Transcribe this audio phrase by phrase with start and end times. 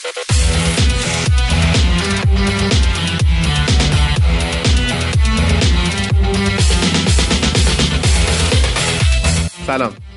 [0.00, 0.12] سلام.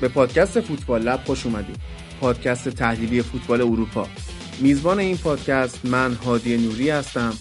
[0.00, 1.76] به پادکست فوتبال لب خوش اومدید.
[2.20, 4.06] پادکست تحلیلی فوتبال اروپا.
[4.60, 7.34] میزبان این پادکست من هادی نوری هستم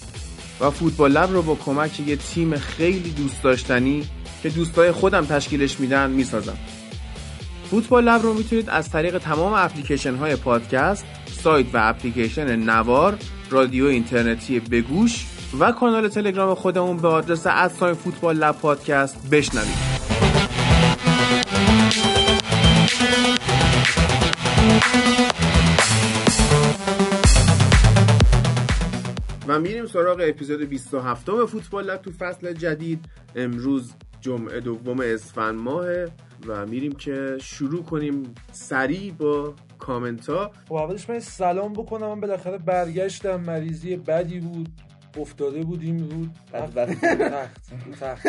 [0.60, 4.08] و فوتبال لب رو با کمک یه تیم خیلی دوست داشتنی
[4.44, 6.58] که دوستای خودم تشکیلش میدن می‌سازم.
[7.72, 11.06] فوتبال لب رو می‌تونید از طریق تمام اپلیکیشن های پادکست
[11.44, 13.18] سایت و اپلیکیشن نوار
[13.50, 15.26] رادیو اینترنتی بگوش
[15.60, 19.94] و کانال تلگرام خودمون به آدرس ادساین فوتبال لب پادکست بشنوید.
[29.48, 33.06] و میریم سراغ اپیزود 27 فوتبال لب تو فصل جدید.
[33.36, 36.12] امروز جمعه دوم اسفند ماهه
[36.48, 39.54] و میریم که شروع کنیم سریع با
[39.84, 42.08] کامنت ها خب اولش من سلام بکنم.
[42.08, 43.36] من بالاخره برگشتم.
[43.36, 44.70] مریضی بدی بود.
[45.18, 46.30] افتاده بودیم بود.
[46.54, 47.06] بدبخت.
[47.06, 48.28] تخت تخت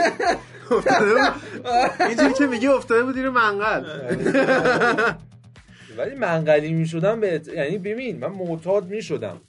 [0.71, 3.85] افتاده بود؟ اینجوری که میگه افتاده بود رو منقل.
[5.99, 9.41] ولی منقلی می شدم به یعنی ببین من معتاد می شدم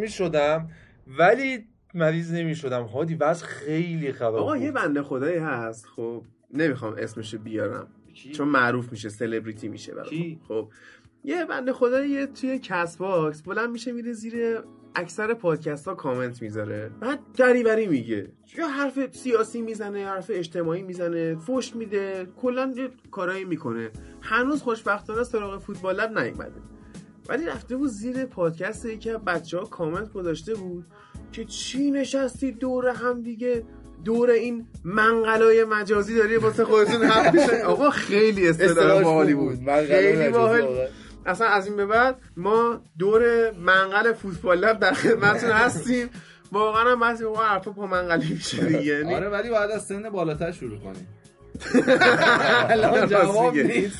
[0.00, 0.68] می شدم
[1.06, 4.56] ولی مریض نمی شدم هادی وضع خیلی خراب آقا.
[4.56, 5.86] یه بنده خدایی هست.
[5.86, 6.22] خب
[6.54, 7.86] نمی‌خوام اسمشو بیارم؟
[8.32, 10.18] چون معروف میشه سلبریتی میشه براتون.
[10.18, 10.68] کی؟ خب
[11.24, 14.58] یه بنده خدایی توی Castbox بلند میشه میره زیر
[14.94, 16.90] اکثر پادکست ها کامنت می‌ذاره.
[17.00, 18.32] بعد دریوری میگه.
[18.58, 22.26] یا حرف سیاسی می‌زنه یا حرف اجتماعی می‌زنه فوش میده.
[22.36, 23.90] کلا یه کارایی می‌کنه.
[24.20, 26.60] هنوز خوشبختانه سراغ فوتبال لب نیومده.
[27.28, 30.86] ولی رفته بود زیر پادکست یکی از بچه ها کامنت گذاشته بود
[31.32, 33.64] که چی نشستی دور هم دیگه؟
[34.04, 39.58] دور این منقلای مجازی داری واسه خودتون حرف آقا خیلی اصطلاح باحالی بود.
[39.60, 39.84] بود.
[39.84, 40.88] خیلی باحال.
[41.26, 46.10] اصلا از این به بعد ما دور منقل فوتبال لب در خدمتتون هستیم.
[46.52, 50.10] واقعا هم بعضی موقع حرفا پا منقلی میشه دیگه یعنی آره ولی باید از سن
[50.10, 51.08] بالاتر شروع کنیم.
[52.70, 53.56] الان جواب.
[53.56, 53.98] نیست.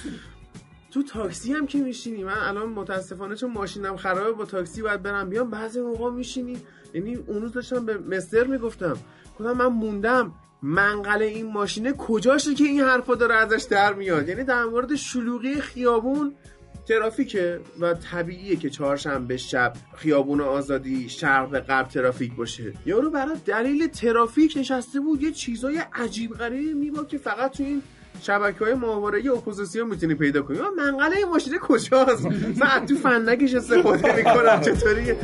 [0.91, 5.29] تو تاکسی هم که میشینی؟ من الان متاسفانه چون ماشینم خرابه با تاکسی باید برم
[5.29, 6.59] بیام بعضی موقع میشینی.
[6.95, 8.97] یعنی اون روز داشتم به مستر می‌گفتم.
[9.39, 14.29] گفتم من موندم منقل این ماشینه کجاشه که این حرفا داره ازش در میاد.
[14.29, 16.35] یعنی در مورد شلوغی خیابون
[16.91, 22.73] ترافیکه و طبیعیه که چهارشنبه شب خیابون آزادی شرق به غرب ترافیک باشه.
[22.87, 27.83] یارو برای دلیل ترافیک نشسته بود یه چیزای عجیب غریبی میبا که فقط تو این
[28.23, 30.59] شبکه های ماهواره اپوزیسیون می‌تونی پیدا کنی.
[30.77, 32.27] منقله ماشین کجاست؟
[32.61, 35.15] من تو فندکش استفاده می‌کنم چطوری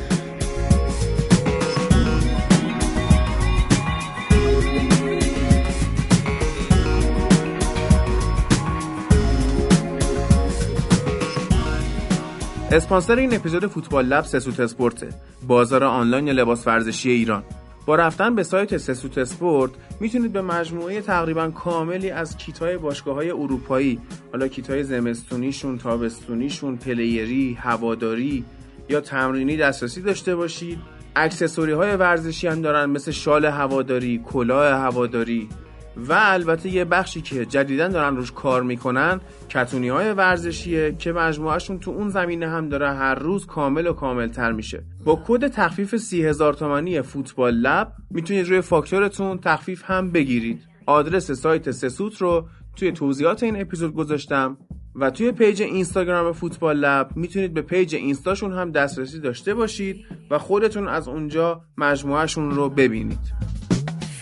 [12.73, 15.09] اسپانسر این اپیزود فوتبال لب سسوت اسپورته
[15.47, 17.43] بازار آنلاین لباس ورزشی ایران.
[17.87, 23.31] با رفتن به سایت سسوت اسپورت می‌تونید به مجموعه تقریبا کاملی از کیتای باشگاه های
[23.31, 24.01] اروپایی
[24.33, 28.45] حالا کیتای زمستونیشون تابستونیشون player ی هواداری
[28.89, 30.79] یا تمرینی دسترسی داشته باشید.
[31.17, 35.49] accessory های ورزشی هم دارن مثل شال هواداری کلاه هواداری.
[35.97, 41.79] و البته یه بخشی که جدیدا دارن روش کار می‌کنن کتونی های ورزشیه که مجموعهشون
[41.79, 44.85] تو اون زمینه هم داره هر روز کامل و کامل تر میشه.
[45.05, 50.63] با کد تخفیف سی هزار تومانی فوتبال لب می‌تونید روی فاکتورتون تخفیف هم بگیرید.
[50.87, 54.57] آدرس سایت سسوت رو توی توضیحات این اپیزود گذاشتم
[54.95, 59.97] و توی page اینستاگرام فوتبال لب می‌تونید به page اینستاشون هم دسترسی داشته باشید
[60.31, 63.35] و خودتون از اونجا مجموعهشون رو ببینید.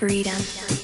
[0.01, 0.84] Freedom.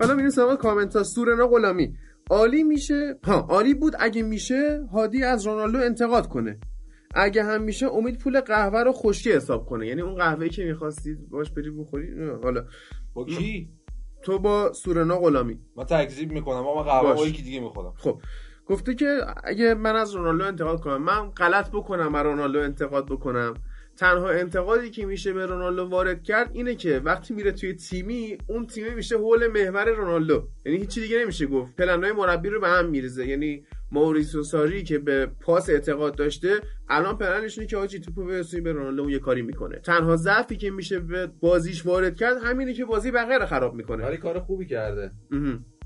[0.00, 1.94] حالا میریم سراغ کامنت ها سورنا غلامی.
[2.30, 3.92] عالی میشه؟ ها عالی بود.
[3.98, 6.60] اگه میشه هادی از رونالدو انتقاد کنه.
[7.14, 9.86] اگه هم میشه امید پول قهوه رو خوشی حساب کنه.
[9.86, 12.06] یعنی اون قهوه‌ای که می‌خواستید باش بری بخوری؟
[12.42, 12.64] حالا.
[13.14, 13.68] با کی؟
[14.22, 15.58] تو با سورنا غلامی.
[15.76, 16.60] من تکذیب می‌کنم.
[16.60, 17.14] من قهوه.
[17.14, 17.92] با یکی دیگه می‌خورم.
[17.96, 18.20] خب.
[18.66, 23.54] گفته که اگه من از رونالدو انتقاد کنم من غلط بکنم از رونالدو انتقاد بکنم.
[23.98, 28.66] تنها انتقادی که میشه به رونالدو وارد کرد اینه که وقتی میره توی تیمی اون
[28.66, 30.48] تیمی میشه حول محور رونالدو.
[30.64, 31.76] یعنی هیچی دیگه نمیشه گفت.
[31.76, 33.26] پلنهای مربی رو به هم میریزه.
[33.26, 38.62] یعنی ماوریسیو ساری که به پاس اعتقاد داشته الان پلنش اینه که آجی توپو برسونی
[38.62, 39.78] به رونالدو اون یه کاری می‌کنه.
[39.78, 44.04] تنها ضعفی که میشه به بازیش وارد کرد همینه که بازی بقیه رو خراب می‌کنه.
[44.06, 45.10] ولی کار خوبی کرده.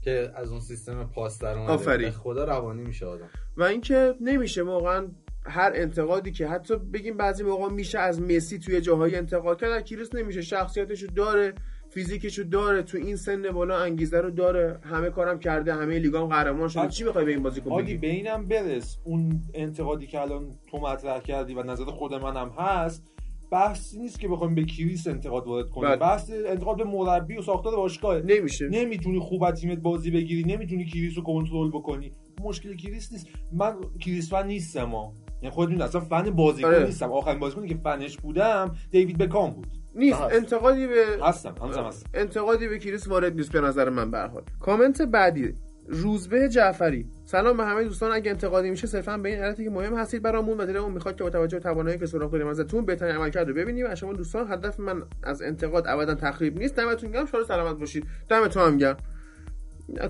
[0.05, 3.31] که از اون سیستم پاس در اومده خدا روانی میشه آدم.
[3.57, 5.09] و اینکه نمیشه واقعا
[5.47, 9.83] هر انتقادی که حتی بگیم بعضی موقع میشه از مسی توی جاهای انتقاد کرد از
[9.83, 10.43] کریس نمیشه.
[10.43, 11.55] شخصیتشو داره
[11.91, 14.81] فیزیکشو داره تو این سن بالا انگیزه رو داره.
[14.83, 16.89] همه کارم کرده همه لیگام قهرمان شده.
[16.89, 18.99] چی بخوای به این بازیکن بگی؟ به اینم برس.
[19.05, 23.13] اون انتقادی که الان تو مطرح کردی و نظر خود منم هست
[23.53, 25.89] بحثی نیست که بخوایم به کریس انتقاد وارد کنیم.
[25.89, 25.97] بله.
[25.97, 28.19] بحث انتقاد به مربی و ساختار باشگاه.
[28.19, 28.69] نمیشه.
[28.69, 32.13] نمی‌تونی خوب از تیمت بازی بگیری نمی‌تونی کریس رو کنترل بکنی.
[32.41, 33.27] مشکل کریس نیست.
[33.53, 34.95] من کریس فن نیستم
[35.43, 36.85] یعنی خودت می‌دونی اصلا فن بازیکن آره.
[36.85, 37.13] نیستم.
[37.13, 39.67] آخرین بازیکنی که فنش بودم دیوید بکام بود.
[39.95, 40.21] نیست.
[40.21, 40.35] هست.
[40.35, 42.11] انتقادی به هستم هنوزم هستم.
[42.15, 44.43] انتقادی به کریس وارد نیست به نظر من به هر حال.
[44.61, 45.55] کامنت بعدی.
[45.89, 47.07] روزبه جعفری.
[47.25, 48.13] سلام به همه دوستان.
[48.13, 51.25] اگه انتقادی میشه صرفا به این علتی که مهم هستید برامون و دلمون می‌خواد که
[51.25, 53.87] با توجه به توانایی که سراغ داریم ازتون بهترین عملکرد رو ببینیم.
[53.91, 56.77] و شما دوستان هدف من از انتقاد ابدا تخریب نیست.
[56.77, 57.27] دمتون گرم.
[57.27, 58.07] شاد و سلامت باشید.
[58.29, 58.97] دمتون هم گرم.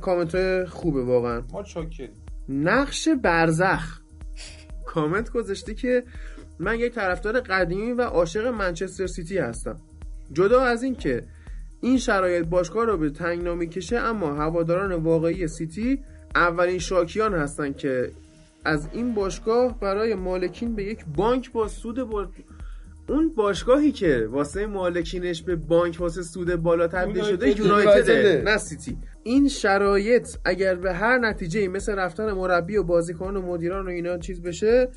[0.01, 1.43] کامنت خوبه واقعا.
[1.53, 2.11] ما چاکریم
[2.49, 4.02] نقش برزخ.
[4.95, 6.05] کامنت گذاشته که
[6.59, 9.77] من یک طرفدار قدیمی و عاشق منچستر سیتی هستم
[10.33, 11.25] جدا از این که
[11.81, 15.99] این شرایط باشگاه رو به تنگنا می‌کشه اما هواداران واقعی سیتی
[16.35, 18.11] اولین شاکیان هستن که
[18.65, 22.29] از این باشگاه برای مالکین به یک بانک با سود با
[23.09, 28.49] اون باشگاهی که واسه مالکینش به بانک واسه سود بالا تبدیل شده یونایتد.
[28.49, 33.87] نه سیتی این شرایط اگر به هر نتیجه مثل رفتن مربی و بازیکن و مدیران
[33.87, 34.89] و اینا چیز بشه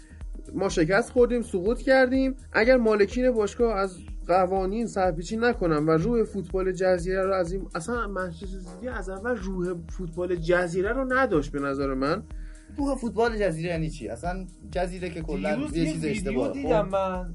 [0.54, 2.36] ما شکست خوردیم سقوط کردیم.
[2.54, 8.07] اگر مالکین باشگاه از قوانین سرپیچی نکنن و روح فوتبال جزیره رو از این اصلا
[8.07, 12.24] منچستر سیتی از اول روح فوتبال جزیره رو نداشت به نظر من.
[12.77, 17.33] روح فوتبال جزیره یعنی چی؟ اصلا جزیره که کلا یه چیز اشتباهه دیدم خب؟ من.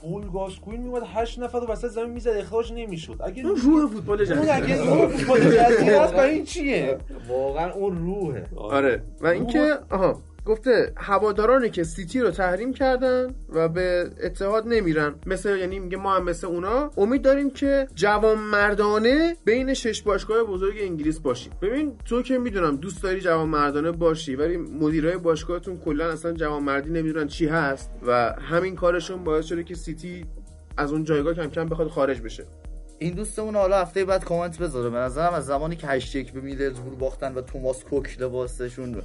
[0.00, 3.20] پول گاسکوین میومد هشت نفر رو وسط زمین می‌زد اخراج نمی‌شد.
[3.24, 4.54] اگه اون روح فوتبال اون جزیره.
[4.54, 6.00] اگه روح فوتبال جزیره.
[6.00, 6.98] است برای این چیه؟
[7.28, 8.46] واقعا اون روحه.
[8.56, 9.02] آره.
[9.20, 10.20] و اینکه آها.
[10.48, 15.14] گفته هوادارانی که سیتی رو تحریم کردن و به اتحاد نمیرن.
[15.26, 16.90] مثل یعنی میگه ما هم مثل اونا.
[16.96, 21.52] امید داریم که جوان مردانه بین شش باشگاه بزرگ انگلیس باشیم.
[21.62, 26.62] ببین تو که می‌دونم دوست داری جوان مردانه باشی ولی مدیرای باشگاهتون کلا اصلا جوان
[26.62, 30.24] مردی نمی‌دونن چی هست و همین کارشون باعث شده که سیتی
[30.76, 32.44] از اون جایگاه کم کم بخواد خارج بشه.
[33.00, 34.90] این دوستمون حالا هفته بعد کامنت بذاره.
[34.90, 39.02] به نظرم از زمانی که 8 یک به میدلزبور باختن و توماس کوک لباسشون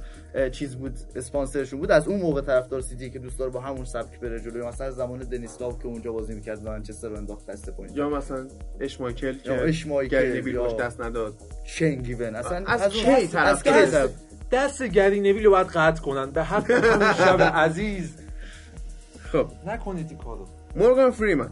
[0.52, 4.20] چیز بود اسپانسرشون بود از اون موقع طرفدار سیتی که دوست داره با همون سبک
[4.20, 4.66] بره جلوی.
[4.66, 7.96] مثلا از زمان دنیسلاو که اونجا بازی می‌کرد و منچستر رو انداخت دست پایین.
[7.96, 8.46] یا مثلا
[8.80, 11.34] اشمایکل یا که اشمایکل، باش دست نداد.
[11.64, 12.34] شنگیون.
[12.34, 14.10] اصلا از کی از- طرف از؟
[14.52, 16.30] دست گری نویل رو باید قطع کنن.
[16.30, 16.66] به حق
[17.24, 18.14] شب عزیز.
[19.32, 19.46] خب.
[19.66, 20.46] نکنید این کارو.
[20.76, 21.50] مورگان فریمن.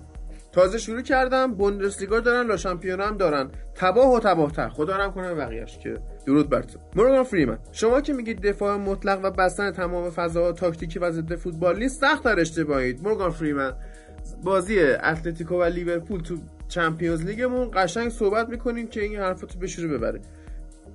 [0.53, 3.51] تازه شروع کردم بوندسلیگا دارن لا شامپیونا هم دارن.
[3.75, 4.69] تباه و تباهتر.
[4.69, 6.79] خدا رحم کنه بقیه‌اش که درود بر تو.
[6.97, 11.79] مورگان فریمن شما که میگید دفاع مطلق و بستن تمام فضاها تاکتیکی و ضد فوتبال
[11.79, 13.03] نیست سخت در اشتباهید.
[13.03, 13.73] مورگان فریمن
[14.43, 16.37] بازی اتلتیکو و لیورپول تو
[16.69, 20.21] چمپیونز لیگمون قشنگ صحبت می‌کنیم که این حرفاتو بشوره ببره.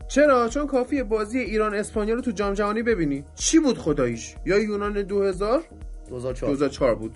[0.07, 3.23] چرا؟ چون کافیه بازی ایران اسپانیا رو تو جام جهانی ببینی.
[3.35, 5.63] چی بود خداییش؟ یا یونان 2000
[6.09, 7.15] 2004 2004 بود.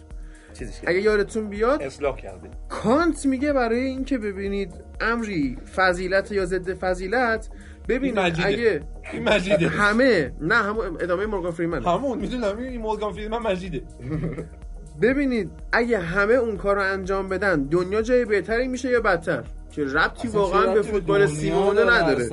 [0.61, 0.89] چیزش کرد.
[0.89, 7.49] اگه یادتون بیاد اصلاح کرده کانت میگه برای اینکه ببینید امری فضیلت یا ضد فضیلت
[7.87, 8.47] ببینید مجیده.
[8.47, 8.81] اگه
[9.13, 9.67] این مجیده.
[9.67, 13.81] همه نه همون ادامه مورگان فریمن همون می‌دونم این مورگان فریدمن مجیده.
[15.01, 19.85] ببینید اگه همه اون کار رو انجام بدن دنیا جای بهتری میشه یا بدتر؟ که
[19.85, 22.29] ربطی واقعا به فوتبال سیمونه نداره.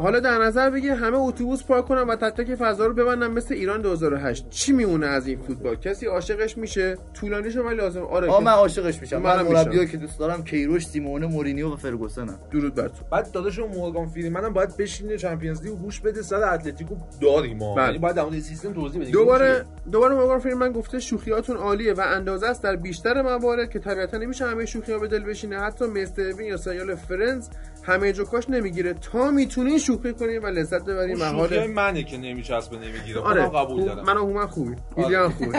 [0.00, 3.54] حالا در نظر بگیر همه اتوبوس پارک کنن و تک تک فضا رو ببندن مثل
[3.54, 8.42] ایران 2008 چی میمونه از این فوتبال؟ کسی عاشقش میشه؟ طولانیشو ولی لازم آره آه
[8.42, 9.16] من عاشقش میشم.
[9.16, 9.88] من منم مربیایی.
[9.88, 12.38] که دوست دارم کیروش سیمونه مورینیو و فرگوسنم.
[12.50, 12.94] درود بر تو.
[13.10, 17.74] بعد داداشم مورگان فریمن هم باید بشینه Champions League گوش بده سر اتلتیکو داریم ما.
[17.74, 17.86] بله.
[17.86, 19.12] یعنی باید در مورد سیستم توضیح بدیم.
[19.12, 24.16] دوباره دوباره مورگان فریمن گفته شوخیاتون عالیه و اندازه است در بیشتر موارد که طبیعتا
[24.16, 25.60] نمیشه همه شوخی‌ها به دل بشینه.
[25.60, 27.48] حتی مستر بین یا سریال فرنز
[27.82, 28.94] همه جوکاش نمی‌گیره.
[28.94, 33.20] تا می‌تونین شوخی کنین و لذت ببرین اون و شوخی منه که نمیچسبه نمی‌گیره.
[33.20, 33.46] آره.
[33.46, 34.04] خودم قبول دارم.
[34.04, 35.50] من هومن خوبی ایلیان خوبی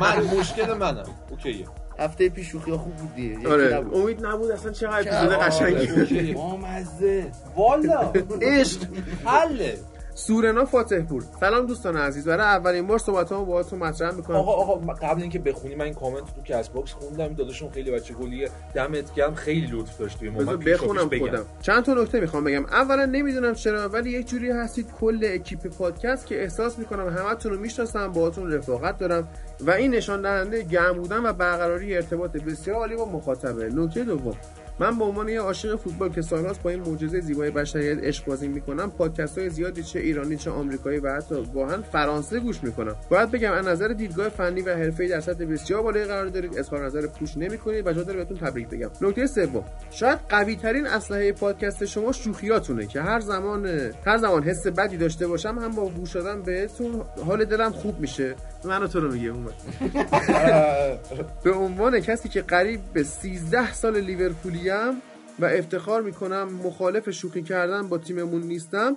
[0.00, 1.04] من مشکل منم.
[1.30, 1.66] okay ه.
[1.98, 3.48] هفته پیش شوخی ها خوب بود دیگه.
[3.48, 3.74] آره.
[3.76, 3.94] نبود.
[3.94, 5.46] امید نبود اصلا چقدر چقدر؟ اپیزود آره.
[5.46, 6.34] قشنگی اوکیه.
[6.34, 8.12] مامزه والا.
[8.42, 8.80] عشق.
[9.24, 9.78] حله.
[10.14, 12.28] سورنا فاتح پور سلام دوستان عزیز.
[12.28, 14.36] برای اولین بار صحبتامو باهاتون مطرح می‌کنم.
[14.36, 17.34] آقا آقا قبل اینکه بخونی من این کامنت تو Castbox خوندم.
[17.34, 19.34] داداشمون خیلی بچه گلیه دمت گرم.
[19.34, 21.26] خیلی لطف داشت توی ما بذار من بخونم بگم.
[21.26, 21.44] خودم.
[21.60, 22.64] چند تا نکته می‌خوام بگم.
[22.64, 27.58] اولا نمی‌دونم چرا ولی یک جوری هستید کل اکیپ پادکست که احساس می‌کنم همتون رو
[27.58, 29.28] می‌شناسم باهاتون رفاقت دارم
[29.60, 33.68] و این نشان دهنده گرم بودن و برقراری ارتباط بسیار عالی با مخاطبه.
[33.68, 34.36] نکته دوم.
[34.80, 38.48] من به عنوان یه عاشق فوتبال که سالهاست با این معجزه زیبای بشریت عشق بازی
[38.48, 42.96] می‌کنم پادکست های زیادی چه ایرانی چه آمریکایی و حتی گاهن فرانسه گوش می‌کنم.
[43.10, 46.58] باید بگم از نظر دیدگاه فنی و حرفه‌ای در سطح بسیار بالایی قرار دارید.
[46.58, 48.90] اظهار نظر پوش نمی‌کنید و جا داره بهتون تبریک بگم.
[49.00, 53.66] نکته سوم شاید قوی ترین اسلحه پادکست شما شوخیاتونه که هر زمان
[54.06, 58.34] هر زمان حس بدی داشته باشم هم با گوش دادن بهتون حال دلم خوب میشه.
[58.64, 59.52] منو تو رو میگه اومد
[61.44, 63.96] به عنوان کسی که قریب به 13 سال
[64.62, 65.02] لیورپولیم
[65.38, 68.96] و افتخار می‌کنم مخالف شوخی کردن با تیممون نیستم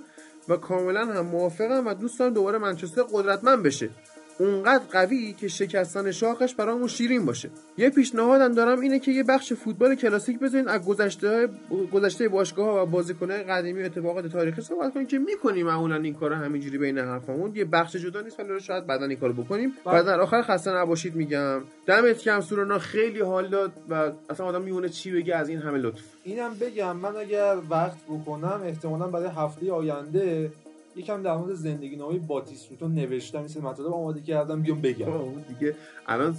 [0.50, 3.90] و کاملا هم موافقم و دوست دارم دوباره منچستر قدرتمند بشه.
[4.40, 7.50] اونقدر قوی که شکستن شاخش برامون شیرین باشه.
[7.78, 11.50] یه پیشنهادم دارم اینه که یه بخش فوتبال کلاسیک بذارین از گذشته
[11.94, 16.14] گذشته باشگاه ها و بازیکنهای قدیمی و اتفاقات تاریخی صحبت کنیم که می‌کنیم معمولا این
[16.14, 19.74] کارو همینجوری بین حرفمون یه بخش جدا نیست ولی شاید بعدا این کارو بکنیم.
[19.86, 21.62] و در آخر خسته نباشید میگم.
[21.86, 25.78] دمت کم سورانا خیلی حال داد و اصلا آدم میونه چی بگه از این همه
[25.78, 26.02] لطف.
[26.24, 30.52] اینم بگم من اگر وقت بکنم احتمالا برای هفته آینده
[30.96, 35.46] یکم در مورد زندگی نامه باتیستوتا نوشتم این سری مطالب آماده کردم بیام بگم اون
[35.60, 35.76] دیگه
[36.08, 36.36] الان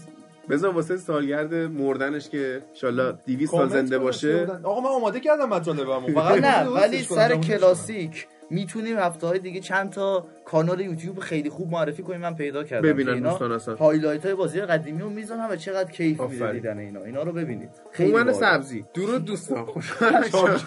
[0.50, 4.46] بذار واسه سالگرد مردنش که انشالله 200 سال زنده باشه.
[4.62, 7.02] آقا من آماده کردم مطالبمو فقط نه ولی.
[7.02, 12.34] سر کلاسیک می‌تونیم هفته های دیگه چند تا کانال یوتیوب خیلی خوب معرفی کنیم من
[12.34, 13.74] پیدا کردم ببینن دوستان اصلا.
[13.76, 16.52] highlight های بازی قدیمی رو می‌زنم و چقدر کیف میده.
[16.52, 18.32] دیدن اینا اینا رو ببینید خیلی.
[18.32, 19.66] سبزی درود دوستان
[20.32, 20.60] جان.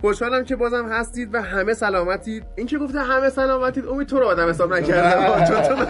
[0.00, 2.44] خوشحالم که بازم هستید و همه سلامتید.
[2.56, 5.44] این که گفته همه سلامتید امید تو رو آدم حساب نکردم.
[5.48, 5.84] چون تو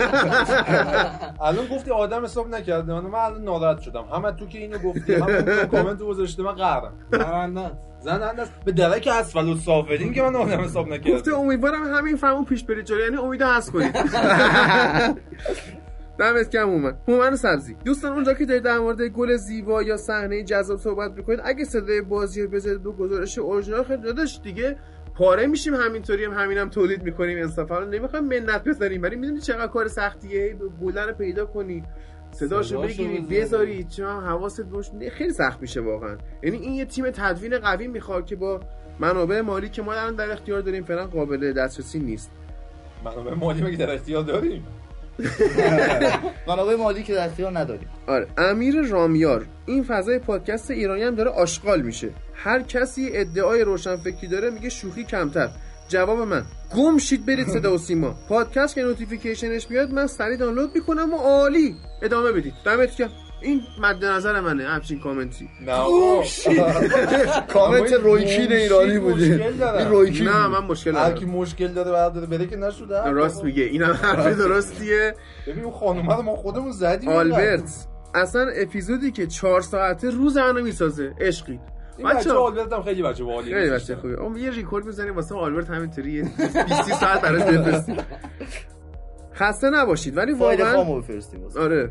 [1.45, 2.93] الان گفتی آدم حساب نکرده.
[2.93, 4.05] من من الان ناراحت شدم.
[4.13, 6.93] هم تو که اینو گفتی هم که کامنت گذاشته من قهرم.
[7.11, 11.95] برنده زن است به درک اسفل و سافلین که من آدم حساب گفته نکردم امیدوارم
[11.95, 13.01] همین فرمون پیش برید جلو.
[13.01, 13.97] یعنی امیدو هست کنید.
[16.19, 17.77] دمت کم اومد هومن سبزی.
[17.85, 22.01] دوستان اونجا که دارید در مورد گل زیبا یا صحنه جذاب صحبت می‌کنید اگه صدای
[22.01, 24.77] بازی رو بذارید به گزارش اورجینال خیلی داداش دیگه
[25.15, 25.75] پاره میشیم.
[25.75, 27.79] همینطوری هم همینم تولید می‌کنیم انصافا.
[27.79, 31.83] رو نمی‌خوایم منت بزنیم ولی می‌دونید چقدر کار سختیه؟ گلن رو پیدا کنی
[32.31, 33.21] صداشو بگیری.
[33.31, 36.17] بذاری چه هم حواست باشه خیلی سخت میشه واقعا.
[36.43, 38.61] یعنی این یه تیم تدوین قوی می‌خواد که با
[39.01, 42.31] منابع مالی که ما الان در اختیار داریم فعلا قابل دسترسی نیست.
[43.05, 44.67] منابع مالی مگه در اختیار داریم؟
[46.49, 47.89] منابع مالی که در اختیار نداریم.
[48.07, 48.27] آره.
[48.39, 52.11] امیر رامیار این فضای پادکست ایرانی هم داره آشغال میشه.
[52.35, 55.49] هر کسی ادعای روشنفکری داره میگه شوخی کمتر.
[55.89, 56.43] جواب من.
[56.77, 58.15] گم شید برید صدا و سیما.
[58.29, 61.75] پادکست که notification ش بیاد من سریع دانلود می‌کنم و عالی.
[62.03, 62.55] ادامه بدید.
[62.65, 63.11] دمت گرم.
[63.41, 65.49] این مد نظر منه همچین کامنتی.
[67.55, 69.51] کامنت روی کین این ایرانی بوده.
[69.59, 69.79] داره.
[69.79, 70.47] این روی کین نه.
[70.47, 71.41] من مشکل هر کی ندارم.
[71.41, 73.11] مشکل داره برداره بره که نشده.
[73.11, 73.63] راست میگه.
[73.63, 75.15] اینم حرف درستیه.
[75.47, 77.09] ببین اون خانومه رو ما خودمون زدیم.
[77.09, 81.61] آلبرت اصلا اپیزودی که چهار ساعته روز منو می‌سازه عشقی.
[81.99, 84.21] این بچه آلبرت هم خیلی بچه باحالیه خیلی بچه خوبه.
[84.21, 87.97] اون یه ریکورد می‌زنیم واسه آلبرت همینطوری یه 20 ساعت براش بفرستیم.
[89.39, 91.61] خسته نباشید ولی فایل واقعا خامو بفرستیم واسه.
[91.61, 91.91] آره.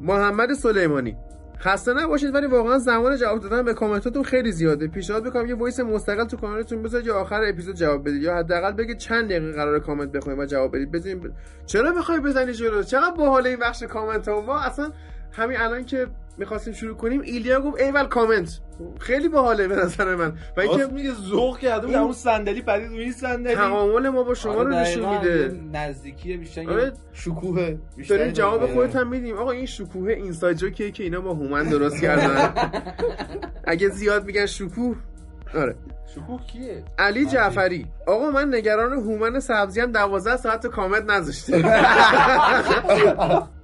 [0.00, 1.16] محمد سلیمانی.
[1.58, 4.88] خسته نباشید ولی واقعا زمان جواب دادن به کامنتاتون خیلی زیاده.
[4.88, 8.22] پیشنهاد می‌کنم یه voice مستقل تو کانالتون بذارید یا آخر اپیزود جواب بدید.
[8.22, 10.92] یا حداقل بگید چند دقیقه قرار کامنت بخونیم و جواب بدید.
[10.92, 11.26] بزنید ب...
[11.66, 14.90] چرا می‌خوای بزنی جلو؟ چقدر باحال این بخش کامنت ها ما اصلا
[15.32, 16.06] همین الان که
[16.38, 18.60] می‌خواستیم شروع کنیم ایلیا گفت ایول کامنت.
[19.00, 20.32] خیلی باحاله به نظر من.
[20.56, 23.54] و اینکه میگه ذوق کرده اون صندلی پرید روی این صندلی.
[23.54, 25.60] تعامل ما با شما رو نشون میده.
[25.72, 26.92] نزدیکی بیشتر آره.
[27.12, 28.32] شکوه بیشتری داریم.
[28.32, 28.74] جواب داره.
[28.74, 29.36] خودت هم میدیم.
[29.36, 32.54] آقا این شکوه اینساید جوکیه که اینا با هومن درست کردن.
[33.64, 34.96] اگه زیاد میگن شکوه
[35.54, 35.76] آره.
[36.14, 37.86] شکوه کیه؟ علی جعفری.
[38.06, 41.62] آقا من نگران هومن سبزی هم 12 ساعت تو کامنت نذاشته.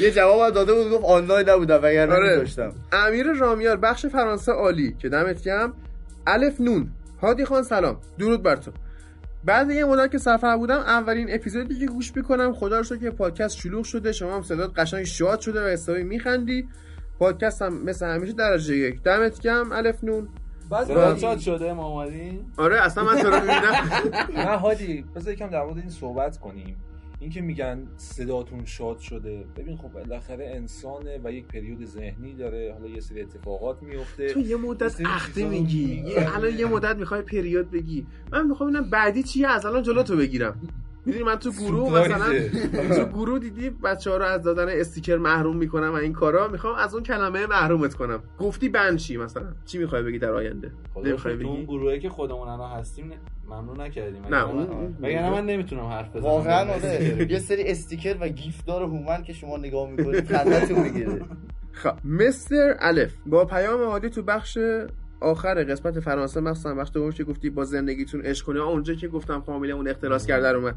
[0.00, 2.30] یه جواب داده بود گفت آنلاین نبودم وگرنه آره.
[2.30, 5.72] می‌ذاشتم امیر رامیار بخش فرانسه عالی که دمت گرم.
[6.26, 6.90] الف نون.
[7.22, 8.00] هادی خان سلام.
[8.18, 8.70] درود بر تو.
[9.44, 13.10] بعد یه مدت که سفر بودم اولین اپیزودی که گوش می‌کنم خدا رو شکر که
[13.10, 14.12] پادکست شلوغ شده.
[14.12, 16.68] شما هم صدات قشنگ شاد شده و حسابی میخندی.
[17.18, 19.02] پادکست هم مثل همیشه درجه یک.
[19.02, 19.72] دمت گرم.
[19.72, 20.28] الف نون.
[20.70, 22.06] وقتا- شاد شده ما
[22.56, 23.90] آره اصلا من تو رو می‌بینم؟
[24.48, 26.76] نه هادی بذار یکم در مورد این صحبت کنیم.
[27.20, 32.72] این که میگن صداتون شاد شده ببین خب بالاخره انسانه و یک پریود ذهنی داره.
[32.72, 34.28] حالا یه سری اتفاقات میفته.
[34.28, 36.04] تو یه مدت اخته میگی.
[36.16, 38.06] الان یه مدت می‌خوای پریود بگی.
[38.32, 40.60] من می‌خوام ببینم بعدی چیه؟ از الان جلو تو بگیرم.
[41.08, 42.94] می‌دونی من تو گروه مثلا.
[42.96, 46.74] تو گروه دیدی بچه ها رو از دادن استیکر محروم می‌کنم و این کارا؟ می‌خوام
[46.74, 48.22] از اون کلمه محرومت کنم.
[48.38, 50.72] گفتی بنچی مثلا؟ چی می‌خوای بگی در آینده؟
[51.04, 53.12] نمی‌خوای تو اون بگی گروهی که خودمون الان هستیم
[53.48, 54.22] ممنون نکردیم.
[54.30, 56.24] نه، اون- من- من نمی‌تونم حرف بزنم.
[56.24, 57.26] واقعا آره.
[57.30, 61.20] یه سری استیکر و گیف دار هومن که شما نگاه می‌کنید خندتون می‌گیره.
[61.72, 64.58] خب مستر الف با پیام عادی تو بخش
[65.20, 68.58] آخر قسمت فرانسه مخصوصا بخش دوم که گفتی با زندگیتون عشق کنی.
[68.58, 70.76] اونجا که گفتم فامیل اون اختلاس کرده در اومد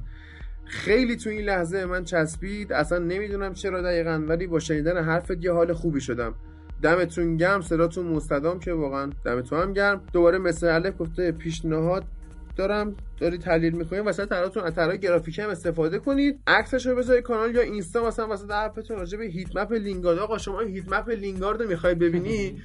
[0.65, 2.74] خیلی تو این لحظه من چسبید.
[2.74, 6.36] اصلا نمی‌دونم چرا دقیقا ولی با شنیدن حرفت یه حال خوبی شدم.
[6.81, 10.01] دمتون گرم صداتون مستدام که واقعا دمتون هم گرم.
[10.13, 12.03] دوباره مثل الف گفته پیشنهاد
[12.55, 12.95] دارم.
[13.17, 16.39] داری تحلیل می‌کنید واسه طرحتون از طرح گرافیکی هم استفاده کنید.
[16.48, 18.07] عکسش رو بذارید کانال یا اینستا.
[18.07, 20.19] مثلا واسه حرفتون راجع به هیت مپ لینگارد.
[20.19, 22.62] آقا شما هیت مپ لینگارد رو می‌خوای ببینی؟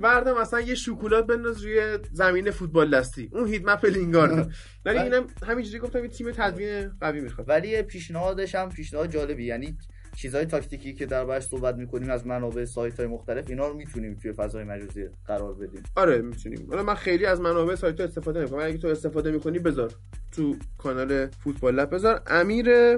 [0.00, 3.30] وردا مثلا یه شکلات بنداز روی زمین فوتبال دستی.
[3.32, 4.52] اون هیت مپ لینگارد
[4.84, 7.48] ولی اینم همینجوری گفتم یه تیم تدوین قوی می‌خواد.
[7.48, 9.44] ولی پیشنهادش هم پیشنهاد جالبی.
[9.44, 9.78] یعنی
[10.16, 14.14] چیزهای تاکتیکی که در بحث صحبت می‌کنیم از منابع سایت های مختلف اینا رو می‌تونیم
[14.14, 15.82] توی فضای مجازی قرار بدیم.
[15.96, 16.66] آره می‌تونیم.
[16.70, 18.60] حالا من خیلی از منابع سایت استفاده نمی‌کنم.
[18.60, 19.92] اگه تو استفاده می‌کنی بذار
[20.32, 21.94] تو کانال فوتبال لب.
[21.94, 22.96] بذار امیر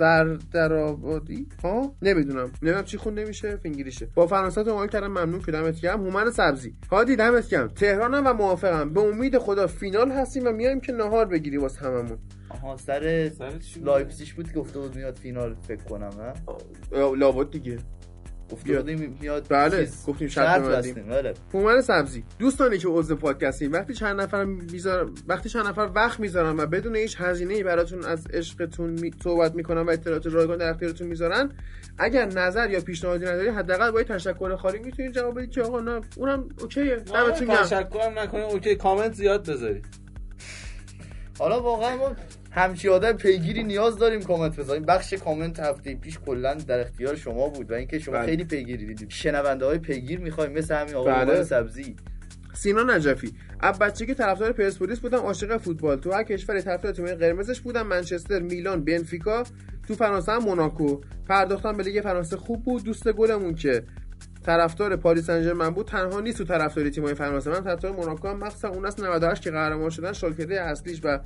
[0.00, 2.52] سردرآبادی ها؟ نمی‌دونم.
[2.62, 6.06] نمی‌دونم چی خون نمیشه فینگلیشه با فرانسه تو کردم ممنون که دمت گرم.
[6.06, 6.74] هومن سبزی.
[6.90, 7.68] هادی دمت گرم.
[7.68, 8.92] تهرانم و موافقم.
[8.92, 12.18] به امید خدا فینال هستیم و میایم که نهار بگیری واسه هممون.
[12.48, 13.52] آها سر سر؟
[13.84, 16.32] لایپزیگ بود که گفته بود میاد فینال فکر کنم نه؟
[17.02, 17.78] آه، لابد دیگه.
[18.52, 20.62] گفته بودیم میاد بله، چیز- گفتیم شرط.
[20.62, 21.34] بستیم آره.
[21.54, 22.24] هومن سبزی.
[22.38, 26.96] دوستانی که عضو پادکستیم وقتی چند نفر میذار وقتی چند نفر وقت می‌ذارن و بدون
[26.96, 29.10] هیچ هزینه ای براتون از عشقتون می...
[29.24, 31.50] صحبت می‌کنن و اطلاعات رایگان در اختیارتون می‌ذارن
[31.98, 36.00] اگر نظر یا پیشنهادی نداری حداقل با تشکر خالی می‌تونید جواب بدید که آقا نه
[36.16, 37.56] اونم okay ه دمتون گرم.
[37.56, 39.84] تشکرم نکنیم okay کامنت زیاد بذارید
[41.38, 42.16] حالا واقعا ما
[42.50, 44.82] همچی آدم پیگیری نیاز داریم کامنت بذاریم.
[44.82, 48.26] بخش کامنت هفته پیش کلا در اختیار شما بود و اینکه شما بله.
[48.26, 49.10] خیلی پیگیری دیدید.
[49.10, 51.44] شنونده های پیگیر می‌خوایم مثل همین آقا بله.
[51.44, 51.96] سبزی.
[52.54, 53.32] سینا نجفی.
[53.60, 55.96] از بچگی طرفدار پرسپولیس بودم عاشق فوتبال.
[55.96, 59.42] تو هر کشوری طرفدار تیم قرمزش بودم منچستر میلان بنفیکا.
[59.88, 61.00] تو فرانسه هم موناکو.
[61.28, 62.84] پرداختم به لیگ فرانسه خوب بود.
[62.84, 63.82] دوست گلمون که
[64.46, 67.50] طرفدار پاریس سن ژرمن بود تنها نیست تو طرفداری تیم‌های فرانسه.
[67.50, 71.18] من طرفدار موناکو هم مخصوصا اون از 98 که قهرمان شدن شاکله اصلیش و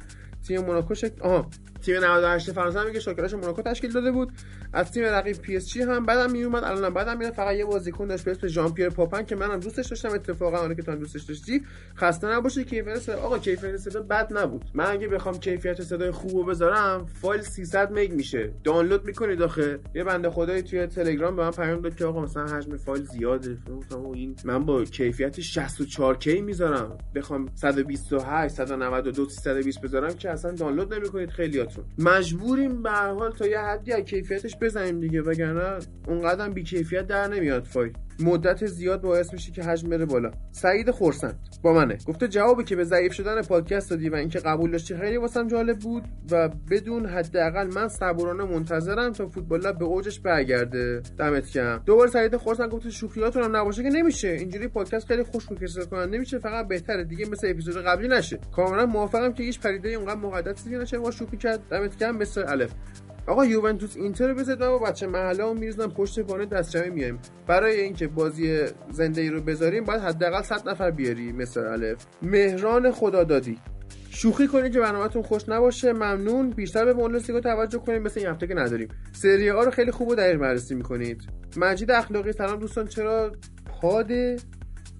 [0.46, 1.12] تیم موناکو شک...
[1.22, 1.50] آها.
[1.84, 4.32] تیم 98 فرانسه میگه شاکلش موناکو تشکیل داده بود.
[4.72, 7.32] از تیم رقیب PSG هم بعدم میومد الانم بعدم میاد.
[7.32, 10.74] فقط یه بازیکن داشت به اسم ژان پیر پاپن که منم دوستش داشتم اتفاقا اون
[10.74, 11.62] که تو دوستش داشتی
[11.96, 14.64] خسته نباشه کیفیت آقا کیفیت صدا بد نبود.
[14.74, 18.50] من اگه بخوام کیفیت صدای خوبو بذارم فایل 300 مگ میشه.
[18.64, 19.78] دانلود می‌کنید آخه.
[19.94, 23.58] یه بنده خدایی توی تلگرام به من پیام داد که آقا مثلا حجم فایل زیاده.
[23.76, 26.98] گفتم این من با کیفیت 64K می‌ذارم.
[27.14, 31.30] بخوام 128 192 320 بذارم که اصلا دانلود نمی‌کنید.
[31.98, 37.06] مجبوریم به هر حال تا یه حدی از کیفیتش بزنیم دیگه وگرنه اونقدر بی کیفیت
[37.06, 40.30] در نمیاد فایل مدت زیاد باعث میشه که حجم بره بالا.
[40.52, 41.38] سعید خورسند.
[41.62, 41.98] با منه.
[42.06, 45.78] گفته جوابی که به ضعیف شدن پادکست دادی و اینکه قبول داشتی خیلی واسم جالب
[45.78, 51.02] بود و بدون حداقل من صبورانه منتظرم تا فوتبال به اوجش برگرده.
[51.18, 51.82] دمت گرم.
[51.86, 54.28] دوباره سعید خورسند گفته شوخیاتون هم نباشه که نمیشه.
[54.28, 57.04] اینجوری پادکست خیلی خوش کسر کنن نمیشه فقط بهتره.
[57.04, 58.38] دیگه مثل اپیزود قبلی نشه.
[58.56, 61.60] کاملا موافقم که هیچ پدیده اونقدر مقدس دیگه نشه ما شوخی کرد.
[61.70, 62.16] دمت گرم.
[62.16, 62.74] مثل الف.
[63.26, 67.80] آقا یوونتوس اینتر رو بزد با بچه محله هم میریزم پشت بانه دستجمعی میایم برای
[67.80, 72.06] اینکه بازی زنده ای رو بذاریم باید حداقل 100 نفر بیاری مثل الف.
[72.22, 73.58] مهران خدا دادی
[74.10, 75.92] شوخی کنید که برنامهتون خوش نباشه.
[75.92, 76.50] ممنون.
[76.50, 78.88] بیشتر به بوندسلیگا توجه کنید مثل این هفته که نداریم.
[79.12, 81.22] سری آ رو خیلی خوب و دقیق بررسی می‌کنید.
[81.56, 82.32] مجید اخلاقی.
[82.32, 82.86] سلام دوستان.
[82.86, 83.32] چرا
[83.80, 84.10] پاد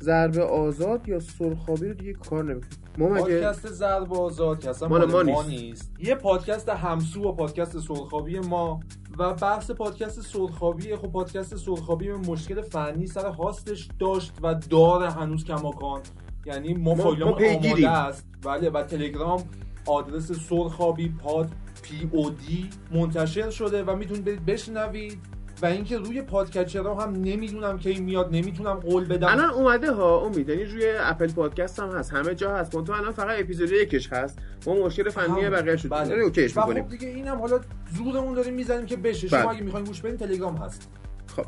[0.01, 4.89] ضربه آزاد یا سرخابی رو دیگه کار نمی‌کنه؟ ما مگه پادکست ضرب آزاد که اصلا
[4.89, 5.93] مال ما ما نیست.
[5.99, 8.81] یه پادکست همسو با پادکست سرخابی ما
[9.19, 15.45] و بحث پادکست سرخابی خب پادکست سرخابی مشکل فنی سر هاستش داشت و داره هنوز
[15.45, 16.01] کماکان
[16.47, 17.33] یعنی ما ما- فایلمون.
[17.33, 19.43] آماده است بله و تلگرام
[19.87, 21.51] آدرس سرخابی پاد
[21.83, 25.19] پی او دی منتشر شده و می‌تونید برید بشنوید
[25.65, 29.29] و اینکه روی پادکچرها هم نمی‌دونم کی میاد نمی‌تونم قول بدم.
[29.29, 32.13] الان اومده ها امید یعنی روی اپل پادکست هم هست.
[32.13, 32.71] همه جا هست.
[32.71, 34.39] تو الان فقط اپیزود یکش هست.
[34.67, 35.51] ما مشکل فنی.
[35.51, 35.89] بقیه شد.
[35.89, 36.15] بله.
[36.15, 37.61] اوکیش می‌کنیم خب دیگه اینم حالا
[37.97, 39.29] زورمون داریم می‌زنیم که بشه.
[39.29, 39.43] بله.
[39.43, 40.91] شما اگه می‌خواین گوش بدین تلگرام هست.
[41.37, 41.47] خب.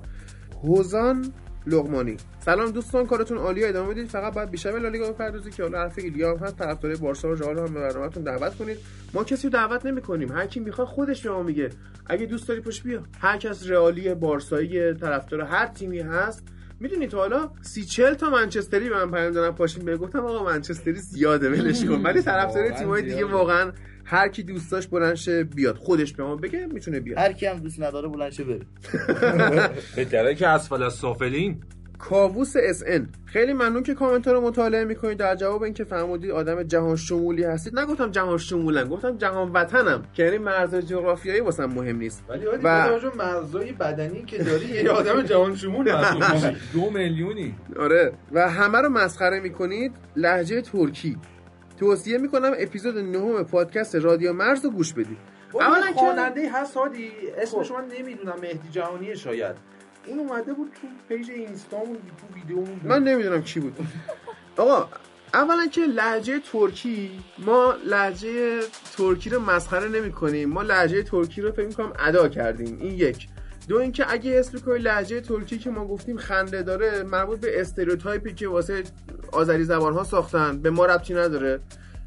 [0.63, 1.33] حوزان
[1.67, 2.17] لقمانی.
[2.45, 4.09] سلام دوستان کارتون عالی ادامه بدید.
[4.09, 6.59] فقط باید بیشتر به لالیگا بپردازید که حالا حرف ایلیا هم هست.
[6.59, 8.79] طرفدار بارسا و رئال هم به برنامه‌تون دعوت کنید.
[9.15, 10.33] ما کسی رو دعوت نمی‌کنیم.
[10.33, 11.71] هر کی می‌خواد خودش به ما میگه.
[12.07, 13.03] اگه دوست داری پشت بیا.
[13.21, 16.49] هر کس رئالی بارسایی طرفدار هر تیمی هست.
[16.81, 19.51] می‌دونی تو حالا سی چل تا منچستری به من پیام دادن.
[19.57, 22.03] پاشین بگم گفتم آقا منچستری زیاده ولش کن.
[22.03, 23.25] ولی طرفدار تیمای دیگه.
[23.25, 23.73] واقعا
[24.09, 25.77] هر کی دوست داشت بلند شه بیاد.
[25.77, 27.19] خودش به ما بگه می‌تونه بیاد.
[27.19, 28.61] هر کی هم دوست نداره بلند شه بره.
[29.97, 31.61] بهتره که اسفل السافلین
[31.99, 33.09] کاووس اس ان.
[33.25, 35.19] خیلی ممنون که کامنت رو مطالعه می‌کنید.
[35.19, 37.79] در جواب اینکه فرمودید آدم جهان شمولی هستید.
[37.79, 40.03] نگفتم جهان شمولم گفتم جهان وطنم.
[40.15, 42.25] که یعنی مرزهای جغرافیایی واسم مهم نیست.
[42.29, 42.59] ولی و-
[43.17, 45.93] مرزهای بدنی که داری یه آدم جهان شمول
[46.75, 47.55] دو میلیونی.
[47.79, 48.13] آره.
[48.33, 49.93] و همه رو مسخره می‌کنید.
[50.17, 51.17] لهجه ترکی.
[51.77, 55.19] توصیه می‌کنم اپیزود نهم پادکست رادیو مرز رو گوش بدید.
[55.55, 57.11] اولا خواننده هست هادی.
[57.37, 59.57] اسمش من نمی‌دونم مهدی جهانی شاید.
[60.07, 63.77] این اومده بود تو پیج اینستامون تو ویدیومون من نمی‌دونم کی بود.
[64.57, 64.89] آقا
[65.35, 68.61] اولا که لهجه ترکی ما لهجه
[68.97, 72.79] ترکی رو مسخره نمی کنیم ما لهجه ترکی رو فکر می‌کنم ادا کردیم.
[72.81, 73.29] این یک.
[73.69, 78.35] دو اینکه اگه اسم کنی لهجه ترکی که ما گفتیم خنده داره مربوط به استریوتایپی
[78.35, 78.83] که واسه
[79.33, 81.61] آذری زبان ها ساختن به ما ربطی نداره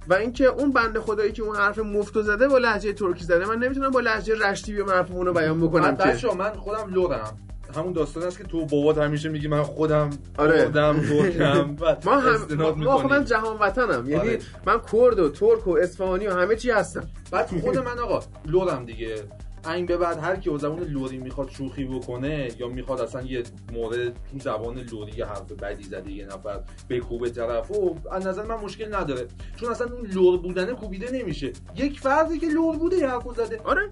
[0.07, 3.59] و اینکه اون بنده خدایی که اون حرف مفتو زده با لهجه ترکی زده من
[3.59, 7.37] نمی‌تونم با لهجه رشتی بیام حرفمون رو بیان بکنم که من خودم لرم
[7.75, 10.63] همون داستان است که تو بابات همیشه میگی من خودم آره.
[10.63, 13.25] خودم ترکم ما هم ما خب من می‌کنی.
[13.25, 14.39] جهان وطنم یعنی آره.
[14.65, 18.85] من کرد و ترک و اصفهانی و همه چی هستم بعد خود من آقا لورم
[18.85, 19.15] دیگه
[19.67, 23.43] این به بعد هر کی با زبان لوری می‌خواد شوخی بکنه یا می‌خواد اصلا یه
[23.73, 28.45] مورد تو زبان لوری یه حرف بدی زده یه نفر بکوبه طرف و از نظر
[28.45, 29.27] من مشکل نداره.
[29.55, 31.51] چون اصلا اون لور بودنه کوبیده نمیشه.
[31.75, 33.59] یک فردی که لور بوده یه حرفو زده.
[33.63, 33.89] آره.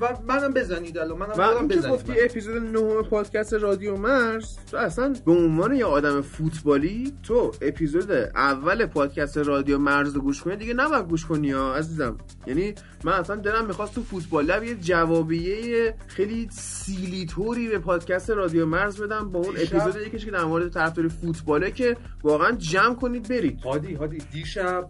[0.00, 2.18] و منم بزنید الان منم اینکه بزنید گفتی من.
[2.24, 8.86] اپیزود نهم پادکست رادیو مرز تو اصلا به عنوان یه آدم فوتبالی تو اپیزود اول
[8.86, 13.36] پادکست رادیو مرز رو گوش کنی دیگه نباید گوش کنی ها عزیزم یعنی من اصلا
[13.36, 19.30] دلم می‌خواست تو فوتبال لب یه جوابیه خیلی سیلی طوری به پادکست رادیو مرز بدم
[19.32, 23.94] با اون اپیزود یکیش که در مورد طرفداری فوتباله که واقعا جمع کنید برید هادی
[23.94, 24.88] هادی دیشب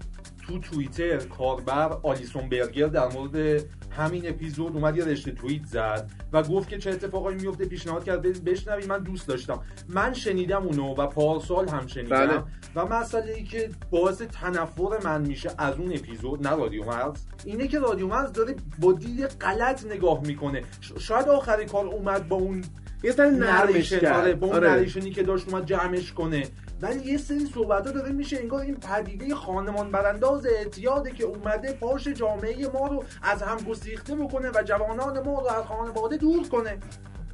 [0.51, 6.43] تو توییتر کاربر آلیسون برگر در مورد همین اپیزود اومد یه رشته توییت زد و
[6.43, 9.63] گفت که چه اتفاقایی میفته پیشنهاد کرد برید بشنوید من دوست داشتم.
[9.89, 12.43] من شنیدم اونو و پارسال هم شنیدم بله.
[12.75, 17.69] و مسئله ای که باعث تنفر من میشه از اون اپیزود نه رادیو مرز اینه
[17.69, 20.63] که رادیو مرز داره با دید غلط نگاه می‌کنه.
[20.99, 22.65] شاید آخری کار اومد با اون
[23.03, 24.41] یه سری نرمش آره کرد.
[24.41, 24.87] با اون آره.
[24.87, 26.43] که داشت اومد جمعش کنه.
[26.83, 31.73] ولی یه سری صحبت ها داره میشه انگار این پدیده خانمان برانداز اعتیاده که اومده
[31.73, 36.49] پاش جامعه ما رو از هم گسیخته بکنه و جوانان ما رو از خانواده دور
[36.49, 36.79] کنه.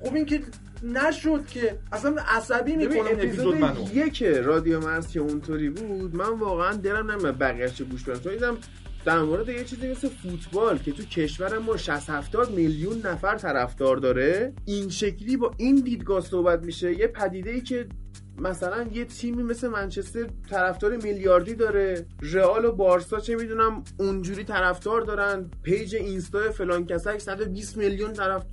[0.04, 0.40] خب این که
[0.82, 3.94] نشد که اصلا عصبی می‌کنه اپیزود منو.
[3.94, 6.16] یک رادیو مرز که اونطوری بود.
[6.16, 8.20] من واقعا دلم نمیاد بقیه‌اش گوش بدم.
[8.20, 8.56] چون دیدم
[9.04, 13.96] در مورد یه چیزی مثل فوتبال که تو کشور ما 60 70 میلیون نفر طرفدار
[13.96, 16.98] داره این شکلی با این دیدگاه صحبت میشه.
[16.98, 17.88] یه پدیده ای که
[18.38, 25.00] مثلا یه تیمی مثل منچستر طرفدار میلیاردی داره رئال و بارسا چه می‌دونم اونجوری طرفدار
[25.00, 28.46] دارن پیج اینستا فلان کسک 120 میلیون طرف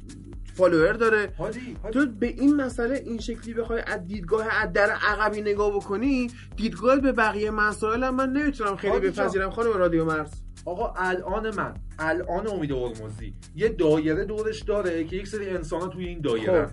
[0.54, 4.90] فالوور داره هادی هادی تو به این مسئله این شکلی بخوای از دیدگاه از در
[4.90, 9.00] عقبی نگاه بکنی دیدگاه به بقیه مسائل هم من نمی‌تونم خیلی.
[9.00, 10.32] بپذیرم خانم رادیو مرز
[10.66, 16.06] آقا الان من الان امید هرمزی یه دایره دورش داره که یک سری انسان توی
[16.06, 16.72] این دایره خب.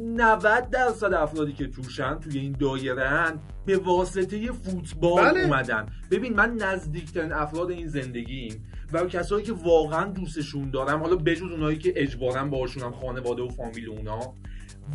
[0.00, 3.32] 90 درصد افرادی که توشن توی این دایره
[3.66, 5.44] به واسطه فوتبال بله.
[5.44, 5.86] اومدن.
[6.10, 11.78] ببین من نزدیکترین افراد این زندگیم و کسایی که واقعا دوستشون دارم حالا بجز اونایی
[11.78, 14.34] که اجبارا باشونم خانواده و فامیل اونا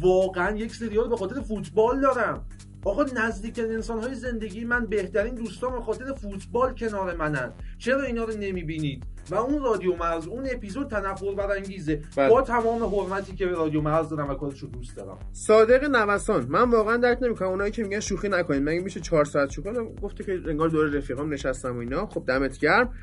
[0.02, 2.46] واقعا یک سری رو به خاطر فوتبال دارم.
[2.86, 7.54] آقا نزدیکترین انسان های زندگی من بهترین دوستان به خاطر فوتبال کنار منن.
[7.78, 12.30] چرا اینا رو نمی‌بینید؟ و اون رادیو مرز اون اپیزود تنفر برانگیزه بله.
[12.30, 15.18] با تمام حرمتی که به رادیو مرز دارم و کارش رو دوست دارم.
[15.34, 17.50] صادق نوسان من واقعا درک نمی‌کنم.
[17.50, 18.64] اونایی که میگن شوخی نکنید.
[18.64, 22.06] مگه میشه 4 ساعت شوخی کنم؟ گفته که انگار دور رفیقام نشستم و اینا.
[22.06, 22.94] خب دمت گرم.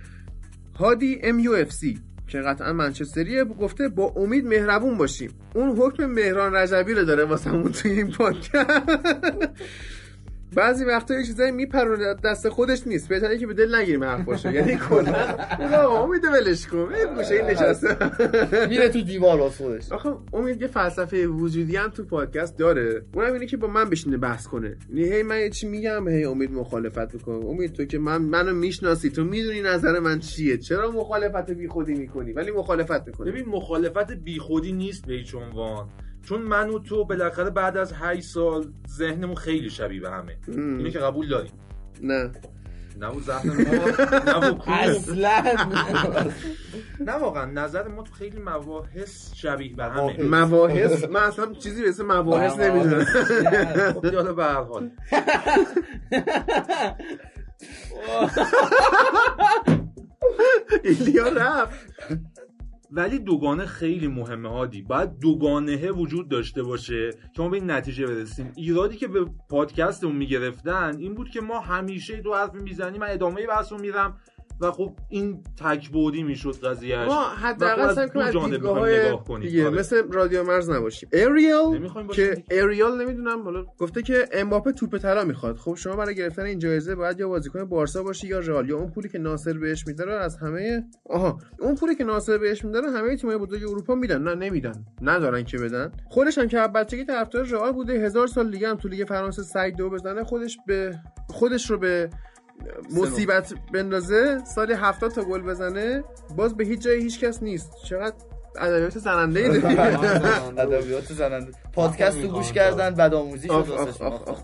[0.78, 5.30] هادی ام یو اف سی که قطعا منچستریه گفته با امید مهربون باشیم.
[5.54, 8.80] اون حکم مهران رجبی رو داره واسمون توی این پادکست.
[10.54, 13.08] بعضی وقتا یه چیزایی میپرونه دست خودش نیست.
[13.08, 15.36] بهتره که به دل نگیریم حرفاشو یعنی کلا
[15.76, 16.78] آقا امید ولش کن.
[16.94, 17.96] این گوشه این نشسته.
[18.68, 19.92] میره تو دیوار واسه خودش.
[19.92, 23.02] آخه امید یه فلسفه وجودی هم تو پادکست داره.
[23.14, 24.76] اونم اینه که با من بشینه بحث کنه.
[24.94, 27.46] یعنی هی من یه چی میگم هی امید مخالفت می‌کنه.
[27.46, 31.94] امید تو که من منو می‌شناسی تو می‌دونی نظر من چیه؟ چرا مخالفت بی خودی
[31.94, 33.30] می‌کنی؟ ولی مخالفت می‌کنی.
[33.30, 35.88] ببین مخالفت بیخودی نیست به هیچ عنوان.
[36.28, 40.37] چون من و تو بالاخره بعد از 8 سال ذهنمون خیلی شبیه به همه.
[40.48, 41.52] اینو که قبول داریم.
[42.02, 42.30] نه.
[43.00, 44.72] نه بود زخم مرغ نه.
[44.72, 45.42] اصلا.
[47.00, 50.22] نه واقعا نظر ما تو خیلی مباحث شبیه بر همه.
[50.22, 51.04] مباحث.
[51.04, 52.58] من اصلا چیزی به اسم مباحث.
[52.58, 53.04] نمی‌دونم.
[53.92, 54.90] خب حالا به هر حال.
[60.84, 61.87] ایلیا رفت.
[62.96, 64.83] ولی دوگانه خیلی مهمه هادی.
[64.83, 68.52] باید دوگانه وجود داشته باشه که ما به این نتیجه برسیم.
[68.57, 73.46] ایرادی که به پادکستمون می‌گرفتن این بود که ما همیشه دو حرف می‌زنیم من ادامه
[73.46, 74.20] بحث رو میرم.
[74.60, 79.48] و خب این تکبودی می‌شد قضیهش ما حداقل سعی کنیم از دیدگاه های نگاه کنیم.
[79.48, 79.78] دیگه آره.
[79.78, 81.08] مثل رادیو مرز نباشیم.
[81.12, 85.56] اریال که اریال نمی‌دونم حالا گفته که امباپه توپ طلا می‌خواد.
[85.56, 88.90] خب شما برای گرفتن این جایزه باید یا بازیکن بارسا باشی یا رئال یا اون
[88.90, 92.80] پولی که ناصر بهش میده رو از همه آها اون پولی که ناصر بهش میده
[92.80, 94.22] رو همه تیم‌های بزرگ اروپا میدن.
[94.22, 94.84] نه نمیدن.
[95.02, 95.92] ندارن که بدن.
[96.10, 99.72] خودش هم که بچگی طرفدار رئال بوده هزار سال دیگه هم تو لیگ فرانسه سعی
[99.72, 102.10] دو بزنه خودش به خودش رو به
[102.96, 106.04] مصیبت بندازه سالی 70 تا گل بزنه
[106.36, 107.72] باز به هیچ جای هیچ کس نیست.
[107.84, 108.14] چقدر
[108.58, 109.46] ادبیات زننده ای
[110.58, 111.52] ادبیات زننده.
[111.72, 113.66] پادکست رو گوش کردن بد آموزی شد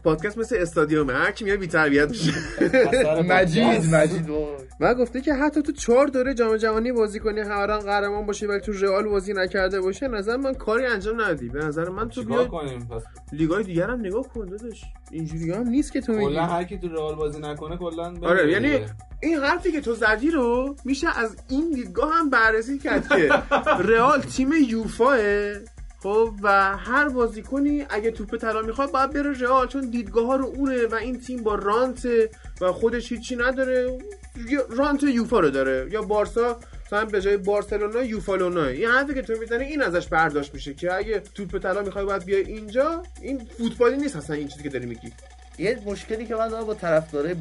[0.04, 1.12] پادکست مثل استادیومه.
[1.12, 2.32] هر کی میاد بی تربیت میشه.
[3.32, 4.30] مجید مجید.
[4.80, 8.60] و گفته که حتی تو چهار دوره جام جهانی بازی کنی هران قهرمان باشی ولی
[8.60, 12.44] تو رئال بازی نکرده باشه نظر من کاری انجام ندی به نظر من تو بیا
[12.44, 14.84] کنیم؟ پس لیگای دیگر هم نگاه کن داداش.
[15.10, 18.52] اینجوری هم نیست که تو میگی کلا هر کی تو رئال بازی نکنه کلا آره
[18.52, 18.78] یعنی.
[19.22, 23.28] این حرفی که تو زدی رو میشه از این دیدگاه هم بررسی کرد که
[23.78, 25.18] رئال تیم یوفاه
[26.02, 30.46] خب و هر بازیکنی اگه توپ طلا می‌خواد باید بره رئال چون دیدگاه ها رو
[30.46, 32.08] اونه و این تیم با رانت
[32.60, 33.98] و خودش هیچی نداره
[34.48, 36.56] یا رانت یوفا رو داره یا بارسا
[36.92, 38.66] مثلا به جای بارسلونا یوفالونا.
[38.66, 42.24] این حرفی که تو می‌زنی این ازش برداشت میشه که اگه توپ طلا می‌خوای باید
[42.24, 45.12] بیای اینجا این فوتبالی نیست اصلا این چیزی که داری میگی.
[45.58, 47.34] یه مشکلی که من دارم با طرفدارای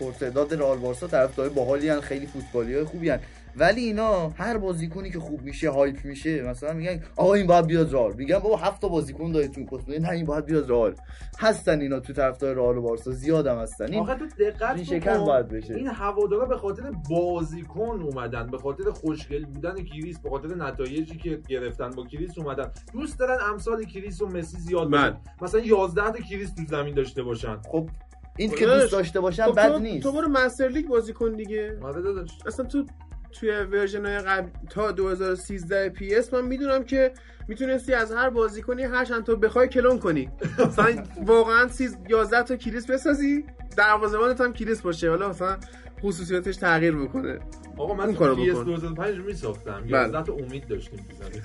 [0.00, 3.20] پرتعداد رئال بارسا طرفدارای باحالی خیلی فوتبالی های خوبی ان
[3.56, 7.92] ولی اینا هر بازیکنی که خوب میشه هایپ میشه مثلا میگن آقا این باید بیاد
[7.92, 8.12] رئال.
[8.12, 10.94] میگن بابا هفت تا بازیکن داری تو پست نه این باید بیاد رئال.
[11.38, 13.10] هستن اینا تو طرفدار رئال و بارسا.
[13.10, 13.92] زیادم هستن.
[13.92, 15.74] این آخه تو دقت بکن، کن باید بشه.
[15.74, 21.40] این هوادارا به خاطر بازیکن اومدن به خاطر خوشگل بودن کریس به خاطر نتایجی که
[21.48, 22.70] گرفتن با کریس اومدن.
[22.92, 25.16] دوست دارن امثال کریس و مسی زیاد من.
[25.42, 27.56] مثلا 11 تا کریس تو زمین داشته باشن.
[27.70, 27.88] خب
[28.36, 31.32] این که داداش، دوست داشته باشن خب بد نیست تو برو master league بازی کن
[31.32, 31.78] دیگه.
[31.82, 32.30] آره داداش.
[32.46, 32.84] اصلا تو
[33.32, 37.12] توی ورژن های قبل تا 2013 PES من می‌دونم که
[37.48, 40.30] می‌تونستی از هر بازیکنی هر چند تا بخوای کلون کنی.
[40.66, 41.68] مثلا واقعا
[42.08, 43.44] 11 تا کلیس بسازی
[43.76, 45.10] دروازه‌بانت هم کلیس باشه.
[45.10, 45.56] حالا مثلا
[46.02, 47.38] خصوصیاتش تغییر بکنه.
[47.76, 48.64] آقا من کارو PS بکن.
[48.64, 49.80] 2005 رو میساختم.
[49.80, 49.90] بله.
[49.90, 51.42] 11 تا امید داشتیم تو زمین.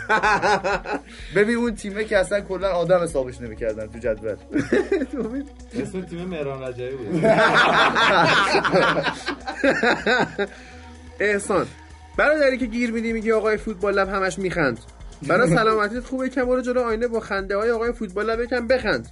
[1.35, 4.31] ببین اون تیمه که اصلا کلا آدم حسابش نمی‌کردن تو جدول.
[5.81, 7.25] اسم تیم مهران رجبی بود.
[11.19, 11.67] احسان.
[12.17, 14.79] برادری که گیر میدی میگی آقای فوتبال لب همش میخند.
[15.27, 19.07] برای سلامتیت خوبه که برو جلو آینه با خنده های آقای فوتبال لب یکم بخند.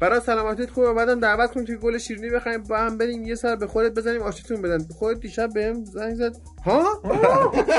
[0.00, 3.56] برای سلامتیت خوبه بعدم دعوت کن که گل شیرینی بخریم با هم بریم یه سر
[3.56, 4.78] به خودت بزنیم آشتیتون بدن.
[4.98, 6.36] خودت دیشب بهم زنگ زد.
[6.64, 7.02] ها؟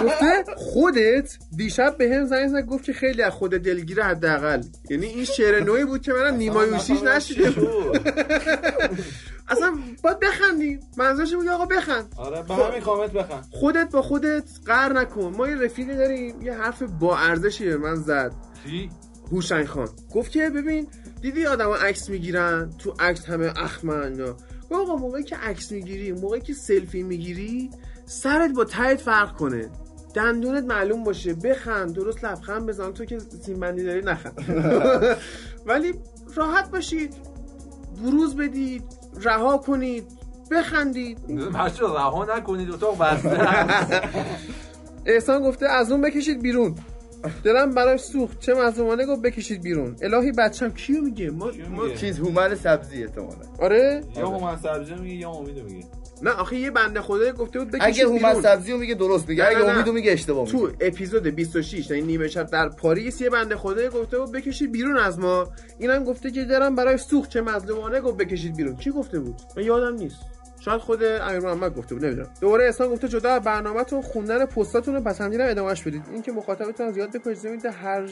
[0.06, 4.62] گفته خودت دیشب بهم زنگ زد گفت که خیلی از خود دلگیره حداقل.
[4.90, 8.00] یعنی این شعر نوعی بود که منم نیمایوشیش نشیده بود
[9.52, 10.80] اصلا باید بخندی.
[10.98, 12.14] منظورش میگه آقا بخند.
[12.18, 15.34] آره به همین کامنت بخن خودت با خودت قهر نکن.
[15.38, 18.32] ما یه رفیقی داریم یه حرف با ارزشی به من زد.
[18.64, 18.90] چی؟
[19.32, 19.90] هوشنگ خان.
[20.16, 20.88] گفت که ببین
[21.22, 26.12] دیدی آدما عکس می‌گیرن؟ تو عکس همه اخمن اینا گفت آقا موقعی که عکس می‌گیری
[26.12, 27.70] موقعی که سلفی می‌گیری
[28.06, 29.70] سرت با تایت فرق کنه.
[30.14, 31.34] دندونت معلوم باشه.
[31.34, 32.92] بخند درست لبخند بزن.
[32.92, 34.46] تو که سیمبندی داری نخند.
[35.66, 35.94] ولی
[36.36, 37.14] راحت باشید
[38.04, 38.84] بروز بدید
[39.24, 40.04] رها کنید
[40.52, 41.28] بخندید.
[41.54, 43.38] بچه رها نکنید اتاق بسته.
[45.06, 46.76] احسان گفته از اون بکشید بیرون.
[47.44, 48.40] دلم براش سوخت.
[48.40, 49.96] چه مظلومانه گفت بکشید بیرون.
[50.02, 53.36] الهی بچم کیو میگه؟ ما, ما- میگه؟ چیز هومن سبزی احتمالا.
[53.60, 55.86] آره؟ یا هومن سبزی میگه یا امیدو میگه.
[56.24, 58.42] نه آخه یه بنده خدایی گفته بود بکشید اگه هومن بیرون.
[58.42, 59.48] سبزی رو میگه درست میگه.
[59.48, 59.70] اگه.
[59.70, 64.20] امیدو میگه اشتباه تو اپیزود 26 یعنی نیمه شب در پاریس یه بنده خدایی گفته
[64.20, 65.48] بود بکشید بیرون از ما.
[65.80, 68.76] اینم گفته که دلم برای سوخت چه مظلومانه گفت بکشید بیرون.
[68.76, 70.18] کی گفته بود؟ من یادم نیست.
[70.60, 72.30] شاید خود امیر محمد گفته بود نمی‌دونم.
[72.42, 76.04] دوباره احسان گفته جدا از برنامه‌تون خوندن پستاتون رو پسندیدم ادامهش بدید.
[76.12, 78.10] این که مخاطبتون زیاد بکنید میده هر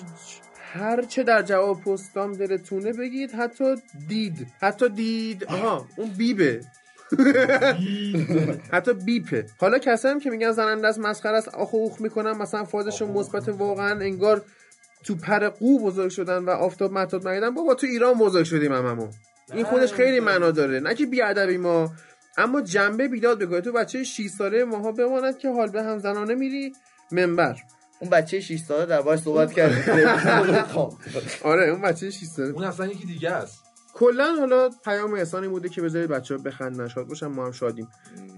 [0.73, 3.75] هر چه در جواب پستام دلتونه بگید حتی
[4.07, 4.47] دید.
[4.61, 5.43] حتی دید.
[5.43, 6.61] آها اون بیبه.
[8.73, 9.45] حتی بیپه.
[9.57, 13.49] حالا کسایی هم که میگن زننده است مسخره است آخ اوخ می‌کنن مثلا فازشون مثبت
[13.49, 14.41] واقعا انگار
[15.03, 19.09] تو پر قو بزرگ شدن و آفتاب مطاب ندیدن بابا تو ایران بزرگ شدیم هممون
[19.53, 20.79] این خودش خیلی معنا داره.
[20.79, 21.91] نه که بیادبی ما
[22.37, 26.35] اما جنبه بیداد بگاه تو بچه 6 ساله ماها بماند که حال به هم زنانه
[26.35, 26.73] میری
[27.11, 27.55] منبر.
[27.99, 30.07] اون بچه 6 ساله در باش صحبت کردیم
[31.43, 32.49] آره اون بچه 6 ساله.
[32.53, 33.68] اون اصلا یکی دیگه است.
[33.99, 36.87] کلا حالا پیام احسان این بوده که بذارید بچه ها بخندن.
[36.87, 37.87] شاد باشن ما هم شادیم.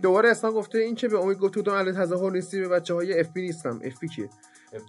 [0.02, 3.20] دوباره احسان گفته این که به امید گفته بودم علی تظاهر نیستی به بچه های
[3.20, 3.80] اف بی نیستم.
[3.84, 4.30] اف بی کیه؟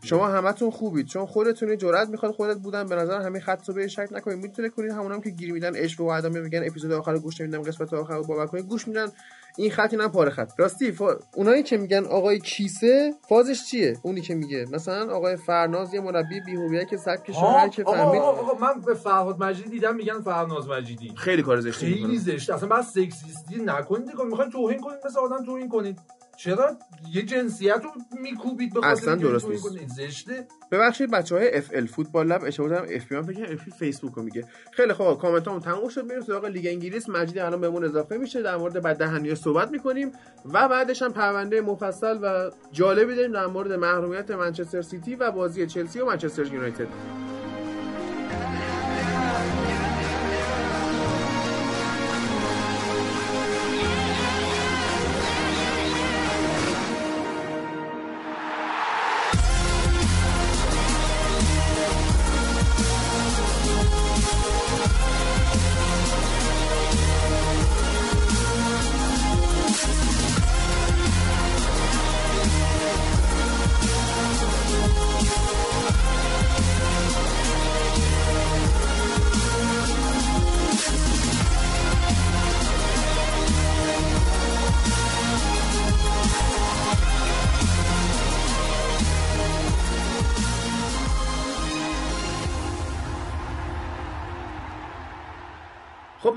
[0.02, 1.06] شما همتون خوبید.
[1.06, 2.86] چون خودتون جرأت می‌خواد خودت بودن.
[2.86, 4.38] به نظر همین خط رو به شک نکنید.
[4.38, 6.62] می‌تونه کنید همون هم که گیر میدن عشق و ادامه میگن.
[6.66, 8.66] اپیزود آخر رو گوش نمیدم قسمت آخر رو باور کنید.
[8.66, 9.08] گوش میدن.
[9.56, 10.52] این خط اینم پاره خط.
[10.56, 11.14] راستی فا...
[11.34, 14.66] اونایی که میگن آقای کیسه فازش چیه؟ اونی که میگه.
[14.72, 18.22] مثلا آقای فرناز یه مربی بی‌هویت که سبک شهر که فهمید.
[18.22, 21.12] آقا آقا من به فرهاد مجیدی دیدم میگن فرناز مجیدی.
[21.16, 21.86] خیلی کار زشتی.
[21.86, 25.98] خیلی زشته اصلا بعد سکسیستی نکنید دیگه می‌خواین توهین کنید مثل آدم توهین کنید.
[26.44, 26.76] چرا
[27.12, 29.88] یه جنسیت رو میکوبید به خاطر اصلا درست نیست.
[29.96, 34.12] زشته؟ ببخشید بچه های اف ال فوتبال لب اشتباه دارم اف بی کنم اف فیسبوک
[34.14, 34.44] رو میگه.
[34.72, 36.04] خیلی خوب کامنت هم تموم شد.
[36.04, 37.08] میریم سراغ لیگ انگلیس.
[37.08, 38.42] مجید الان بهمون اضافه میشه.
[38.42, 40.12] در مورد بعد دهنی صحبت می‌کنیم.
[40.52, 45.66] و بعدش هم پرونده مفصل و جالبی داریم در مورد محرومیت منچستر سیتی و بازی
[45.66, 46.88] چلسی و منچستر یونایتد.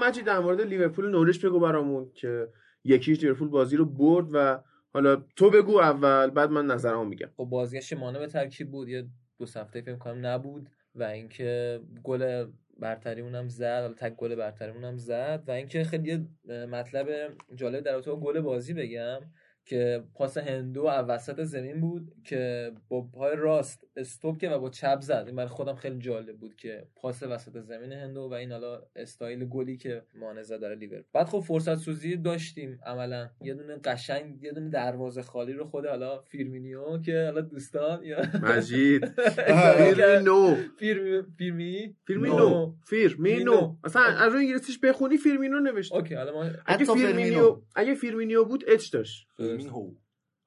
[0.06, 2.48] مجید در مورد لیورپول نوریچ بگو برامون که
[2.84, 4.60] یکیش لیورپول بازی رو برد و
[4.94, 7.30] حالا تو بگو اول بعد من نظرمو میگم.
[7.38, 9.08] خب بازگشت مانه به ترکیب بود یه
[9.40, 12.46] دو هفته فکر کنم نبود و اینکه گل
[12.80, 17.08] برتریمون هم زد حالا تک گل برتریمون هم زد و اینکه خیلی مطلب
[17.56, 19.20] جالب در رابطه گل بازی بگم.
[19.66, 24.70] که پاس هندو از وسط زمین بود که با پای راست استوپ کرد و با
[24.70, 25.24] چپ زد.
[25.28, 29.46] این برای خودم خیلی جالب بود که پاس وسط زمین هندو و این حالا استایل
[29.46, 31.06] گلی که مانه زد در لیورپول.
[31.14, 33.30] بعد خب فرصت سوزی داشتیم عملا.
[33.42, 38.22] یه دونه قشنگ یه دونه دروازه خالی رو خود حالا فیرمینیو که حالا دوستان یا
[38.42, 39.06] مجید.
[39.78, 40.56] فیرمینو.
[40.80, 42.50] فیرمی فیرمی فیرمینو.
[42.50, 42.74] نو.
[42.86, 43.52] فیرمینو.
[43.52, 43.76] مینو.
[43.84, 45.96] اصلا از روی انگلیسیش بخونی فیرمینو نوشته.
[45.96, 47.62] اوکی حالا ما اگه فیرمینیو.
[47.76, 49.28] اگه فیرمینیو بود اچ داشت.
[49.38, 49.92] فیرمین هو.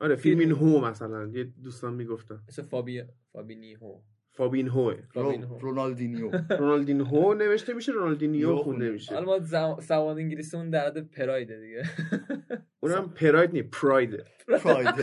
[0.00, 1.30] آره فیرمین هو مثلا.
[1.34, 2.40] یه دوستان می‌گفتن.
[2.48, 4.92] مثل فابی فابینیهو فابین هو.
[5.60, 6.30] رونالدینیو.
[6.60, 8.90] رونالدین هو نوشته میشه رونالدینیو یو خونده خونده.
[8.90, 9.40] میشه حالا ما
[9.80, 11.82] سواد انگلیسیمون در حد پرایده دیگه.
[12.82, 14.22] اونم پراید نی پراید.
[14.64, 14.88] پراید.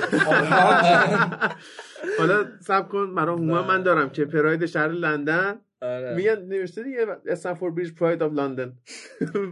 [2.19, 5.61] حالا صبر کن برای هومن من دارم که پراید شهر لندن.
[5.81, 6.15] آره.
[6.15, 8.73] میگن نوشته دیگه استمفورد بریج pride of London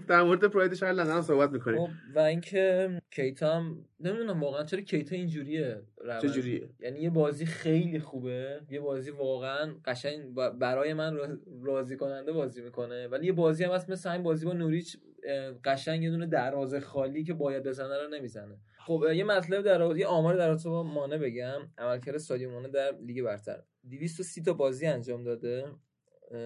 [0.08, 1.78] در مورد پراید شهر لندن هم صحبت می‌کنیم.
[1.86, 5.82] خب و اینکه کیتا هم نمی‌دونم واقعا چرا کیتا اینجوریه.
[6.22, 8.62] چجوریه؟ یعنی یه بازی خیلی خوبه.
[8.70, 13.08] یه بازی واقعا قشنگ برای من را- راضی کننده بازی می‌کنه.
[13.08, 14.98] ولی یه بازی هم هست مثل همین بازی با نوریچ
[15.64, 18.58] قشنگ یه دونه دروازه خالی که باید بزنه رو نمی‌زنه.
[18.80, 21.62] خب یه مطلب در رابطه- یه آمار در رابطه با مانه بگم.
[21.78, 23.64] عملکرد سادیو مانه در لیگ برتر.
[23.90, 25.66] 230 تا بازی انجام داده.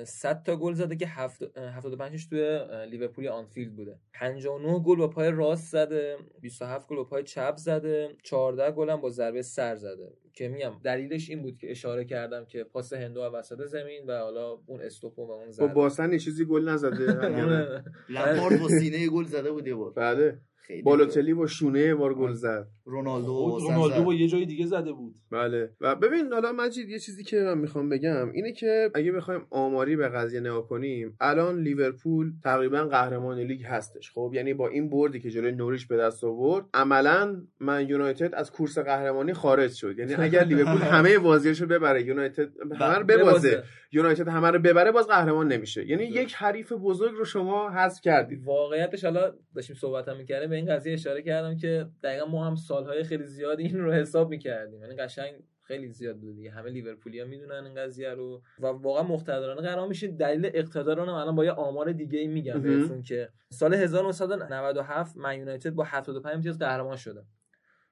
[0.05, 3.99] 100 تا گل زده که هفت- اه، 75 ش توی لیورپول آنفیلد بوده.
[4.13, 9.01] 59 گل با پای راست زده 27 گل با پای چپ زده 14 گل هم
[9.01, 10.13] با ضربه سر زده.
[10.33, 14.17] که میگم دلیلش این بود که اشاره کردم که پاس هندو از وسط زمین و
[14.19, 15.73] حالا اون استوپو و اون با ضربه.
[15.73, 17.11] باسن یه چیزی گل نزده.
[17.45, 17.83] آره.
[18.09, 19.93] لمپارد با سینه گل زده بود یه بار.
[19.93, 20.41] بله.
[20.67, 22.67] خیلی بالوتلی با شونه بار گل زد.
[22.85, 24.03] رونالدو واسه رونالدو.
[24.03, 25.15] با یه جای دیگه زده بود.
[25.31, 25.69] بله.
[25.81, 29.95] و ببین حالا مجید یه چیزی که من می‌خوام بگم اینه که اگه بخوایم آماری
[29.95, 34.11] به قضیه نگاه کنیم الان لیورپول تقریبا قهرمان لیگ هستش.
[34.11, 38.51] خب یعنی با این بردی که جلوی نوریچ به دست آورد عملا من یونایتد از
[38.51, 39.99] کورس قهرمانی خارج شد.
[39.99, 42.49] یعنی اگر لیورپول همه بازیاشو ببره یونایتد
[42.79, 43.49] همه رو ببازه.
[43.49, 43.63] ببازه.
[43.91, 45.87] یونایتد همه رو ببره باز قهرمان نمیشه.
[45.87, 48.43] یعنی یک حریف بزرگ رو شما حذف کردید.
[48.43, 52.55] واقعیتش حالا داشتیم صحبت هم می‌کردیم به این قضیه اشاره کردم که دقیقا ما هم
[52.55, 54.81] سالهای خیلی زیاد این رو حساب می‌کردیم.
[54.81, 56.51] یعنی قشنگ خیلی زیاد بود دیگه.
[56.51, 59.61] همه لیورپولیا می‌دونن این قضیه رو و واقعا مقتدرانه.
[59.61, 62.61] قرار میشه دلیل اقتدار الان با یه آمار دیگه ای میگم.
[62.61, 67.23] بهتون که سال 1997 من یونایتد با 75 امتیاز قهرمان شده.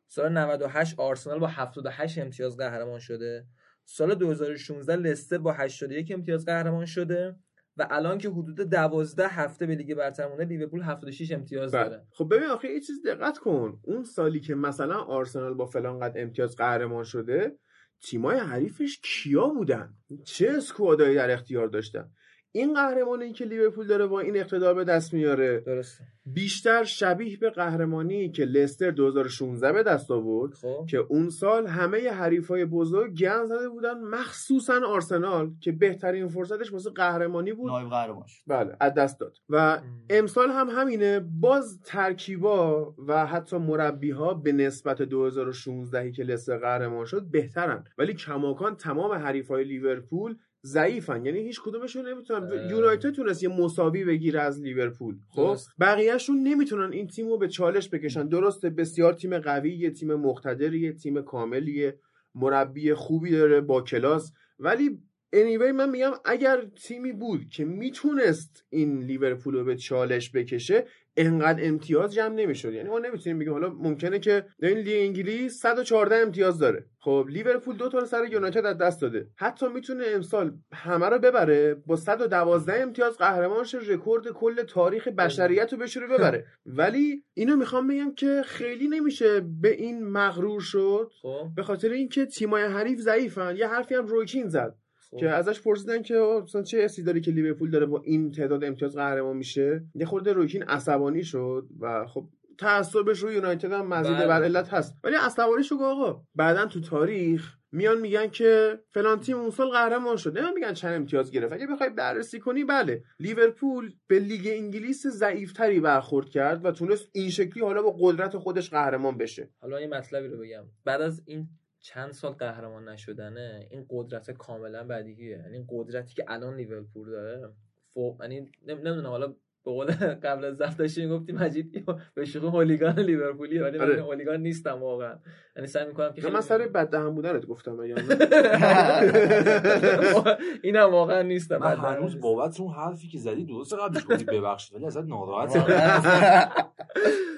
[0.07, 3.45] سال 98 آرسنال با 78 امتیاز قهرمان شده.
[3.85, 7.35] سال 2016 لستر با 81 امتیاز قهرمان شده.
[7.77, 11.89] و الان که حدود دوازده هفته به لیگ برتر مونده لیورپول 76 امتیاز بله.
[11.89, 12.07] داره.
[12.11, 13.79] خب ببین آخه یه چیز دقت کن.
[13.83, 17.57] اون سالی که مثلا آرسنال با فلان قد امتیاز قهرمان شده
[18.01, 19.93] تیمای حریفش کیا بودن؟
[20.25, 22.11] چه اسکوادایی در اختیار داشتن؟
[22.55, 26.03] این قهرمانی که لیورپول داره با این اقتدار به دست میاره درسته.
[26.25, 30.85] بیشتر شبیه به قهرمانی که لستر 2016 به دست آورد خب.
[30.89, 36.89] که اون سال همه حریفای بزرگ گن زده بودن مخصوصا آرسنال که بهترین فرصتش واسه
[36.89, 37.71] قهرمانی بود.
[37.71, 39.37] نایب قهرمان بله از دست داد.
[39.49, 46.57] و امسال هم همینه باز ترکیبا و حتی مربی ها به نسبت 2016 که لستر
[46.57, 47.83] قهرمان شد بهترن.
[47.97, 50.35] ولی کماکان تمام حریفای لیورپول
[50.65, 51.25] ضعیفن.
[51.25, 52.69] یعنی هیچ کدومشون نمی‌تونن.
[52.69, 55.15] یونایتد تونست یه مساوی بگیره از لیورپول.
[55.29, 55.69] خب؟ درست.
[55.79, 58.27] بقیهشون نمی‌تونن این تیمو به چالش بکشن.
[58.27, 61.99] درسته بسیار تیم قوی یه تیم مقتدریه تیم کاملیه
[62.35, 64.31] مربی خوبی داره با کلاس.
[64.59, 64.99] ولی
[65.35, 70.85] anyway من میگم اگر تیمی بود که می‌تونست این لیورپول رو به چالش بکشه
[71.17, 72.73] انقدر امتیاز جمع نمی‌شد.
[72.73, 76.85] یعنی ما نمی‌تونیم بگیم حالا ممکنه که این لیگ انگلیس 114 امتیاز داره.
[76.99, 79.27] خب لیورپول دو تا سر یونایتد از دست داده.
[79.35, 85.73] حتی می‌تونه امسال همه رو ببره با 112 امتیاز قهرمان شه رکورد کل تاریخ بشریت
[85.73, 86.45] رو بشه رو ببره.
[86.65, 91.11] ولی اینو می‌خوام بگم که خیلی نمیشه به این مغرور شد.
[91.21, 91.49] خب.
[91.55, 93.55] به خاطر اینکه تیمای حریف ضعیفن.
[93.57, 94.75] یه حرفی هم روی کین زد.
[95.19, 96.13] که ازش پرسیدن که
[96.43, 100.33] مثلا چه حسی داری که لیورپول داره با این تعداد امتیاز قهرمان میشه؟ یه خورده
[100.33, 104.27] رویکین عصبانی شد و خب تعصبش رو یونایتد هم مزید بله.
[104.27, 104.95] بر علت هست.
[105.03, 110.17] ولی عصبانی که آقا بعدا تو تاریخ میان میگن که فلان تیم اون سال قهرمان
[110.17, 110.37] شد.
[110.37, 111.53] نمیان میگن چند امتیاز گرفت.
[111.53, 113.03] اگه بخوای بررسی کنی بله.
[113.19, 118.69] لیورپول به لیگ انگلیس ضعیفتری برخورد کرد و تونست این شکلی حالا با قدرت خودش
[118.69, 119.49] قهرمان بشه.
[119.61, 120.63] حالا یه مطلبی رو بگم.
[120.85, 121.47] بعد از این
[121.85, 127.53] چند سال قهرمان نشدنه این قدرت کاملا بدیهیه یعنی قدرتی که الان لیورپول داره
[127.87, 129.35] فوق یعنی نم- نمی‌دونم حالا به
[129.71, 129.87] قول
[130.25, 134.03] قبل از ضبط داشتیم گفتی مجید به شوخی هولیگان لیورپولی ولی من آره.
[134.03, 135.19] هولیگان نیستم واقعا
[135.55, 138.03] یعنی سعی می‌کنم که نه، من سر بد دهن بودنت گفتم یا نه؟
[140.63, 142.19] اینم واقعا نیستم من هنوز.
[142.19, 145.65] بابت اون حرفی که زدی درست قبلش گفتی ببخشید ولی ازت ناراحتم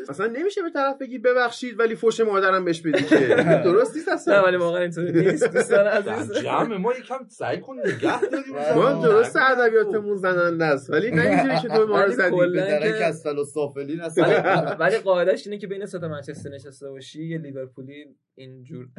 [0.10, 3.18] اصلا نمیشه به طرف بگی ببخشید ولی فوش مادرم بهش بدی که.
[3.64, 5.54] درست نیست نه اصلا ولی واقعا اینطوری نیست.
[5.54, 6.32] دوستان عزیز.
[6.32, 11.60] جمع ما یکم سعی کن نگه داریم ما درست ادبیاتمون زننده است ولی نه اینجوری
[11.60, 12.36] که تو ما رو ولی زدی.
[12.36, 14.36] به درک فل و سافلین ولی
[14.80, 18.88] ولی قاعدش اینه که بین سه تا منچستر نشسته باشی یه لیورپولی اینجور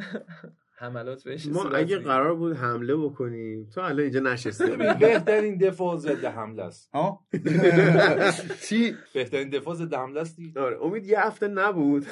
[0.79, 1.97] حملات بهش ما اگه.
[1.97, 7.25] قرار بود حمله بکنیم تو الان اینجا نشستی ببین بهترین دفاع ضد حمله است ها
[8.69, 10.39] چی بهترین دفاع ضد حمله است.
[10.57, 12.05] آره امید یه هفته نبود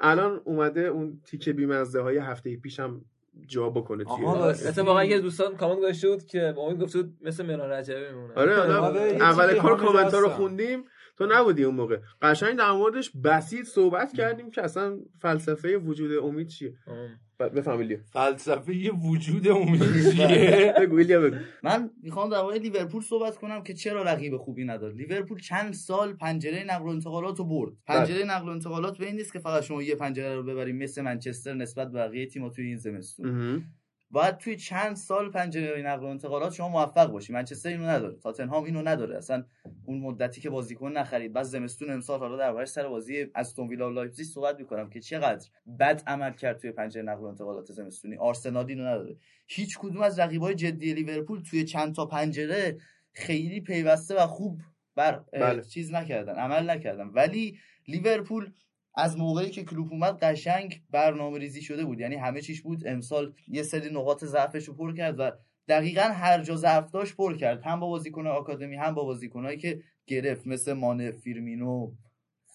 [0.00, 3.00] الان اومده اون تیکه بیمزه های هفته پیشم
[3.46, 4.24] جا بکنه توی.
[4.26, 8.34] اتفاقا یه دوستان کامنت گذاشته بود که با امید گفته بود مثل مهران رجبی میمونه
[8.34, 10.36] آره آره، اول کار کامنت رو هستن.
[10.36, 10.84] خوندیم
[11.18, 11.98] تو نبودی اون موقع.
[12.22, 17.08] قشنگ در موردش بسیط صحبت کردیم که اصلا فلسفه وجود امید چیه؟ آم.
[17.40, 19.82] ب- بفهم ایلیا فلسفه وجود امید
[20.16, 21.36] چیه؟ بگو ایلیا بگو.
[21.62, 26.12] من می‌خوام در مورد لیورپول صحبت کنم که چرا رقیب خوبی نداره لیورپول چند سال
[26.12, 27.72] پنجره نقل و انتقالات رو برد.
[27.86, 31.02] پنجره نقل و انتقالات به این نیست که فقط شما یه پنجره رو ببریم مثل
[31.02, 33.64] منچستر نسبت به بقیه تیم‌ها توی این زمستون.
[34.10, 37.32] باید توی چند سال پنجره نقل و انتقالات شما موفق باشی.
[37.32, 38.16] منچستر اینو نداره.
[38.16, 39.16] تاتنهام اینو نداره.
[39.16, 39.44] اصلا
[39.84, 41.32] اون مدتی که بازیکن نخرید.
[41.32, 45.48] بعد زمستون امسال حالا دربارش سر بازی استون ویلا و لایپزیگ صحبت می‌کنم که چقدر
[45.80, 48.16] بد عمل کرد توی پنجره نقل و انتقالات زمستونی.
[48.16, 49.16] آرسنال اینو نداره.
[49.46, 52.78] هیچ کدوم از رقیبای جدی لیورپول توی چند تا پنجره
[53.12, 54.60] خیلی پیوسته و خوب
[54.94, 55.62] بر بله.
[55.62, 57.06] چیز نکردن عمل نکردن.
[57.06, 58.52] ولی لیورپول
[58.98, 62.00] از موقعی که کلوپ اومد قشنگ برنامه ریزی شده بود.
[62.00, 62.86] یعنی همه چیش بود.
[62.86, 65.30] امسال یه سری نقاط ضعفش رو پر کرد و
[65.68, 67.62] دقیقا هر جا ضعف داشت پر کرد.
[67.62, 71.92] هم با بازیکن آکادمی هم با بازیکنهایی که گرفت مثل مانه فیرمینو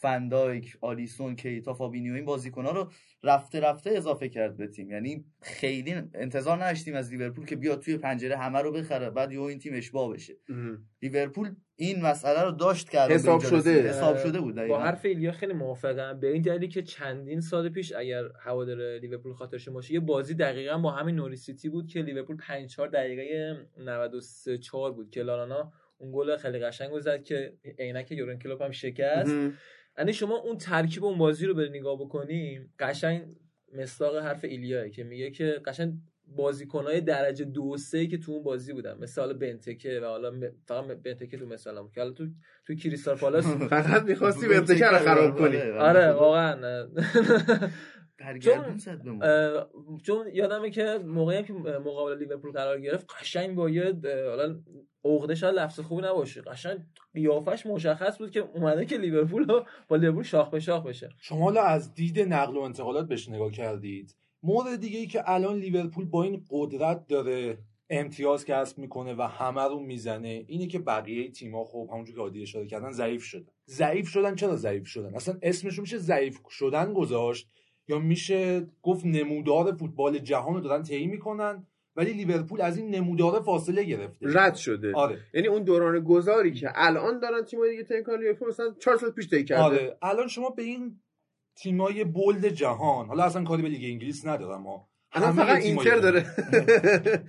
[0.03, 2.91] فندایک آلیسون کیتا فابینیو این بازیکنها رو
[3.23, 7.97] رفته رفته اضافه کرد به تیم یعنی خیلی انتظار نداشتیم از لیورپول که بیاد توی
[7.97, 10.33] پنجره همه رو بخره بعد یهو این تیم اشباع بشه.
[11.01, 13.89] لیورپول این مسئله رو داشت به حساب شده.
[13.89, 14.79] حساب شده بود با.
[14.79, 19.69] حرف ایلیا خیلی موافقم به این دلیلی که چندین سال پیش اگر هوادار لیورپول خاطرش
[19.69, 24.57] باشه یه بازی دقیقا با همین نوریچ سیتی بود که لیورپول 5 4 دقیقه 93
[24.57, 29.35] 4 بود که لالانا اون گل خیلی قشنگ زد که عینک یورن کلوپ هم شکست.
[29.97, 33.21] یعنی شما اون ترکیب اون بازی رو به نگاه بکنیم قشنگ
[33.77, 35.93] مصداق حرف ایلیاه که میگه که قشنگ
[36.27, 38.97] بازیکنهای درجه دو و سه که تو اون بازی بودن.
[38.97, 42.27] مثل حالا بنتکه و حالا م- فقط بنتکه تو مثلا که حالا تو
[42.67, 45.57] تو کریستال پالاس فقط می‌خواستی بنتکه رو خراب کنی.
[45.57, 46.11] آره.
[46.11, 46.87] واقعا.
[48.19, 49.69] برگردون زد به ما اه،
[50.03, 53.83] چون یادمه که موقعی هم که مقابل لیورپول قرار گرفت قشنگ با یه
[54.29, 54.59] حالا
[55.05, 56.41] عقده شاید لفظ خوبی نباشه.
[56.41, 56.79] قشنگ
[57.13, 61.09] قیافش مشخص بود که اومده که لیورپول رو با لیورپول شاخ به شاخ بشه.
[61.21, 64.15] شما حالا از دید نقل و انتقالات بهش نگاه کردید.
[64.43, 67.57] مورد دیگه ای که الان لیورپول با این قدرت داره
[67.89, 72.41] امتیاز کسب می‌کنه و همه رو می‌زنه اینه که بقیه تیم‌ها خب همونجور که عادی
[72.41, 73.45] اشاره کردن ضعیف شدن.
[73.67, 77.49] ضعیف شدن چرا ضعیف شدن؟ اصلا اسمش میشه ضعیف شدن گذاشت
[77.87, 83.41] یا میشه گفت نمودار فوتبال جهان رو دارن طی می‌کنن؟ ولی لیورپول از این نمودار
[83.41, 84.25] فاصله گرفته.
[84.29, 84.93] رد شده.
[84.93, 85.19] آره.
[85.33, 89.29] یعنی اون دوران گذاری که الان دارن تیم‌های دیگه می‌کنن لیورپول مثلا 4 سال پیش
[89.29, 89.57] کرده.
[89.57, 89.97] آره.
[90.01, 90.99] الان شما به این
[91.55, 96.25] تیمای bold جهان حالا اصلا کاری به لیگ انگلیس ندارم ها الان فقط اینتر داره.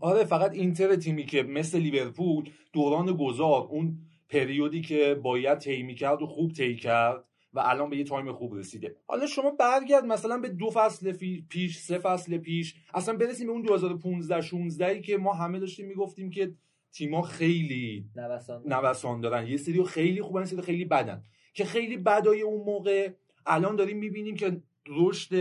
[0.00, 6.22] آره فقط اینتر تیمی که مثل لیورپول دوران گذار اون پریودی که باید طی می‌کرد
[6.22, 7.24] و خوب طی کرد.
[7.58, 8.96] و الان به یه time خوب رسیده.
[9.06, 11.12] حالا شما برگرد مثلا به دو فصل
[11.48, 12.74] پیش سه فصل پیش.
[12.94, 16.54] اصلا برسیم به اون 2015 16 که ما همه داشتیم می‌گفتیم که
[16.92, 19.46] تیما خیلی نوسان نوسان دارن.
[19.46, 21.22] یه سری خیلی خوبن سری خیلی بدن.
[21.54, 23.12] که خیلی بدای اون موقع
[23.46, 25.34] الان داریم می‌بینیم که رشد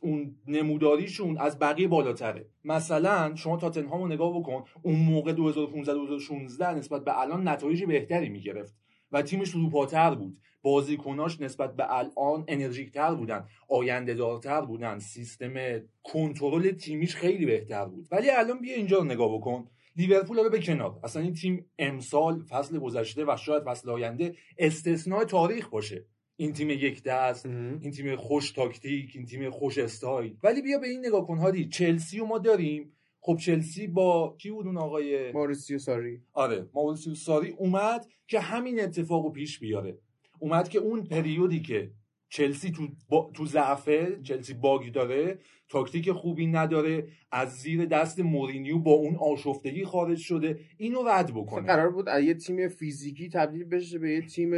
[0.00, 2.48] اون نموداریشون از بقیه بالاتره.
[2.64, 4.64] مثلا شما تاتنهام رو نگاه بکن.
[4.82, 8.81] اون موقع 2015 2016 نسبت به الان نتایج بهتری می‌گرفت.
[9.12, 10.38] و تیمش روپاتر بود.
[10.62, 14.98] بازیکناش نسبت به الان انرژیکتر بودن آینده دارتر بودن.
[14.98, 15.54] سیستم
[16.02, 18.08] کنترل تیمیش خیلی بهتر بود.
[18.10, 19.66] ولی الان بیا اینجا رو نگاه بکن.
[19.96, 21.00] لیورپول رو به کنار.
[21.04, 26.04] اصلا این تیم امسال فصل گذشته و شاید فصل آینده استثناء تاریخ باشه.
[26.36, 30.36] این تیم یک دست این تیم خوش تاکتیک این تیم خوش استایل.
[30.42, 31.68] ولی بیا به این نگاه کن هادی.
[31.68, 32.92] چلسی رو ما داریم.
[33.24, 36.22] خب چلسی با کی بود اون آقای؟ ماریسیو ساری.
[36.32, 39.98] آره ماوریسیو ساری اومد که همین اتفاق رو پیش بیاره.
[40.38, 41.90] اومد که اون پریودی که
[42.28, 43.30] چلسی تو, با...
[43.34, 49.84] تو ضعفه چلسی باگ داره تاکتیک خوبی نداره از زیر دست مورینیو با اون آشفتگی
[49.84, 51.66] خارج شده اینو رد بکنه.
[51.66, 54.50] قرار بود از یه تیم فیزیکی تبدیل بشه به یه تیم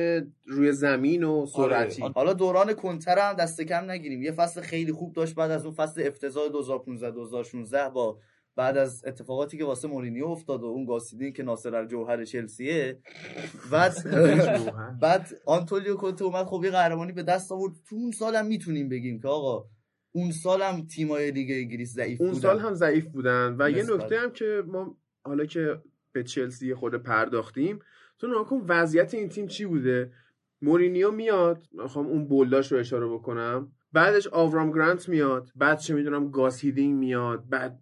[0.45, 2.03] روی زمین و سرعتی.
[2.03, 4.23] حالا دوران کنتر هم دست کم نگیریم.
[4.23, 8.19] یه فصل خیلی خوب داشت بعد از اون فصل افتضاح 2015 2016 با
[8.57, 12.99] بعد از اتفاقاتی که واسه مورینیو افتاد و اون گاسیدین که ناصر الجوهر چلسیه
[13.73, 13.95] بعد
[15.03, 17.73] بعد آنتونیو کونته اومد خب یه قهرمانی به دست آورد.
[17.89, 19.69] تو اون سالم می‌تونیم بگیم که آقا
[20.13, 22.43] اون سالم تیمای لیگ انگلیس ضعیف اون بودن.
[22.43, 23.57] سال هم ضعیف بودن.
[23.59, 23.83] و یه.
[23.83, 25.83] نکته هم که ما حالا که
[26.13, 27.79] به چلسی خود پرداختیم
[28.19, 30.13] تو نگاه کن وضعیت این تیم چی بوده؟
[30.63, 31.67] مورینیو میاد.
[31.73, 33.73] می‌خوام اون bold اش رو اشاره بکنم.
[33.95, 37.79] بعدش آورام گرنت میاد بعد چه می‌دونم گاس هیدینک میاد بعد.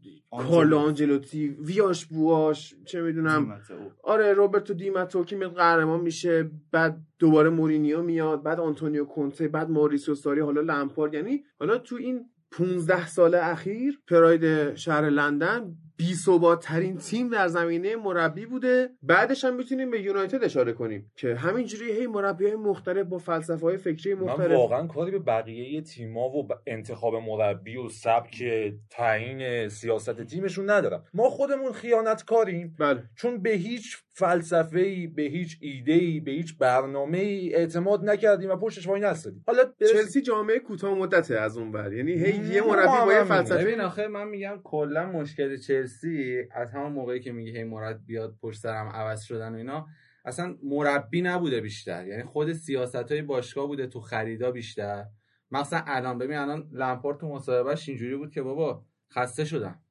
[0.50, 3.60] کارلو آنجلوتی ویاش بواش چه می‌دونم.
[4.04, 9.70] آره روبرتو دیماتو که میاد قهرمان میشه بعد دوباره مورینیو میاد بعد آنتونیو کونته بعد
[9.70, 16.14] موریسیو ساری حالا لمپارد یعنی حالا تو این 15 سال اخیر پراید شهر لندن بی
[16.60, 18.90] ترین تیم در زمینه مربی بوده.
[19.02, 23.66] بعدش هم می‌تونیم به یونایتد اشاره کنیم که همینجوری هی مربی های مختلف با فلسفه
[23.66, 28.44] های فکری من مختلف واقعا کاری به بقیه تیما و انتخاب مربی و سبک
[28.90, 31.04] تعیین سیاست تیمشون ندارم.
[31.14, 33.02] ما خودمون خیانت کاریم بله.
[33.16, 38.50] چون به هیچ فلسفه ای به هیچ ایده ای به هیچ برنامه ای اعتماد نکردیم
[38.50, 39.44] و پشتش وای نستادیم.
[39.46, 43.24] حالا برسیم- چلسی جامعه کوتاه مدته از اون ور یعنی هی یه مربی با یه.
[43.24, 48.04] فلسفه ببین آخه من میگم کلا مشکل چلسی از همون موقعی که میگه هی مربی
[48.06, 49.86] بیاد پشت سرم عوض شدن و اینا
[50.24, 52.06] اصلا مربی نبوده بیشتر.
[52.06, 55.04] یعنی خود سیاست های باشگاه بوده تو خریدا بیشتر.
[55.50, 56.18] مثلا الان.
[56.18, 59.82] ببین الان لمپارد تو مصاحبهش اینجوری بود که بابا خسته شدم.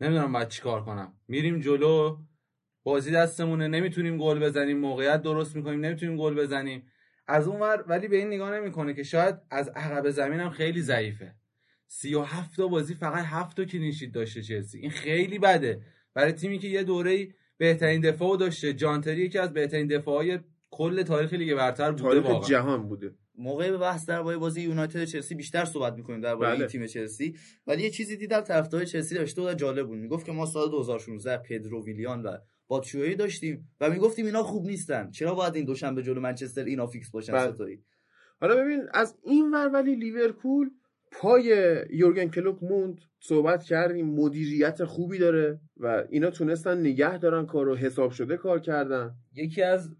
[0.00, 1.12] نمی‌دونم باید چیکار کنم.
[1.28, 2.16] میریم جلو
[2.82, 6.82] بازی دستمونه نمی‌تونیم گل بزنیم موقعیت درست می‌کنیم نمی‌تونیم گل بزنیم.
[7.26, 10.82] از اون ور ولی به این نگاه نمی‌کنه که شاید از عقب زمین هم خیلی
[10.82, 11.34] ضعیفه.
[11.86, 14.78] سی و هفت تا بازی فقط هفت تا clean sheet داشته چلسی.
[14.78, 15.82] این خیلی بده.
[16.14, 17.28] برای تیمی که یه دوره
[17.58, 18.72] بهترین دفاع داشته.
[18.72, 20.38] جان تری یکی از بهترین دفاعهای
[20.70, 22.48] کل تاریخ لیگ برتر بوده تاریخ واقعا.
[22.48, 23.14] جهان بوده.
[23.34, 26.58] موقع بحث درباره بازی یونایتد چلسی بیشتر صحبت می‌کنیم درباره بله.
[26.58, 27.36] این تیم چلسی.
[27.66, 29.98] ولی یه چیزی دیدم طرفدار چلسی داشته و جالب بود.
[29.98, 32.36] می‌گفت که ما سال 2016 پدرو ویلیان و
[32.70, 35.10] باتشویی داشتیم و می‌گفتیم اینا خوب نیستن.
[35.10, 37.52] چرا باید این دوشنبه جلو منچستر اینا fix باشن بله.
[37.52, 37.84] ستایی
[38.40, 40.70] حالا ببین از این ور ولی لیورپول
[41.12, 41.44] پای
[41.90, 47.76] یورگن کلوپ موند صحبت کردیم مدیریت خوبی داره و اینا تونستن نگه دارن کار رو
[47.76, 49.14] حساب شده کار کردن.
[49.32, 49.90] یکی از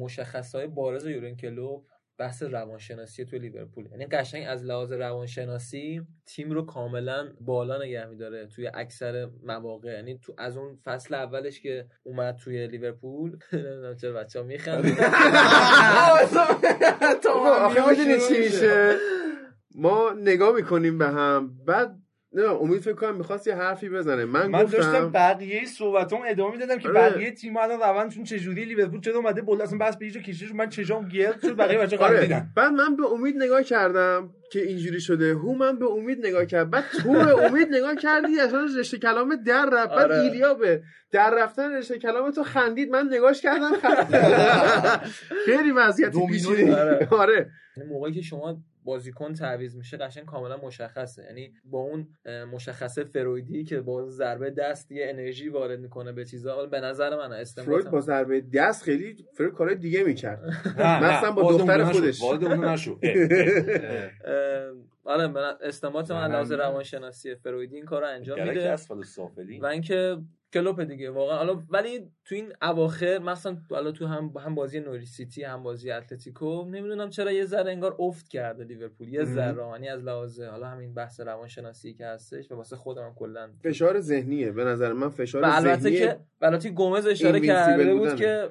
[0.00, 1.82] مشخصهای بارز یورگن کلوپ
[2.18, 3.88] بحث روانشناسی تو لیورپول.
[3.90, 9.92] یعنی قشنگ از لحاظ روانشناسی تیم رو کاملا بالا نگه میداره توی اکثر مواقع.
[9.92, 14.88] یعنی تو از اون فصل اولش که اومد توی لیورپول نمی‌دونم چرا بچه‌ها میخندن.
[17.90, 18.96] می‌دونی چی میشه؟
[19.74, 21.96] ما نگاه می‌کنیم به هم بعد
[22.32, 24.24] نه امید فکر کنم می‌خواست یه حرفی بزنه.
[24.24, 27.00] من, من داشتم گفتم بقیه صحبتام ادامه می‌دادم که آره.
[27.00, 31.08] بقیه تیم الان روندشون چجوری؟ لیورپول چرا اومده بالا؟ اصلا بس به کشیدش من چشام
[31.08, 32.20] گرد شد بقیه بچه آره.
[32.20, 35.32] دیدن بعد من به امید نگاه کردم که اینجوری شده.
[35.32, 36.70] هو من به امید نگاه کرد.
[36.70, 39.90] بعد تو به امید نگاه کردی اصلا رشته کلام در رفت.
[39.90, 40.20] بعد آره.
[40.20, 42.90] ایلیا به در رفتن رشته کلام تو خندید.
[42.90, 44.16] من نگاش کردم خندید
[45.46, 46.12] خیلی وضعیت.
[46.30, 46.76] پیچیده.
[46.76, 47.08] آره.
[47.10, 47.50] آره.
[47.88, 52.08] موقعی که شما بازیکن تعویض میشه قشنگ کاملا مشخصه یعنی با اون
[52.52, 57.32] مشخصه فرویدی که با ضربه دست یه انرژی وارد می‌کنه به چیزا به نظر من
[57.32, 60.40] استنباط فروید با ضربه دست خیلی فروید کارهای دیگه می‌کرد
[60.78, 62.22] نه، نه، مثلا با دختر خودش.
[62.22, 62.98] وارد اون نشو.
[65.04, 66.52] آره استنباط من لحاظ.
[66.52, 68.76] روانشناسی فرویدی این کارو انجام میده
[69.62, 70.18] و اینکه
[70.52, 71.36] کلوپ دیگه واقعا.
[71.36, 75.90] حالا ولی تو این اواخر مثلا حالا تو هم هم بازی نوری سیتی هم بازی
[75.90, 79.08] اتلتیکو نمی‌دونم چرا یه ذره انگار افت کرده لیورپول.
[79.08, 79.24] یه.
[79.24, 84.00] ذره یعنی از لحاظ حالا همین بحث روانشناسی که هستش و واسه خودم کلا فشار
[84.00, 84.52] ذهنیه.
[84.52, 88.16] به نظر من فشار و البته که البته گومز اشاره کرده بود.
[88.16, 88.50] که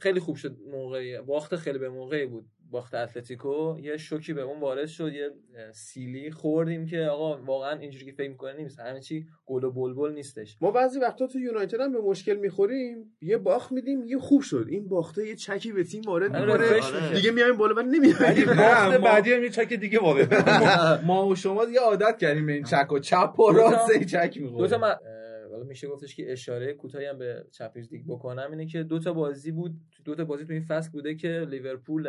[0.00, 1.20] خیلی خوب شد موقعی.
[1.20, 2.46] باخت خیلی به موقعی بود.
[2.70, 5.30] باخت اتلتیکو یه شوکی به اون وارد شد یه
[5.72, 10.12] سیلی خوردیم که آقا واقعا اینجوری که فکر می‌کنه نیست همه چی گل و بلبل
[10.12, 10.56] نیستش.
[10.60, 14.66] ما بعضی وقتا تو یونایتد هم به مشکل می‌خوریم یه باخت میدیم یه خوب شد.
[14.68, 17.14] این باخته یه چکی به تیم وارد آره، می‌کنه.
[17.14, 20.34] دیگه میایم بالا ولی نمیایم باخت بعدی هم یه چک دیگه وارد
[21.06, 24.66] ما و شما دیگه عادت کردیم به این چک و چپ و راست چک دو
[24.66, 25.17] تا می‌خوریم
[25.58, 29.12] حالا میشه گفتش که اشاره کوتاهی هم به چمپیونز لیگ بکنم اینه که دو تا
[29.12, 29.72] بازی بود
[30.04, 32.08] دو تا بازی تو این فصل بوده که لیورپول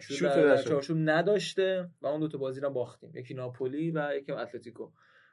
[0.00, 0.62] شوت در-.
[0.62, 3.12] چارچوب نداشته و اون دو تا بازی رو باختیم.
[3.14, 4.90] یکی ناپولی و یکی اتلتیکو.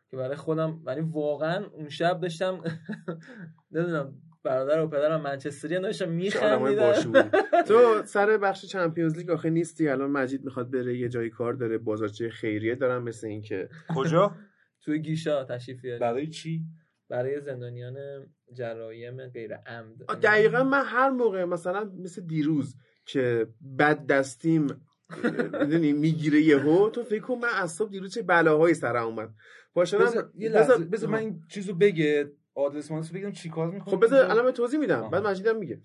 [0.09, 2.63] که برای خودم یعنی واقعا اون شب داشتم
[3.71, 4.13] نمی‌دونم
[4.43, 6.93] برادر و پدرم منچستری هم داشتم میخندیدم.
[7.67, 11.77] تو سر بخش چمپیونز لیگ آخه نیستی الان مجید می‌خواد بره یه جایی کار داره
[11.77, 14.35] بازارچه خیریه دارم مثل این که کجا؟
[14.87, 16.61] توی گیشا تشریف برای چی؟
[17.09, 17.95] برای زندانیان
[18.53, 23.47] جرایم غیر عمد دقیقا من هر موقع مثلا مثل دیروز که
[23.79, 24.67] بد دستیم
[25.59, 29.29] می‌دونی می‌گیره یهو تو فکر کن من از صبح دیروز چه بلاهایی سرم اومد.
[30.49, 34.51] لحظه بذار من این چیزو بگه آدرس مانس بگم چیکار می‌کنه خب بذار الان به
[34.51, 35.11] توضیح میدم آه.
[35.11, 35.81] بعد مجیدم میگه.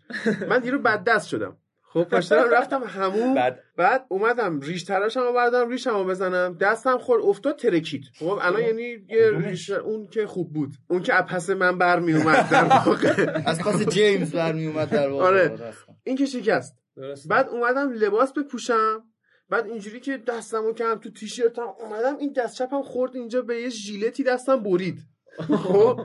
[0.49, 1.57] من دیروز بد دست شدم.
[1.93, 6.57] خب پاشدم رفتم همون بعد بعد اومدم ریش تراشمو بردارم ریشمو بزنم.
[6.61, 10.71] دستم خورد افتاد ترکید خب الان یعنی یه کدومش؟ ریش اون که خوب بود.
[10.89, 13.33] اون که از پس من برمی اومد در واقع.
[13.51, 15.25] از پاس جیمز برمی اومد در واقع.
[15.25, 15.59] آره.
[16.05, 16.77] این که شکست.
[16.97, 19.05] درست بعد اومدم لباس بپوشم.
[19.49, 23.69] بعد اینجوری که دستمو کردم تو تیشرتم اومدم این دست چپم خورد اینجا به یه
[23.69, 24.99] ژیلتی دستم برید.
[25.65, 26.01] خب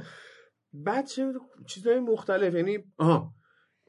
[0.74, 1.34] بعد چه
[1.68, 2.54] چیزای مختلف.
[2.54, 3.37] یعنی آها.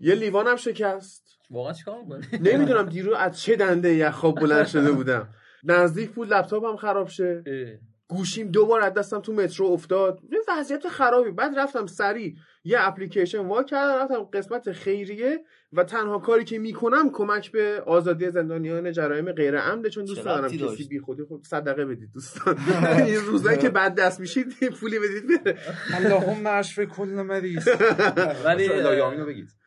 [0.01, 1.25] یه لیوانم شکست.
[1.51, 1.97] واقعا چیکار
[2.41, 5.29] نمی‌دونم دیرو از چه دنده یخاب بلند شده بودم.
[5.65, 7.45] نزدیک بود لپتاپم خراب شه.
[8.09, 10.21] گوشیم دو بار از دستم تو مترو افتاد.
[10.33, 11.31] یه وضعیت خرابی.
[11.31, 12.35] بعد رفتم سریع
[12.65, 15.39] یه اپلیکیشن وا کردم رفتم قسمت خیریه
[15.73, 20.59] و تنها کاری که می‌کنم کمک به آزادی زندانیان جرایم غیر عمده چون دوست ربطی
[20.59, 22.59] کسی؟ بی خودی خود صدقه بدید دوستان.
[23.07, 25.59] این روزایی که بعد دست میشید پولی بدید بره.
[25.95, 27.69] اللهم اشف کل مریض.
[28.45, 28.69] ولی-
[29.27, 29.58] بگید.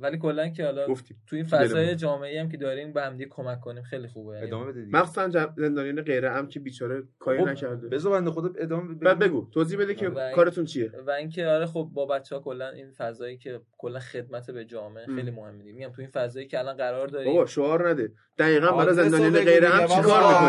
[0.00, 1.16] ولی کلا که حالا گفتیم.
[1.26, 1.44] تو این.
[1.44, 4.34] فضای جامعه هم که داریم به هم دیگه کمک کنیم خیلی خوبه.
[4.34, 7.88] یعنی ادامه بده دیگه مخصوصا جم- زندانیان غیر عم که بیچاره کاری خب، نکرده.
[7.88, 11.46] بذار بنده خدا ادامه بده بعد بگو توضیح بده که و- کارتون چیه؟ و اینکه
[11.46, 15.06] آره خب با بچه ها کلا این فضایی که کلا خدمت به جامعه.
[15.06, 17.32] خیلی مهمه میگم تو این فضایی که الان قرار داریم.
[17.32, 18.12] بابا شعار نده.
[18.40, 19.86] دقیقا برای زندانیان غیر بابا.
[19.86, 20.48] چیکار می‌کنی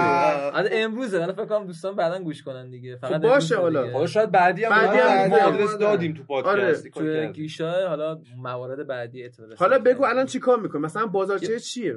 [0.60, 3.92] آره امروزه الان فکر کنم دوستان بعدا گوش کنن دیگه فقط خب باشه حالا.
[3.92, 5.34] حالا شاید بعدی هم بعدی هم.
[5.34, 6.74] آدرس دادیم تو پادکست آره.
[6.74, 7.32] توی کردیم.
[7.32, 10.26] گیشا حالا موارد بعدی اطلاع حالا بگو الان.
[10.26, 11.96] چیکار می‌کنی مثلا بازارچه چیه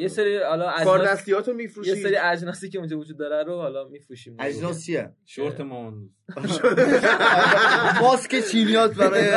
[0.00, 3.56] یه سری حالا کار اجناس دستیاتو یه میفروشی سری اجناسی که اونجا وجود داره رو
[3.56, 5.92] حالا میفروشیم اجناس چیه شورت ما
[8.02, 9.30] ماسک چینیات برای.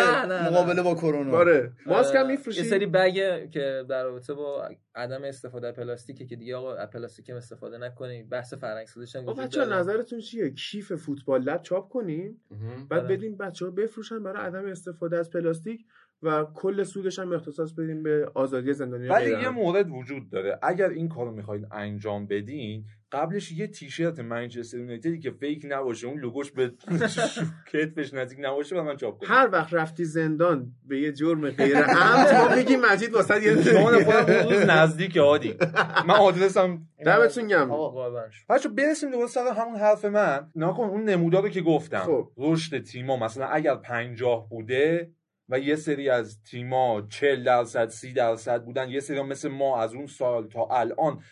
[0.51, 3.13] مقابله با کرونا آره ماسک هم میفروشی یه سری بگ
[3.49, 7.77] که در رابطه با عدم استفاده از پلاستیکه که دیگه آقا از پلاستیک هم استفاده
[7.77, 9.79] نکنید بحث فرهنگسازیش هم آقا وجود بچه داره.
[9.79, 12.41] نظرتون چیه؟ کیف فوتبال لب چاپ کنیم
[12.89, 13.17] بعد آره.
[13.17, 15.85] بدیم بچه ها بفروشن برای عدم استفاده از پلاستیک.
[16.23, 20.59] و کل سودش هم اختصاص بدیم به آزادی زندانی ولی یه مورد وجود داره.
[20.61, 26.19] اگر این کارو می‌خواین انجام بدین قبلش یه تیشرت منچستر یونایتدی که فیک نباشه اون
[26.19, 26.71] لوگوش به
[27.71, 29.29] کتفش نزدیک نباشه و من چاپ کنم.
[29.29, 34.09] هر وقت رفتی زندان به یه جرم غیر عمد ما میگیم مجید واسه یه خودم
[34.09, 35.55] اون روز نزدیک عادی.
[36.07, 37.71] من آدرسم دمتون گرم.
[37.71, 38.45] آقا قربان شو.
[38.49, 40.51] بچه برسیم درست سر همون حرف من.
[40.55, 41.99] نکن اون نمودار رو که گفتم.
[41.99, 42.29] خب.
[42.37, 45.11] رشد تیما مثلا اگر پنجاه بوده
[45.49, 48.89] و یه سری از تیما 40 درصد 30 درصد بودن.
[48.89, 51.23] یه سری مثل ما از اون سال تا الان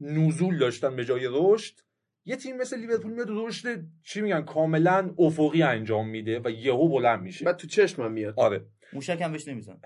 [0.00, 1.74] نزول داشتن به جای رشد.
[2.24, 7.22] یه تیم مثل لیورپول میاد رشد چی میگن کاملا افقی انجام میده و یهو بلند
[7.22, 7.44] میشه.
[7.44, 8.34] بعد تو چشمم میاد.
[8.36, 8.66] آره.
[8.92, 9.80] موشک هم بهش نمیزن.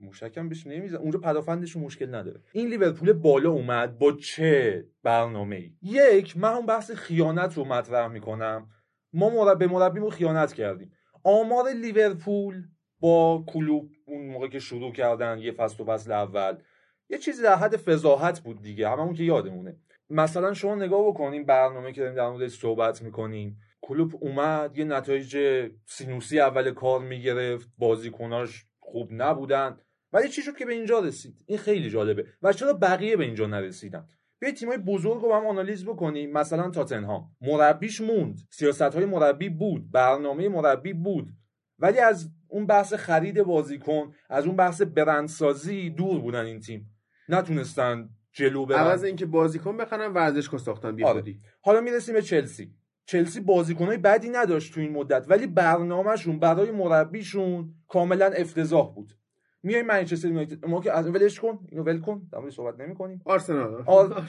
[0.00, 0.96] موشکم بهش نمیزن.
[0.96, 2.40] اونجا پدافندشون مشکل نداره.
[2.52, 8.08] این لیورپول بالا اومد با چه برنامه ای یک من اون بحث خیانت رو مطرح
[8.08, 8.70] می‌کنم.
[9.12, 10.92] ما مربی به مربیمون خیانت کردیم.
[11.22, 12.62] آمار لیورپول
[13.04, 16.56] با کلوب اون موقع که شروع کردن یه فصل و فصل اول
[17.10, 18.88] یه چیزی در حد فضاحت بود دیگه.
[18.88, 19.76] هممون که یادمونه.
[20.10, 25.38] مثلا شما نگاه بکنیم برنامه که داریم در موردش صحبت می‌کنیم کلوب اومد یه نتایج
[25.86, 29.78] سینوسی اول کار می‌گرفت بازیکناش خوب نبودن
[30.12, 32.26] ولی چی شد که به اینجا رسید؟ این خیلی جالبه.
[32.42, 34.08] و چرا بقیه به اینجا نرسیدن؟
[34.40, 36.32] بیا تیمای بزرگ رو هم آنالیز بکنیم.
[36.32, 37.36] مثلا تاتنهام.
[37.40, 38.38] مربیش موند.
[38.50, 39.90] سیاست های مربی بود.
[39.90, 41.28] برنامه مربی بود.
[41.78, 46.90] ولی از اون بحث خرید بازیکن از اون بحث برندسازی دور بودن این تیم.
[47.28, 48.78] نتونستن جلو برن.
[48.78, 51.22] عوض اینکه بازیکن بخرن ورزشگاه ساختن بی آره.
[51.62, 52.74] حالا می‌رسیم به چلسی.
[53.06, 59.12] چلسی بازیکنای بدی نداشت تو این مدت ولی برنامهشون برای مربیشون کاملا افتضاح بود.
[59.62, 60.66] میای منچستر یونایتد.
[60.66, 61.66] ما که از ولش کن.
[61.68, 62.28] اینو ول کن.
[62.32, 63.22] در صحبت نمی‌کنیم.
[63.24, 63.82] آرسنال.
[63.86, 64.22] آر...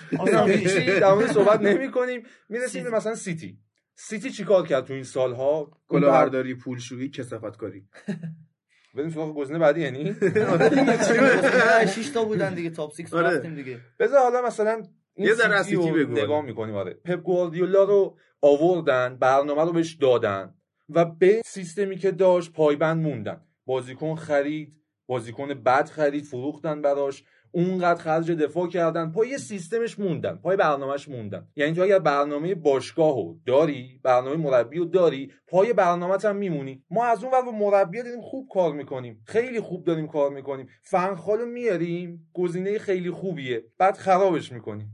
[0.48, 2.24] هیچی در صحبت نمی‌کنیم.
[2.50, 3.60] می‌رسیم به مثلا سیتی.
[3.96, 7.88] سیتی چیکار کرد تو این سالها؟ کلاهبرداری پولشویی کثافت کاری.
[8.96, 10.14] بریم سراغ گزینه بعدی یعنی؟
[11.96, 13.28] 6 تا بودن دیگه تاپ 6 آره.
[13.28, 13.80] رفتیم دیگه.
[14.00, 14.84] بذار حالا مثلا
[15.18, 16.12] یه ذره از سیتی بگو.
[16.12, 16.94] نگاه می‌کنیم آره.
[16.94, 20.54] پپ گواردیولا رو آوردن برنامه رو بهش دادن
[20.90, 23.42] و به سیستمی که داشت پایبند موندن.
[23.66, 24.76] بازیکن خرید
[25.08, 27.24] بازیکن بد خرید فروختن براش.
[27.56, 29.12] اونقدر خرج دفاع کردن.
[29.12, 30.36] پای سیستمش موندن.
[30.36, 31.48] پای برنامهش موندن.
[31.56, 36.84] یعنی تو اگر برنامه باشگاهو داری برنامه مربی رو داری پای برنامه هم میمونی.
[36.90, 39.24] ما از اون ور با مربی داریم خوب کار می‌کنیم.
[39.26, 40.68] خیلی خوب داریم کار می‌کنیم.
[40.84, 42.30] فنخالو میاریم.
[42.34, 43.64] گزینه خیلی خوبیه.
[43.78, 44.92] بعد خرابش می‌کنیم.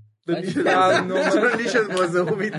[1.71, 2.55] چرا خوبید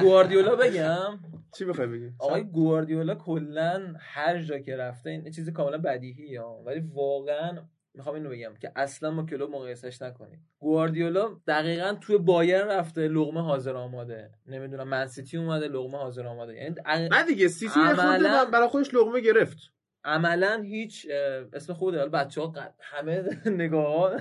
[0.00, 1.18] گواردیولا بگم؟
[1.58, 6.62] چی می‌خوای بگی؟ آقای گواردیولا کلا هر جا که رفته این چیز کاملا بدیهیه ها
[6.66, 7.58] ولی واقعا
[7.98, 10.48] می‌خوام اینو بگم که اصلا ما کلوب مقایسش نکنیم.
[10.58, 14.30] گواردیولا دقیقا توی بایرن رفته لقمه حاضر آماده.
[14.46, 16.54] نمی‌دونم منسیتی اومده لقمه حاضر آماده.
[16.54, 19.56] یعنی عق- نه دیگه سیتی عملاً- برای خودش لقمه گرفت.
[20.04, 21.06] عملا هیچ
[21.52, 23.24] اسم حالا بچه ها همه
[23.62, 24.16] نگاه ها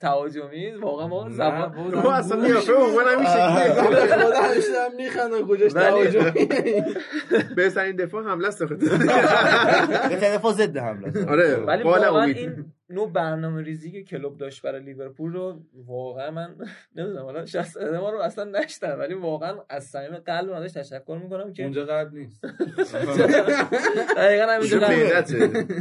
[0.00, 6.48] تهاجمی واقعا ما زبان ما اصلا قیافه همین شکلیه خدا همیشه میخندن کجاش تهاجمی.
[7.56, 8.62] بهترین دفاع حمله است.
[10.10, 12.36] به طرف ضد حمله آره ولی بالا واقعا امید.
[12.38, 16.56] این نوع برنامه ریزی که کلوب داشت برای لیورپول رو واقعا من
[16.96, 21.52] نمی‌دونم حالا شخص ما رو اصلا نشتم ولی واقعا از صمیم قلب ازش تشکر می‌کنم
[21.52, 22.44] که اونجا قلب نیست.
[24.16, 24.78] دقیقا همینجا.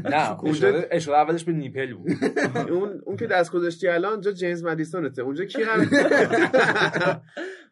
[0.09, 0.43] نه.
[0.49, 2.11] اشاره, اشاره اولش به نیپل بود.
[2.71, 5.21] اون اون که دست گذاشتی الان اونجا جیمز مدیسونته.
[5.21, 5.87] اونجا کی قرار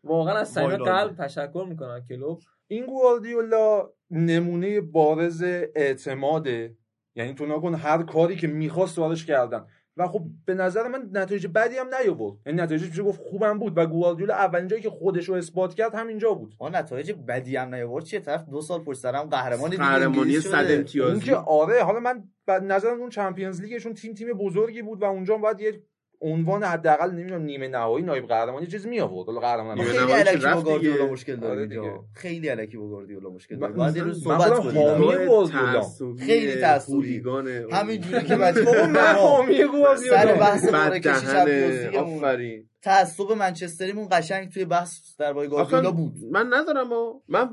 [0.04, 0.70] واقعا از صمیم.
[0.78, 2.42] قلب تشکر می‌کنم کلوب.
[2.68, 5.44] این گواردیولا نمونه بارز
[5.76, 6.76] اعتماده.
[7.16, 9.66] یعنی تو نکن هر کاری که می‌خواست وارش کردن.
[9.98, 12.38] و خب به نظر من نتایج بدی هم نیاورد.
[12.46, 15.96] یعنی نتایجش میشه گفت خوبم بود و گواردیولا اولین جایی که خودش رو اثبات کرد
[15.96, 16.56] همینجا بود.
[16.60, 18.04] ما نتایج بدی هم نیاورد.
[18.04, 20.58] چیه؟ طرف دو سال پشت سر هم قهرمان لیگ قهرمانی انگلیس صد شده.
[20.58, 21.22] اون امتیازی.
[21.22, 25.38] که آره حالا من به نظرم اون چمپیونز لیگشون تیم تیم بزرگی بود و اونجا
[25.38, 25.82] باید یه
[26.22, 29.82] عنوان حداقل نمی‌دونم نیمه نهایی نایب قهرمان یه چیز می آورد حالا قهرمان.
[29.82, 31.06] خیلی الکی با گاردیولا.
[31.08, 31.82] مشکل آره داریم دیگه.
[31.82, 32.04] اینجا.
[32.14, 37.24] خیلی الکی با گاردیولا مشکل یه من- روز صحبت کنیم خیلی تعصبی.
[37.72, 40.18] همینجوری که بچه بابا من ما حامی گواردیولا.
[40.18, 40.68] سر بحث
[41.98, 46.88] آفرین تعصب منچستریمون قشنگ توی بحث درباره گاردیولا بود من ندارم
[47.28, 47.50] من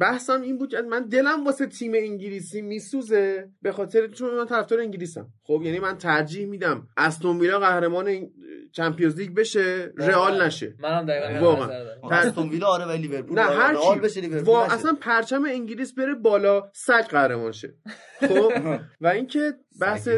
[0.00, 4.80] بحثم این بود که من دلم واسه تیم انگلیسی میسوزه به خاطر چون من طرفدار
[4.80, 8.32] انگلیسم خب یعنی من ترجیح میدم استون ویلا قهرمان این-
[8.72, 11.64] چمپیونز لیگ بشه رئال نشه منم دقیقا واقعا.
[11.66, 12.04] نظر دارم.
[12.12, 14.54] استون ویلا آره ولی لیورپول نه آره، هر کی بشه لیورپول.
[14.56, 17.74] اصلا پرچم انگلیس بره بالا سگ قهرمان شه
[18.20, 18.52] خب
[19.00, 20.08] و اینکه بحث.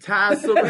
[0.00, 0.54] تعصب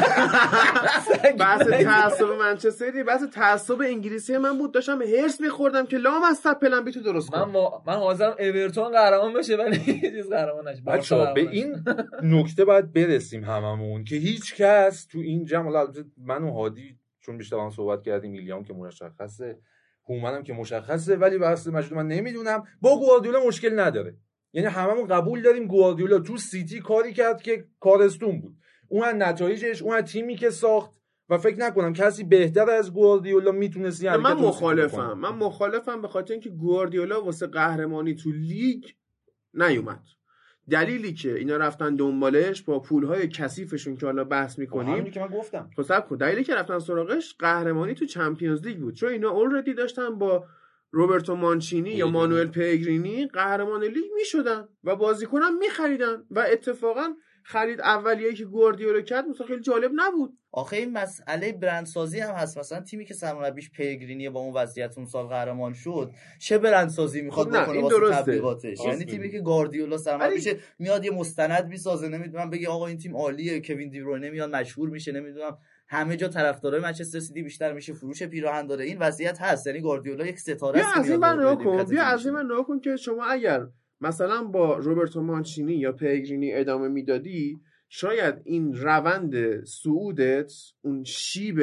[1.39, 4.75] بحث تعصب منچستری بحث تعصب انگلیسی من بود.
[4.75, 8.35] داشتم هرس میخوردم که لام از پلن بی تو درست من کن وا- من حاضرم
[8.39, 11.41] اورتون قهرمان بشه ولی چیز قهرمان نشه بچه به.
[11.41, 11.85] این
[12.23, 16.99] نکته باید برسیم هممون که هیچ کس تو این جمع حالا البته من و هادی
[17.21, 19.59] چون بیشتر هم صحبت کردیم میلیام که مشخصه
[20.09, 22.65] هومنم که مشخصه ولی بحث مجید من نمی‌دونم.
[22.81, 24.15] با گواردیولا مشکل نداره.
[24.57, 28.57] یعنی هممون قبول داریم گواردیولا تو سیتی کاری کرد که کارستون بود.
[28.89, 30.91] اون از نتایجش اون از تیمی که ساخت
[31.29, 34.33] و فکر نکنم کسی بهتر از گواردیولا می‌تونست این من.
[34.33, 35.19] مخالفم.
[35.19, 38.85] من مخالفم به خاطر اینکه گواردیولا واسه قهرمانی تو لیگ
[39.55, 40.03] نیومد.
[40.71, 44.95] دلیلی که اینا رفتن دنبالش با پولهای کثیفشون که حالا بحث می‌کنیم.
[44.95, 45.71] همونی که من گفتم.
[45.77, 48.95] خب دلیلی که رفتن سراغش قهرمانی تو چمپیونز لیگ بود.
[48.95, 50.45] چون اینا اولردی داشتن با
[50.97, 52.07] روبرتو مانچینی یا.
[52.07, 59.27] مانوئل پیگرینی قهرمان لیگ می‌شدن و بازیکنم میخریدن و اتفاقا خرید اولیه‌ای که گواردیولا کرد
[59.27, 64.29] مثلا خیلی جالب نبود آخه این مسئله برندسازی هم هست مثلا تیمی که سرمربیش پیگرینی
[64.29, 68.23] با اون وضعیت اون سال قهرمان شد چه برندسازی می‌خواد خب نه، بکنه واسه.
[68.23, 69.05] تبلیغاتش یعنی.
[69.05, 73.91] تیمی که گاردیولا سرمربیش میاد یه مستند می‌سازه نمی‌دونم بگه آقا این تیم عالیه کوین
[73.91, 75.59] دیبروینه میاد مشهور میشه نمی‌دونم
[75.89, 78.85] همه جا طرفدارای منچستر سیتی بیشتر میشه فروش پیراهن داره.
[78.85, 79.67] این وضعیت هست.
[79.67, 81.85] یعنی گاردیولا یک ستاره است از این من کن.
[81.85, 82.27] بیا از.
[82.27, 83.67] این من کن که شما اگر
[84.01, 91.63] مثلا با روبرتو مانچینی یا پیگرینی ادامه می‌دادی شاید این روند صعودت اون شیب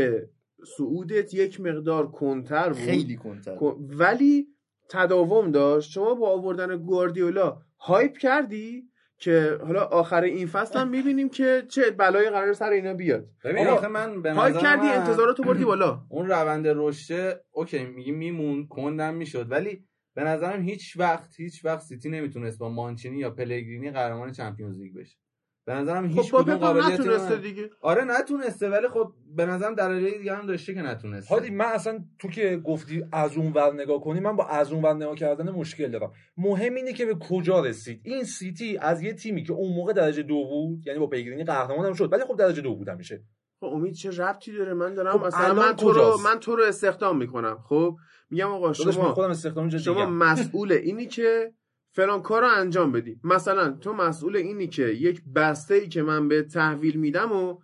[0.77, 2.77] صعودت یک مقدار کنتر بود.
[2.77, 4.47] خیلی کنتر کن- ولی
[4.89, 5.91] تداوم داشت.
[5.91, 8.89] شما با آوردن گواردیولا هایپ کردی؟
[9.23, 13.27] که حالا آخر این فصل هم می‌بینیم که چه بلایی قرار سر اینا بیاد.
[13.43, 16.01] ببین آخه من به نظر کردی من انتظاراتو بردی بالا.
[16.09, 21.81] اون روند رشته اوکی میگی میمون کندم می‌شد ولی به نظرم هیچ وقت هیچ وقت
[21.81, 25.17] سیتی نمی‌تونست با مانچینی یا پلگرینی قهرمان Champions League بشه.
[25.65, 27.37] به نظرم هیچ خب کدوم قابلیتی نتونسته.
[27.37, 27.69] دیگه.
[27.81, 31.35] آره نتونسته ولی خب به نظرم دلایل دیگه هم داشته که نتونسته.
[31.35, 34.83] هادی من اصلا تو که گفتی از اون ور نگاه کنی من با از اون
[34.83, 36.11] ور نگاه کردن مشکل دارم.
[36.37, 38.01] مهم اینه که به کجا رسید.
[38.03, 41.85] این سیتی از یه تیمی که اون موقع درجه دو بود یعنی با پلگرینی قهرمان
[41.85, 43.23] هم شد ولی خب درجه دو بود همیشه.
[43.59, 46.39] خب امید چه ربطی داره؟ من دارم خب مثلا الان من تو رو کجاست؟ من
[46.39, 47.57] تو رو استخدام می‌کنم.
[47.69, 47.97] خب
[48.29, 50.05] میگم آقا شما خودم استخدام شما.
[50.05, 51.53] مسئول اینی که
[51.95, 53.19] فلان کار رو انجام بدی.
[53.23, 57.57] مثلا تو مسئول اینی که یک بسته ای که من به تحویل میدم و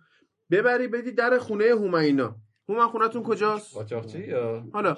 [0.50, 2.36] ببری بدی در خونه هومینا.
[2.68, 4.96] هومن خونتون کجاست؟ قاچاقچی یا؟ حالا.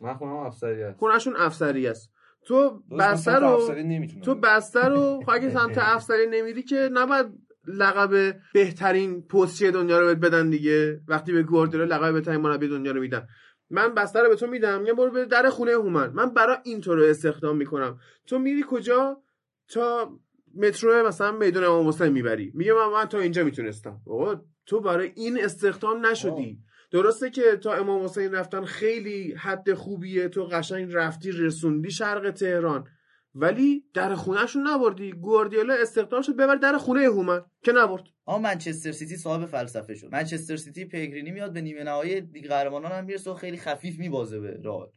[0.00, 2.12] من خونم افسریت خونشون افسری است.
[2.46, 7.26] تو بسته رو افسری تو بسته رو خب اگه سمت افسری نمیری که نباید
[7.66, 11.00] لقب بهترین پستچی دنیا رو بهت بدن دیگه.
[11.08, 13.26] وقتی به گواردیولا لقب بهترین مربی دنیا رو میدن.
[13.70, 16.10] من بسته رو به تو میدم یه برو به در خونه هومن.
[16.10, 17.98] من برای این تو رو استخدام می‌کنم.
[18.26, 19.22] تو میری کجا؟
[19.68, 20.10] تا
[20.54, 22.52] مترو مثلا میدون امام حسین می‌بری.
[22.54, 24.00] میگه من, من تا اینجا می‌تونستم.
[24.06, 26.58] آقا تو برای این استخدام نشدی.
[26.90, 30.28] درسته که تا امام حسین رفتن خیلی حد خوبیه.
[30.28, 32.86] تو قشنگ رفتی رسوندی شرق تهران.
[33.34, 35.12] ولی در خونهشون نبردی.
[35.12, 38.02] گواردیولا استخدام شد ببر در خونه هومن که نبرد.
[38.26, 40.08] اما منچستر سیتی صاحب فلسفه شد.
[40.12, 44.40] منچستر سیتی پیگرینی میاد به نیمه نهایی لیگ قهرمانان هم می‌رسه و خیلی خفیف میبازه
[44.40, 44.90] به رئال.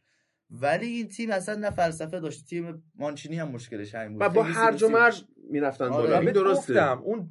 [0.50, 4.22] ولی این تیم اصلا نه فلسفه داشت تیم مانچینی هم مشکلش همین بود.
[4.22, 6.16] و با هرج و مرج می‌رفتن آره، بالا.
[6.16, 7.00] این بهت درسته.
[7.00, 7.30] اون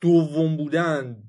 [0.00, 1.22] دوم بودن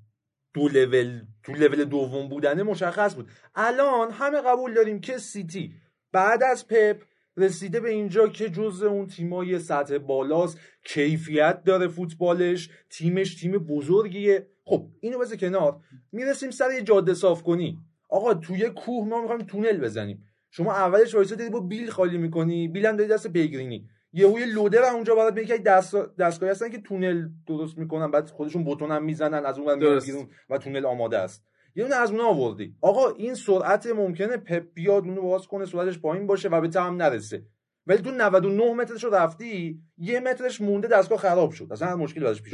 [0.53, 3.29] دو لول تو لول دوم بودنه مشخص بود.
[3.55, 5.73] الان همه قبول داریم که سیتی
[6.11, 7.03] بعد از پپ
[7.37, 10.59] رسیده به اینجا که جز اون تیمای سطح بالاست.
[10.83, 12.69] کیفیت داره فوتبالش.
[12.89, 14.47] تیمش تیم بزرگیه.
[14.63, 15.79] خب اینو بذار کنار.
[16.11, 17.79] می‌رسیم سر یه جاده صاف کنی.
[18.09, 20.23] آقا توی کوه ما می‌خوایم تونل بزنیم.
[20.51, 22.67] شما اولش وایسا دیدی با بیل خالی می‌کنی.
[22.67, 23.89] بیل هم داری دست پیگرینی.
[24.13, 28.11] یهو یه لودر اونجا برات میگه دست دستگاهی هستن که تونل درست می‌کنن.
[28.11, 31.43] بعد خودشون بتون هم می‌زنن از اون و تونل آماده است.
[31.77, 32.75] یه دونه از اونها آوردی.
[32.81, 36.95] آقا این سرعت ممکنه پپ بیاد اونو باز کنه سرعتش پایین باشه و به تم
[36.95, 37.45] نرسه.
[37.87, 41.67] ولی تو 99 مترش رو رفتی یه مترش مونده دستگاه خراب شد.
[41.71, 42.53] اصلا مشکلی ازش پیش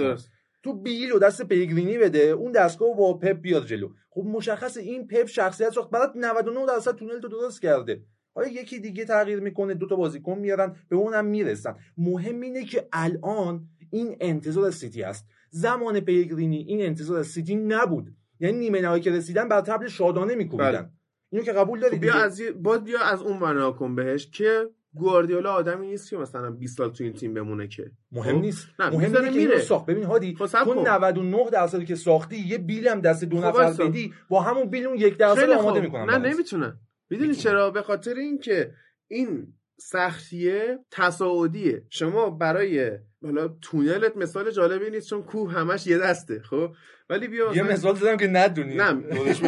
[0.63, 3.89] تو بیل و دست پیگرینی بده اون دستگاه با پپ بیاد جلو.
[4.09, 5.89] خب مشخص این پپ شخصیت ساخت.
[5.89, 8.03] برات 99 درصد تونل تو درست کرده.
[8.35, 11.75] حالا یکی دیگه تغییر می‌کنه؟ دو تا بازیکن میارن به اونم می‌رسن.
[11.97, 18.15] مهم اینه که الان این انتظار سیتی است زمان پیگرینی این انتظار سیتی نبود.
[18.43, 20.89] یعنی نیمه نهایی که رسیدن بر تبل شادانه میکوبیدن بله.
[21.31, 22.13] اینو که قبول داری خب بیا.
[22.13, 26.77] از باز بیا از اون ور کن بهش که گواردیولا آدمی نیست که مثلا 20
[26.77, 30.03] سال تو این تیم بمونه که مهم خب؟ نیست نه مهم اینه میره ساخت ببین
[30.03, 30.87] هادی خب تو کن.
[30.87, 33.87] 99 درصدی که ساختی یه بیل هم دست دو خب نفر.
[33.87, 35.81] بدی با همون بیل اون یک درصد آماده.
[35.81, 36.79] می‌کنن نه نمی‌تونن
[37.09, 38.73] می‌دونی چرا به خاطر اینکه
[39.07, 42.91] این سختیه تصاعدیه شما برای
[43.23, 46.75] حالا تونلت مثال جالبی نیست چون کوه همش یه دسته خب؟
[47.09, 48.75] ولی بیا یه مثال زدم که ندونی.
[48.75, 48.93] نه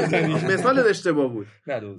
[0.54, 1.48] مثال اشتباه بود.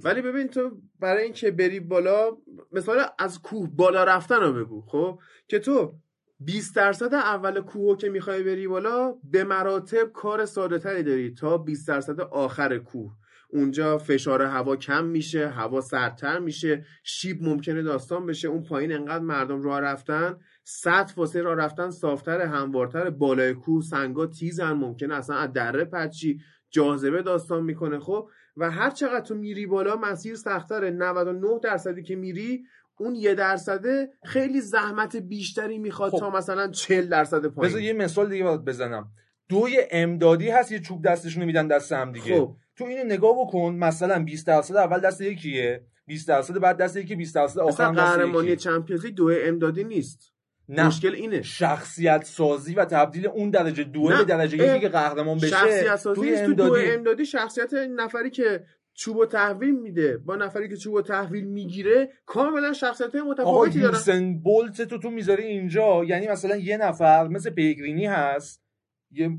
[0.03, 2.29] ولی ببین تو برای اینکه بری بالا
[2.71, 5.95] مثال از کوه بالا رفتن رو بگو خب؟ که تو
[6.39, 11.57] 20 درصد اول کوه که می‌خوای بری بالا به مراتب کار ساده تری داری تا
[11.57, 13.11] 20 درصد آخر کوه.
[13.49, 19.23] اونجا فشار هوا کم میشه هوا سردتر میشه شیب ممکنه داستان بشه اون پایین انقدر
[19.23, 20.37] مردم راه رفتن
[20.69, 26.39] سطح واسه راه رفتن صافتر هموارتر بالای کوه سنگا تیزن ممکنه اصلا از دره پچی
[26.69, 32.15] جاذبه داستان می‌کنه خب؟ و هر چقدر تو میری بالا مسیر سختره 99 درصدی که
[32.15, 32.63] میری
[32.99, 36.19] اون یه درصده خیلی زحمت بیشتری می‌خواد خب.
[36.19, 39.07] تا مثلا 40 درصد بذار پایین یه مثال دیگه برات بزنم.
[39.49, 42.39] دوی امدادی هست یه چوب دستشون میدن دست هم دیگه.
[42.39, 42.55] خب.
[42.75, 47.15] تو اینو نگاه بکن مثلا 20 درصد اول دست یکیه 20 درصد بعد دست یکی
[47.15, 48.55] 20 درصد آخر قهرمانی.
[48.55, 50.36] چمپیونز لیگ دو امدادی نیست.
[50.69, 50.87] نه.
[50.87, 51.41] مشکل اینه.
[51.41, 54.07] شخصیت سازی و تبدیل اون درجه دو.
[54.07, 54.57] به درجه.
[54.57, 56.45] یکی که قهرمان بشه شخصیت سازی توی نیست.
[56.45, 57.25] تو دو امدادی امدادی.
[57.25, 58.63] شخصیت نفری که
[58.93, 63.93] چوب و تحویل میده با نفری که چوب و تحویل می‌گیره کاملا شخصیت متفاوتی دارن.
[63.93, 66.03] یوسن بولت تو تو می‌ذاری اینجا.
[66.03, 68.63] یعنی مثلا یه نفر مثل پیگرینی هست
[69.11, 69.37] یه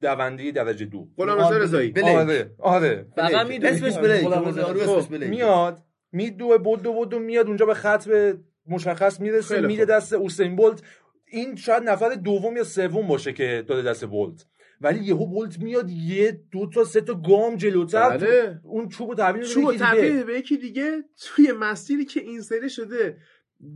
[0.00, 1.08] دونده درجه دو.
[1.18, 1.90] غلام رضا رضایی.
[1.90, 2.06] بلیک.
[2.08, 3.06] آره آره.
[3.16, 4.26] فقط می‌دونی اسمش بلیک.
[4.26, 5.28] اسمش بلیک.
[5.28, 8.38] میاد میدوه بدو بدو میاد اونجا به خط به
[8.68, 9.84] مشخص می‌رسه میده.
[9.84, 10.82] دست اوسین بولت
[11.26, 14.46] این شاید نفر دوم یا سوم باشه که داده دست بولت
[14.80, 19.14] ولی یهو بولت میاد یه دو تا سه تا گام جلوتر بله اون چوب و
[19.14, 19.90] تحویل می‌ده چوب و یکی دیگه.
[19.90, 23.16] تحویل به یکی دیگه توی مسیری که این سری شده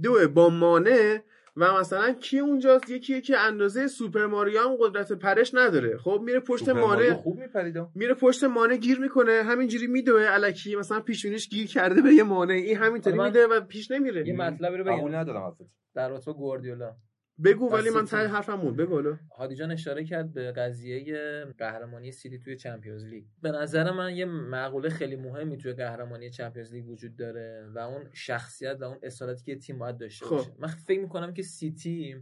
[0.02, 1.18] دو با مانع
[1.56, 5.98] و مثلا کی اونجاست؟ یکی که اندازه سوپر ماریو هم قدرت پرش نداره.
[5.98, 7.76] خب میره پشت مانع خوب میپرید.
[7.94, 9.42] میره پشت مانع گیر می‌کنه.
[9.42, 13.90] همینجوری میدوه الکی مثلا پیشونیش گیر کرده به یه مانع این همینطوری میده و پیش
[13.90, 14.28] نمیره.
[14.28, 15.14] یه مطلبی رو بگم.
[15.14, 15.60] ندارم حرفت.
[15.94, 16.92] در رابطه گواردیولا.
[17.44, 18.18] بگو ولی من تیم.
[18.18, 19.18] حرفم موند بگو حالا.
[19.36, 24.24] هادی جان اشاره کرد به قضیه قهرمانی سیتی توی Champions League به نظر من یه
[24.24, 29.44] مقوله خیلی مهمی توی قهرمانی Champions League وجود داره و اون شخصیت و اون اصالتی
[29.44, 30.36] که تیم باید داشته خب.
[30.36, 32.16] باشه من فکر می‌کنم که سیتی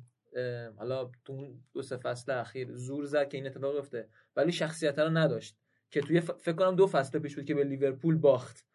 [0.76, 4.98] حالا تو اون دو سه فصل اخیر زور زد که این اتفاق افته ولی شخصیت
[4.98, 5.56] رو نداشت
[5.90, 6.30] که توی ف...
[6.30, 8.66] فکر کنم دو فصل پیش بود که به لیورپول باخت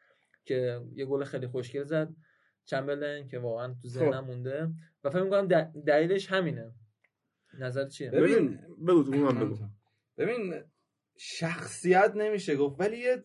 [0.46, 2.10] که یه گل خیلی خوشگل زد
[2.66, 4.70] چمبرلین که واقعا تو ذهنم مونده.
[5.04, 5.48] و فکر می‌کنم
[5.88, 6.72] دلیلش همینه.
[7.60, 9.56] نظر چیه؟ ببین بگو بگو.
[10.18, 10.54] ببین
[11.18, 13.24] شخصیت نمیشه گفت ولی یه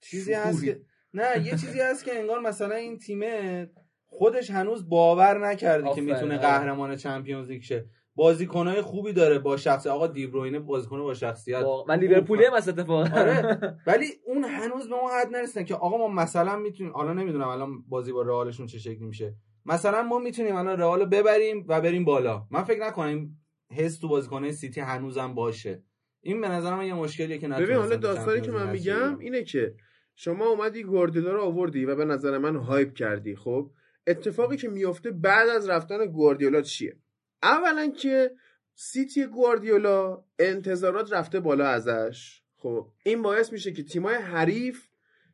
[0.00, 0.64] چیزی هست.
[0.64, 0.80] که
[1.14, 3.70] نه یه چیزی هست که انگار مثلا این تیمه
[4.06, 6.42] خودش هنوز باور نکرده که می‌تونه آره.
[6.42, 7.86] قهرمان چمپیونز لیگ شه.
[8.16, 11.64] بازیکنای خوبی داره با شخصیت آقا دیبروینه بازیکن با شخصیت.
[11.88, 13.00] من لیورپولی هم از اتفاقا.
[13.02, 17.48] آره ولی اون هنوز به اون حد نرسیدن که آقا ما مثلا می‌تونیم حالا نمی‌دونم
[17.48, 19.34] الان بازی با رئالشون چه شکلی میشه.
[19.66, 22.46] مثلا ما می‌تونیم الان رئال رو ببریم و بریم بالا.
[22.50, 23.28] من فکر نکنم
[23.70, 25.82] حس تو بازیکنای سیتی هنوزم باشه.
[26.20, 29.18] این به نظر من یه مشکلیه که ببین حالا داستانی که من میگم.
[29.18, 29.74] اینه که
[30.16, 33.70] شما اومدی گواردیولا رو آوردی و به نظر من هایپ کردی خب؟
[34.06, 36.96] اتفاقی که میفته بعد از رفتن گواردیولا چیه؟
[37.46, 38.30] اولا که
[38.74, 42.42] سیتی گواردیولا انتظارات رفته بالا ازش.
[42.56, 44.86] خب این باعث میشه که تیمای حریف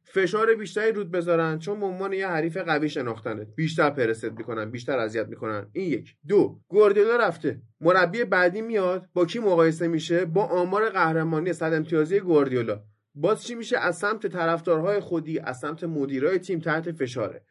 [0.05, 4.99] فشار بیشتری رود بذارن چون به عنوان یه حریف قوی شناختنت بیشتر پرست می‌کنن بیشتر
[4.99, 5.67] اذیت می‌کنن.
[5.73, 6.17] این یک.
[6.29, 7.61] دو گواردیولا رفته.
[7.81, 9.09] مربی بعدی میاد.
[9.15, 12.83] با کی مقایسه میشه؟ با آمار قهرمانی صد امتیازی گواردیولا.
[13.15, 17.45] باز چی میشه؟ از سمت طرفدارهای خودی از سمت مدیرای تیم تحت فشاره.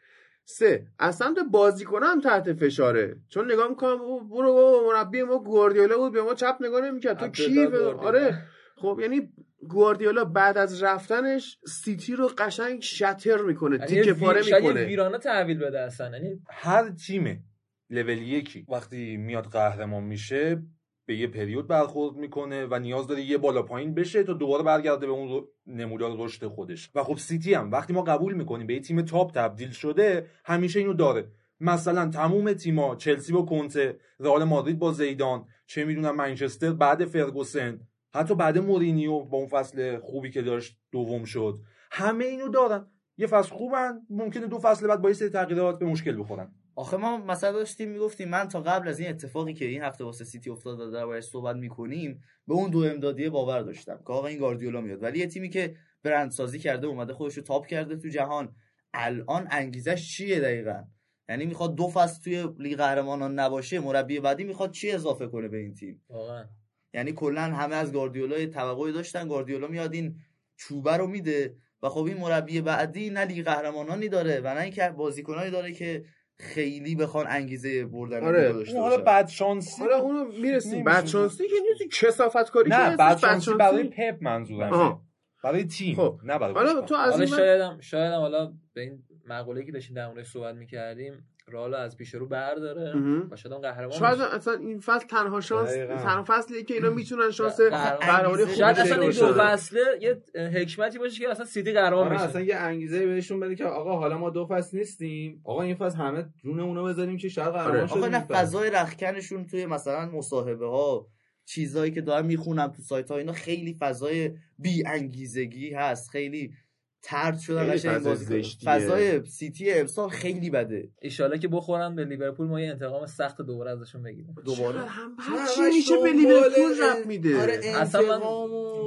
[0.45, 3.15] سه از سمت بازیکن هم تحت فشاره.
[3.29, 3.97] چون نگاه می‌کنم
[4.29, 7.19] برو بابا مربی ما گواردیولا بود به ما چپ نگاه نمی‌کرد.
[7.19, 7.65] تو کی.
[7.65, 8.43] آره.
[8.75, 9.33] خب یعنی
[9.69, 14.85] گواردیولا بعد از رفتنش سیتی رو قشنگ شتر می‌کنه یعنی تیکه پاره می‌کنه.
[14.85, 16.17] ویرانه تحویل بده اصلا.
[16.17, 17.43] یعنی هر تیم
[17.89, 20.63] لول یکی وقتی میاد قهرمان میشه
[21.11, 25.05] به یه پریود برخورد می‌کنه و نیاز داره یه بالا پایین بشه تا دوباره برگرده
[25.05, 26.89] به اون نمودار رشد خودش.
[26.95, 30.79] و خب سیتی هم وقتی ما قبول می‌کنیم به یه تیم تاپ تبدیل شده همیشه
[30.79, 31.27] اینو داره.
[31.59, 37.79] مثلا تموم تیما چلسی با کنته رئال مادرید با زیدان چه می‌دونم منچستر بعد فرگوسن
[38.13, 41.59] حتی بعد مورینیو با اون فصل خوبی که داشت دوم شد.
[41.91, 42.87] همه اینو دارن.
[43.17, 46.51] یه فصل خوبن ممکنه دو فصل بعد با یه سری تغییرات به مشکل بخورن.
[46.81, 50.25] آخه ما مثلا داشتیم می‌گفتیم من تا قبل از این اتفاقی که این هفته واسه
[50.25, 54.39] سیتی افتاد و دربارش صحبت می‌کنیم به اون دوی امدادیه باور داشتم که آقا این
[54.39, 55.03] گاردیولا میاد.
[55.03, 58.55] ولی یه تیمی که برندسازی کرده اومده خودش رو top کرده تو جهان
[58.93, 60.83] الان انگیزش چیه دقیقا؟
[61.29, 65.57] یعنی می‌خواد دو فصل توی لیگ قهرمانان نباشه مربی بعدی می‌خواد چی اضافه کنه به
[65.57, 66.45] این تیم؟ واقعا.
[66.93, 70.15] یعنی کلا همه از گاردیولا توقعی داشتن گاردیولا میاد این
[70.55, 74.89] چوبه رو میده و خب این مربی بعدی نه لیگ قهرمانانی داره و نه اینکه
[74.89, 76.05] بازیکنایی داره که
[76.39, 78.53] خیلی بخوان انگیزه بردن آره.
[78.53, 79.03] داشته اون حالا.
[79.03, 80.83] بد شانسی حالا اونو می‌رسیم.
[80.83, 83.53] بعد شانسی که نیست کسافت کاری نه بد شانسی.
[83.53, 85.01] برای پپ منظورم.
[85.43, 86.19] برای تیم خب.
[86.23, 86.81] نه برای حالا.
[86.81, 91.27] تو از حالا شایدم شایدم حالا به این مقوله که داشتیم در موردش صحبت می‌کردیم
[91.51, 92.93] رئال از پیش رو برداره.
[93.31, 94.21] و شاید هم قهرمان شاید.
[94.21, 95.71] اصلا این فصل تنها شانس.
[95.73, 99.11] تنها فصلیه که اینا می‌تونن شانس قهرمان- قهرمانی خوبی شاید اصلا این.
[99.11, 103.39] دو فصله یه حکمتی باشه که اصلا سیتی قهرمان آره بشه اصلا یه انگیزه بهشون
[103.39, 107.29] بده که آقا حالا ما دو فصل نیستیم آقا این فصل همه جونمونو بذاریم که
[107.29, 107.91] شاید قهرمان آره.
[107.91, 108.33] آقا نه فصل.
[108.35, 111.07] فضای رختکنشون توی مثلا مصاحبه ها
[111.45, 116.53] چیزایی که دارم می‌خونم تو سایت ها اینا خیلی فضای بی انگیزگی هست خیلی
[117.03, 118.43] طرد شدن خیلی قشنگ فضای بازی.
[118.65, 120.89] فضای سیتی امسال خیلی بده.
[121.01, 124.35] ایشالا که بخورن به لیورپول ما یه انتقام سخت دوباره ازشون بگیریم.
[124.45, 124.79] دوباره.
[124.79, 125.15] هم
[125.55, 127.41] چی میشه به لیورپول رفت میده.
[127.41, 128.25] آره اصلا من-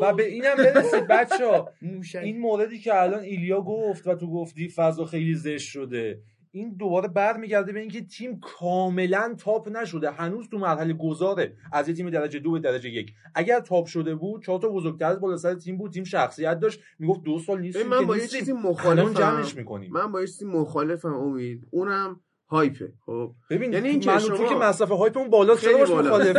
[0.02, 2.18] و به اینم برسید بچه موشک.
[2.22, 6.18] این موردی که الان ایلیا گفت و تو گفتی فضا خیلی زشت شده.
[6.54, 10.10] این دوباره برمیگرده به اینکه تیم کاملا تاپ نشده.
[10.10, 11.56] هنوز تو مرحله گذاره.
[11.72, 13.12] از یه تیم درجه دو به درجه یک.
[13.34, 15.92] اگر تاپ شده بود چهار تا بزرگتر از بالا سر تیم بود.
[15.92, 16.80] تیم شخصیت داشت.
[16.98, 17.86] می‌گفت دو سال نیست.
[17.86, 19.12] من با یه چیزی مخالفم.
[19.12, 19.92] جمعش می‌کنیم.
[19.92, 21.66] من با یه چیزی مخالفم امید.
[21.70, 22.92] اونم hype ه.
[23.06, 23.34] خب.
[23.50, 26.06] ببین یعنی اینکه من و تو که مصرف hype اون بالا خیلی چرا باش.
[26.06, 26.36] مخالف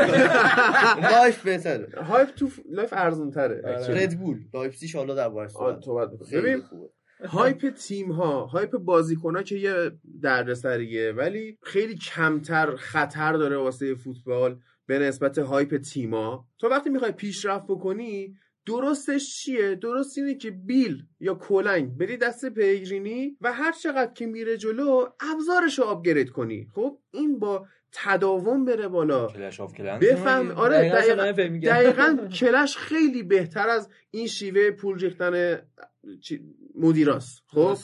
[1.11, 6.89] Life بهتره hype تو Life ارزون تره ردبول لایپزیگ حالا در تو ببین خوبه.
[7.23, 9.91] hype تیم ها hype بازیکن ها که یه
[10.21, 17.11] دردسریه ولی خیلی کمتر خطر داره واسه فوتبال به نسبت hype تیما تو وقتی می‌خوای
[17.11, 18.35] پیشرفت بکنی
[18.65, 24.25] درستش چیه؟ درست اینه که بیل یا کلنگ بدی دست پیگرینی و هر چقدر که
[24.25, 26.67] میره جلو ابزارش رو upgrade کنی.
[26.73, 29.27] خب این با تداوم بره بالا.
[29.27, 35.61] Clash of Clans بفهم آره دقیقاً دقیقاً کلش خیلی بهتر از این شیوه پول ریختن
[36.77, 37.43] مدیراست.
[37.47, 37.77] خب؟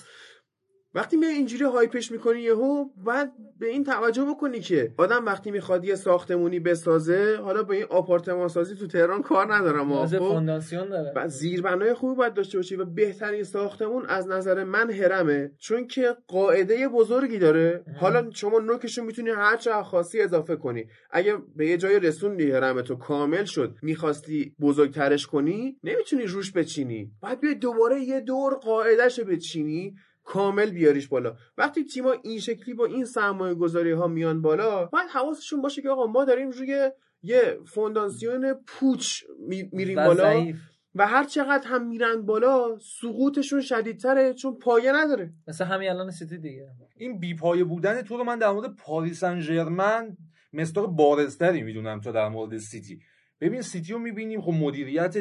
[0.93, 5.85] وقتی می اینجوری هایپش می‌کنی یهو بعد به این توجه بکنی که آدم وقتی می‌خواد
[5.85, 10.19] یه ساختمونی بسازه حالا به این آپارتمان سازی تو تهران کار ندارم نیاز خب.
[10.19, 11.13] فونداسیون داره.
[11.13, 16.15] بعد زیربنای خوبی باید داشته باشی و بهترین ساختمون از نظر من هرمه چون که
[16.27, 17.83] قاعده بزرگی داره.
[17.99, 20.85] حالا شما نوکشو می‌تونی هر چه خاصی اضافه کنی.
[21.11, 27.11] اگه به یه جای رسوندی هرم تو کامل شد می‌خواستی بزرگترش کنی نمی‌تونی روش بچینی.
[27.21, 29.95] باید بیای دوباره یه دور قاعدهش بچینی
[30.31, 31.35] کامل بیاریش بالا.
[31.57, 35.89] وقتی تیما این شکلی با این سرمایه گذاری ها میان بالا باید حواسشون باشه که
[35.89, 36.91] آقا ما داریم روی
[37.23, 40.55] یه فونداسیون پوچ می- میریم بالا ضعیف.
[40.95, 45.33] و هر چقدر هم میرن بالا سقوطشون شدیدتره چون پایه نداره.
[45.47, 46.67] مثل همین الان سیتی دیگه.
[46.97, 50.17] این بیپایه بودن تو رو من در مورد پاریس سن ژرمن
[50.53, 52.99] مصداق بارزتری می‌دونم تا در مورد سیتی.
[53.41, 55.15] ببین سیتی رو می‌بینیم خب مدیریت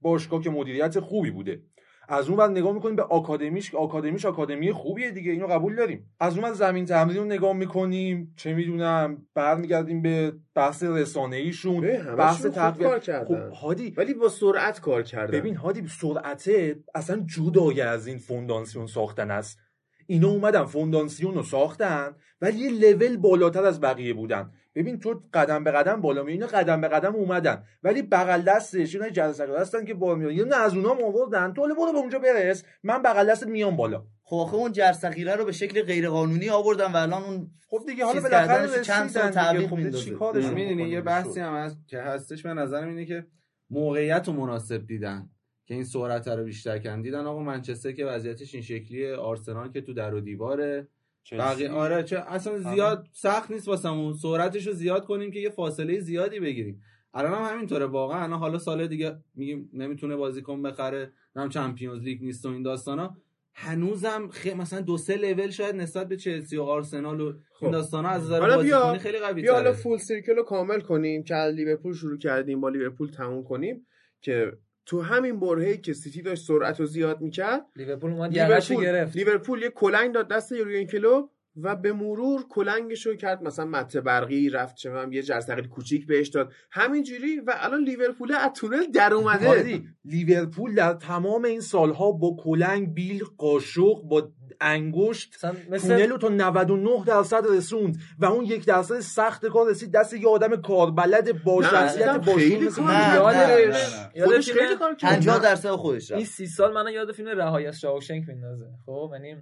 [0.00, 1.62] باشگاه که مدیریت خوبی بوده.
[2.10, 6.10] از اون بعد نگاه می‌کنیم به آکادمیش آکادمیش آکادمی خوبیه دیگه اینو قبول داریم.
[6.20, 11.80] از اون بعد زمین تمرین رو نگاه می‌کنیم چه می‌دونم برمیگردیم به بحث رسانه ایشون
[12.16, 13.02] بحث تقویت.
[13.02, 15.38] کردن خب هادی ولی با سرعت کار کردن.
[15.38, 19.58] ببین هادی سرعته اصلا جدای از این فونداسیون ساختن است.
[20.06, 24.50] اینا اومدن فونداسیون رو ساختن ولی یه لول بالاتر از بقیه بودن.
[24.78, 27.64] ببین تو قدم به قدم بالا می اینا قدم به قدم اومدن.
[27.82, 31.52] ولی بغل دستش اینا جلسه هستن که بالا میاد یه نه از اونها آوردن.
[31.52, 32.64] تو برو به اونجا برس.
[32.82, 34.04] من بغل دستت میام بالا.
[34.22, 38.20] خب آخه اون جرثقیله رو به شکل غیرقانونی آوردن و الان اون خب دیگه حالا
[38.20, 39.30] بالاخره چند سال.
[39.30, 40.50] تعویق خب میندازه.
[40.54, 42.42] می‌دونی؟ یه بحثی هم هست که هستش.
[42.42, 43.26] به نظرم اینه که
[43.70, 45.30] موقعیت رو مناسب دیدن.
[45.66, 47.02] که این سرعت رو بیشتر کردن.
[47.02, 49.14] دیدن آقا منچستر که وضعیتش این شکلیه.
[49.14, 50.88] آرسنال که تو در و دیواره.
[51.36, 54.12] بقیه آره چه اصلا زیاد سخت نیست واسمون.
[54.12, 56.82] سرعتش رو زیاد کنیم که یه فاصله زیادی بگیریم.
[57.14, 58.22] الان هم همینطوره واقعا.
[58.22, 63.16] الان حالا سال دیگه میگیم نمی‌تونه بازیکن بخره نم چمپیونز لیگ نیست و این داستانا.
[63.54, 67.70] هنوزم خیلی مثلا دو سه لول شاید نسبت به چلسی و آرسنال و این خب.
[67.70, 71.54] داستانا از نظر بازیکنی خیلی قوی بیا حالا فول سیرکل رو کامل کنیم که از
[71.54, 73.86] لیورپول شروع کردیم با لیورپول تموم کنیم
[74.20, 74.52] که
[74.88, 79.16] تو همین برهه‌ای که سیتی داشت سرعت رو زیاد می‌کرد لیورپول اومد لیورپول گرفت.
[79.16, 81.30] لیورپول یه کلنگ داد دست یورگن کلوپ
[81.62, 83.42] و به مرور کلنگش رو کرد.
[83.42, 86.52] مثلا مته برقی رفت چه یه جرثقیل کوچیک بهش داد.
[86.70, 89.82] همینجوری و الان لیورپول از تونل در اومده.
[90.04, 96.18] لیورپول در تمام این سالها با کلنگ بیل قاشق با انگشت مثلا تونل مثل رو
[96.18, 99.92] تا 99 درصد رسوند و اون یک درصد سخت کار رسید.
[99.92, 103.72] دست یه آدم کاربلد با شخصیت عزیزم، باشون خیلی مثل کار نه، یاد- نه، نه،
[103.72, 104.24] خودش نه.
[104.24, 105.10] خودش یاد خیلی فیلم کار کرد.
[105.14, 108.66] 50 درصد خودش این رفت سی سال منو یاد فیلم رهایی از شاوشنک میندازه.
[108.86, 109.36] خب یعنی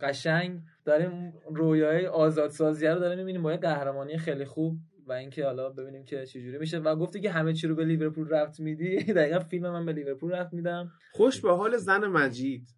[0.00, 4.76] قشنگ داریم رویای آزادسازی رو داریم می‌بینیم با یه قهرمانی خیلی خوب
[5.06, 6.78] و اینکه حالا ببینیم که چجوری میشه.
[6.78, 8.96] و گفتی که همه چی رو به لیورپول رفت میدی.
[9.16, 10.90] دقیقا فیلم من به لیورپول رفت میدم.
[11.12, 12.68] خوش به حال زن مجید.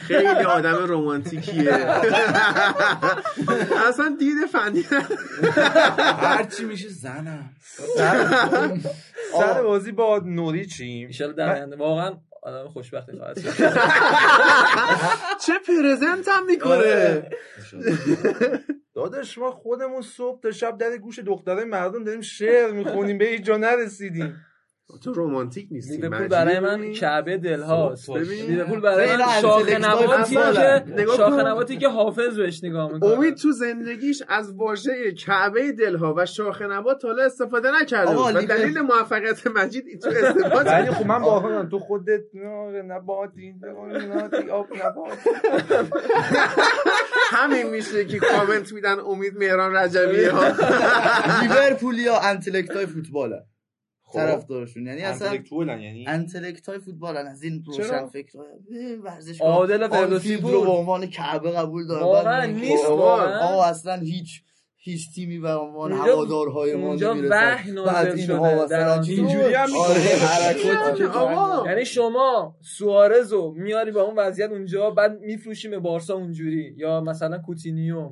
[0.00, 1.74] خیلی آدم رومانتیکیه
[3.88, 4.84] اصلا دید فنی
[6.18, 7.50] هرچی میشه زنم.
[9.38, 11.06] سر بازی با نوریچیم.
[11.06, 12.12] ایشالا در واقعا
[12.42, 13.50] آدم خوشبختی خواهد شد.
[15.46, 16.74] چه پرزنت هم می‌کنه.
[16.76, 17.30] آره.
[18.94, 23.18] داداش ما خودمون صبح تا شب در گوش دختره مردم داریم شعر می‌خونیم.
[23.18, 24.46] به هیچ جا نرسیدیم.
[25.04, 26.92] تو رومانتیک نیستی لیورپول برای من.
[26.92, 28.46] کعبه دل هاست ببین.
[28.46, 30.84] لیورپول برای من شاخ انتلکتوال نباتی فوتباله.
[30.86, 31.46] که نگاه شاخ کن.
[31.46, 36.62] نباتی که حافظ بهش نگاه می‌کنه امید تو زندگیش از واژه کعبه دلها و شاخ
[36.62, 41.66] نبات تا حالا استفاده نکرده و دلیل موفقیت مجید تو استفاده ولی خب من باور
[41.70, 45.30] تو خودت نه، نباتی نه، آب نباتی
[47.36, 50.44] همین میشه که کامنت میدن امید مهران رجبیه ها
[51.42, 53.49] لیورپولیا انتلکتای فوتبالن خب.
[54.14, 58.38] طرفدارشون یعنی اصلا انتلکتوالن یعنی؟ انتلکتای فوتبالن از این؟ روشن فکر
[59.02, 60.36] ورزش عادل فردوسی.
[60.36, 62.04] رو به عنوان کعبه قبول داره.
[62.04, 64.42] واقعا نیست آقا، اصلا هیچ
[64.82, 67.60] هیچ تیمی به عنوان اونجا- هوادارهای ما نازل بعد
[68.16, 71.68] شده اینها در مثلا اینجوری هم آره آقا.
[71.70, 76.74] یعنی شما سوارزو میاری با اون وضعیت اونجا بعد میفروشیم به بارسا اونجوری.
[76.76, 78.10] یا مثلا کوتینیو.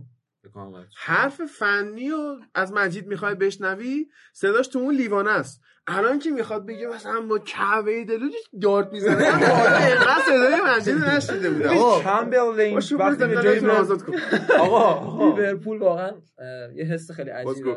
[0.97, 5.61] حرف فنی رو از مجید می‌خوای بشنوی؟ صداش تو اون لیوانه است.
[5.91, 8.29] الان که می‌خواد بگه مثلا با کعبه دلو
[8.63, 11.79] دارت می‌زنه؟ من صدای مجید بودم.
[11.79, 14.13] آقا، چمبرلین باشو برو وقتی به جای زندانتون آزاد کن
[14.61, 16.13] آقا لیورپول واقعا
[16.75, 17.31] یه حس خیلی.
[17.31, 17.77] عجیبه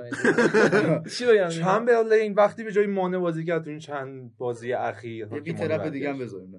[1.17, 5.39] چی بگم چمبرلین وقتی به جای مانه بازی کرد تو این چند بازی اخیر یه
[5.39, 6.51] بی طرف دیگه هم بذاریم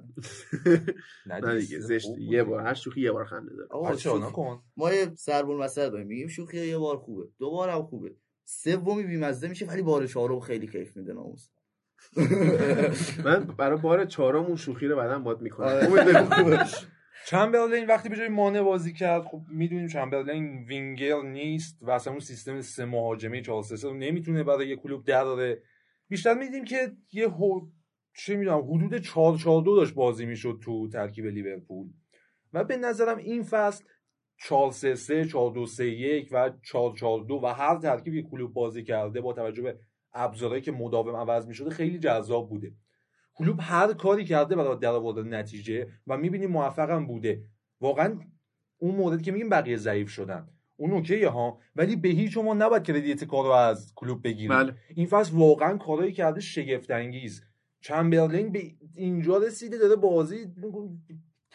[1.27, 1.41] نه.
[1.61, 3.69] دیگه زشت یه بار هر شوخی یه بار خنده داره.
[3.71, 4.19] آقا.
[4.19, 7.25] نکن ما یه سربون مسئله داریم میگیم شوخی یه بار خوبه.
[7.39, 8.11] دو بار هم خوبه.
[8.53, 11.49] سومی بیمزه میشه ولی بار چهارم خیلی کیف میده ناموس.
[13.25, 15.67] من برای بار چهارم اون شوخی رو بعدا باد می‌کنم.
[15.67, 16.67] آره.
[17.29, 22.21] چمبرلین وقتی به جای مانه بازی کرد خب می‌دونیم چمبرلین وینگر نیست و اصلا اون
[22.21, 25.63] سیستم سه مهاجمه 4 3 رو نمی‌تونه برای یه کلوب دراره
[26.09, 27.61] بیشتر میدیم که یه هو...
[28.17, 31.89] چه می‌دونم حدود 4 4 2 داشت بازی می‌شد تو ترکیب لیورپول.
[32.53, 33.85] و به نظرم این فصل
[34.45, 38.23] 4 3 3 4 2 3 1 و 4 4 2 و هر ترکیب یه
[38.23, 39.79] کلوب بازی کرده با توجه به
[40.13, 42.73] ابزارهایی که مداوم عوض می‌شده خیلی جذاب بوده.
[43.35, 47.45] کلوب هر کاری کرده برای در آوردن نتیجه و می‌بینیم موفقم بوده.
[47.81, 48.21] واقعا
[48.79, 50.49] اون مورد که میگیم بقیه ضعیف شدن.
[50.77, 54.75] اون اوکیه ها ولی به هیچ ما نباید کردیت کارو از کلوب بگیریم بله.
[54.95, 57.45] این فصل واقعا کارایی کرده شگفت انگیز
[57.81, 58.63] چمبرلین به
[58.95, 60.47] اینجا رسیده داره بازی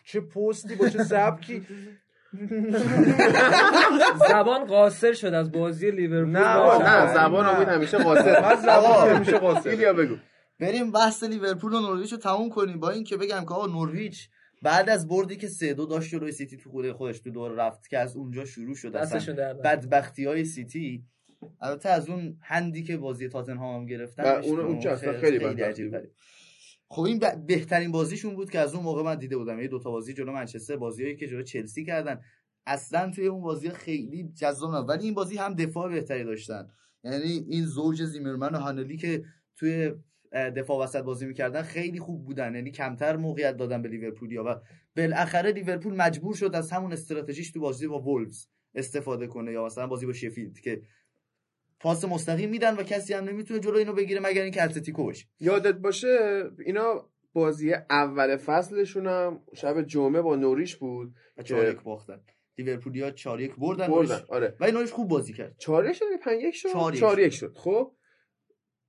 [0.03, 1.61] چه پستی با چه سبکی.
[4.29, 6.31] زبان قاصر شد از بازی لیورپول.
[6.31, 7.13] نه، نه.
[7.13, 7.45] زبان.
[7.45, 8.41] امید همیشه قاصر.
[8.45, 9.69] من زبان همیشه قاصر.
[9.69, 10.15] ایلیا بگو.
[10.59, 12.79] بریم بحث لیورپول و نورویچ رو تموم کنیم.
[12.79, 14.29] با اینکه بگم که آقا نورویچ
[14.61, 17.87] بعد از بردی که سه دو داشت جلوی سیتی تو خود خودش تو دور رفت
[17.87, 19.33] که از اونجا شروع شد اصلا.
[19.63, 21.03] بدبختی های سیتی.
[21.61, 25.39] البته از اون هندی که بازی تاتنهام هم گرفتن اون- اون اصلا خیلی
[26.89, 29.59] خب این بهترین بازیشون بود که از اون موقع من دیده بودم.
[29.59, 32.21] یه دوتا بازی جلو منچستر بازیایی که جلو چلسی کردن.
[32.65, 34.89] اصلا توی اون بازی خیلی جذاب نبود.
[34.89, 36.67] ولی این بازی هم دفاع بهتری داشتن.
[37.03, 39.23] یعنی این زوج زیمرمن و هانلی که
[39.55, 39.91] توی
[40.33, 42.55] دفاع وسط بازی می‌کردن خیلی خوب بودن.
[42.55, 44.55] یعنی کمتر موقعیت دادن به لیورپولیا و
[44.97, 49.87] بالاخره لیورپول مجبور شد از همون استراتژیش تو بازی با وولفز استفاده کنه یا مثلا
[49.87, 50.81] بازی با شفیلد که
[51.79, 55.75] پاس مستقیم میدن و کسی هم نمی‌تونه جلو اینو بگیره مگر اینکه اتلتیکو باشه یادت
[55.75, 62.21] باشه اینا بازی اول فصلشون هم شب جمعه با نوریش بود و 4 1 باختن.
[62.57, 64.19] لیورپولیا 4 1 بردن بردن.
[64.29, 64.55] آره.
[64.59, 65.55] ولی نوریچ خوب بازی کرد.
[65.57, 67.53] 4 شد یا 5 1 شد؟ چهار یک 4 1 شد.
[67.55, 67.91] خب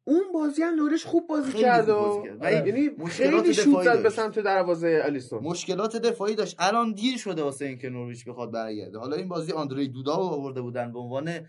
[0.05, 2.25] اون بازی هم نورش خوب بازی کرد و.
[2.41, 4.11] ولی یعنی مشکلات خیلی شوت دفاعی زد به.
[4.11, 5.43] سمت دروازه الیسون.
[5.43, 6.57] مشکلات دفاعی داشت.
[6.59, 8.99] الان دیر شده واسه اینکه نوریچ بخواد برگرده.
[8.99, 11.47] حالا این بازی آندری دودا رو آورده بودن به عنوان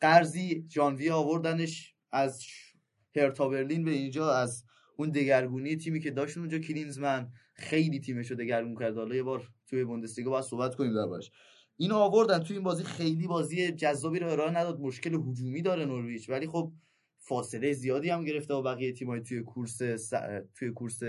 [0.00, 2.42] قرضی جانوی آوردنش از
[3.16, 4.64] هرتا برلین به اینجا از
[4.96, 8.96] اون دگرگونی تیمی که داشت اونجا کلینزمن خیلی تیمش رو دگرگون کرد.
[8.96, 11.30] حالا یه بار توی بوندسلیگا باید صحبت کنیم دربارش.
[11.76, 16.30] اینو آوردن توی این بازی خیلی بازی جذابی رو ارائه نداد مشکل هجومی داره نورویچ
[16.30, 16.72] ولی خب
[17.18, 20.12] فاصله زیادی هم گرفته با بقیه تیم‌های توی کورس س...
[20.54, 21.00] توی کورس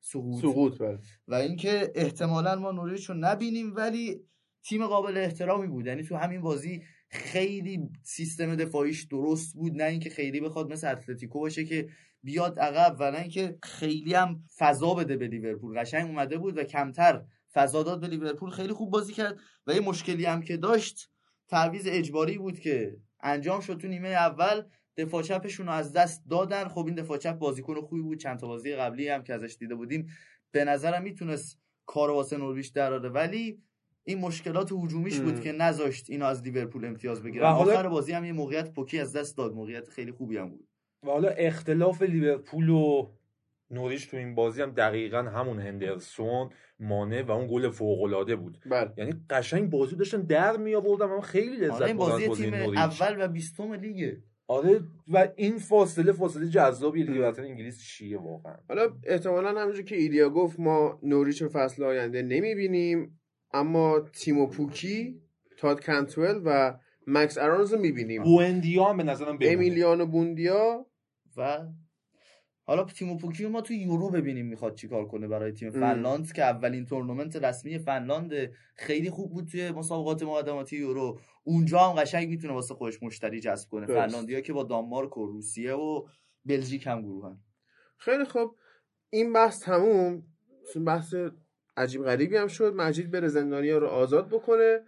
[0.00, 0.42] سقوط.
[0.42, 0.98] سقوط بله.
[1.28, 4.20] و اینکه احتمالا ما نوریچ رو نبینیم ولی
[4.62, 5.86] تیم قابل احترامی بود.
[5.86, 9.72] یعنی تو همین بازی خیلی سیستم دفاعیش درست بود.
[9.72, 11.88] نه اینکه خیلی بخواد مثل اتلتیکو باشه که
[12.22, 15.80] بیاد عقب و نه اینکه خیلی هم فضا بده به لیورپول.
[15.80, 18.50] قشنگ اومده بود و کمتر فضا داد به لیورپول.
[18.50, 21.10] خیلی خوب بازی کرد و یه مشکلی هم که داشت
[21.48, 24.62] تعویض اجباری بود که انجام شد تو نیمه اول.
[24.96, 26.68] دفاع چپشون رو از دست دادن.
[26.68, 28.18] خب این دفاع چپ بازیکن خوبی بود.
[28.18, 30.06] چند تا بازی قبلی هم که ازش دیده بودیم.
[30.50, 33.08] به نظرم می‌تونست کار واسه نورویچ دراره.
[33.08, 33.62] ولی
[34.10, 35.20] این مشکلات هجومیش.
[35.20, 37.44] بود که نذاشت اینو از لیورپول امتیاز بگیرن.
[37.44, 39.52] و حالا- آخر بازی هم یه موقعیت پوکی از دست داد.
[39.54, 40.68] موقعیت خیلی خوبی هم بود.
[41.06, 43.10] و حالا اختلاف لیورپول و
[43.70, 46.50] نوریچ تو این بازی هم دقیقا همون هندرسون
[46.80, 48.58] مانه و اون گل فوق العاده بود.
[48.70, 48.92] بله.
[48.96, 52.54] یعنی قشنگ بازی داشتن در می آوردن من خیلی لذت حالا این بازی بازی تیم
[52.54, 54.22] نوریچ اول و بیستم لیگه.
[54.48, 59.96] آره و این فاصله فاصله جذابیه لیگ برتر انگلیس چیه واقعا؟ حالا احتمالا همونجور که
[59.96, 63.19] ایلیا گفت ما نوریچ رو فصل آینده نمی‌بینیم.
[63.52, 65.22] اما تیمو پوکی
[65.56, 69.52] تاد کنتول و مکس ارانز رو می‌بینیم بوندیا هم به نظرم بمونه.
[69.52, 70.86] امیلیانو بوندیا
[71.36, 71.58] و
[72.64, 75.70] حالا تیمو پوکی رو ما تو یورو ببینیم می‌خواد چیکار کنه برای تیم.
[75.70, 78.32] فنلاند که اولین تورنمنت رسمی فنلاند
[78.74, 83.68] خیلی خوب بود توی مسابقات مقدماتی یورو اونجا هم قشنگ می‌تونه واسه خودش مشتری جذب
[83.68, 83.86] کنه.
[83.86, 86.06] فنلاندیا که با دانمارک و روسیه و
[86.44, 87.38] بلژیک هم گروهن
[87.98, 88.56] خیلی خوب
[89.10, 90.22] این بحث تموم
[90.86, 91.14] بحث
[91.80, 92.72] عجیب غریبی هم شد.
[92.76, 94.80] مجید بره زندانیا رو آزاد بکنه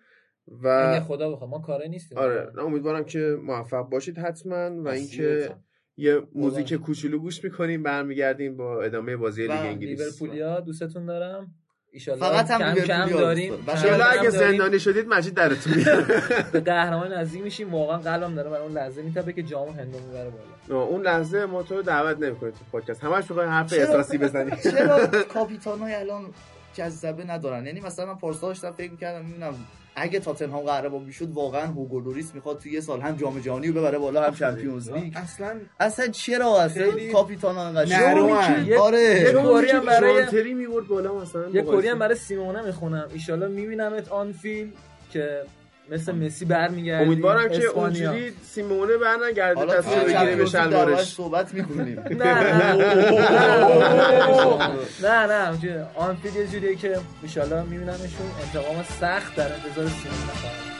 [0.62, 2.18] و خدا بخواد ما کاره نیستیم.
[2.18, 5.50] آره نه امیدوارم که موفق باشید حتما و اینکه.
[5.96, 10.00] یه موزیک کوچولو گوش می‌کنیم برمیگردیم با ادامه بازی لیگ انگلیس.
[10.00, 11.54] لیورپولیا دوستتون دارم.
[11.90, 13.52] ایشالله فقط هم کم کم داریم.
[14.10, 14.30] اگه.
[14.30, 15.72] زندانی شدید مجید درتون
[16.52, 17.74] به قهرمان نزدیک میشیم.
[17.74, 20.30] واقعا قلبم داره برای اون لحظه میتپه که جامو هندو می‌بره
[20.68, 20.82] بالا.
[20.82, 23.04] اون لحظه ما تو رو دعوت نمی‌کنیم تو پادکست.
[23.04, 26.24] همش می‌خوای حرف؟ احساسی بزنی چرا کاپیتان های الان
[26.74, 27.66] جذبه ندارن.
[27.66, 29.54] یعنی مثلا من پارسال داشتم فکر می‌کردم می‌بینم
[29.96, 33.80] اگه تاتنهام قهرمان می‌شد واقعا هوگو لوریس می‌خواد توی یه سال هم جام جهانی رو
[33.80, 35.12] ببره بالا هم چمپیونز لیگ.
[35.16, 38.18] اصلا اصلا چرا اصلا خیلی کاپیتان انقدر
[38.80, 39.20] آره.
[39.20, 41.98] یه کوری هم برای جانتری میورد بالا مثلا یه کوری هم.
[41.98, 43.08] برای سیمونه می‌خونم.
[43.12, 44.72] ایشالله میبینمت آن فیلم
[45.10, 45.42] که
[45.90, 47.66] مثل مسی برمیگردی امیدوارم که.
[47.66, 52.04] اونجوری سیمونه برنگرده حالا رو بگیره به شلوارش صحبت می‌کنیم.
[52.20, 52.74] نه نه.
[55.02, 58.26] نه نه آنفیلد یه جوریه که ایشالله میبینمشون.
[58.46, 60.71] انتقام سخت در انتظار سیمونه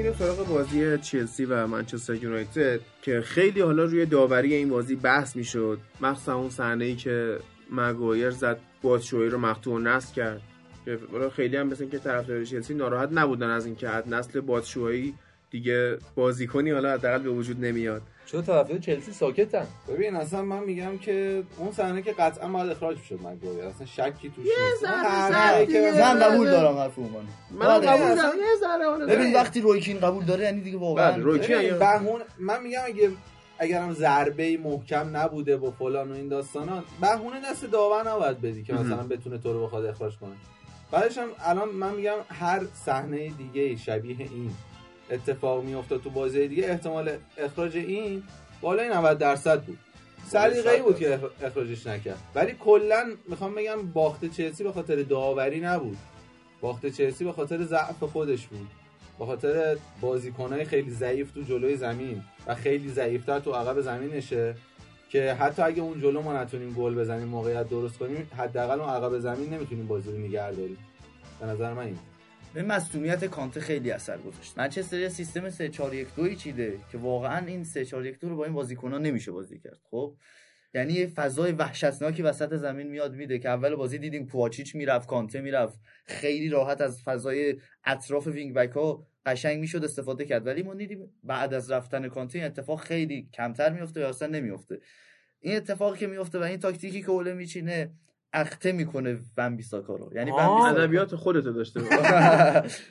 [0.00, 5.36] میریم سراغ بازی چلسی و منچستر یونایتد که خیلی حالا روی داوری این بازی بحث
[5.36, 5.78] می‌شد.
[6.00, 7.38] مخصوصا اون صحنه ای که
[7.70, 10.40] مگوایر زد بازشویی رو مقطوع نصب کرد.
[10.84, 10.98] که
[11.36, 15.14] خیلی هم مثل که طرفدار چلسی ناراحت نبودن از اینکه از نسل بازشویی
[15.50, 18.02] دیگه بازیکنی حالا حداقل به وجود نمیاد.
[18.32, 19.66] چرا طرفدار چلسی ساکتن.
[19.88, 24.30] ببین اصلا من میگم که اون صحنه که قطعا باید اخراج می‌شد مگوایر اصلا شکی
[24.30, 24.84] توش نیست.
[24.84, 27.86] اون من قبول دارم حرف اومان من بله.
[27.86, 28.38] قبول دارم.
[28.38, 29.06] یه ذره حالا.
[29.06, 29.34] ببین.
[29.34, 33.10] وقتی رویکین قبول داره یعنی دیگه واقعا بله، روی- ببین، اگه- بهونه من میگم اگه
[33.58, 38.72] اگرم ضربه محکم نبوده و فلان و این داستانا بهونه دست داور نباید بدی که
[38.74, 40.30] مثلا بتونه تو رو بخواد اخراج کنه.
[40.90, 44.50] بعدش هم الان من میگم هر صحنه دیگه شبیه این.
[45.10, 48.22] اتفاق میافتاد تو بازی دیگه احتمال اخراج این
[48.60, 49.78] بالای 90 درصد بود.
[50.26, 52.18] سلیقه‌ای بود که اخ- اخراجش نکرد.
[52.34, 55.96] ولی کلا می‌خوام بگم باخت چلسی به خاطر داوری نبود.
[56.60, 58.66] باخت چلسی به خاطر ضعف خودش بود.
[59.18, 64.54] به خاطر بازیکنهای خیلی ضعیف تو جلوی زمین و خیلی ضعیفتر تو عقب زمینشه
[65.10, 69.18] که حتی اگه اون جلو ما نتونیم گل بزنیم موقعیت درست کنیم حداقل اون عقب
[69.18, 70.78] زمین نمی‌تونیم بازی رو نگه داریم.
[71.40, 71.98] به نظر من این.
[72.54, 74.58] به مصونیت کانته خیلی اثر گذاشت.
[74.58, 78.36] منچستر سیستم 3 4 1 2 چیده که واقعا این 3 4 1 2 رو
[78.36, 79.80] با این بازیکن‌ها نمیشه بازی کرد.
[79.90, 80.16] خب؟
[80.74, 85.40] یعنی یه فضای وحشتناکی وسط زمین میاد میده که اول بازی دیدیم پواچیچ می‌رفت کانته
[85.40, 85.78] می‌رفت.
[86.06, 90.46] خیلی راحت از فضای اطراف وینگ بک ها قشنگ می‌شد استفاده کرد.
[90.46, 94.80] ولی ما دیدیم بعد از رفتن کانته این اتفاق خیلی کمتر میفته یا اصلا نمیفته
[95.40, 97.90] این اتفاقی که میفته و این تاکتیکی که اوله میچینه
[98.32, 101.80] اخته می‌کنه ون بیساکا رو یعنی ادبیات خودتو داشته.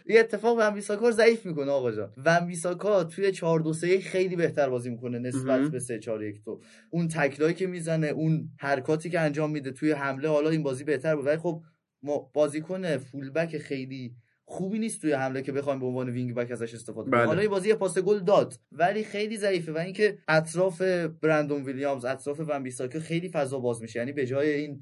[0.06, 4.00] این اتفاق ون بیساکا رو ضعیف می‌کنه آقا جان ون بیساکا توی 4 2 3
[4.00, 5.72] خیلی بهتر بازی می‌کنه نسبت.
[5.72, 9.92] به 3 4 1 2 اون تکلایی که می‌زنه اون حرکاتی که انجام میده توی
[9.92, 11.64] حمله حالا این بازی بهتر بود ولی خب
[12.04, 16.74] ما بازیکن fullback خیلی خوبی نیست توی حمله که بخوایم به عنوان wing back ازش
[16.74, 17.28] استفاده کنیم بله.
[17.28, 20.82] حالا این بازی یه پاس گل داد ولی خیلی ضعیفه و اینکه اطراف
[21.22, 24.82] برندون ویلیامز اطراف ون بیساکا خیلی فضا باز میشه یعنی به جای این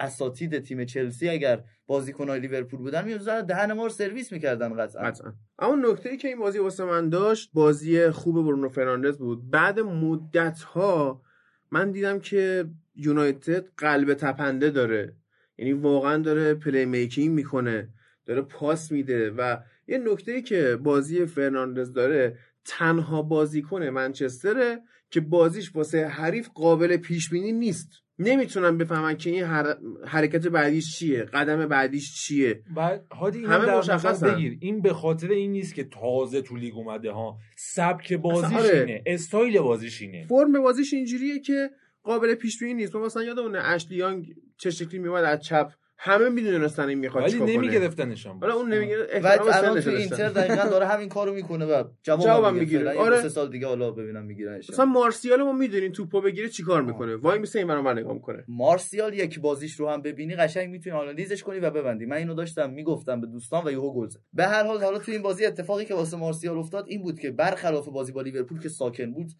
[0.00, 5.02] اساتید تیم چلسی اگر بازیکن‌های لیورپول بودن میوزن دهن ما رو سرویس می‌کردن قطعا.
[5.02, 5.32] قطعا.
[5.58, 9.50] اما نکته ای که این بازی واسه من داشت بازی خوب برونو فرناندز بود.
[9.50, 11.22] بعد مدت ها
[11.70, 15.16] من دیدم که یونایتد قلب تپنده داره.
[15.58, 17.88] یعنی واقعا داره playmaking می‌کنه
[18.26, 19.56] داره پاس میده و
[19.88, 26.96] یه نکته ای که بازی فرناندز داره تنها بازیکن منچستره که بازیش واسه حریف قابل
[26.96, 27.88] پیش بینی نیست.
[28.20, 29.76] نمی‌تونن بفهمن که این حر...
[30.06, 32.62] حرکت بعدیش چیه قدم بعدیش چیه.
[32.76, 33.94] بعد هادی همه.
[33.94, 34.58] نظر بگیر.
[34.60, 37.38] این به خاطر این نیست که تازه تو لیگ اومده ها.
[37.56, 38.78] سبک بازیش آره.
[38.78, 39.02] اینه.
[39.06, 40.26] استایل بازیش اینه.
[40.28, 41.70] فرم بازیش اینجوریه که
[42.02, 42.96] قابل پیش بینی نیست.
[42.96, 45.72] ما مثلا یادمونه اشلی یانگ چه شکلی میومد از چپ
[46.02, 50.28] همه می‌دونستن این می‌خواد ولی چیکار کنه نمیگرفتنشم حالا اون احترام الان سنش تو اینتر.
[50.28, 52.82] دقیقا داره همین کارو می‌کنه و جوابم جوابم می‌گیره.
[52.82, 53.16] می‌گیره آره.
[53.16, 53.22] آره.
[53.22, 57.38] سه سال دیگه حالا ببینم میگیرنش مثلا مارسیال ما می‌دونین توپو بگیره چیکار می‌کنه وای
[57.38, 61.58] میسه این برام نگاه می‌کنه مارسیال یک بازیش رو هم ببینی قشنگ می‌تونی آنالیزش کنی
[61.58, 64.82] و ببندی من اینو داشتم می‌گفتم به دوستان و یهو گل زد به هر حال
[64.82, 68.22] حالا تو این بازی اتفاقی که واسه مارسیال افتاد این بود که برخلاف بازی با
[68.22, 69.30] لیورپول که ساکن بود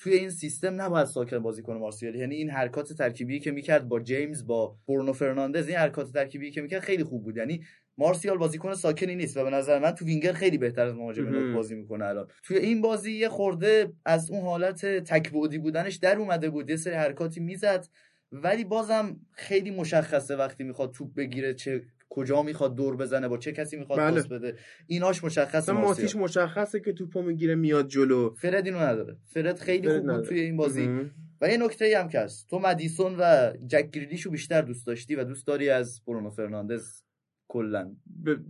[0.00, 2.14] توی این سیستم نباید ساکن بازی کنه مارسیال.
[2.14, 6.62] یعنی این حرکات ترکیبی که می‌کرد با جیمز با برونو فرناندز این حرکات ترکیبی که
[6.62, 7.36] می‌کرد خیلی خوب بود.
[7.36, 7.60] یعنی
[7.98, 11.28] مارسیال بازیکن ساکنی نیست و به نظر من تو وینگر خیلی بهتر از مهاجم.
[11.28, 12.28] نوک بازی می‌کنه الان.
[12.44, 16.70] توی این بازی یه خورده از اون حالت تک‌بعدی بودنش در اومده بود.
[16.70, 17.86] یه سری حرکاتی می‌زد
[18.32, 23.52] ولی بازم خیلی مشخصه وقتی می‌خواد توپ بگیره چه کجا می‌خواد دور بزنه با چه
[23.52, 24.10] کسی می‌خواد بله.
[24.10, 24.56] پاس بده.
[24.86, 28.34] ایناش مشخصه مارسیال مشخصه که توپو می‌گیره میاد جلو.
[28.34, 29.16] فرد اینو نداره.
[29.26, 30.28] فرد خیلی فرد خوب بود نداره.
[30.28, 31.10] توی این بازی.
[31.40, 32.50] و یه نکته هم که هست.
[32.50, 37.02] تو مدیسون و جک گریلیشو بیشتر دوست داشتی و دوست داری از برونو فرناندز
[37.48, 37.96] کلا؟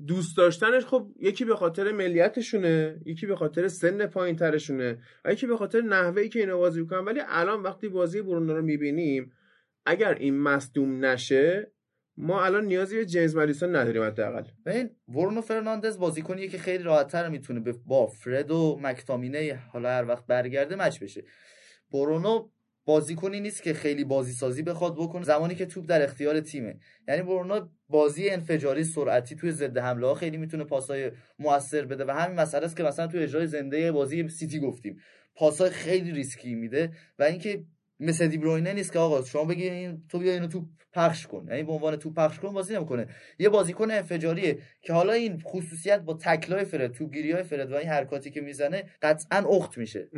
[0.07, 5.47] دوست داشتنش خب یکی به خاطر ملیتشونه یکی به خاطر سن پایین ترشونه و یکی
[5.47, 7.05] به خاطر نحوه‌ای که اینا بازی می‌کنن.
[7.05, 9.33] ولی الان وقتی بازی برونو رو می‌بینیم
[9.87, 11.73] اگر این مصدوم نشه
[12.21, 14.45] ما الان نیازی به جیمز مدیسون نداریم حداقل.
[14.67, 20.09] و این برونو فرناندز بازیکنیه که خیلی راحتتر می‌تونه با فرد و مکتامینه حالا هر
[20.09, 21.25] وقت برگرده مچ بشه.
[21.93, 22.49] برونو
[22.85, 26.79] بازیکنی نیست که خیلی بازی سازی بخواد بکنه زمانی که توپ در اختیار تیمه.
[27.09, 32.11] یعنی برونو بازی انفجاری سرعتی توی ضد حمله ها خیلی می‌تونه پاسای موثر بده و
[32.11, 34.97] همین مسئله است که مثلا توی اجرای زنده بازی سیتی گفتیم.
[35.35, 37.65] پاسای خیلی ریسکی میده و اینکه
[38.01, 41.47] مثل دیبروینه نیست که آقا شما بگی این تو بیا اینو تو پخش کن.
[41.51, 43.07] یعنی به عنوان تو پخش کن بازی نمی‌کنه.
[43.39, 47.89] یه بازیکن انفجاریه که حالا این خصوصیت با تکلای فرد توپگیری های فرد و این
[47.89, 50.09] حرکاتی که می‌زنه قطعا اخت میشه.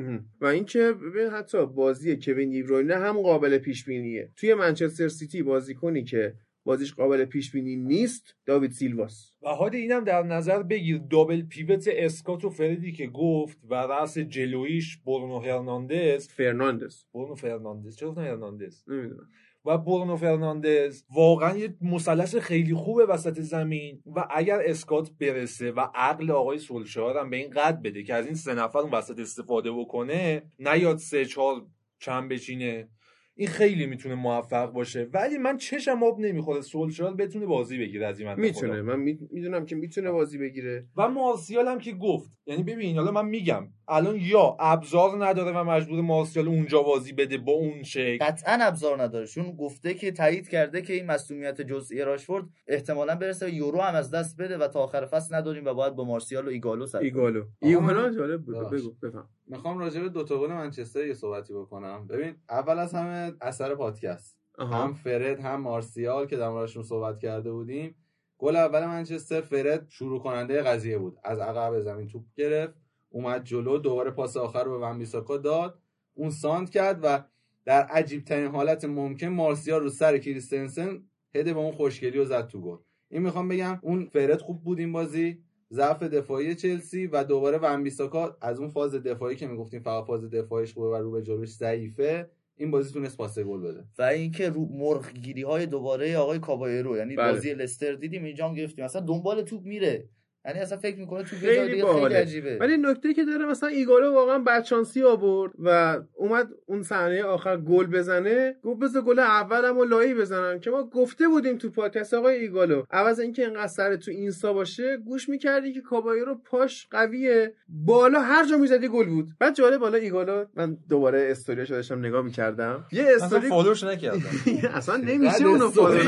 [0.41, 6.05] و اینکه ببین حتی بازی کوین دیبروینه هم قابل پیش بینیه توی منچستر سیتی بازیکنی
[6.05, 8.37] که بازیش قابل پیش بینی نیست.
[8.47, 9.33] داوید سیلواس.
[9.43, 10.99] و هادی اینم در نظر بگیر.
[11.11, 16.29] double pivot اسکات و فردی که گفت و رأس جلویش برونو هرناندز.
[16.29, 17.05] فرناندز.
[17.15, 17.97] برونو فرناندز.
[17.97, 19.29] چرا هرناندز؟ نمی‌دونم.
[19.65, 25.81] و برونو فرناندز واقعا یه مثلث خیلی خوبه وسط زمین و اگر اسکات برسه و
[25.95, 29.19] عقل آقای سولشار هم به این قد بده که از این سه نفر اون وسط
[29.19, 31.67] استفاده بکنه نیاد سه چهار
[31.99, 32.89] چند بچینه.
[33.35, 35.09] این خیلی می‌تونه موفق باشه.
[35.13, 36.61] ولی من چشم آب نمی‌خوره.
[36.61, 38.83] سولشار بتونه بازی بگیره از این می‌تونه.
[38.83, 40.87] من می- می‌دونم که می‌تونه بازی بگیره.
[40.97, 42.31] و مارسیال هم که گفت.
[42.47, 43.69] یعنی ببین حالا من میگم.
[43.93, 48.25] الان یا ابزار نداره و مجبور مارسیال اونجا بازی بده با اون شکل.
[48.25, 49.27] قطعا ابزار نداره.
[49.27, 53.95] چون گفته که تایید کرده که این مصدومیت جزئی راشفورد احتمالا برسه و یورو هم
[53.95, 56.99] از دست بده و تا آخر فصل نداریم و باید با مارسیال و ایگالو سر.
[56.99, 57.45] ایگالو.
[57.61, 58.71] ایگالو جالب بود.
[58.71, 59.29] بگو بفهم.
[59.47, 62.07] می‌خوام راجع به دو تا گل منچستر یه صحبتی بکنم.
[62.07, 64.39] ببین اول از همه اثر پادکست.
[64.59, 67.97] هم فرد هم مارسیال که در موردشون صحبت کرده بودیم.
[68.39, 71.17] گل اول منچستر فرد شروع کننده قضیه بود.
[71.25, 72.82] از عقب زمین توپ گرفت.
[73.13, 75.79] اومد جلو دوباره پاس آخر رو به ون بیساکا داد.
[76.15, 77.23] اون ساند کرد و
[77.65, 81.03] در عجیب ترین حالت ممکن مارسیال رو سر کریستنسن
[81.35, 82.77] هده به اون خوشگلی و زد تو گل.
[83.09, 85.39] این می‌خوام بگم اون فرد خوب بود این بازی.
[85.73, 90.31] ضعف دفاعی چلسی و دوباره ون بیساکا از اون فاز دفاعی که می‌گفتیم فقط فاز
[90.31, 93.85] دفاعیش خوبه و رو به جلوش ضعیفه این بازی تونست پاس گل بده.
[93.99, 97.33] و اینکه رو مرغ گیری های دوباره آقای کابایرو یعنی بله.
[97.33, 98.85] بازی لستر دیدیم اینجا هم گرفتیم.
[98.85, 100.09] اصلا دنبال توپ میره.
[100.45, 102.17] یعنی اصلا فکر می‌کنه یه خیلی دیگه خیلی باحاله.
[102.17, 102.59] عجیبه.
[102.61, 107.87] ولی نکته که داره مثلا ایگالو واقعا بدشانسی آورد و اومد اون صحنه آخر گل
[107.87, 112.37] بزنه گفت بذار گل اولم و لایی بزنم که ما گفته بودیم تو پادکست آقای
[112.37, 117.55] ایگالو عوض اینکه اینقدر سر تو اینستا باشه گوش می‌کردی که کابایرو پاش قویه.
[117.69, 119.29] بالا هر جا می‌زدی گل بود.
[119.41, 122.85] بعد جالب بالا ایگالو من دوباره استوریاشو داشتم نگاه می‌کردم.
[122.93, 124.21] یه اصلا story follow ش نکردم.
[124.75, 125.99] اصلا نمیشه اونو follow.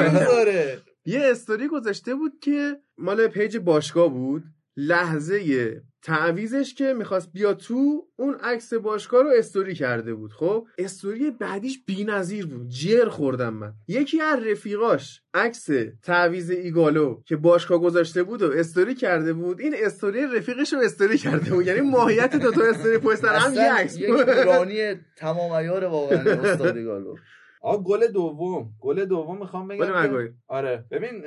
[1.07, 4.45] یه استوری گذاشته بود که مال page باشگاه بود.
[4.77, 11.31] لحظه تعویضش که می‌خواست بیا تو اون عکس باشگاه رو استوری کرده بود خب؟ استوری
[11.31, 12.69] بعدیش بی‌نظیر بود.
[12.69, 13.73] جر خوردم من.
[13.89, 15.69] یکی از رفیقاش عکس
[16.03, 21.19] تعویض ایگالو که باشگاه گذاشته بود و استوری کرده بود این استوری رفیقش رو استوری
[21.19, 21.67] کرده بود.
[21.67, 23.97] یعنی ماهیت دو تا استوری پشت هم یه عکس.
[23.97, 27.17] ایرانی تمام عیار واقعا استاد ایگالو.
[27.65, 30.35] آ گل دوم گل دوم می‌خوام بگم که-.
[30.49, 30.85] آره.
[30.91, 31.23] ببین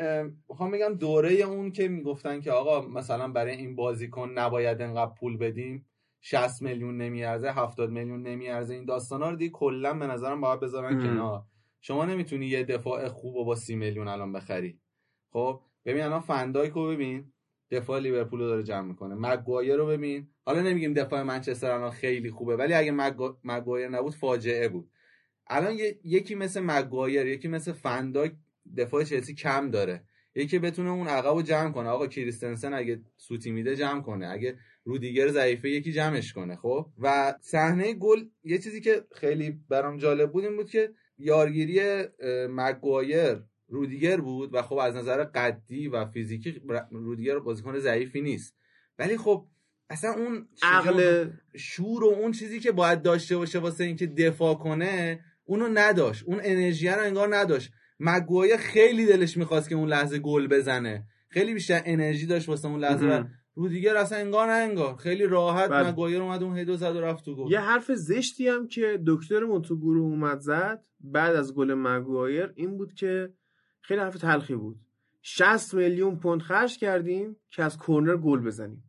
[0.50, 5.38] می‌خوام بگم دوره اون که می‌گفتن که آقا مثلا برای این بازیکن نباید انقدر پول
[5.38, 5.86] بدیم
[6.22, 11.02] 60 میلیون نمیارزه 70 میلیون نمیارزه این داستانا رو دیگه کلا به نظرم باید بذارن.
[11.04, 11.44] کنار.
[11.82, 14.80] شما نمی‌تونی یه دفاع خوب و با 30 میلیون الان بخری.
[15.34, 17.34] خب ببین الان فندایک رو ببین
[17.72, 19.16] دفاع لیورپول رو داره جمع می‌کنه.
[19.16, 20.28] مگوایر رو ببین.
[20.46, 24.90] حالا نمیگیم دفاع منچستر الان خیلی خوبه ولی اگه مگوا- مگوایر نبود فاجعه بود.
[25.50, 28.32] الان یکی مثل مگوایر یکی مثل فندایک
[28.78, 30.04] دفاع چلسی کم داره.
[30.36, 31.90] یکی بتونه اون عقب جمع کنه.
[31.90, 34.28] آقا کریستنسن اگه سوتی میده جمع کنه.
[34.28, 39.98] اگه رودیگر ضعیفه یکی جمعش کنه خب؟ و صحنه گل یه چیزی که خیلی برام
[39.98, 41.82] جالب بود این بود که یارگیری
[42.50, 46.62] مگوایر رودیگر بود و خب از نظر قدی و فیزیکی
[46.92, 48.56] رودیگر بازیکن ضعیفی نیست.
[49.00, 49.48] ولی خب
[49.90, 55.24] اصلا اون عقل شور و اون چیزی که باید داشته باشه واسه اینکه دفاع کنه
[55.48, 56.24] اونو نداشت.
[56.28, 57.72] اون انرژی رو انگار نداشت.
[58.00, 61.06] مگوایر خیلی دلش می‌خواست که اون لحظه گل بزنه.
[61.30, 63.06] خیلی بیشتر انرژی داشت واسه اون لحظه.
[63.06, 63.30] و مهم.
[63.56, 64.96] رودیگر اصلا انگار نه انگار.
[64.96, 65.90] خیلی راحت بله.
[65.90, 67.52] مگوایر اومد اون هدو زد و رفت تو گل.
[67.52, 72.78] یه حرف زشتی هم که دکترمون تو گروه اومد زد بعد از گل مگوایر این
[72.78, 73.30] بود که
[73.82, 74.80] خیلی حرف تلخی بود.
[75.22, 78.84] 60 میلیون پوند خرج کردیم که از کرنر گل بزنیم.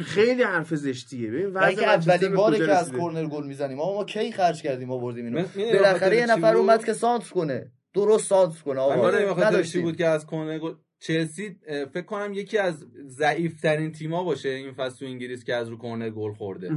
[0.00, 2.92] خیلی حرف زشتیه ببین وضع اولین باره که از.
[2.92, 6.92] کرنر گل می‌زنیم آقا ما کی خرج کردیم آوردیم اینو بالاخره یه نفر؟ اومد که
[6.92, 9.82] سانتر کنه درست سانتر کنه آقا نداشتیم.
[9.82, 11.56] بود که از کنه گل چلسی
[11.94, 15.78] فکر کنم یکی از ضعیف ترین تیما باشه این فصل تو انگلیس که از رو
[15.78, 16.70] کرنر گل خورده.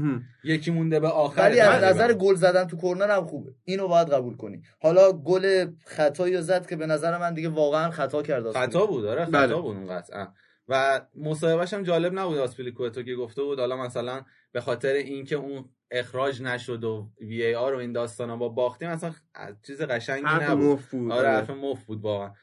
[0.43, 1.83] یکی مونده به آخر ولی از.
[1.83, 6.41] نظر گل زدن تو کرنر هم خوبه اینو باید قبول کنی حالا گل خطایی رو
[6.41, 8.51] زد که به نظر من دیگه واقعا خطا کرد.
[8.51, 9.47] خطا بود آره بله.
[9.47, 10.27] خطا بود اون قطعا
[10.67, 15.69] و مصاحبهش هم جالب نبود آسپیلیکوئتو که گفته بود حالا مثلا به خاطر اینکه اون
[15.91, 19.13] اخراج نشد و وی ای آر و این داستانا با باختیم اصلا
[19.63, 20.79] چیز قشنگی حرف نبود.
[20.91, 21.29] بود آره.
[21.29, 22.33] حرف مفت بود واقعا.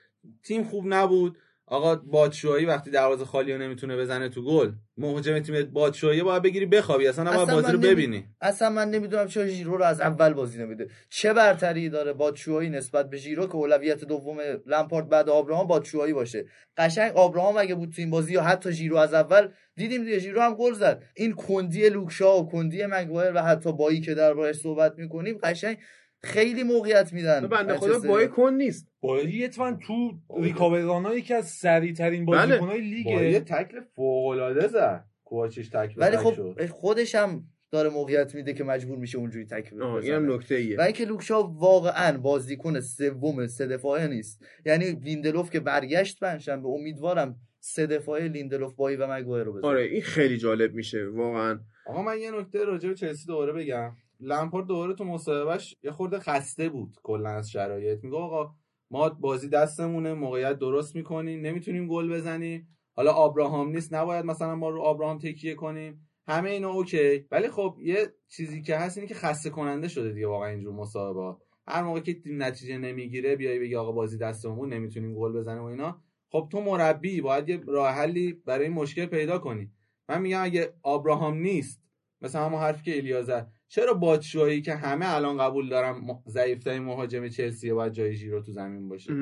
[0.43, 1.39] تیم خوب نبود.
[1.70, 6.66] آقا بادشاهی وقتی دروازه خالی رو نمی‌تونه بزنه تو گل مهاجم تیم بادشاهی باید بگیری
[6.66, 8.24] بخوابی اصلا نباید بازی رو نمی- ببینی.
[8.40, 10.89] اصلا من نمی‌دونم چرا ژیرو رو از اول بازی نمیده.
[11.11, 16.45] چه برتری داره باتشوهایی نسبت به ژیرو که اولویت دوم لمپارد بعد آبراهام باتشوهایی باشه.
[16.77, 20.40] قشنگ آبراهام اگه بود تو این بازی یا حتی ژیرو از اول دیدیم دیگه ژیرو
[20.40, 21.03] هم گل زد.
[21.16, 25.78] این کندی لوکشا و کندی مگوایر و حتی بایی که دربارش صحبت می‌کنیم قشنگ
[26.23, 27.47] خیلی موقعیت میدن.
[27.47, 27.99] بنده خدا.
[27.99, 28.89] بای کن نیست.
[29.01, 32.47] بایی اتفاقا تو ریکاوران یکی از سریع ترین بله.
[32.47, 35.05] بازیکن‌های با یه لیگه تکل فوق العاده زد.
[35.24, 36.66] کوچش تکل ولی خب شد.
[36.66, 39.95] خودش هم داره موقعیت میده که مجبور میشه اونجوری تکل بزنه.
[39.95, 44.45] این هم نکته ایه و اینکه لوکشا واقعا بازیکن سوم سه دفاعه نیست.
[44.66, 49.70] یعنی لیندلوف که برگشت به امیدوارم سه دفاعه لیندلوف بایی و مگوایر رو بزنه.
[49.70, 51.61] آره این خیلی جالب میشه واقعا.
[51.86, 53.93] آقا من یه نکته راجع به چلسی دوباره بگم.
[54.20, 58.05] لمپارد دوباره تو مصاحبهش یه خورده خسته بود کلا از شرایط.
[58.05, 58.55] میگه آقا
[58.90, 64.69] ما بازی دستمونه موقعیت درست می‌کنیم نمی‌تونیم گل بزنیم حالا آبراهام نیست نباید مثلا ما
[64.69, 66.09] رو آبراهام تکیه کنیم.
[66.27, 67.27] همه اینا اوکی.
[67.31, 71.39] ولی خب یه چیزی که هست اینه که خسته کننده شده دیگه واقعا اینجور مصاحبه
[71.66, 75.66] هر موقع که تیم نتیجه نمی‌گیره بیای بگی آقا بازی دستمون نمی‌تونیم گل بزنیم و
[75.66, 76.03] اینا.
[76.31, 79.73] خب تو مربی باید یه راه حلی برای این مشکل پیدا کنی.
[80.09, 81.82] من میگم اگه آبراهام نیست
[82.20, 87.28] مثلا همون حرفی که ایلیا زد چرا باتشوهی که همه الان قبول دارم ضعیفترین مهاجم
[87.28, 89.12] چلسیه باید جای ژیرو تو زمین باشه.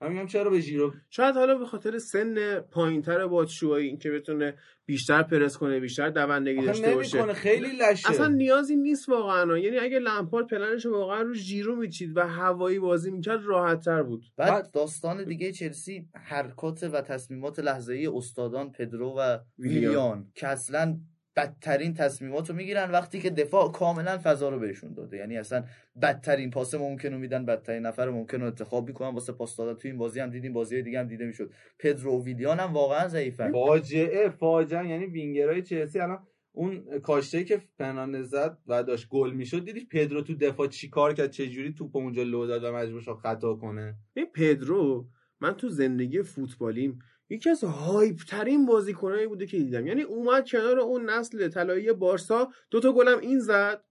[0.00, 4.54] من میگم چرا به ژیرو شاید حالا به خاطر سن پایینتر باتشوهایی این که بتونه
[4.86, 7.16] بیشتر پرس کنه بیشتر دوندگی داشته باشه.
[7.16, 8.10] نمی‌کنه خیلی لشه.
[8.10, 9.58] اصلا نیازی نیست واقعا.
[9.58, 14.02] یعنی اگه لمپارد پلنش رو واقعا رو ژیرو میچید و هوایی بازی می‌کرد راحت تر
[14.02, 14.24] بود.
[14.36, 19.38] بعد داستان دیگه چلسی حرکات و تصمیمات لحظه ای استادان پدرو و.
[19.58, 20.98] ویلیان که اصلا
[21.36, 25.16] بدترین تصمیمات رو می‌گیرن وقتی که دفاع کاملا فضا رو بهشون داده.
[25.16, 25.64] یعنی اصلا
[26.02, 29.08] بدترین پاس ممکن رو میدن بدترین نفر ممکن رو انتخاب می‌کنن.
[29.08, 31.52] واسه پاس دادن تو این بازی هم دیدیم بازی دیگه هم دیده می‌شد.
[31.78, 34.88] پدرو و ویلیان هم واقعا ضعیفن فاجعه فاجعه.
[34.88, 36.18] یعنی وینگرهای چلسی الان
[36.54, 41.30] اون کاشته که فرناندز زد و داشت گل می‌شد دیدی پدرو تو دفاع چیکار کرد؟
[41.30, 45.08] چه جوری توپ اونجا لو داد و مجبور شد خطا کنه؟ این پدرو
[45.40, 46.98] من تو زندگی فوتبالیم
[47.32, 49.86] یکی از هایپ ترین بازیکنایی بوده که دیدم.
[49.86, 53.84] یعنی اومد کنار اون نسل طلایی بارسا دوتا گلم این زد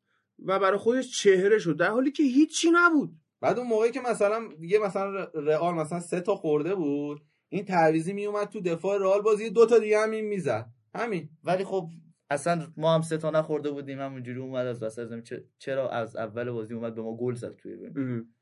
[0.46, 1.78] و برای خودش چهره شد.
[1.78, 3.12] در حالی که هیچی نبود.
[3.42, 8.14] بعد اون موقعی که مثلا دیگه مثلا رئال مثلا سه تا خورده بود این تعویزی
[8.14, 10.66] میومد تو دفاع رئال بازی دو تا دیگه هم این می‌زد.
[10.96, 11.30] همین.
[11.44, 11.88] ولی خب
[12.30, 15.24] اصلا ما هم سه تا نخورده بودیم همونجوری اومد از وسط زمین.
[15.58, 17.76] چرا از اول بازی اومد به ما گل زد توی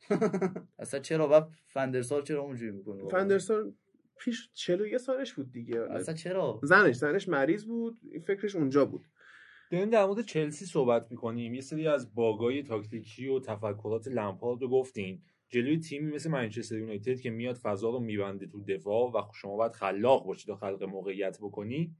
[0.80, 3.76] اصلا چرا؟ بعد فندرسال چرا اونجوری می‌کنه؟ فندرسون
[4.20, 5.82] پیش 41 سالش بود دیگه.
[5.82, 9.06] اصلا چرا؟ زنش زنش مریض بود این فکرش اونجا بود.
[9.72, 11.54] داریم در مورد چلسی صحبت می‌کنیم.
[11.54, 15.22] یه سری از باگای تاکتیکی و تفکرات لمپارد رو گفتین.
[15.50, 19.72] جلوی تیمی مثل منچستر یونایتد که میاد فضا رو میبنده تو دفاع و شما باید
[19.72, 21.96] خلاق باشی تا خلق موقعیت بکنی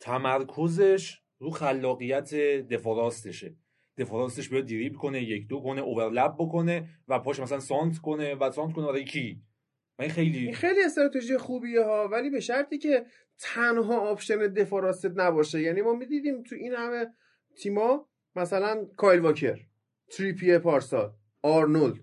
[0.00, 2.34] تمرکزش رو خلاقیت
[2.70, 3.56] دفاع راستشه.
[3.96, 8.34] دفاع راستش بیاد دریبل کنه یک دو کنه overlap بکنه و پاش مثلا سانتر کنه
[8.34, 9.42] و سانتر کنه برای کی؟
[9.98, 13.06] من خیلی این خیلی استراتژی خوبیه ها ولی به شرطی که
[13.38, 15.60] تنها option دفاع راستت نباشه.
[15.60, 17.06] یعنی ما می‌دیدیم تو این همه
[17.56, 19.58] تیما مثلا کایل واکر
[20.10, 21.12] تریپیه پارسال
[21.42, 21.96] آرنولد.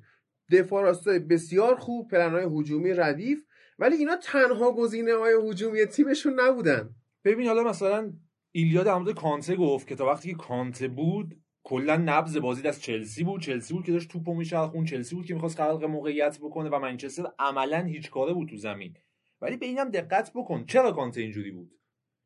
[0.51, 3.45] دفاع راستای بسیار خوب پلنهای هجومی ردیف
[3.80, 6.95] ولی اینا تنها گزینه های هجومی تیمشون نبودن.
[7.23, 8.13] ببین حالا مثلا
[8.51, 12.81] ایلیا در مورد کانته گفت که تا وقتی که کانته بود کلا نبض بازی از
[12.81, 13.41] چلسی بود.
[13.41, 14.85] چلسی بود که داشت توپو میچرخون.
[14.85, 18.93] چلسی بود که می‌خواست خلق موقعیت بکنه و منچستر عملا هیچ کاره بود تو زمین.
[19.41, 20.65] ولی به اینم دقت بکن.
[20.65, 21.71] چرا کانته اینجوری بود؟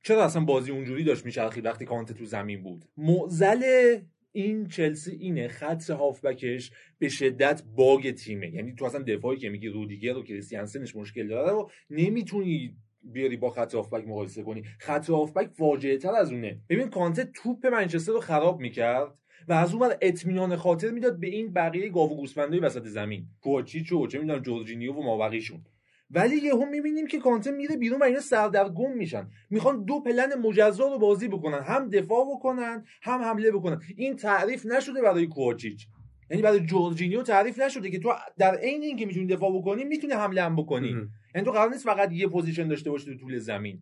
[0.03, 3.97] چرا اصلا بازی اونجوری داشت میچرخید وقتی کانته تو زمین بود؟ معضل
[4.31, 5.47] این چلسی اینه.
[5.47, 8.49] خط هافبکش به شدت باگ تیمه.
[8.49, 13.49] یعنی تو اصلا دفاعی که میگی رودیگر و کریستیانسنش مشکل داره رو نمی‌تونی بیاری با
[13.49, 14.63] خط هافبک مقایسه کنی.
[14.79, 16.61] خط هافبک واجعه تر از اونه.
[16.69, 19.13] ببین کانته توپ منچستر رو خراب می‌کرد.
[19.49, 23.25] و از اون اطمینان خاطر می‌داد به این بقیه گاو و گوسفندای وسط زمین.
[23.41, 25.65] کوچیچ و چه می‌دونم جورجینیو و مابقیشون.
[26.11, 29.29] ولی یهو می‌بینیم که کانته میره بیرون و اینا سردرگم میشن.
[29.49, 31.63] می‌خوان دو پلن مجزا رو بازی بکنن.
[31.63, 33.81] هم دفاع بکنن هم حمله بکنن.
[33.95, 35.87] این تعریف نشده برای کوچیچ.
[36.29, 40.41] یعنی برای جورجینیو تعریف نشده که تو در عین اینکه می‌تونی دفاع بکنی می‌تونی حمله
[40.41, 40.87] هم بکنی.
[41.35, 43.81] یعنی تو قرار نیست فقط یه position داشته باشی تو طول زمین.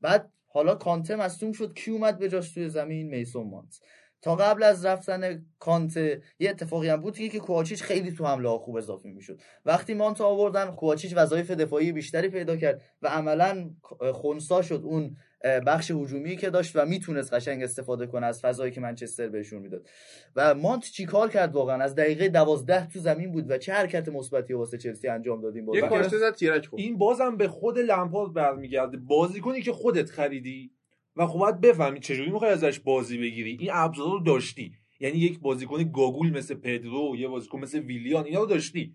[0.00, 1.74] بعد حالا کانته مصدوم شد.
[1.74, 3.80] کی اومد به جاش توی زمین؟ میسون مانت
[4.22, 8.58] تا قبل از رفتن کانته یه اتفاقی هم بود که کواچیچ خیلی تو حمله ها
[8.58, 9.40] خوب اضافه می‌شد.
[9.64, 13.70] وقتی مانت آوردن کواچیچ وظایف دفاعی بیشتری پیدا کرد و عملا
[14.12, 15.16] خونسا شد اون
[15.66, 19.88] بخش هجومی که داشت و می‌تونست قشنگ استفاده کنه از فضایی که منچستر بهشون می‌داد.
[20.36, 24.54] و مانت چیکار کرد واقعا؟ از دقیقه دوازده تو زمین بود و چه حرکت مثبتی
[24.54, 28.96] واسه چلسی انجام دادیم یه کاشته زد تیرک این بازم به خود لمپارد برمیگرده.
[28.96, 30.70] بازیکنی که خودت خریدی
[31.16, 33.56] و خب باید بفهمی چجوری می‌خوای ازش بازی بگیری.
[33.60, 34.72] این ابزار رو داشتی.
[35.00, 38.94] یعنی یک بازیکن گاگول مثل پدرو یه بازیکن مثل ویلیان اینا رو داشتی.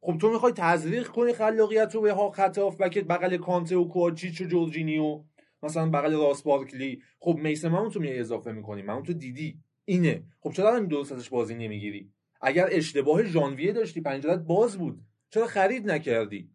[0.00, 4.40] خب تو می‌خوای تزریق کنی خلاقیت رو به ها خط بکت بغل کانته و کوچیچ
[4.40, 5.22] و جورجینیو
[5.62, 7.02] مثلا بغل راس بارکلی.
[7.20, 8.82] خب میسن من تو میای اضافه می‌کنی.
[8.82, 9.58] من تو دیدی.
[9.84, 10.22] اینه.
[10.40, 15.00] خب چرا این درست ازش بازی نمی‌گیری؟ اگر اشتباه ژانویه داشتی پنجرت باز بود.
[15.30, 16.50] چرا خرید نکردی؟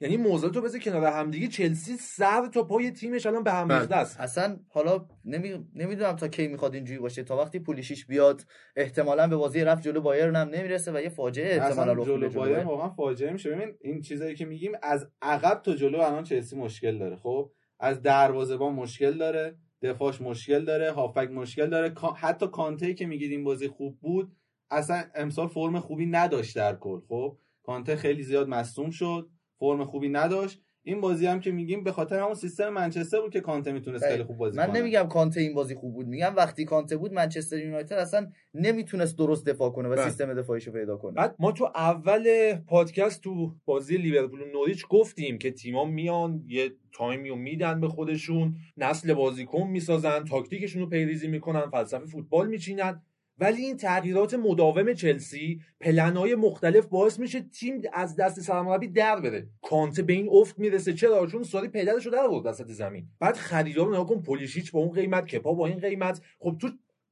[0.00, 1.48] یعنی موضوع تو بذار کنار همدیگه.
[1.48, 4.20] چلسی سر تا پای تیمش الان به هم ریخته است.
[4.20, 5.66] اصلا حالا نمی...
[5.74, 7.22] نمی‌دونم تا کی می‌خواد اینجوری باشه.
[7.22, 8.46] تا وقتی پولیشیش بیاد
[8.76, 12.64] احتمالا به بازی رفت جلو بایرن هم نمی‌رسه و یه فاجعه احتمالا رخ جلو بایرن
[12.64, 13.50] واقعا فاجعه میشه.
[13.50, 17.16] ببین این چیزایی که میگیم از عقب تا جلو الان چلسی مشکل داره.
[17.16, 17.50] خب
[17.80, 21.94] از دروازه‌بان مشکل داره دفاعش مشکل داره هافک مشکل داره.
[22.16, 24.32] حتی کانته که میگید این بازی خوب بود
[24.70, 27.00] اصلا امسال فرم خوبی نداشت در کل.
[27.08, 29.28] خب کانته خیلی زیاد مصدوم شد.
[29.60, 30.60] فرم خوبی نداشت.
[30.82, 34.22] این بازی هم که میگیم به خاطر همون سیستم منچستر بود که کانته می‌تونست خیلی
[34.22, 34.78] خوب بازی من کنه.
[34.78, 36.06] نمیگم کانته این بازی خوب بود.
[36.06, 40.04] میگم وقتی کانته بود منچستر یونایتد اصلا نمی‌تونست درست دفاع کنه و بله.
[40.04, 41.12] سیستم دفاعیشو پیدا کنه.
[41.12, 46.70] بعد ما تو اول پادکست تو بازی لیورپول و نوریچ گفتیم که تیما میان یه
[46.92, 53.02] تایمی رو میدن به خودشون نسل بازیکن می‌سازن تاکتیکشون رو پیریزی می‌کنن فلسفه فوتبال میچینن.
[53.40, 59.48] ولی این تغییرات مداوم چلسی پلنهای مختلف باعث میشه تیم از دست سرمربی در بره.
[59.62, 60.92] کانته به این افت می‌رسه.
[60.92, 63.08] چرا؟ چون ساری پدرش رو در آورد وسط زمین.
[63.20, 64.22] بعد خریدار رو نگاه کن.
[64.22, 66.20] پولیشیچ با اون قیمت کپا با این قیمت.
[66.38, 66.68] خب تو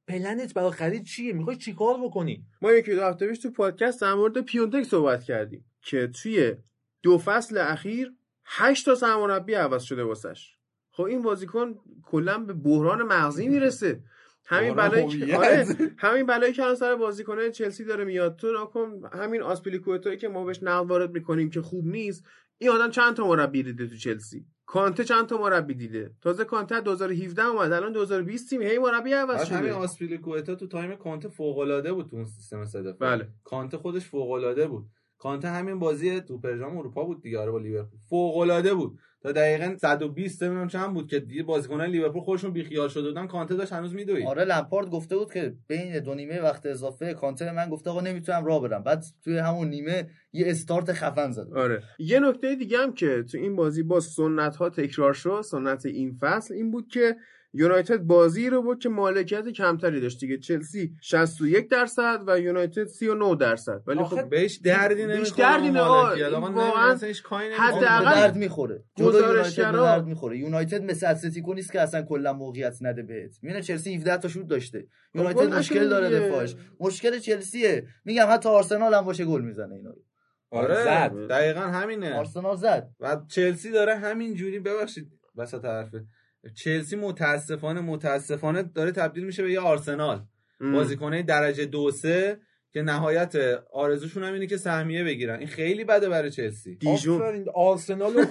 [0.09, 4.15] پلنت برای خرید چیه؟ می‌خوای چیکار بکنی؟ ما یکی دو هفته پیش تو پادکست در
[4.15, 6.55] مورد پیونتک صحبت کردیم که توی
[7.03, 8.13] دو فصل اخیر
[8.45, 10.55] هشت تا سرمربی عوض شده واسش.
[10.91, 14.01] خب این بازیکن کلا به بحران مغزی می‌رسه.
[14.51, 15.67] همین بلایی که آره
[15.99, 18.37] همین بلایی که سر بازیکنه چلسی داره میاد.
[18.37, 22.25] تو نکن همین آسپیلیکوئتایی که ما بهش نقد وارد می‌کنیم که خوب نیست
[22.59, 26.81] این آدم چند تا مربی دیده تو چلسی؟ کانته چند تا مربی دیده؟ تازه کانته
[26.81, 29.57] 2017 اومد الان 2020 تیم هی مربی عوض شده.
[29.57, 33.29] همین آسپیلیکوئتا تو time کانته فوق العاده بود تو اون سیستم سه بله.
[33.45, 34.87] کانته خودش فوق العاده بود.
[35.19, 37.99] کانته همین بازی تو سوپرجام اروپا بود دیگه آره با لیورپول.
[38.09, 38.99] فوق العاده بود.
[39.23, 43.55] تا دقیقا 120 نمی‌دونم چند بود که دیگه بازیکنان لیورپول خودشون بیخیال شده بودن کانته
[43.55, 44.27] داشت هنوز میدوید.
[44.27, 48.45] آره لمپارد گفته بود که بین دو نیمه وقت اضافه کانته من گفته آقا نمی‌تونم
[48.45, 51.47] راه برم بعد توی همون نیمه یه استارت خفن زد.
[51.57, 51.83] آره.
[51.99, 56.19] یه نکته دیگه هم که تو این بازی با سنت ها تکرار شد سنت این
[56.21, 57.17] فصل این بود که
[57.53, 60.39] یونایتد بازی رو بود که مالکیت کمتری داشت دیگه.
[60.39, 63.83] چلسی 61 درصد و یونایتد 39 درصد.
[63.87, 66.97] ولی خب بهش دردی نمی‌خوره بهش دردی واقعا
[67.59, 68.85] حداقل درد می‌خوره.
[68.99, 70.39] یونایتد گزارشگرا درد می‌خوره.
[70.39, 73.31] یونایتد مثل اتلتیکو نیست که اصلا کلا موقعیت نده بهت.
[73.43, 74.87] میونه چلسی 17 تا شوت داشته.
[75.15, 76.21] یونایتد گل مشکل داره.
[76.21, 76.57] دفاعش.
[76.81, 77.87] مشکل چلسیه.
[78.05, 80.03] میگم حتی آرسنال هم باشه گل می‌زنه اینا رو.
[80.51, 81.13] آره زد.
[81.31, 82.15] دقیقا همینه.
[82.15, 82.89] آرسنال زد.
[83.01, 86.05] و چلسی داره همین جوری ببخشید وسط حرفه.
[86.55, 90.25] چلسی متاسفانه متاسفانه داره تبدیل میشه به یه آرسنال.
[90.61, 92.39] بازیکنه درجه دو سه
[92.73, 93.35] که نهایت
[93.73, 95.39] آرزوشون هم اینه که سهمیه بگیرن.
[95.39, 96.77] این خیلی بده برای چلسی.
[96.77, 97.45] دیجون.
[97.55, 98.25] آرسنال رو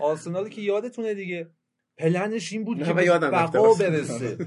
[0.00, 1.50] آرسنال که یادتونه دیگه.
[1.98, 3.74] پلنش این بود نه، که به بقا.
[3.74, 4.38] برسه.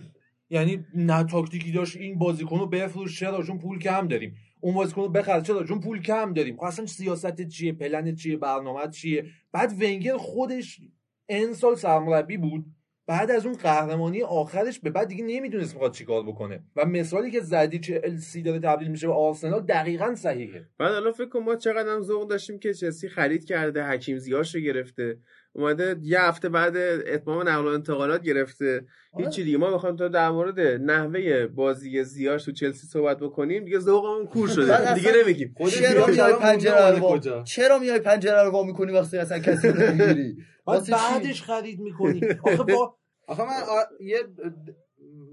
[0.49, 4.35] یعنی نه تاکتیکی داشت این بازیکن رو بفروش چرا؟ چون پول کم داریم.
[4.60, 6.57] اون بازیکن رو بخر چرا؟ چون پول کم داریم.
[6.57, 10.82] خب اصلا سیاست چیه؟ پلن چیه؟ برنامه چیه؟ بعد ونگر خودش
[11.30, 12.65] این سال سرمربی بود.
[13.07, 16.64] بعد از اون قهرمانی آخرش به بعد دیگه نمی‌دونست می‌خواد چیکار بکنه.
[16.76, 20.69] و مثالی که زدی چه السی داره تبدیل میشه به آرسنال دقیقا صحیحه.
[20.77, 24.56] بعد حالا فکر کن ما چقدر هم ذوق داشتیم که چلسی خرید کرده حکیم زیاش
[24.56, 25.18] رو گرفته.
[25.56, 26.77] اومده یه هفته بعد
[27.07, 28.86] اتمام نقل و انتقالات گرفته.
[29.14, 29.26] آره.
[29.26, 29.57] هیچی دیگه.
[29.57, 33.65] ما بخوایم تا در مورد نحوه بازی زیاش تو چلسی صحبت بکنیم.
[33.65, 34.94] دیگه ذوقمون کور شده.
[34.94, 35.56] دیگه نمیگیم.
[35.69, 40.38] چرا میای پنجره رو چرا میای پنجره رو وا می‌کنی وقتی اصلا کسی رو نمی‌گیری؟
[40.68, 42.22] بعدش خرید می‌کنی.
[42.44, 42.95] آخه با
[43.27, 43.61] آخه من
[43.99, 44.19] یه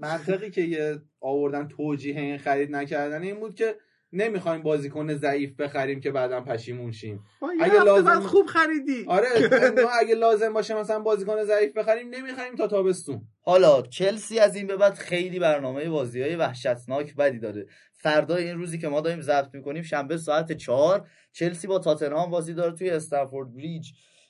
[0.01, 3.75] منطقی که یه آوردن توجیه این خرید نکردن این بود که
[4.13, 7.23] نمی‌خوایم بازیکن ضعیف بخریم که بعدا پشیمون شیم.
[7.61, 9.05] اگه لازم- خوب خریدی.
[9.07, 9.27] آره
[9.83, 13.21] ما اگه لازم باشه مثلا بازیکن ضعیف بخریم نمی‌خریم تا تابستون.
[13.41, 17.65] حالا چلسی از این به بعد خیلی برنامه بازی های وحشتناک بدی داره.
[17.93, 22.53] فردا این روزی که ما داریم ضبط می‌کنیم شنبه ساعت چهار چلسی با تاتنهام بازی
[22.53, 23.87] داره توی استنفورد بریج.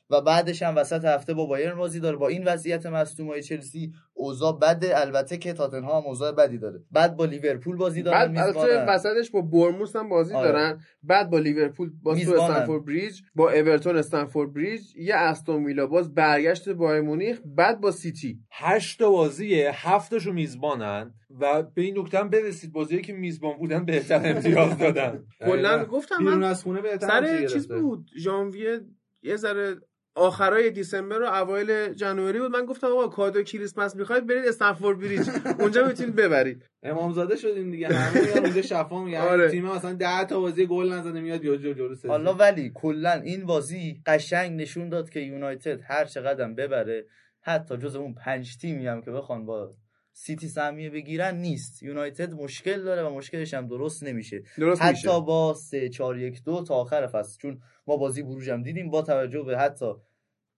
[0.10, 2.18] و بعدش هم وسط هفته با بایرن بازی داره.
[2.18, 5.02] با این وضعیت مصدومای چلسی اوضاع بده.
[5.02, 6.84] البته که تاتنهام اوضاع بدی داره.
[6.92, 8.56] بعد با لیورپول بازی دارن بعد
[8.88, 10.52] وسطش با برموس هم بازی آره.
[10.52, 10.80] دارن.
[11.04, 12.42] بعد با لیورپول تو میزبانن.
[12.42, 15.88] استنفورد بریج با اورتون استنفورد بریج یه استون ویلا.
[15.88, 18.40] باز برگشت بایر مونیخ بعد با سیتی.
[18.52, 22.74] هشت تا بازیه هفتاشو میزبانن و به این نکته هم برسید.
[22.74, 25.24] بازیایی که میزبان بودن بهتر امتیاز دادن.
[25.46, 27.68] کلا گفتم من از خونه بهتر سر چیز.
[27.68, 28.10] بود.
[28.20, 28.80] ژانویه
[29.24, 29.76] یه ذره
[30.15, 32.52] آخرای دیسمبر و اوایل جنوری بود.
[32.52, 35.30] من گفتم آقا کادو کریسمس می‌خواید برید استنفورد بریج.
[35.60, 36.69] اونجا می‌تونید ببرید.
[36.84, 37.88] امامزاده شدیم دیگه.
[37.88, 39.18] همه اونجا شفا میگن.
[39.18, 39.49] آره.
[39.52, 43.11] تیم مثلا 10 تا بازی گل نزده میاد یا جو جلو سه حالا ولی کلا
[43.11, 47.06] این بازی قشنگ نشون داد که یونایتد هر چقدر ببره
[47.41, 49.76] حتی جز اون پنج تیمی هم که بخوان با
[50.15, 51.84] سیتی سهمیه بگیرن نیست.
[51.84, 54.44] یونایتد مشکل داره و مشکلش هم درست نمیشه.
[54.57, 55.19] درست حتی میشه.
[55.19, 57.38] با 3 4 1 2 تا آخر فصل.
[57.41, 59.93] چون ما بازی بروژ هم دیدیم با توجه به حتی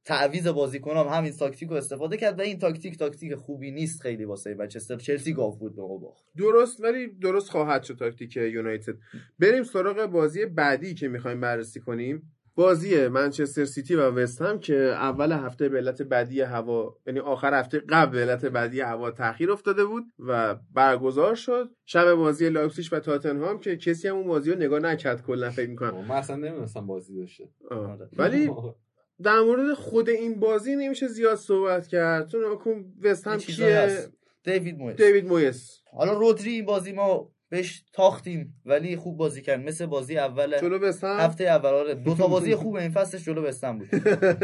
[0.06, 4.54] تعویض بازیکنام همین تاکتیک رو استفاده کرد و این تاکتیک تاکتیک خوبی نیست خیلی واسه
[4.54, 4.96] منچستر.
[4.96, 6.24] چلسی گاف بود به باخت.
[6.38, 8.96] درست ولی درست خواهد شد تاکتیک یونایتد.
[9.40, 12.35] بریم سراغ بازی بعدی که می‌خوایم بررسی کنیم.
[12.56, 17.60] بازی منچستر سیتی و وست هم که اول هفته به علت بدی هوا یعنی آخر
[17.60, 21.70] هفته قبل به علت بدی هوا تاخیر افتاده بود و برگزار شد.
[21.86, 25.70] شب بازی لایپزیگ و تاتنهام که کسی هم اون بازی رو نگاه نکرد کلا فکر
[25.70, 26.06] می‌کنم.
[26.06, 27.50] من اصلا نمی‌دونستم بازی داشته.
[27.72, 28.10] آره.
[28.18, 28.52] ولی
[29.24, 32.28] در مورد خود این بازی نمیشه زیاد صحبت کرد.
[32.28, 32.42] چون
[33.04, 34.10] وست هم کیه.
[34.46, 39.60] دیوید مویس دیوید مویس حالا رودری این بازی ما بهش تاختیم ولی خوب بازی کرد.
[39.60, 41.94] مثل بازی اول جلو وست هم هفته اول آره.
[41.96, 43.90] دو تا بازی خوب این فصلش جلو وستهم بود.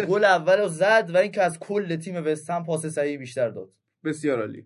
[0.06, 3.70] گل اول رو زد و اینکه از کل تیم وستهم پاس صحیح بیشتر داد.
[4.04, 4.66] بسیار عالی.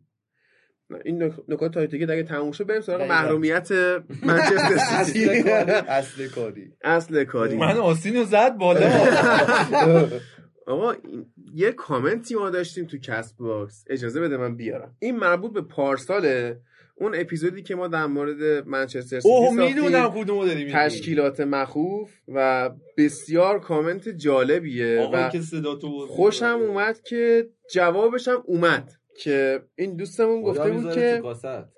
[1.06, 2.68] این نک- نکات تاکتیکی دیگه تموم شد.
[2.68, 3.02] بریم سراغ.
[3.10, 3.72] محرومیت
[4.28, 5.44] منچستر اصل سیتی.
[5.44, 5.72] کاری.
[5.99, 6.74] اصل کاری.
[6.84, 7.57] اصل کاری.
[7.57, 8.90] من آستین رو زد بالا.
[10.68, 13.84] آقا این- یه کامنتی ما داشتیم تو کست باکس.
[13.90, 14.95] اجازه بده من بیارم.
[14.99, 16.62] این مربوط به پارساله؟
[16.97, 25.30] اون اپیزودی که ما در مورد منچستر سیتی تشکیلات مخوف و بسیار کامنت جالبیه و
[25.30, 26.09] که صدا تو برد.
[26.09, 31.22] خوشم اومد که جوابش هم اومد که این دوستمون گفته بود که.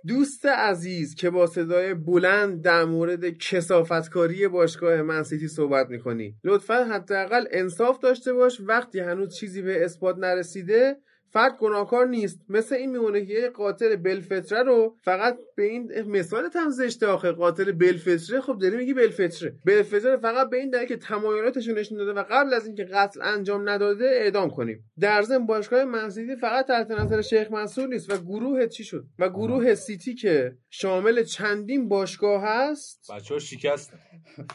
[0.08, 7.46] دوست عزیز که با صدای بلند در مورد کثافتکاری باشگاه منسیتی صحبت می‌کنی لطفا حداقل
[7.52, 10.98] انصاف داشته باش وقتی هنوز چیزی به اثبات نرسیده
[11.30, 12.40] فرد گناهکار نیست.
[12.50, 17.32] مثل این میمونه که یه قاتل بلفتره رو فقط به این مثال هم زشته آخه.
[17.32, 21.98] قاتل بلفتره خب داری میگی بلفتره بلفتره فقط به این دلیل که تمایلاتش رو نشون
[21.98, 24.84] داده و قبل از اینکه قتل انجام نداده اعدام کنیم.
[25.00, 29.30] در ضمن باشگاه منسیتی فقط تحت نظر شیخ منصور نیست و گروه چی شد؟ و
[29.30, 33.94] گروه سیتی که شامل چندین باشگاه هست؟ بچه ها شکست.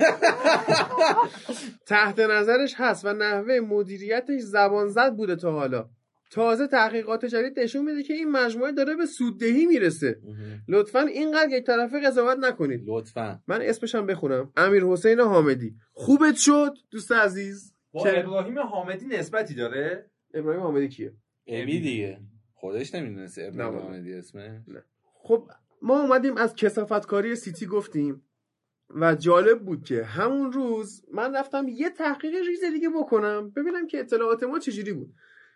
[1.87, 5.89] تحت نظرش هست و نحوه مدیریتش زبان زد بوده تا حالا.
[6.33, 10.21] تازه تحقیقات جدید نشون میده که این مجموعه داره به سوددهی می‌رسه.
[10.69, 12.81] لطفا اینقدر یک طرفه قضاوت نکنید.
[12.87, 13.41] لطفا.
[13.47, 14.53] من اسمش هم بخونم.
[14.57, 15.75] امیر حسین حامدی.
[15.93, 21.13] خوبت شد دوست عزیز؟ با که- ابراهیم حامدی نسبتی داره؟ ابراهیم حامدی کیه؟
[21.47, 22.19] ابی دیگه.
[22.55, 23.79] خودش نمی‌دونسته نه ابراهیم.
[23.79, 24.63] حامدی اسمه
[25.15, 25.49] خب
[25.83, 28.23] ما اومدیم از کسافتکاری سیتی گفتیم
[28.91, 33.51] و جالب بود که همون روز من رفتم یه تحقیق ریز دیگه بکنم.
[33.51, 35.15] ببینم که اطلاعات ما چجوری بود.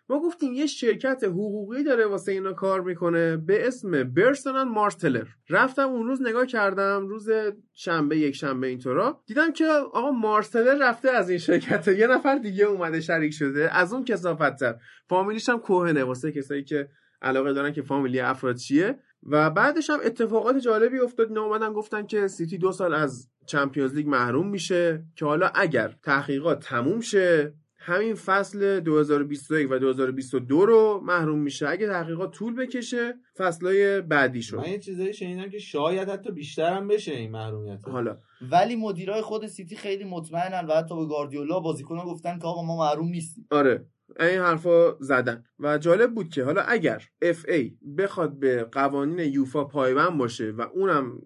[0.09, 5.25] ما گفتیم یه شرکت حقوقی داره واسه اینا کار می‌کنه به اسم برسنان مارتلر.
[5.49, 7.29] رفتم اون روز نگاه کردم روز
[7.73, 9.21] شنبه یک شنبه اینطورا.
[9.25, 11.87] دیدم که آقا مارتلر رفته از این شرکت.
[11.87, 13.75] یه نفر دیگه اومده شریک شده.
[13.75, 14.75] از اون کثافت‌تر
[15.09, 16.03] فامیلیش هم کوهنه.
[16.03, 16.89] واسه کسایی که
[17.21, 18.99] علاقه دارن که فامیلی افراد چیه.
[19.23, 21.27] و بعدش هم اتفاقات جالبی افتاد.
[21.27, 25.03] اینا اومدن گفتن که سیتی دو سال از Champions League محروم میشه.
[25.15, 27.53] که حالا اگر تحقیقات تموم شه
[27.87, 31.69] همین فصل 2021 و 2022 رو محروم میشه.
[31.69, 34.57] اگه تحقیقات طول بکشه فصلهای بعدی شد.
[34.57, 37.87] من یه چیزایی شنیدم که شاید حتی بیشتر هم بشه این محرومیت.
[37.87, 38.17] حالا.
[38.51, 42.77] ولی مدیرای خود سیتی خیلی مطمئنن و حتی به گاردیولا بازیکنان گفتن که آقا ما
[42.77, 43.47] محروم نیستیم.
[43.51, 43.85] آره.
[44.19, 45.43] این حرفا زدن.
[45.59, 50.61] و جالب بود که حالا اگر اف ای بخواد به قوانین یوفا پایبند باشه و
[50.61, 51.21] اونم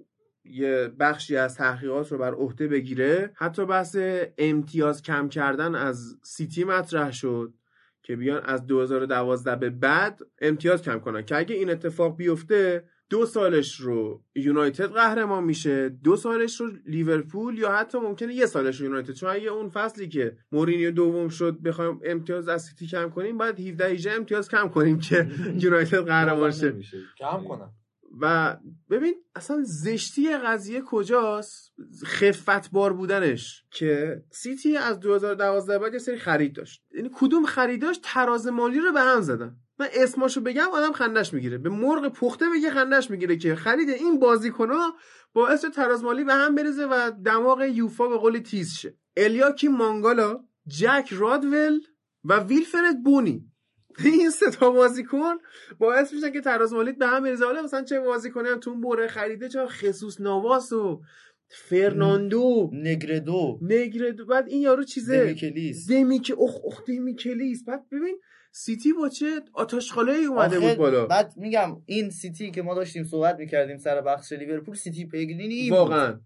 [0.45, 3.31] یه بخشی از تحقیقات رو بر عهده بگیره.
[3.35, 3.97] حتی بحث
[4.37, 7.53] امتیاز کم کردن از سیتی مطرح شد
[8.03, 11.21] که بیان از 2012 به بعد امتیاز کم کنن.
[11.21, 17.57] که اگه این اتفاق بیفته دو سالش رو یونایتد قهرمان میشه دو سالش رو لیورپول
[17.57, 19.13] یا حتی ممکنه یه سالش رو یونایتد.
[19.13, 23.59] چون اگه اون فصلی که مورینیو دوم شد بخوایم امتیاز از سیتی کم کنیم باید
[23.59, 25.27] 17 18 امتیاز کم کنیم که
[25.63, 26.75] یونایتد قهرمان شه.
[27.17, 27.73] کم کنم
[28.19, 28.57] و
[28.89, 31.73] ببین اصلا زشتی قضیه کجاست؟
[32.05, 33.63] خفت بار بودنش.
[33.71, 36.83] که سیتی از 2012 بعد یه سری خرید داشت.
[36.95, 39.55] یعنی کدوم خریداش تراز مالی رو به هم زدن.
[39.79, 41.57] من اسماشو بگم آدم خندش می‌گیره.
[41.57, 44.93] به مرغ پخته بگه خندش می‌گیره که خرید این بازیکنها
[45.33, 48.97] باعث تراز مالی به هم بریزه و دماغ یوفا به قول تیز شه.
[49.17, 51.81] الیاکی مانگالا جک رادول
[52.23, 53.50] و ویلفرد بونی.
[54.05, 55.33] این سه تا بازیکن
[55.79, 57.45] باعث میشن که تراز مالیت به هم بریزه.
[57.45, 61.01] حالا مثلا چه بازیکنی هم تو بره خریده؟ چه خصوص نواس و
[61.69, 63.59] فرناندو؟ نگردو.
[63.61, 64.25] نگردو.
[64.25, 65.89] بعد این یارو چیزه؟ دمیکلیس.
[65.89, 67.63] دمیک اخ اخ دمیکلیس.
[67.67, 68.17] بعد ببین
[68.51, 71.05] سیتی با چه آت آشغالی اومده بود بالا.
[71.05, 75.71] بعد میگم این سیتی که ما داشتیم صحبت می‌کردیم سر بخش لیورپول سیتی بود.
[75.71, 76.19] واقعا.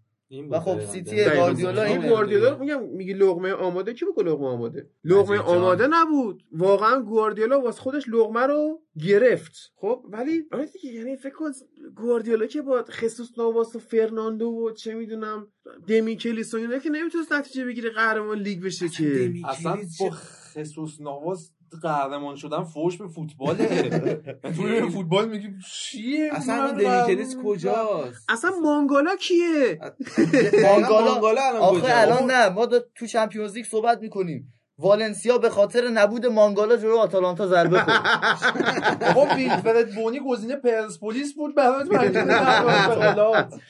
[0.50, 0.80] و خب.
[0.80, 1.36] سیتی دقیقاً.
[1.36, 2.08] گواردیولا این.
[2.08, 5.40] گواردیولا میگم میگی لقمه آماده کی بگه لقمه آماده لقمه.
[5.40, 11.34] آماده نبود واقعا گواردیولا واسه خودش لقمه رو گرفت خب ولی آره دیگه یعنی فکر
[11.34, 11.52] کن
[11.96, 15.48] گواردیولا که با خصوص نواس و فرناندو و چه می‌دونم
[15.88, 21.52] دمیکلیس و اینا که نمی‌تونست نتیجه بگیره قهرمان لیگ بشه که اصلا با خصوص نواز
[21.84, 23.90] قهرمان شدن فوش به فوتباله
[24.56, 29.80] تو به فوتبال میگی چیه؟ اصلا قهرمان کجاست؟ اصلا مانگالا کیه؟
[30.68, 32.66] مانگالا الان آخه؟ الان نه ما
[32.96, 34.55] تو چمپیونز لیگ صحبت می‌کنیم.
[34.80, 39.14] والنسیا به خاطر نبود مانگالا جلو آتالانتا ضربه خورد.
[39.16, 43.62] بابا ویلفرد بونی گزینه پرسپولیس بود برات مجبور نبود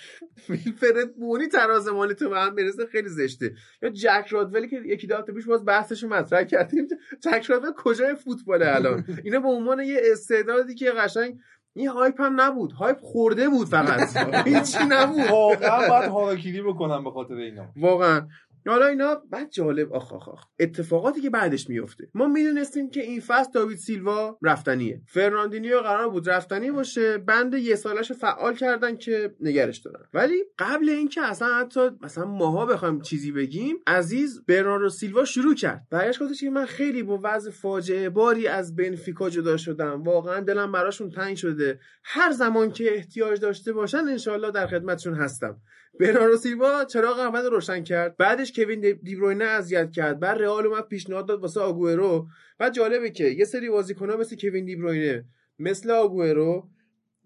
[0.50, 3.52] ویلفرد بونی تراز مالیتو به هم بزنه خیلی زشته.
[3.82, 6.88] یا جک رادول که یکی دو هفته پیش باز بحثش رو مطرح کردیم
[7.20, 11.38] جک رادول کجای فوتباله الان؟ اینا به عنوان یه استعدادی که قشنگ
[11.78, 12.72] این hype هم نبود.
[12.72, 14.18] hype خورده بود فقط.
[14.48, 15.30] هیچی نبود.
[15.32, 17.66] واقعا باید هاراکیری بکنم به خاطر اینا.
[17.76, 18.28] واقعا.
[18.72, 20.46] حالا اینا بعد جالب آخ آخ آخ.
[20.60, 22.08] اتفاقاتی که بعدش میفته.
[22.14, 25.02] ما می‌دونستیم که این فصل داوید سیلوا رفتنیه.
[25.08, 27.18] فرناندینیو قرار بود رفتنی باشه.
[27.18, 30.06] بند یه سالش فعال کردن که نگهش دارن.
[30.14, 35.88] ولی قبل اینکه اصلا حتی مثلا ماها بخوایم چیزی بگیم عزیز برناردو سیلوا شروع کرد.
[35.92, 40.04] برگشت گفتش که من خیلی با وضع فاجعه باری از بنفیکا جدا شدم.
[40.04, 41.80] واقعا دلم براشون تنگ شده.
[42.04, 45.62] هر زمان که احتیاج داشته باشن انشالله در خدمتشون هستم.
[46.00, 48.18] برناردو سیلوا چراغ رو روشن کرد.
[48.18, 50.20] بعدش کوین دی- دیبروینه اذیت کرد.
[50.20, 52.28] بعد رئال اومد پیشنهاد داد واسه آگوئرو.
[52.60, 55.26] بعد جالبه که یه سری بازیکن‌ها مثل کوین دیبروینه
[55.60, 56.70] مثل آگوئرو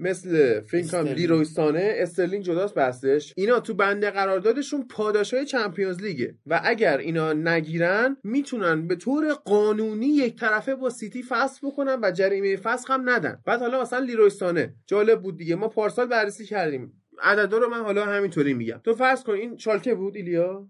[0.02, 1.18] مثل فکر کنم استرلینگ.
[1.18, 6.98] لیروی سانه استرلینگ جداست بحثش اینا تو بند قراردادشون پاداشای Champions League ه و اگر
[6.98, 12.92] اینا نگیرن می‌تونن به طور قانونی یک طرفه با سیتی فسخ بکنن و جریمه فسخ
[12.92, 13.42] هم ندن.
[13.46, 15.56] بعد حالا مثلا لیروی سانه جالب بود دیگه.
[15.56, 16.94] ما پارسال بررسی کردیم.
[17.24, 18.82] عددا رو من حالا همینطوری میگم.
[18.84, 20.68] تو فرض کن این شالکه بود ایلیا؟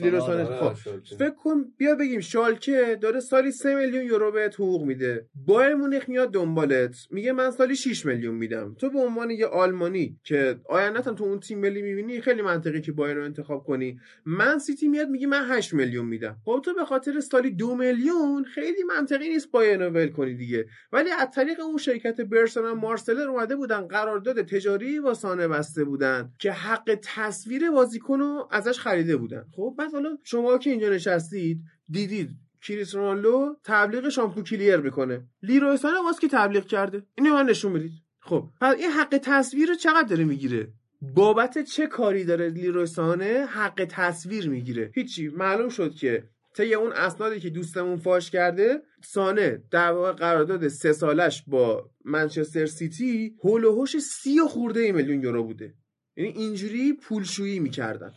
[0.00, 0.72] لیروسانه آره، خب.
[1.18, 5.26] فکر کن بیا بگیم شالکه داره سالی 3 میلیون یورو بهت حقوق میده.
[5.46, 6.96] بایر مونیخ میاد دنبالت.
[7.10, 8.74] میگه من سالی 6 میلیون میدم.
[8.78, 12.80] تو به عنوان یه آلمانی که آیندت هم تو اون تیم ملی می‌بینی خیلی منطقی
[12.80, 13.98] که بایر رو انتخاب کنی.
[14.24, 16.36] من سیتی میاد میگه من 8 میلیون میدم.
[16.44, 20.66] خب تو به خاطر سالی 2 میلیون خیلی منطقی نیست بایر رو ول کنی دیگه.
[20.92, 25.77] ولی از طریق اون شرکت برسون و مارسلر اومده بودن قرارداد تجاری با سانه بسته.
[25.84, 29.44] بودن که حق تصویر بازیکن رو ازش خریده بودن.
[29.56, 31.60] خب بعد حالا شما که اینجا نشستید
[31.90, 32.30] دیدید
[32.62, 35.24] کریس رونالدو تبلیغ شامپو کلیر می‌کنه.
[35.42, 39.68] لیروی سانه واسه که تبلیغ کرده؟ اینو من نشون بدید خب پس این حق تصویر
[39.68, 40.68] رو چقدر داره می‌گیره؟
[41.02, 45.28] بابت چه کاری داره لیروی سانه حق تصویر می‌گیره؟ هیچی.
[45.28, 46.24] معلوم شد که
[46.54, 52.66] طی اون اسنادی که دوستمون فاش کرده سانه در واقع قرارداد سه سالش با منچستر
[52.66, 55.74] سیتی هول و هوش سی و خورده میلیون یورو بوده.
[56.16, 58.12] یعنی اینجوری پولشویی می‌کردن.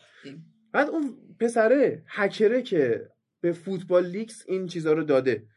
[0.74, 3.10] بعد اون پسره هکره که
[3.42, 5.48] به فوتبال لیکس این چیزا رو داده.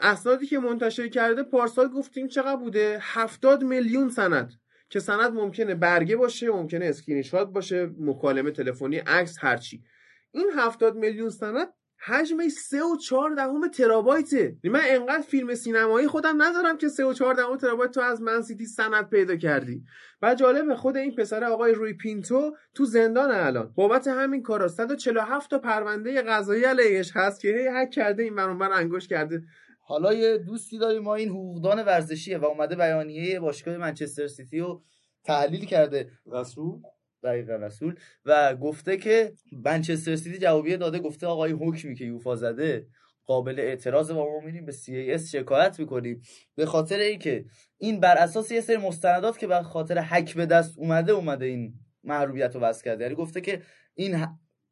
[0.00, 4.52] اسنادی که منتشر کرده پارسال گفتیم چقدر بوده؟ هفتاد میلیون سند.
[4.88, 9.84] که سند ممکنه برگه باشه ممکنه اسکرین شات باشه مکالمه تلفنی عکس هرچی.
[10.30, 11.68] این هفتاد میلیون سند
[12.04, 14.38] حجمش سه و چهار دهم ترابایته.
[14.38, 18.22] یعنی من انقدر فیلم سینمایی خودم ندارم که سه و چهار دهم ترابایت تو از
[18.22, 19.84] من سیتی سند پیدا کردی.
[20.22, 23.72] و جالب خود این پسر آقای روی پینتو تو زندان الان.
[23.74, 28.72] بابت همین کارا 147 تا پرونده قضایی علیهش هست که هی هک کرده این بر
[28.72, 29.42] انگوش کرده.
[29.80, 31.02] حالا یه دوستی داریم.
[31.02, 34.82] ما این حقوقدان ورزشیه و اومده بیانیه باشگاه منچستر سیتی رو
[35.24, 36.10] تحلیل کرده.
[36.32, 36.80] رسول؟
[37.22, 37.94] دقیقا رسول.
[38.24, 42.86] و گفته که منچستر سیتی جوابیه داده گفته آقای حکمی که یوفا زده
[43.26, 46.22] قابل اعتراض و ما میریم به CAS شکایت می‌کنیم.
[46.54, 47.44] به خاطر اینکه
[47.78, 51.74] این بر اساس یه سری مستندات که به خاطر حک به دست اومده اومده این
[52.04, 53.04] محروبیت رو کرده.
[53.04, 53.62] یعنی گفته که
[53.94, 54.26] این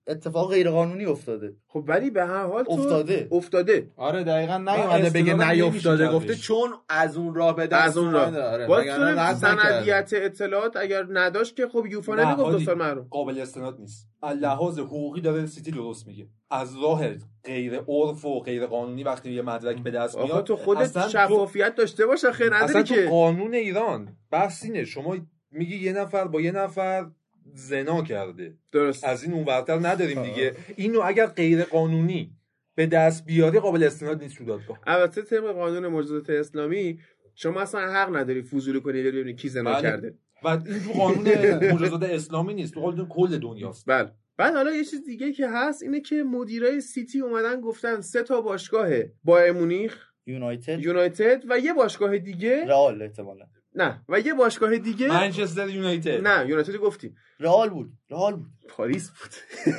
[0.07, 5.11] اتفاق غیر قانونی افتاده خب ولی به هر حال تو افتاده افتاده آره دقیقا نیومده
[5.11, 6.35] بگه نیافتاده گفته.
[6.35, 8.25] چون از اون راه به دست از اون راه.
[8.25, 8.43] اومده.
[8.43, 9.35] آره.
[9.35, 14.09] سندیت اطلاعات اگر نداشت که خب یوفا نه، نمی‌گفت دو سال محروم قابل استناد نیست
[14.23, 17.09] از لحاظ حقوقی داره سیتی درست میگه از راه
[17.45, 21.09] غیر عرف و غیر قانونی وقتی یه مدرک به دست میاد تو خودت اصلا تو-
[21.09, 25.17] شفافیت داشته باشه اصلا نداری تو که قانون ایران بحث اینه شما
[25.51, 27.07] میگی یه نفر با یه نفر
[27.55, 28.55] زنا کرده.
[28.73, 29.05] درست.
[29.05, 30.55] از این اونورتر نداریم دیگه.
[30.77, 32.31] اینو اگر غیر قانونی
[32.75, 34.79] به دست بیاری قابل استناد نیست تو دادگاه.
[34.87, 36.99] البته طبق قانون مجازات اسلامی
[37.35, 39.83] شما اصلا حق نداری فضولی کنی بری ببینی کی زنا بله.
[39.83, 40.15] کرده.
[40.45, 41.29] و این تو قانون
[41.75, 42.75] مجازات اسلامی نیست.
[42.75, 43.85] تو قانون کل دنیاست.
[43.87, 44.11] بله.
[44.37, 48.41] بعد حالا یه چیز دیگه که هست اینه که مدیرای سیتی اومدن گفتن سه تا
[48.41, 48.89] باشگاه
[49.25, 50.81] با مونیخ یونایتد.
[50.81, 53.45] یونایتد و یه باشگاه دیگه رئال احتمالا.
[53.75, 54.03] نه.
[54.09, 56.27] و یه باشگاه دیگه منچستر یونایتد.
[56.27, 57.17] نه یونایتد گفتیم.
[57.41, 58.47] رئال بود رئال بود.
[58.69, 59.31] پاریس بود.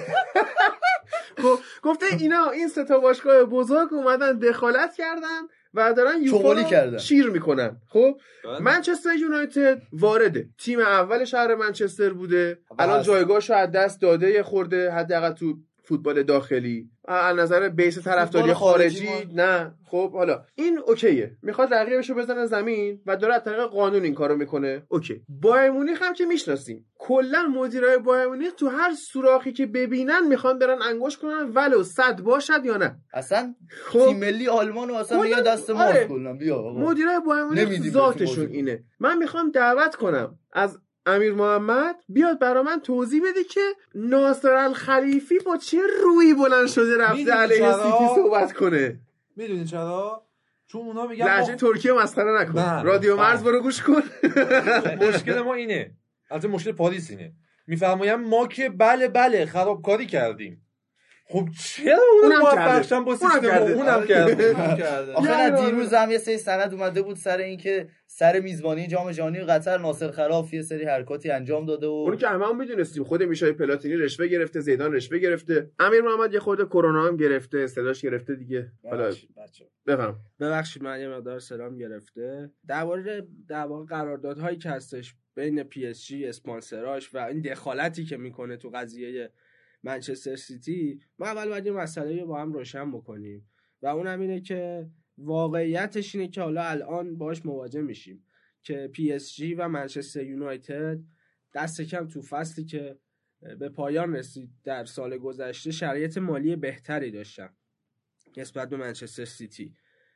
[1.44, 5.42] خب، گفته اینا این سه تا باشگاه بزرگ اومدن دخالت کردن
[5.74, 6.98] و دارن یوفا کردن.
[6.98, 7.82] شیر می‌کنن.
[7.90, 8.60] خب بله.
[8.60, 10.50] منچستر یونایتد وارده.
[10.58, 12.60] تیم اول شهر منچستر بوده.
[12.72, 13.04] و الان.
[13.04, 16.90] جایگاهشو از دست داده یه خورده حداقل تو فوتبال داخلی.
[17.08, 19.76] از نظر بیس طرفداری خارجی خارجی نه.
[19.86, 21.38] خب حالا این اوکیه.
[21.42, 24.84] می‌خواد رقیبشو بزنه زمین و داره از طریق قانون این کارو می‌کنه.
[24.88, 25.22] اوکی.
[25.30, 26.86] بایر مونیخ هم که می‌شناسیم.
[26.98, 32.22] کلا مدیرای بایر مونیخ تو هر سوراخی که ببینن می‌خوان برن انگوش کنن ولو صد
[32.22, 32.96] باشد یا نه.
[33.14, 34.06] اصلا خب.
[34.06, 36.08] تیم ملی آلمان رو اصلا میگه دست ما آره.
[36.08, 36.34] کلا.
[36.34, 36.74] بیا.
[36.74, 38.84] مدیرای بایر مونیخ ذاتشون اینه.
[39.00, 43.62] من می‌خوام دعوت کنم از امیر محمد بیاد برا من توضیح بده که
[43.96, 49.00] ناصر الخلیفی با چه روی بلند شده رفته علیه؟ سیتی صحبت کنه؟
[49.36, 50.26] می‌دونی چرا؟
[50.68, 52.60] چون اونا میگن لحجه ما- ترکیه مسخره نکن.
[52.60, 53.18] نه، رادیو.
[53.18, 54.02] مرز برو گوش کن.
[55.08, 55.92] مشکل ما اینه.
[56.32, 57.34] البته مشکل پاریس اینه.
[57.68, 60.65] میفرمایم ما که بله بله خرابکاری کردیم.
[61.28, 62.40] خب چرا اونم.
[62.40, 63.74] موفق شدن با سیستم کرده.
[63.74, 64.56] اونم کرده
[65.14, 65.66] آره.
[65.66, 70.12] دیروز هم یه سری سند اومده بود سر اینکه سر میزبانی جام جهانی قطر ناصر
[70.12, 73.96] خلاف یه سری حرکاتی انجام داده و اونو که همه هم می‌دونستیم خود میشل پلاتینی
[73.96, 78.72] رشوه گرفته زیدان رشوه گرفته امیر محمد یه خورده کرونا هم گرفته صداش گرفته دیگه
[78.84, 79.14] حالا.
[79.88, 85.88] بفهم ببخشید من یه مقدار صدام گرفته درباره در واقع قراردادهایی که هستش بین پی
[85.88, 89.30] اس جی اسپانسراش و این دخالتی که می‌کنه تو قضیه
[89.86, 93.50] منچستر سیتی ما اول باید یه مسئله رو با هم روشن بکنیم.
[93.82, 98.26] و اون هم اینه که واقعیتش اینه که حالا الان باش مواجه میشیم
[98.62, 101.00] که پی اس جی و منچستر یونایتد
[101.54, 102.98] دست کم تو فصلی که
[103.60, 107.50] به پایان رسید در سال گذشته شرایط مالی بهتری داشتن
[108.38, 109.76] نسبت به منچستر سیتی.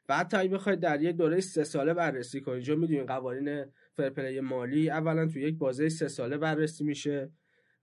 [0.09, 4.16] و حتی اگه بخواید در یک دوره سه ساله بررسی کنید چون می‌دونید قوانین fair
[4.16, 7.31] play مالی اولا تو یک بازه سه ساله بررسی میشه.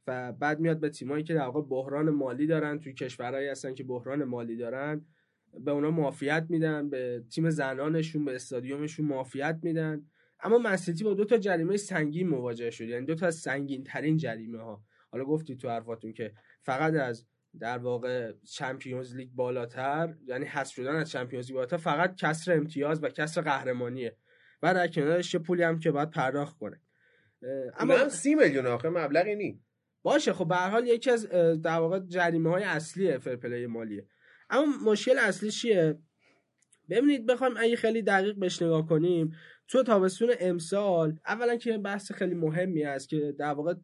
[0.07, 3.85] و بعد میاد به تیمایی که در واقع بحران مالی دارن توی کشورهایی هستن که
[3.85, 5.07] بحران مالی دارن
[5.65, 10.07] به اونا معافیت میدن به تیم زنانشون به استادیومشون معافیت میدن.
[10.41, 14.17] اما منسیتی با دو تا جریمه سنگین مواجه شد یعنی دو تا از سنگین ترین
[14.17, 17.27] جریمه ها حالا گفتی تو حرفاتون که فقط از
[17.61, 23.05] در واقع چمپیونز لیگ بالاتر یعنی حذف شدن از چمپیونز لیگ بالاتر فقط کسر امتیاز
[23.05, 24.17] و کسر قهرمانیه.
[24.63, 26.81] و در کنارش پولی هم که باید پرداخت کنه.
[27.79, 29.61] اما اما سی میلیون آخه مبلغی نی
[30.07, 31.29] باشه خب به حال یکی از
[31.63, 34.07] در واقع جریمه های اصلی fair play مالیه.
[34.51, 35.99] اما مشکل اصلی چیه؟
[36.91, 39.33] ببینید بخوایم اگه خیلی دقیق بهش نگاه کنیم
[39.69, 43.75] تو تابستون امسال اولا که بحث خیلی مهمی است که در واقع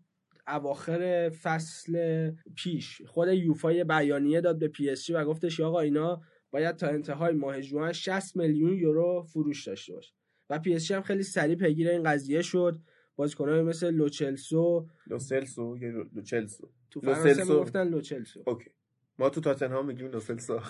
[0.46, 6.22] اواخر فصل پیش خود یوفا یه بیانیه داد به پی اس و گفتش آقا اینا
[6.50, 10.14] باید تا انتهای ماه ژوئن 60 میلیون یورو فروش داشته باشه
[10.50, 12.78] و پی اس هم خیلی سریع پیگیر این قضیه شد.
[13.16, 17.00] بازیکنان مثل لوچلسو لوسلسو یا لو- لوچلسو تو.
[17.00, 18.70] فرانسه می‌گفتن لوچلسو اوکی.
[19.18, 20.60] ما تو تاتنهام میگیم لوسلسو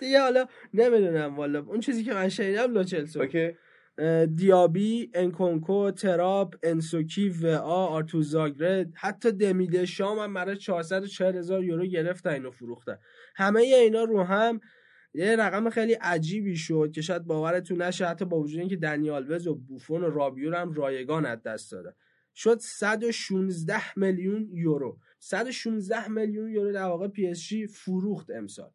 [0.00, 1.58] دیگه حالا نمی‌دونم والا.
[1.60, 3.50] اون چیزی که من شنیدم لوچلسو اوکی.
[4.36, 11.64] دیابی انکونکو تراب انسوکی و آ آرتو زاگرد حتی دمیده شام هم برای 440 هزار
[11.64, 12.98] یورو گرفتن اینو فروختن.
[13.36, 14.60] همه اینا رو هم
[15.14, 19.54] یه رقم خیلی عجیبی شد که شاید باورتون نشه حتی با وجود اینکه دنیال و
[19.54, 21.92] بوفون و رابیور هم رایگان از دست دادن.
[22.34, 24.98] شد 116 میلیون یورو.
[25.18, 28.70] 116 میلیون یورو در واقع پی اس جی فروخت امسال.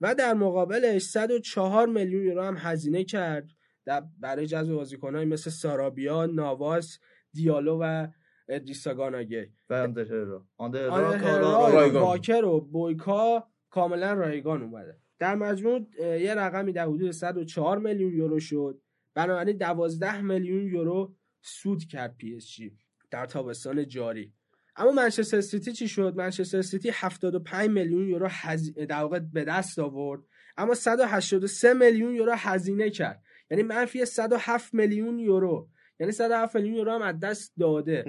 [0.00, 3.50] و در مقابلش 104 میلیون یورو هم هزینه کرد
[3.84, 6.98] در برای جذب بازیکن‌های مثل سارابیا، ناواس،
[7.32, 8.08] دیالو و
[8.48, 12.02] ادریساگاناگی و اندرهرا آره اندرهرا هرا، رایگان.
[12.02, 15.01] واکر و بویکا کاملا رایگان اومده.
[15.22, 18.80] در مجموع یه رقمی در حدود 104 میلیون یورو شد.
[19.14, 22.76] بنابراین 12 میلیون یورو سود کرد پی اس جی
[23.10, 24.32] در تابستان جاری.
[24.76, 28.74] اما منچستر سیتی چی شد؟ منچستر سیتی 75 میلیون یورو هز...
[28.74, 30.20] در واقع به دست آورد.
[30.56, 33.22] اما 183 میلیون یورو هزینه کرد.
[33.50, 35.68] یعنی منفی 107 میلیون یورو.
[36.00, 38.04] یعنی 107 میلیون یورو هم از دست داده.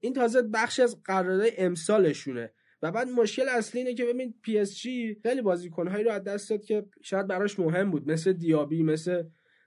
[0.00, 2.52] این تازه بخشی از قرارداد امسالشونه.
[2.84, 6.50] و بعد مشکل اصلی اینه که ببین پی اس جی خیلی بازیکنهایی رو از دست
[6.50, 9.24] داد که شاید براش مهم بود مثل دیابی مثل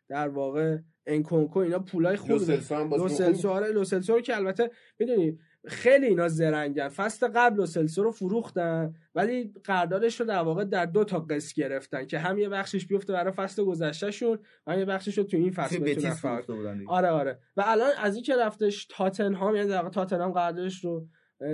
[0.10, 2.32] در واقع انکونکو اینا پولای خوب.
[2.32, 8.94] لوسلسو آره لوسلسو رو که البته می‌دونی خیلی اینا زرنگن فصل قبل لوسلسو رو فروختن
[9.16, 13.14] ولی قراردادش رو در واقع در دو تا قسط گرفتن که هم یه بخشش بیفته
[13.14, 16.84] برای فصل گذشتهشون و هم یه بخشش رو تو این فصل بتونن.
[16.88, 21.08] آره آره و الان از این که رفتش تاتنهام یعنی در واقع تاتنهام قراردادش رو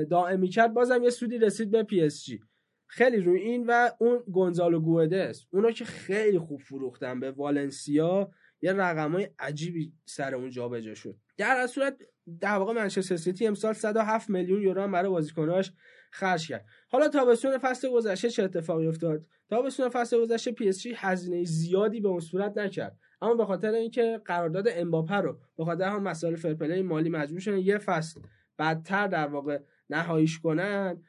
[0.09, 2.39] دائمی کرد بازم یه سودی رسید به پی اس جی.
[2.87, 5.45] خیلی روی این و اون گونزالو گوئدس.
[5.51, 8.31] اونا که خیلی خوب فروختن به والنسیا
[8.61, 11.15] یه رقمای عجیبی سر اون جابجا شد.
[11.37, 11.97] در هر صورت
[12.39, 15.71] در واقع منچستر سیتی امسال 107 میلیون یورو هم برای بازیکناش
[16.11, 16.65] خرج کرد.
[16.89, 22.01] حالا تابستون فصل گذشته چه اتفاقی افتاد؟ تابستون فصل گذشته پی اس جی هزینه زیادی
[22.01, 22.97] به اون صورت نکرد.
[23.21, 27.39] اما به خاطر اینکه قرارداد امباپه رو به خاطر هم مسائل fair play مالی مجبور
[27.39, 28.21] شدن یه فصل
[28.57, 29.59] بعدتر در واقع
[29.95, 31.03] نهاییش کنن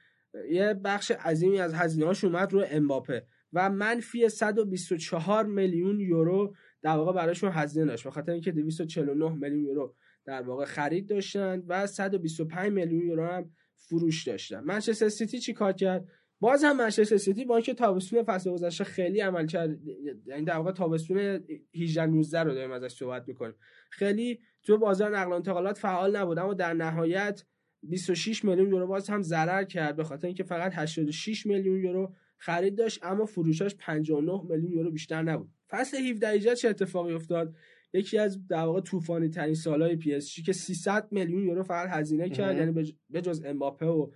[0.50, 6.96] یه بخش عظیمی از هزینه هاش اومد رو امباپه و منفی 124 میلیون یورو در
[6.96, 8.04] واقع براشون هزینه داشت.
[8.04, 9.94] به خاطر اینکه 249 میلیون یورو
[10.24, 14.60] در واقع خرید داشتن و 125 میلیون یورو هم فروش داشتن.
[14.60, 16.08] منچستر سیتی چی کار کرد؟
[16.40, 19.78] باز هم منچستر سیتی با اینکه تابستون فصل گذشته خیلی عمل کرد
[20.26, 21.44] یعنی در واقع تابستون
[21.74, 23.54] 18 19 رو داریم ازش صحبت می‌کنیم.
[23.90, 27.44] خیلی تو بازار نقل و انتقالات فعال نبود اما در نهایت
[27.88, 32.74] 26 میلیون یورو باز هم ضرر کرد به خاطر اینکه فقط 86 میلیون یورو خرید
[32.74, 35.48] داشت اما فروشاش 59 میلیون یورو بیشتر نبود.
[35.68, 37.54] فصل 17 18 چه اتفاقی افتاد؟
[37.92, 41.88] یکی از در واقع طوفانی ترین سالهای پی اس جی که 300 میلیون یورو فقط
[41.88, 42.56] هزینه کرد.
[42.56, 44.10] یعنی به جز امباپه و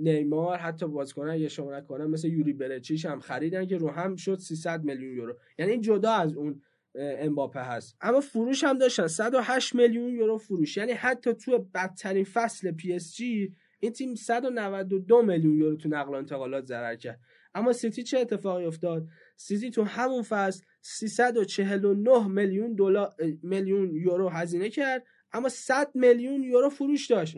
[0.00, 4.38] نیمار حتی بازیکنان اگه شما نکنم مثل یوری برچیش هم خریدن که رو هم شد
[4.38, 5.36] 300 میلیون یورو.
[5.58, 6.62] یعنی این جدا از اون
[6.98, 7.96] امباپه هست.
[8.00, 9.06] اما فروش هم داشتن.
[9.06, 10.76] 108 میلیون یورو فروش.
[10.76, 16.12] یعنی حتی تو بدترین فصل پی اس جی این تیم 192 میلیون یورو تو نقل
[16.12, 17.20] و انتقالات ضرر کرد.
[17.54, 19.06] اما سیتی چه اتفاقی افتاد؟
[19.36, 25.06] سیتی تو همون فصل 349 میلیون دلار میلیون یورو هزینه کرد.
[25.32, 27.36] اما 100 میلیون یورو فروش داشت.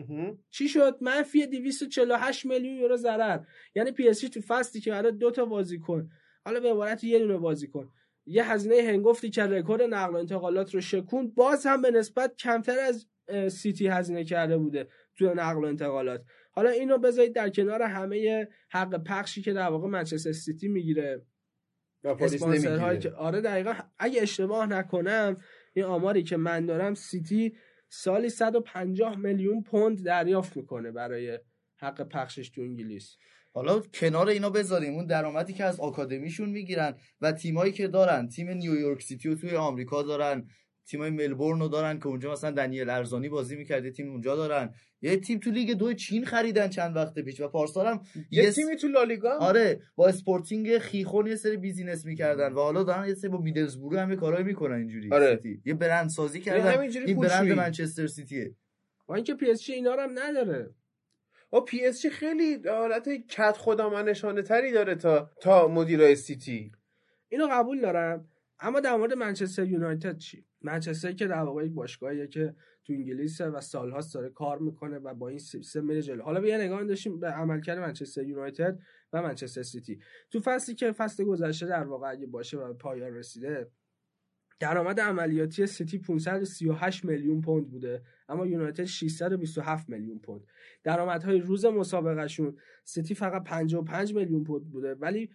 [0.49, 3.39] چی شد؟ منفی 248 میلیون یورو ضرر.
[3.75, 6.09] یعنی پی اس جی تو فصلی که برای دو تا بازیکن.
[6.45, 7.91] حالا به عبارت یه دونه بازیکن.
[8.31, 12.79] یه هزینه هنگفتی که رکورد نقل و انتقالات رو شکوند باز هم به نسبت کمتر
[12.79, 13.07] از
[13.51, 14.87] سیتی هزینه کرده بوده
[15.17, 16.23] تو نقل و انتقالات.
[16.51, 21.25] حالا اینو بذارید در کنار همه حق پخشی که در واقع منچستر سیتی می‌گیره.
[22.03, 25.37] اسپانسرهایی که آره دقیقا اگه اشتباه نکنم
[25.73, 27.55] این آماری که من دارم سیتی
[27.89, 31.39] سالی 150 میلیون پوند دریافت می‌کنه برای
[31.77, 33.17] حق پخشش تو انگلیس.
[33.53, 34.93] حالا کنار اینا بذاریم.
[34.93, 39.55] اون درآمدی که از آکادمیشون می‌گیرن و تیمایی که دارن تیم نیویورک سیتی رو توی
[39.55, 40.47] آمریکا دارن
[40.85, 44.73] تیمای ملبورن رو دارن که اونجا مثلا دنیل ارزانی بازی می‌کرد یه تیم اونجا دارن.
[45.01, 48.01] یه تیم تو لیگ دو چین خریدن چند وقت پیش و پارسال هم
[48.31, 52.83] یه یه تیمی تو لالیگا؟ آره با اسپورتینگ خیخون یه سری business می‌کردن و حالا
[52.83, 55.09] دارن یه سری با میدلزبرو هم کارایی می‌کنن اینجوری.
[55.11, 55.35] آره.
[55.35, 55.61] سیتی.
[55.65, 56.79] یه برند سازی کردن.
[56.79, 57.51] این برند.
[57.51, 58.55] منچستر سیتیه.
[59.07, 60.69] با اینکه پی اس جی اینا رو هم نداره.
[61.53, 66.15] و پی اس جی خیلی حالت کت خدا من نشانه تری داره تا تا مدیرای
[66.15, 66.71] سیتی.
[67.29, 68.29] اینو قبول دارم.
[68.59, 72.55] اما در مورد منچستر یونایتد چی؟ منچستر که در واقع یک باشگاهیه که
[72.85, 76.23] تو انگلیسه و سالهاست داره کار می‌کنه و با این سیستم میره جلو.
[76.23, 78.79] حالا بیا نگاه داشتیم به عملکرد منچستر یونایتد
[79.13, 79.99] و منچستر سیتی.
[80.31, 83.71] تو فصلی که فصل گذشته در واقع اگه باشه و پایان رسیده
[84.59, 90.41] درآمد عملیاتی سیتی 538 میلیون پوند بوده اما یونایتد 627 میلیون پوند.
[90.83, 95.29] درآمدهای روز مسابقهشون سیتی فقط 55 میلیون پوند بوده ولی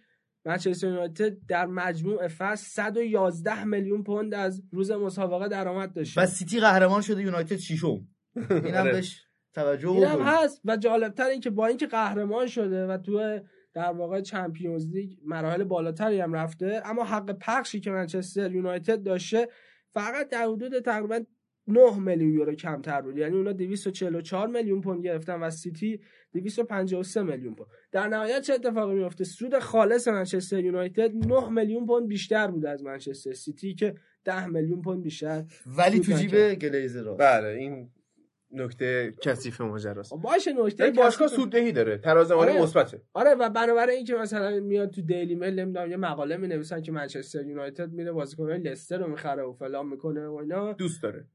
[0.45, 6.21] منچستر یونایتد در مجموع فصل 111 میلیون پوند از روز مسابقه درآمد داشته.
[6.21, 8.07] و سیتی قهرمان شده یونایتد ششم.
[8.49, 8.91] اینم آره.
[8.91, 9.21] بهش
[9.53, 10.61] توجه اینم هست.
[10.65, 13.39] و جالبتر این که با اینکه قهرمان شده و تو
[13.75, 16.81] در واقع Champions League مراحل بالاتری هم رفته.
[16.85, 19.47] اما حق پخشی که منچستر یونایتد داشته
[19.93, 21.19] فقط در حدود تقریبا
[21.67, 23.17] 9 میلیون یورو کمتر بود.
[23.17, 25.99] یعنی اونا 244 میلیون پوند گرفتن و سیتی
[26.33, 27.69] 253 میلیون پوند.
[27.91, 32.83] در نهایت چه اتفاقی میفته سود خالص منچستر یونایتد 9 میلیون پوند بیشتر بود از
[32.83, 36.53] منچستر سیتی که 10 میلیون پوند بیشتر ولی تو جیب.
[36.53, 37.89] گلیزرها بله این
[38.55, 40.13] نکته کثیف ماجراست.
[40.13, 42.61] باشه نکته این باشگاه سوددهی داره ترازمانی آره.
[42.61, 43.01] مثبته.
[43.13, 46.91] آره و بنابراین اینکه مثلا میاد تو دیلی میل نمی‌دونم یه مقاله می نویسن که
[46.91, 50.73] منچستر یونایتد میره بازیکنان لستر رو می‌خره و فلان می‌کنه و اینا.
[50.73, 51.25] دوست داره.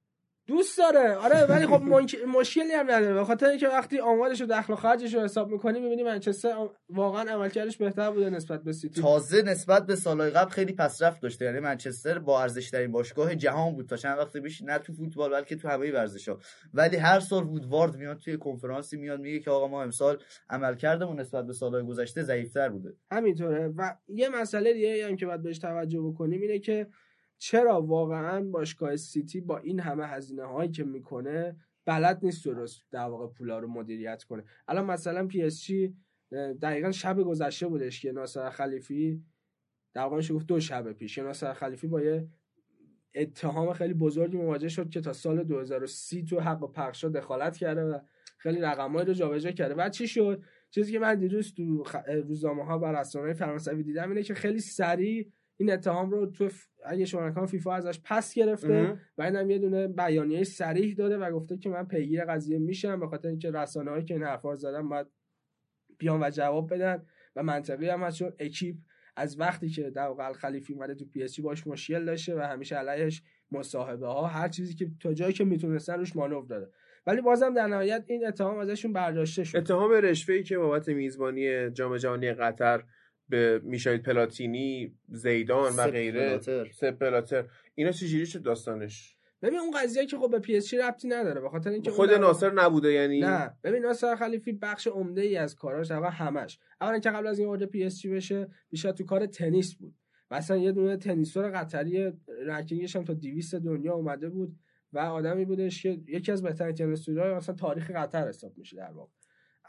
[0.50, 1.14] دوست داره.
[1.14, 1.82] آره ولی خب
[2.26, 3.14] مشکلی هم نداره.
[3.14, 7.30] به خاطر اینکه وقتی آمارش و دخل و خرجش رو حساب می‌کنی می‌بینی منچستر واقعا
[7.30, 9.02] عملکردش بهتر بوده نسبت به سیتی.
[9.02, 11.44] تازه نسبت به سالهای قبل خیلی پسرفت داشته.
[11.44, 14.62] یعنی منچستر با ارزش ترین باشگاه جهان بود تا چند وقت پیش.
[14.62, 16.38] نه تو فوتبال بلکه تو همه ورزش ها
[16.74, 20.18] ولی هر سال وودوارد میاد توی کنفرانسی میاد میگه که آقا ما امسال
[20.50, 22.94] عملکردمون نسبت به سالهای گذشته ضعیفتر بوده.
[23.10, 23.68] همینطوره.
[23.76, 26.86] و یه مسئله دیگه هم که باید بهش توجه بکنیم اینه که
[27.42, 33.04] چرا واقعا باشگاه سیتی با این همه هزینه هایی که می‌کنه بلد نیست درست در
[33.04, 35.96] واقع پولا رو مدیریت کنه الان مثلا پی اس جی
[36.62, 39.24] دقیقا شب گذشته بودش که ناصر خلیفی
[39.94, 42.28] در واقع گفت دو شب پیش که ناصر خلیفی با یه
[43.14, 47.82] اتهام خیلی بزرگی مواجه شد که تا سال 2030 تو حق و پخشا دخالت کرده
[47.82, 47.98] و
[48.38, 51.84] خیلی رقمایی رو جابجا کرده بعد چی شد چیزی که من دیروز تو.
[52.24, 56.66] روزنامه ها و رسانه‌های فرانسوی دیدم اینه که خیلی سریع این اتهام رو تو ف...
[56.84, 59.00] اگه شما فیفا ازش پس گرفته مهم.
[59.18, 63.06] و اینم یه دونه بیانیه صریح داده و گفته که من پیگیر قضیه میشم به
[63.06, 65.06] خاطر اینکه رسانه‌هایی که این حرفا زدن باید
[65.98, 67.02] بیان و جواب بدن
[67.36, 68.76] و منطقی هم هست چون اکیپ
[69.16, 72.76] از وقتی که در واقع خلیفی اومده تو پی اس باش مشکل داشته و همیشه
[72.76, 76.70] علیهش مصاحبه ها هر چیزی که تا جایی که می‌تونستن روش مانور داده
[77.06, 81.96] ولی بازم در نهایت این اتهام ازشون برداشته شد اتهام رشوه‌ای که بابت میزبانی جام
[81.96, 82.84] جهانی قطر
[83.30, 86.40] به میشایل پلاتینی زیدان و غیره.
[86.72, 87.44] سپ بلاتر
[87.74, 91.40] اینا چجوری شد داستانش؟ ببین اون قضیه که خب به پی اس جی ربطی نداره
[91.40, 93.52] به خاطر اینکه خود ناصر نبوده یعنی نه.
[93.64, 96.58] ببین ناصر خلیفی بخش عمده ای از کاراش در واقع همش.
[96.80, 99.94] اولا که قبل از این وارد پی اس جی بشه بیشتر تو کار تنیس بود.
[100.30, 102.12] مثلا یه دونه تنیسور قطری
[102.46, 104.56] ranking ش هم تا 200 دنیا اومده بود
[104.92, 109.12] و آدمی بودش که یکی از بهترین تنیسورهای مثلا تاریخ قطر حساب میشه در واقع.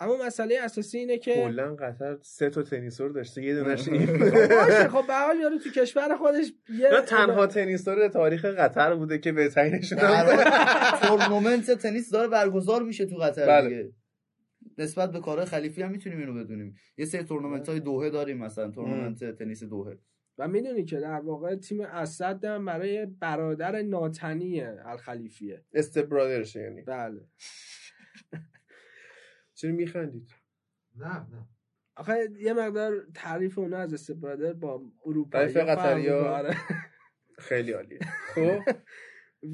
[0.02, 4.06] اما مسئله اساسی اینه که کلا قطر سه تا تنیسور داشته یه دونش این
[4.50, 9.18] باشه خب به حال یارو تو کشور خودش یه نه تنها تنیسور تاریخ قطر بوده
[9.18, 10.44] که بهترینشون واقع
[11.02, 13.70] تورنمنت تنیس داره برگزار میشه تو قطر بله.
[13.70, 13.92] دیگه.
[14.78, 16.76] نسبت به کارهای خلیفی هم می‌تونیم اینو بدونیم.
[16.98, 19.98] یه سری تورنمنت های دوحه داریم مثلا تورنمنت تنیس دوحه.
[20.38, 25.66] و می‌دونی که در واقع تیم اسد هم برای برادر ناتنی الخلیفیه.
[25.74, 26.82] استبرادرشه یعنی.
[26.82, 27.22] بله.
[29.62, 30.36] چرا میخندید؟
[30.96, 31.48] نه نه.
[31.96, 36.54] آخه یه مقدار تعریف اونا از استبرادر با اروپا تعریف قطریا.
[37.38, 38.00] خیلی عالیه.
[38.36, 38.60] خب.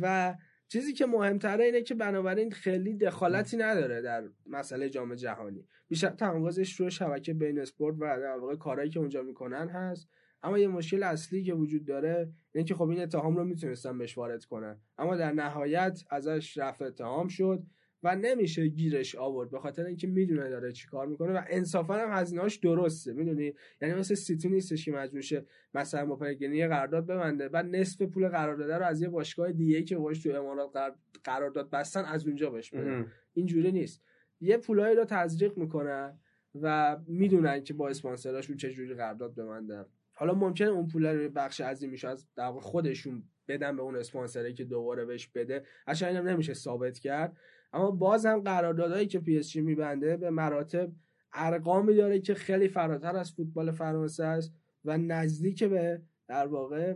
[0.01, 0.35] و
[0.67, 5.67] چیزی که مهمتره اینه که بنابراین خیلی دخالتی نداره در مسئله جام جهانی.
[5.87, 10.09] بیشتر تمرکزش روی شبکه بین اسپورت و در واقع کارهایی که اونجا می‌کنن هست.
[10.43, 14.17] اما یه مشکل اصلی که وجود داره اینه که خب این اتهام رو می‌تونستن بهش
[14.17, 14.81] وارد کنن.
[14.97, 17.63] اما در نهایت ازش رفع اتهام شد.
[18.07, 22.55] و نمیشه گیرش آورد به خاطر اینکه می‌دونه داره چیکار می‌کنه و انصافا هم هزینه‌اش
[22.55, 27.49] درسته می‌دونی؟ یعنی مثل سیتی نیستش که مجبور شه مثلا با یه قرارداد ببنده.
[27.53, 31.69] و نصف پول قرارداد رو از یه باشگاه دیگه که باش تو امارات قرار- قرارداد
[31.69, 33.05] بستن از اونجا بهش بده.
[33.33, 34.01] اینجوری نیست.
[34.41, 36.19] یه پولایی رو تزریق می‌کنن
[36.61, 39.85] و می‌دونن که با اسپانسراشون چه جوری قرارداد ببندن.
[40.13, 44.63] حالا ممکنه اون پول رو بخش عظیمیش از در خودشون بدن به اون اسپانسره که
[44.63, 45.63] دوباره بهش بده.
[45.87, 47.37] اصلا اینم نمیشه ثابت کرد.
[47.73, 50.91] اما باز هم قراردادهایی که پی اس جی میبنده به مراتب
[51.33, 54.53] ارقامی داره که خیلی فراتر از فوتبال فرانسه است
[54.85, 56.95] و نزدیک به در واقع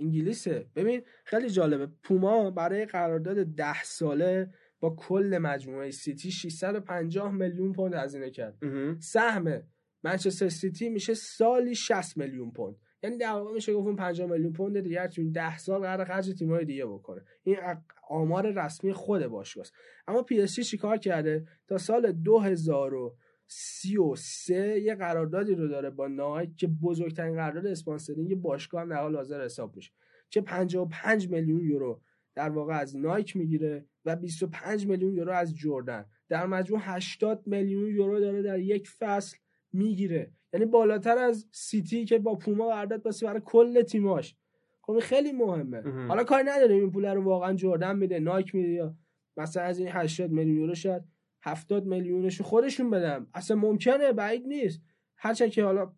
[0.00, 0.66] انگلیسه.
[0.76, 1.86] ببین خیلی جالبه.
[2.02, 4.50] پوما برای قرارداد ده ساله
[4.80, 8.58] با کل مجموعه سیتی 650 میلیون پوند هزینه کرد.
[9.00, 9.62] سهم
[10.04, 12.76] منچستر سیتی میشه سالی 60 میلیون پوند.
[13.02, 16.38] یعنی در واقع میشه گفت اون 50 میلیون پوند دیگه تیم 10 سال قرار خرج
[16.38, 17.22] تیم‌های دیگه بکنه.
[17.42, 17.56] این
[18.08, 19.72] آمار رسمی خود باشگاه است
[20.08, 26.66] اما پی اس چیکار کرده؟ تا سال 2033 یه قراردادی رو داره با نایک که
[26.66, 29.92] بزرگترین قرارداد sponsoring باشگاه هم در حال حاضر حساب میشه.
[30.30, 32.02] که 55 میلیون یورو
[32.34, 36.04] در واقع از نایک می‌گیره و 25 میلیون یورو از جردن.
[36.28, 39.36] در مجموع 80 میلیون یورو داره در یک فصل
[39.72, 40.32] می‌گیره.
[40.52, 44.36] یعنی بالاتر از سیتی که با پوما قرارداد بسته برای کل تیماش.
[44.82, 45.80] خب این خیلی مهمه.
[45.80, 46.08] مهم.
[46.08, 46.80] حالا کاری نداریم.
[46.80, 48.94] این پول رو واقعا جردن میده نایک میده یا
[49.36, 51.02] مثلا از این 80 میلیون یورو شاید
[51.42, 54.80] 70 میلیونش رو خودشون بدم اصلا ممکنه بعید نیست.
[55.16, 55.92] هرچند که حالا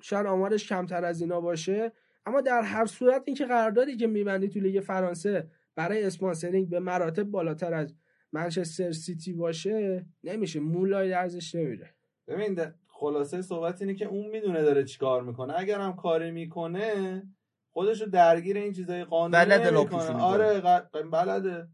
[0.00, 1.92] شاید آمارش کمتر از اینا باشه
[2.26, 7.22] اما در هر صورت اینکه قراردادی که میبندی تو لیگ فرانسه برای sponsoring به مراتب
[7.22, 7.94] بالاتر از
[8.32, 10.60] منچستر سیتی باشه نمیشه.
[10.60, 11.94] مو لای درزش نمیره.
[12.26, 15.54] ببین ده- خلاصه صحبت اینه که اون می‌دونه داره چیکار می‌کنه.
[15.58, 17.22] اگر هم کاری می‌کنه
[17.70, 20.62] خودشو درگیر این چیزای قانونی بلده لاپوشونی آره
[21.12, 21.66] بلده.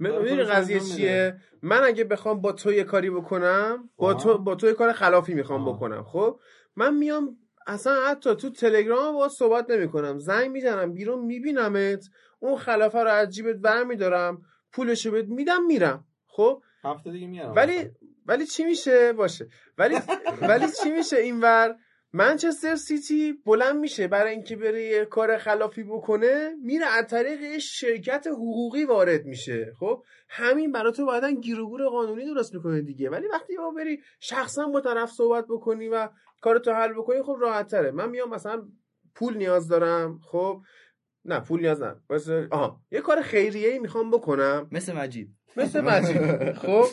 [0.00, 0.80] می‌دونی قضیه.
[0.80, 4.14] چیه؟ من اگه بخوام با تو یه کاری بکنم با.
[4.14, 5.72] تو با تو یه کار خلافی می‌خوام.
[5.72, 6.40] بکنم خب؟
[6.76, 7.36] من میام
[7.66, 10.18] اصلا حتی تو تلگرام با صحبت نمی‌کنم.
[10.18, 12.04] زنگ می‌زنم بیرون میبینمت.
[12.38, 14.42] اون خلافه رو از جیبت برمیدارم.
[14.72, 17.90] پولشو بهت میدم میرم خب؟ هفته دیگه میارم ولی
[18.26, 19.48] ولی چی میشه؟ باشه.
[19.78, 19.98] ولی
[20.40, 21.76] ولی چی میشه اینور؟
[22.14, 28.26] منچستر سیتی بلند میشه برای اینکه بره یه کار خلافی بکنه میره از طریق شرکت
[28.26, 29.72] حقوقی وارد میشه.
[29.80, 33.10] خب؟ همین برای تو بعدا گیر و گور قانونی درست می‌کنه دیگه.
[33.10, 36.08] ولی وقتی با بری شخصا با طرف صحبت بکنی و
[36.40, 38.62] کارتو حل بکنی خب راحت تره من میام مثلا
[39.14, 40.18] پول نیاز دارم.
[40.30, 40.60] خب؟
[41.24, 42.48] نه پول نیاز ندارم.
[42.50, 44.68] آها یه کار خیریه ای می‌خوام بکنم.
[44.72, 45.30] مثل مجید.
[45.56, 46.52] مثل مجید.
[46.52, 46.84] خب؟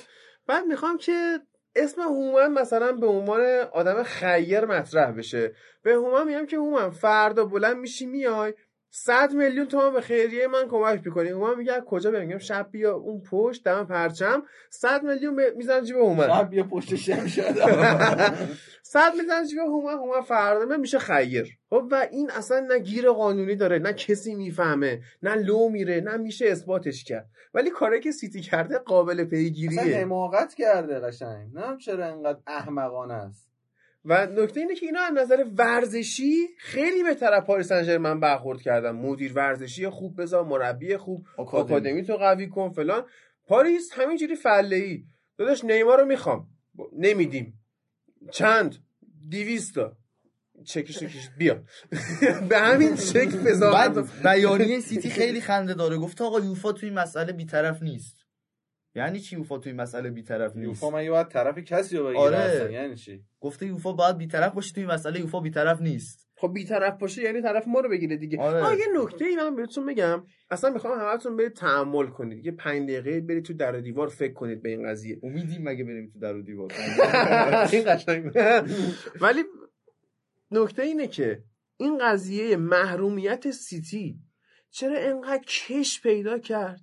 [0.49, 1.39] بعد می‌خوام که
[1.75, 5.55] اسم هومن مثلا به عنوان آدم خیر مطرح بشه.
[5.83, 8.53] به هومن میگم که هومن فردا بلند میشی میای
[8.91, 11.29] 100 میلیون تومان به خیریه من کمک می‌کنی.
[11.29, 14.43] هومن میگه کجا برم میگم شب بیا اون پشت دم پرچم.
[14.69, 16.27] 100 میلیون می‌زنم جیب هومن.
[16.27, 17.41] شب بیا پشت شم شد.
[18.83, 19.93] 100 می‌زنم جیب هومن.
[19.93, 21.57] هومن فردا میشه خیر.
[21.69, 26.17] خب و این اصلا نه گیر قانونی داره نه کسی می‌فهمه نه لو میره نه
[26.17, 27.29] میشه اثباتش کرد.
[27.53, 31.53] ولی کاری که سیتی کرده قابل اصلا پیگیریه حماقت کرده قشنگ.
[31.53, 33.48] نه چرا انقدر احمقانه است.
[34.09, 38.61] و نکته اینه که اینا از نظر ورزشی خیلی به طرف پاریس سن ژرمن برخورد
[38.61, 38.91] کردن.
[38.91, 42.03] مدیر ورزشی خوب بذار مربی خوب آکادمی.
[42.03, 43.05] تو قوی کن فلان.
[43.47, 45.03] پاریس همینجوری فله ای
[45.37, 46.47] داداش نیمار رو می‌خوام.
[46.97, 47.59] نمیدیم.
[48.31, 48.75] چند؟
[49.29, 49.97] دیویستا
[50.65, 51.63] چکش چکش بیا.
[52.49, 55.97] به همین شکل فضاحت بیانیه سیتی خیلی خنده داره.
[55.97, 58.18] گفت آقا یوفا توی این مسئله بیطرف نیست.
[58.99, 62.19] یعنی چی یوفا توی این مسئله بیطرف نیست؟ یوفا مگه باید طرف کسی رو بگیره
[62.19, 62.37] آره.
[62.37, 66.29] اصلا یعنی چی؟ گفته یوفا باید بیطرف باشه توی این مسئله یوفا بیطرف نیست.
[66.35, 68.39] خب بیطرف باشه یعنی طرف ما رو بگیره دیگه.
[68.39, 68.61] آره.
[68.61, 70.23] آه یه نکته ای من بهتون بگم.
[70.51, 72.45] اصلا می‌خوام همتون برید تحمل کنید.
[72.45, 75.19] یه پنج دقیقه برید تو در و دیوار فکر کنید به این قضیه.
[75.23, 76.71] امیدیم مگه بریم تو در و دیوار.
[77.73, 78.31] این قشنگ.
[79.21, 79.43] ولی
[80.51, 81.43] نکته اینه که
[81.77, 84.19] این قضیه محرومیت سیتی
[84.69, 86.81] چرا انقدر کش پیدا کرد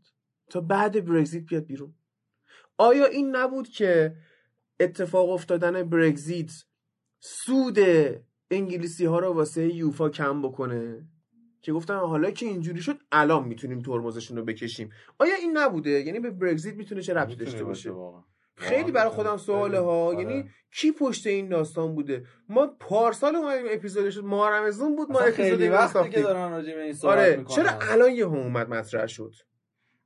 [0.50, 1.94] تا بعد برگزیت بیاد بیرون؟
[2.78, 4.16] آیا این نبود که
[4.80, 6.52] اتفاق افتادن برگزیت
[7.20, 7.78] سود
[8.50, 11.08] انگلیسی ها رو واسه یوفا کم بکنه
[11.62, 16.20] که گفتن حالا که اینجوری شد الان می‌تونیم ترمزشون رو بکشیم آیا این نبوده یعنی
[16.20, 17.92] به برگزیت می‌تونه چه ربطی داشته باشه.
[18.56, 19.10] خیلی برای.
[19.10, 19.78] خودم سواله.
[19.78, 20.18] ها آره.
[20.18, 25.20] یعنی کی پشت این داستان بوده ما پارسال اومدیم اپیزود شد ماه رمضان بود ما
[25.20, 26.22] اپیزود وقتی که.
[26.22, 29.34] دارن راجع به این صحبت آره می‌کنن چرا الان یه اومد مطرح شد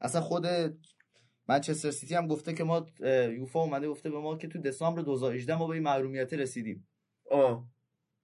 [0.01, 0.47] اصلا خود
[1.51, 2.87] منچستر سیتی هم گفته که ما
[3.37, 6.89] یوفا اومده گفته به ما که تو دسامبر 2018 ما به این محرومیت رسیدیم.
[7.31, 7.69] آه.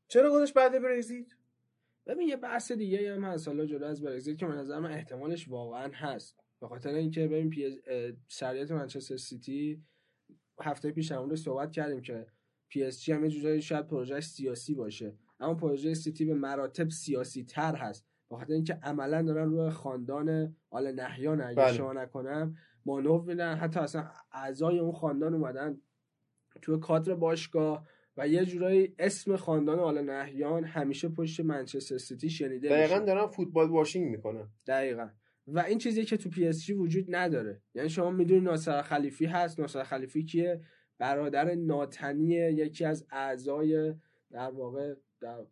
[0.08, 1.26] چرا خودش بعد برگزیت؟
[2.06, 3.48] ببین یه بحث دیگه هم هست.
[3.48, 6.36] حالا جدا از برگزیت که به نظر من احتمالش واقعا هست.
[6.60, 7.82] به خاطر اینکه ببین پی
[8.28, 9.84] شرایط منچستر سیتی
[10.60, 12.26] هفته پیش هم رو صحبت کردیم که
[12.68, 15.18] پی اس جی هم یه جورایی شاید پروژه سیاسی باشه.
[15.40, 18.06] اما پروژه سیتی به مراتب سیاسی تر هست.
[18.30, 21.66] به خاطر اینکه عملا دارن روی خاندان آل نهیان اگه بله.
[21.66, 22.56] اشتباه نکنم
[22.86, 23.54] مانور میدن.
[23.54, 25.80] حتی اصلا اعضای اون خاندان اومدن
[26.62, 27.86] تو کادر باشگاه
[28.16, 33.70] و یه جورایی اسم خاندان آل نهیان همیشه پشت منچستر سیتی شنیده دقیقا دارن فوتبال
[33.70, 34.48] washing می‌کنن.
[34.66, 35.08] دقیقا.
[35.46, 37.62] و این چیزی که تو پی اس جی وجود نداره.
[37.74, 39.60] یعنی شما می‌دونی ناصر خلیفی هست.
[39.60, 40.60] ناصر خلیفی کیه؟
[40.98, 43.94] برادر ناتنی یکی از اعضای
[44.30, 45.46] در واقع در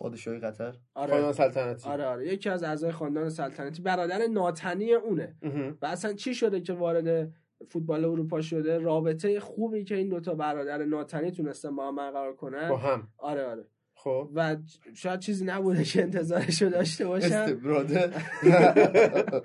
[0.00, 0.74] پادشاهی قطر.
[0.94, 1.88] خاندان آره سلطنتی.
[1.88, 2.26] آره آره.
[2.26, 3.82] یکی از اعضای خاندان سلطنتی.
[3.82, 5.36] برادر ناتنی اونه.
[5.82, 7.32] و اصلا چی شده که وارد
[7.68, 12.68] فوتبال اروپا شده؟ رابطه خوبی که این دوتا برادر ناتنی تونستن با هم برقرار کنن؟
[12.68, 13.08] با هم.
[13.18, 13.64] آره آره.
[13.94, 14.30] خب.
[14.34, 14.56] و
[14.94, 18.10] شاید چیزی نبوده که انتظارشو داشته باشم استبراده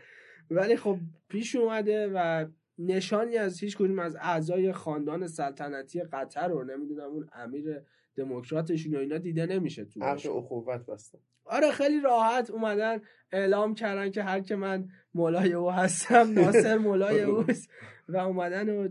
[0.51, 0.97] ولی خب
[1.29, 2.45] پیش اومده و
[2.77, 7.81] نشانی از هیچ کدوم از اعضای خاندان سلطنتی قطر رو نمی‌دونم اون امیر
[8.15, 10.37] دموکراتشون و اینا دیده نمیشه تو باشگاه.
[10.37, 11.19] اخوت بستن.
[11.45, 13.01] آره خیلی راحت اومدن
[13.31, 17.69] اعلام کردن که هر که من مولای او هستم ناصر مولای اوست.
[18.07, 18.87] و اومدن و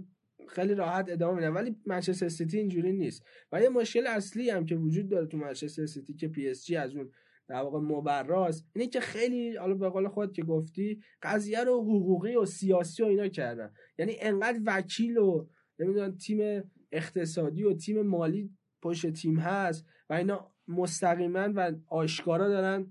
[0.49, 1.53] خیلی راحت ادامه میدن.
[1.53, 3.25] ولی منچستر سیتی اینجوری نیست.
[3.53, 6.77] و یه مشکل اصلی هم که وجود داره تو منچستر سیتی که پی اس جی
[6.77, 7.11] از اون
[7.49, 12.37] در واقع مبراست اینه که خیلی حالا به قول خود که گفتی قضیه رو حقوقی
[12.37, 13.73] و سیاسی و اینا کردن.
[13.99, 15.47] یعنی انقدر وکیل و
[15.79, 18.51] نمی‌دونم تیم اقتصادی و تیم مالی
[18.85, 22.87] پشت تیم هست و اینا مستقیما و آشکارا دارن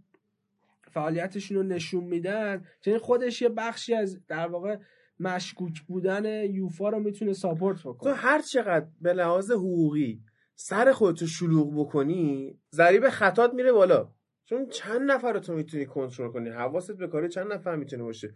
[0.92, 2.66] فعالیتشون رو نشون میدن.
[2.82, 4.78] که این خودش یه بخشی از در واقع
[5.20, 10.22] مشکوک بودن یوفا رو می‌تونه ساپورت تو بکنه هر چقدر به لحاظ حقوقی
[10.56, 14.10] سر خودتو شلوغ بکنی ضریب خطات میره بالا.
[14.46, 18.36] چون چند نفر رو تو می‌تونی کنترل کنی؟ حواست به کاری چند نفر می‌تونه باشه؟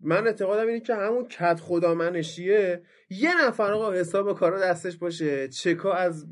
[0.00, 5.48] من اعتقادم اینه که همون کت خدا منشیه یه نفر آقا حساب کارا دستش باشه
[5.48, 6.26] چکا از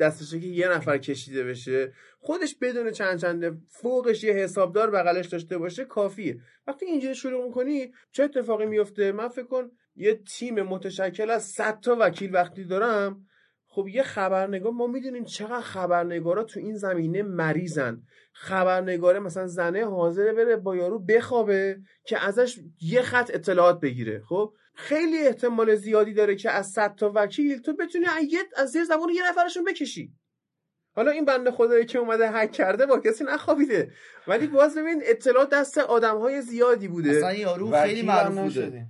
[0.00, 5.58] دستشه که یه نفر کشیده بشه خودش بدون چند چنده فوقش یه حسابدار بغلش داشته
[5.58, 6.40] باشه کافیه.
[6.66, 11.80] وقتی اینجوری شروع می‌کنی چه اتفاقی میفته من فکر کن یه تیم متشکل از 100
[11.80, 13.26] تا وکیل وقتی دارم
[13.66, 18.02] خب یه خبرنگار ما می‌دونیم چقدر خبرنگارا تو این زمینه مریضن.
[18.32, 24.52] خبرنگاره مثلا زنه حاضره بره با یارو بخوابه که ازش یه خط اطلاعات بگیره خب؟
[24.74, 28.06] خیلی احتمال زیادی داره که از 100 تا وکیل تو بتونی
[28.56, 30.12] از زیر زبون یه نفرشون بکشی.
[30.96, 33.92] حالا این بنده خدایی که اومده هک کرده با کسی نخوابیده.
[34.28, 37.10] ولی باز ببین اطلاعات دست آدم های زیادی بوده.
[37.10, 38.86] اصلا یارو خیلی معروف بوده.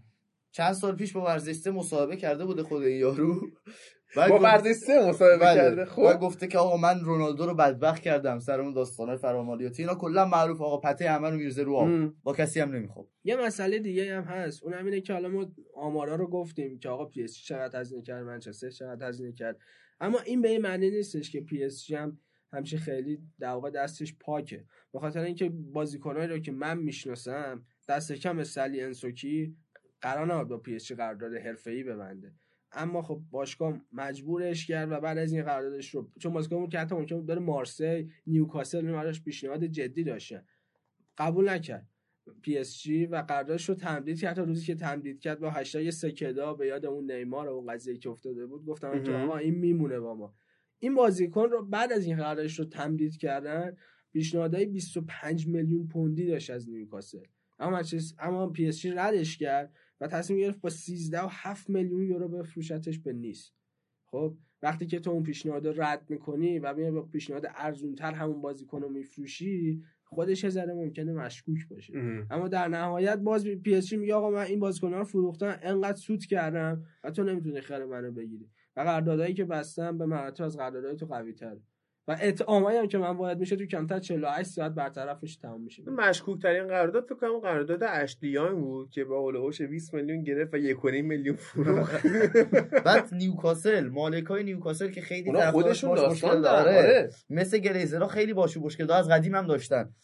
[0.52, 3.40] چند سال پیش با ورزشسته مصاحبه کرده بوده خود این یارو.
[4.16, 5.60] با ورزش سه مصاحبه بله.
[5.60, 9.82] کرده و خب گفته که آقا من رونالدو رو بدبخت کردم سر اون داستانای فرامالیاتی
[9.82, 10.60] اینا کلا معروف.
[10.60, 12.12] آقا پته همه رو میرزه رو آب.
[12.22, 14.62] با کسی هم نمی‌خواد یه مسئله دیگه هم هست.
[14.62, 17.80] اون هم اینه که حالا ما آمارا رو گفتیم که آقا پی اس جی چقدر
[17.80, 19.58] هزینه کرد منچستر چقدر هزینه کرد.
[20.00, 22.18] اما این به این معنی نیستش که پی اس جی هم
[22.52, 24.64] همچین خیلی در واقع دستش پاکه.
[24.92, 29.56] به خاطر اینکه بازیکنایی رو که من می‌شناسم دست کم استنلی انسوکی
[30.00, 32.32] قرار نبود با پی اس جی قرارداد حرفه‌ای ببنده.
[32.72, 36.94] اما خب باشگاه مجبورش کرد و بعد از این قراردادش رو چون بازیکن که حتی
[36.94, 40.44] ممکن بود بره مارسی نیوکاسل اینو براش پیشنهاد جدی داشتن
[41.18, 41.86] قبول نکرد.
[42.42, 44.36] پی اس جی و قراردادش رو تمدید کرد.
[44.36, 47.72] تا روزی که تمدید کرد با هشتگ se queda به یاد اون نیمار و اون
[47.72, 49.12] قضیه که افتاده بود گفتم که.
[49.12, 50.34] آقا این میمونه با ما.
[50.78, 53.76] این بازیکن رو بعد از این قراردادش رو تمدید کردن
[54.12, 57.24] پیشنهادهای 25 میلیون پوندی داشت از نیوکاسل.
[57.58, 59.72] اما منچستر- اما پی اس جی ردش کرد.
[60.00, 63.52] و تصمیم گرفت با 13 و 7 میلیون یورو بفروشتش به نیس.
[64.06, 68.40] خب وقتی که تو اون پیشنهاد رو رد می‌کنی و میای با پیشنهاد ارزونتر همون
[68.40, 71.92] بازیکن رو میفروشی خودش ذره ممکنه مشکوک باشه.
[71.96, 72.26] ام.
[72.30, 76.24] اما در نهایت باز پی اس میگه آقا من این بازیکن‌ها رو فروختم انقدر سود
[76.24, 78.50] کردم و تو نمی‌تونی خر منو بگیری.
[78.76, 81.32] و قراردادایی که بستم به مراتب از قراردادهای تو قوی
[82.08, 85.82] و اطعامایی هم که من باید میشه تو کمتر 48 ساعت برطرف میشه تموم میشه.
[85.90, 90.58] مشکوک ترین قرارداد فکر کنم قرارداد اشلیان بود که با هولوش 20 میلیون گرفت و
[90.58, 92.06] 1.5 میلیون فروخت.
[92.86, 96.78] بعد نیوکاسل مالکای نیوکاسل که خیلی خودشون داستان داره.
[96.78, 97.10] آره.
[97.30, 99.94] مثل گلیزرها خیلی باشو مشکل داره از قدیم هم داشتن.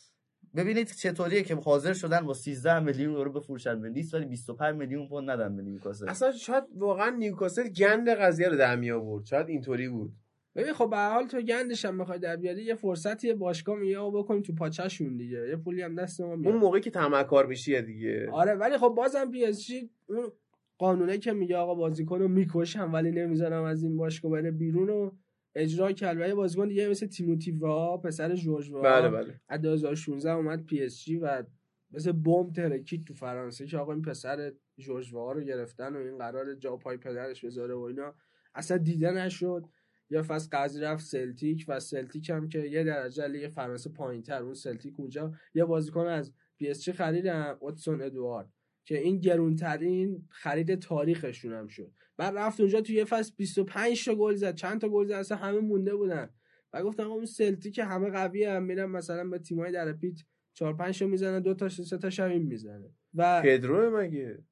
[0.56, 5.09] ببینید چطوریه که حاضر شدن با 13 میلیون یورو بفروشن به نیست ولی 25 میلیون
[5.09, 6.09] پوند ندن به نیوکاسل.
[6.09, 9.24] اصلا شاید واقعا نیوکاسل گند قضیه رو در می آورد.
[9.24, 10.12] شاید اینطوری بود.
[10.56, 14.22] ببین خب به حال تو گندش هم بخوای در بیاری یه فرصتی باشگاه میگه آقا
[14.22, 15.48] بکنیم تو پاچه‌شون دیگه.
[15.48, 16.52] یه پولی هم دست ما میاد.
[16.52, 18.28] اون موقعی که طمعکار بشیه دیگه.
[18.32, 20.32] آره ولی خب بازم پی اس جی اون
[20.78, 25.16] قانونه که میگه آقا بازیکن رو می‌کشم ولی نمی‌ذارم از این باشگاه بره بیرون رو
[25.54, 26.16] اجرا کرد.
[26.16, 29.40] و یه بازیکن دیگه مثل تیموتی وا پسر جورج وا بله بله.
[29.48, 31.44] از 2016 اومد پی اس جی و
[31.92, 36.18] مثل بمب ترکید تو فرانسه که آقا این پسر جورج وه‌آ رو گرفتن و این
[36.18, 38.14] قرار جا پای پدرش بذاره و اینا.
[38.54, 39.64] اصلا دیده نشد.
[40.10, 44.54] یه فصل قرضی رفت سلتیک و سلتیک هم که یه درجه لیگ فرانسه پایینتر اون
[44.54, 45.32] سلتیک اونجا.
[45.54, 48.52] یه بازیکن از پی اس جی خریدن اودسون ادوارد
[48.84, 51.92] که این گرونترین خرید تاریخشون هم شد.
[52.16, 55.38] بعد رفت اونجا تو یه فصل 25 تا گل زد چند تا گل زد اصلا
[55.38, 56.30] همه مونده بودن.
[56.72, 60.18] و گفتم اون سلتیک که همه قوی هم میرن مثلا به تیمای در پیت
[60.54, 62.90] 4 5 تا می‌زنن دو تا سه تا شب این می‌زنه.
[63.14, 64.44] و پدرو مگه؟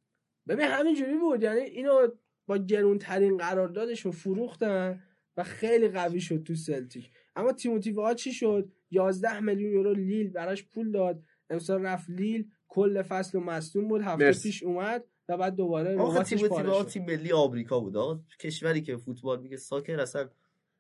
[0.48, 2.09] ببین همینجوری بود یعنی اینو
[2.47, 5.02] با گرونترین قراردادش رو فروختن.
[5.36, 7.11] و خیلی قوی شد تو سلتیک.
[7.36, 11.23] اما تیموتی وها چی شد؟ 11 میلیون یورو لیل براش پول داد.
[11.51, 14.02] امسال رفت لیل کل فصل و مصدوم بود.
[14.02, 14.48] هفته مرسی.
[14.48, 18.20] پیش اومد و بعد دوباره آخه تیم تیم ملی آمریکا بود آقا.
[18.40, 20.28] کشوری که فوتبال میگه ساکر اصلا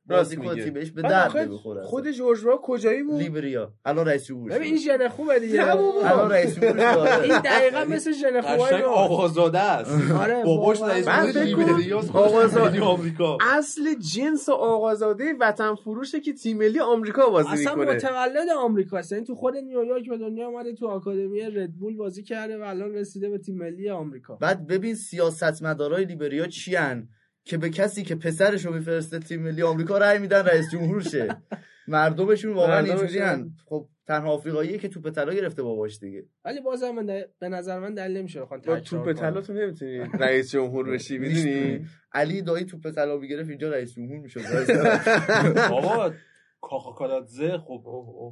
[0.08, 0.64] راست بازی میگه.
[0.64, 3.72] تیمش به درد بخوره خود جورجوا کجایی بود لیبریا.
[3.84, 5.68] الان رئیس جمهور ببین این ژن خوبه دیگه.
[5.70, 7.08] الان رئیس جمهور.
[7.22, 10.10] این دقیقا مثل ژن خوبه قشنگ آقازاده است.
[10.12, 10.82] آره باباش.
[10.82, 13.38] رئیس جمهور لیبریا است، آقازاده- آمریکا.
[13.40, 17.94] اصل جنس آقازاده وطن فروشه که تیم ملی آمریکا بازی اصلا می‌کنه.
[17.96, 22.62] متولد آمریکاست یعنی تو خود نیویورک به دنیا اومده تو آکادمی ردبول بازی کرده و
[22.62, 24.34] الان رسیده به تیم ملی آمریکا.
[24.36, 27.08] بعد ببین سیاستمدارای لیبریا چیان
[27.44, 31.36] که به کسی که پسرشو میفرسته تیم ملی آمریکا رأی میدن رئیس جمهور شه
[31.88, 33.54] مردمشون واقعا اینجوریان.
[33.66, 36.26] خب تنها آفریقاییه که توپ طلا گرفته باباش دیگه.
[36.44, 39.12] ولی بازم من دل- به نظر من دلیل نمیشه بخوان توپ.
[39.12, 44.18] طلا تو نمی‌تونی رئیس جمهور بشی می‌دونی؟ علی دایی توپ طلا می‌گرفت اینجا رئیس جمهور
[44.18, 44.40] می‌شد.
[45.70, 46.12] بابا
[46.60, 47.82] کاخاکارادزه خب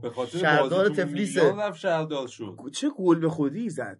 [0.02, 0.90] به خاطر شهردار
[1.58, 2.56] رفت شهردار شد.
[2.72, 3.98] چه گل به خودی زد.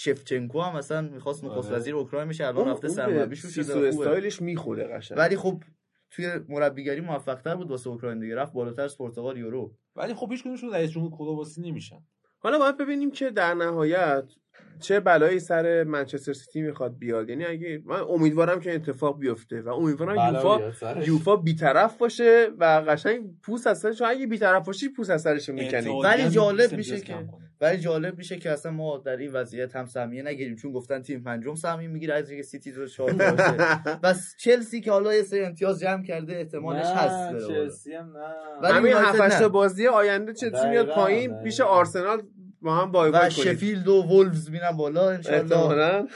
[0.00, 1.76] شفچنکو هم مثلا می‌خواست نخست آره.
[1.76, 3.88] وزیر اوکراین میشه الان رفته سرمربیش سیسو شده.
[3.88, 5.62] استایلش می‌خوره قشنگ ولی خب
[6.10, 10.30] توی مربیگری موفق تر بود واسه اوکراین دیگه رفت بالاتر از پرتغال یورو ولی خب
[10.30, 11.98] هیچ کدومشون رئیس جمهور کرواسی نمیشن
[12.38, 14.24] حالا باید ببینیم که در نهایت
[14.80, 19.68] چه بلایی سر منچستر سیتی می‌خواد بیاد یعنی اگه من امیدوارم که اتفاق بیفته و
[19.68, 20.60] امیدوارم یوفا
[21.00, 26.02] یوفا بیطرف باشه و قشنگ پوست از سرش اگه بیطرف باشی پوست از سرش می‌کنی
[26.02, 27.14] ولی جالب میشه که-.
[27.60, 31.22] ولی جالب میشه که اصلا ما در این وضعیت هم سهمیه نگیریم چون گفتن تیم
[31.22, 33.56] پنجم سهمیه می‌گیره از اینکه سیتی رو چهار باشه
[34.04, 37.48] بس چلسی که حالا یه سری امتیاز جمع کرده احتمالش هست.
[37.48, 39.42] چلسی هم نه ولی همین هفت.
[39.42, 41.42] بازی آینده چلسی میاد پایین.
[41.42, 42.22] پیش آرسنال
[42.62, 46.06] با هم بای و بای کنید شفیلد و وولفز میرن بالا انشالله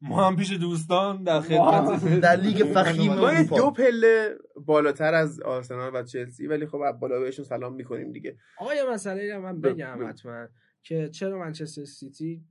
[0.00, 2.20] ما هم پیش دوستان در خدمت.
[2.20, 3.42] در لیگ فخیم ما.
[3.42, 4.34] دو پله
[4.66, 8.36] بالاتر از آرسنال و چلسی ولی خب بالا بهشون سلام می‌کنیم دیگه.
[8.58, 10.08] آقا یه مسئله رو من بگم.
[10.08, 10.48] حتما
[10.82, 12.44] که چرا منچستر سیتی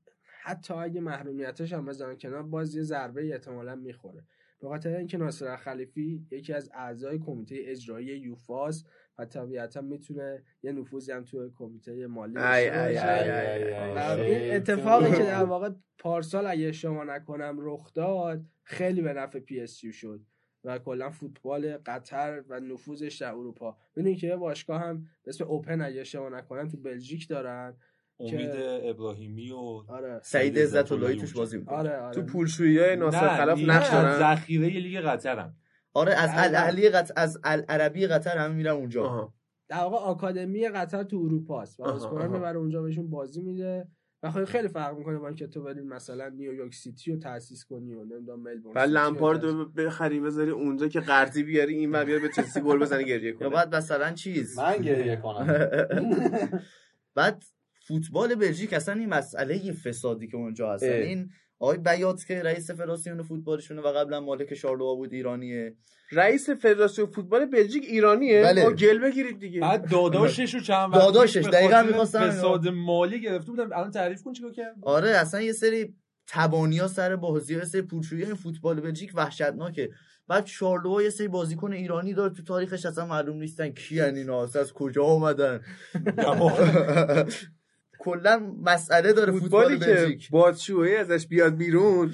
[0.43, 4.23] حتی اگه محرومیتش هم بزنن کنار باز یه ضربه احتمالا می‌خوره.
[4.61, 8.83] به خاطر اینکه ناصر خلیفی یکی از اعضای کمیته اجرایی یوفاس
[9.17, 14.15] و طبیعتا می‌تونه یه نفوذی هم توی کمیته مالی باشه.
[14.21, 19.59] این اتفاقی که در واقع پارسال اگه اشتباه نکنم رخ داد خیلی به نفع پی
[19.59, 20.21] اس شد
[20.63, 23.77] و کلا فوتبال قطر و نفوذش در اروپا.
[23.95, 27.73] ببینید که یه باشگاه هم به اسم اوپن اگه اشتباه نکنم تو بلژیک دارن
[28.19, 28.49] امید
[28.83, 29.55] ابراهیمی و
[29.87, 30.19] آره.
[30.23, 31.77] سعید عزت اللهی توش بازی می‌کنه.
[31.77, 32.15] آره آره.
[32.15, 34.19] تو پولشویی های ناصر الخلیفی نقش دارن.
[34.19, 35.55] ذخیره لیگ قطرم.
[35.97, 36.29] آره از.
[36.33, 39.33] الاهلی قطر از العربی قطر همه میرن اونجا آها.
[39.69, 42.31] در واقع آکادمی قطر تو اروپا است و بازیکنان.
[42.31, 43.87] می‌بره اونجا بهشون بازی میده
[44.23, 47.93] و خیلی خیلی فرق می‌کنه با اینکه تو بری مثلا نیویورک سیتی رو تاسیس کنی
[47.93, 51.75] و نمی‌دونم ملبورن بعد سیتی رو لمپارد تأسیس- رو بخری بذاری اونجا که قرضی بیاری
[51.77, 55.15] این و بیار به چلسی گل بزنه گریه یا کنه بعد مثلا چیز من گریه
[55.15, 55.47] کنم
[57.15, 57.43] بعد
[57.87, 60.83] فوتبال بلژیک اصلا این مسئله فسادی که اونجا هست.
[60.83, 61.29] یعنی این
[61.59, 65.75] آقای بیات که رئیس فدراسیون فوتبالشونه و قبلا مالک شارلووا بود ایرانیه.
[66.11, 68.63] رئیس فدراسیون فوتبال بلژیک ایرانیه؟ بله.
[68.63, 69.61] با گل بگیرید دیگه.
[69.61, 73.71] بعد داداشش رو چند وقت داداشش، دقیقاً می‌خواستم فساد مالی گرفته بودم.
[73.71, 75.93] الان تعریف کن چیکار کرد آره اصلا یه سری
[76.27, 79.89] تبانیا سر بازی ها سری پولشویی این فوتبال بلژیک وحشتناکه.
[80.27, 84.73] بعد شارلووا یه سری بازیکن ایرانی داره تو تاریخش اصلا معلوم نیستن کیان اینا از
[84.73, 85.61] کجا اومدن
[87.99, 90.29] کلا مسئله داره فوتبال فوتبالی که بلژیک.
[90.29, 92.13] بادشوهی ازش بیاد بیرون.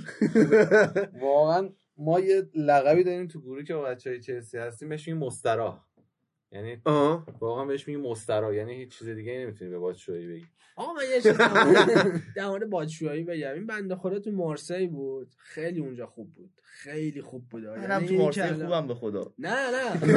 [1.21, 5.23] واقعا ما یه لقبی داریم تو گروه که با بچه های چلسی هستیم بهش میگیم
[5.23, 5.79] مستراح.
[6.51, 6.81] یعنی
[7.39, 8.53] واقعا بهش میگیم مستراح.
[8.55, 10.45] یعنی هیچ چیز دیگه نمی‌تونی به باشگاهی بگی
[10.75, 11.37] آقا من یه چیز
[12.35, 13.53] در مورد- بادشاهی بگم.
[13.53, 15.35] این بنده خدا تو مارسی بود.
[15.37, 16.51] خیلی اونجا خوب بود.
[16.63, 17.63] خیلی خوب بود.
[17.65, 19.33] منم یعنی تو مارسی خوبم به خدا.
[19.39, 19.99] نه نه.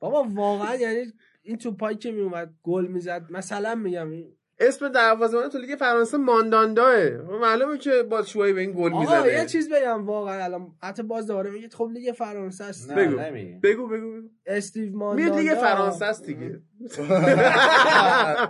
[0.00, 1.12] بابا واقعا یعنی
[1.44, 3.26] این توپایی که میومد گل می‌زد.
[3.30, 7.08] مثلا میگم این اسم دروازه‌بان تو لیگ فرانسه مانداندا
[7.40, 11.26] معلومه که باتشوایی به این گل آقا یه می‌زنه چیز بگم واقعا الان حتی باز
[11.26, 12.90] دوباره میگید خب لیگ فرانسه است.
[12.90, 13.16] نه بگو.
[13.62, 14.28] بگو بگو بگو.
[14.46, 16.60] استیو میاد مانداندا لیگ فرانسه است دیگه.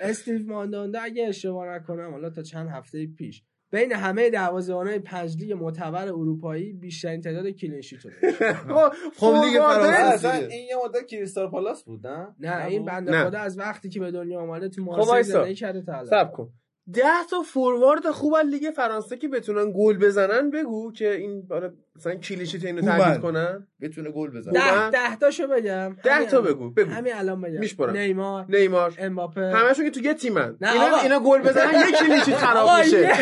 [0.00, 3.42] استیو مانداندا اگه اشتباه نکنم حالا تا چند هفته پیش.
[3.72, 8.38] بین همه دروازه‌بان‌های پنج لیگ معتبر اروپایی بیشترین تعداد clean sheet رو داشت.
[9.18, 10.54] خب لیگ فرانسه آره، است اصلا دیگه.
[10.54, 13.24] این یه مدت کریستال پالاس بود نه نه این بنده.
[13.24, 15.32] خدا از وقتی که به دنیا آمده تو خب مارسی.
[15.32, 16.30] زندگی کرده تا الان.
[16.32, 16.52] کن
[16.94, 21.72] ده تا فوروارد خوب از لیگ فرانسه که بتونن گل بزنن بگو که این آره
[21.96, 22.82] مثلا clean sheet اینو.
[22.82, 24.52] تهدید کنن؟ بتونه گل بزنه.
[24.52, 25.96] ده ده تاشو بگم.
[26.02, 26.40] ده تا.
[26.40, 26.90] بگو بگو.
[26.90, 27.90] همین الان بگم.
[27.90, 28.94] نیمار نیمار.
[28.98, 29.40] امباپه.
[29.40, 30.56] همشون که تو یه تیمن.
[30.60, 30.96] اینا.
[31.02, 33.12] اینا گل بزنن یه clean sheet خراب میشه.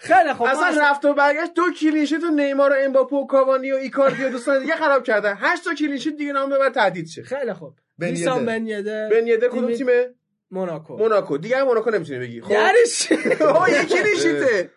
[0.00, 3.72] خیلی خب اصلا رفت و برگشت دو clean sheet و نیمار و امباپه و کاوانی
[3.72, 7.06] و ایکاردی و دوستان دیگه خراب کردن هشت تا clean sheet دیگه نام ببر تهدید
[7.06, 7.22] شه.
[7.22, 7.74] خیلی خوب.
[7.98, 8.46] بن نیسان یدر.
[8.46, 10.14] بن یدر بن یدر کدوم تیمه؟
[10.50, 10.96] موناکو.
[10.96, 11.38] موناکو.
[11.38, 12.40] دیگه موناکو نمی‌تونی بگی.
[12.40, 12.52] خب؟
[13.56, 14.70] آه یکی نشیته.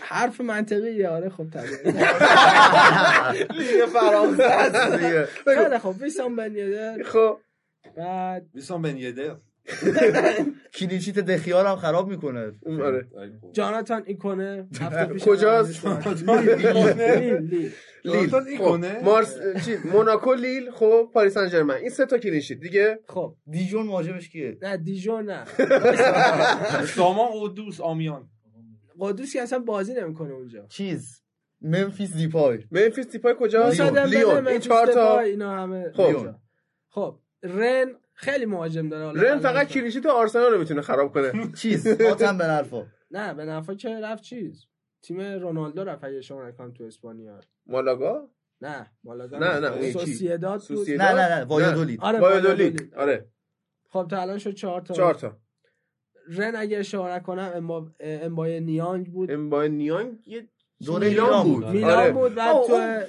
[0.00, 1.82] حرف منطقی آره خب طبیعی.
[3.58, 4.44] لیگ فرانسه.
[4.44, 4.92] است.
[4.96, 5.28] دیگه.
[5.44, 7.38] خیلی خب ویسام بن یدر خب.
[7.96, 9.36] بعد ویسام بن یدر
[10.78, 12.52] کلینشیت دخیار هم خراب می‌کنه.
[12.62, 13.08] اون آره.
[13.52, 14.68] جاناتان ایکونه.
[15.24, 17.36] کجاست؟ لیل لیل.
[17.40, 17.72] لیل.
[18.04, 20.70] جاناتان خب؟ مارس چی؟ موناکو لیل.
[20.70, 21.10] خب.
[21.14, 22.60] پاریس سن ژرمن این سه تا کلینشیت.
[22.60, 23.36] دیگه؟ خب.
[23.50, 25.44] دیجون مهاجمش کیه؟ نه دیجون نه.
[26.96, 28.28] سامان قدوس آمیان.
[29.00, 30.66] قدوس که اصلا بازی نمی‌کنه اونجا.
[30.66, 31.22] چیز؟
[31.60, 32.58] ممفیس دیپای.
[32.70, 34.30] منفیس دیپای دمبله، لیون.
[34.30, 36.34] این منفیس چهار تا اینا همه خب.
[36.88, 37.18] خب.
[37.42, 39.22] رن خیلی مهاجم داره حالا.
[39.22, 41.52] رن فقط کلینشیت آرسنال رو می‌تونه خراب کنه.
[41.52, 44.66] چیز؟ هاتم به نرفا نه به نفع که رفت چیز؟
[45.02, 47.40] تیم رونالدو رفت اگه شما نکنم تو اسپانیا.
[47.66, 48.30] مالاگا؟
[48.60, 49.92] نه مالاگا نه، نه،.
[49.92, 50.62] سوسییداد.
[50.88, 52.94] نه نه نه وایادولید آره وایادولید.
[52.96, 53.28] آره.
[53.88, 54.94] خب تا الان شد چهار تا.
[54.94, 55.36] چهار تا.
[56.28, 57.90] رن اگه اشاره کنم امبا...
[58.00, 59.30] امبای نیانگ بود.
[59.30, 60.48] امبای نیانگ یه
[60.86, 61.64] دوره میلان ایران بود.
[61.64, 61.74] بود.
[61.74, 62.10] میلان آره.
[62.10, 62.56] بود بعد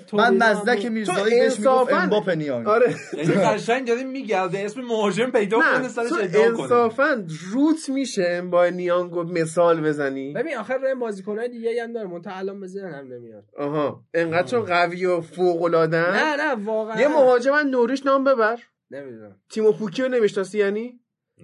[0.08, 0.86] تو من مزدک.
[0.86, 2.96] میرزایی بهش می‌گفت انصافاً- امباپ نیانگ آره.
[3.18, 6.62] یعنی قشنگ داره میگرده اسم مهاجم پیدا کنه نه سرش ادعا کنه.
[6.62, 10.34] انصافا روت میشه امبای نیانگو مثال بزنی.
[10.34, 13.44] ببین آخر رن بازیکنای دیگه هم داره منتها الان ذهن هم نمیاد.
[13.58, 14.04] آها.
[14.14, 17.02] انقدر چون قوی و فوق العاده نه نه واقعا.
[17.02, 18.58] یه مهاجم از نوریش نام ببر.
[18.92, 19.36] نمی‌دونم.
[19.50, 21.01] تیمو پوکی رو نمی‌شناسی یعنی؟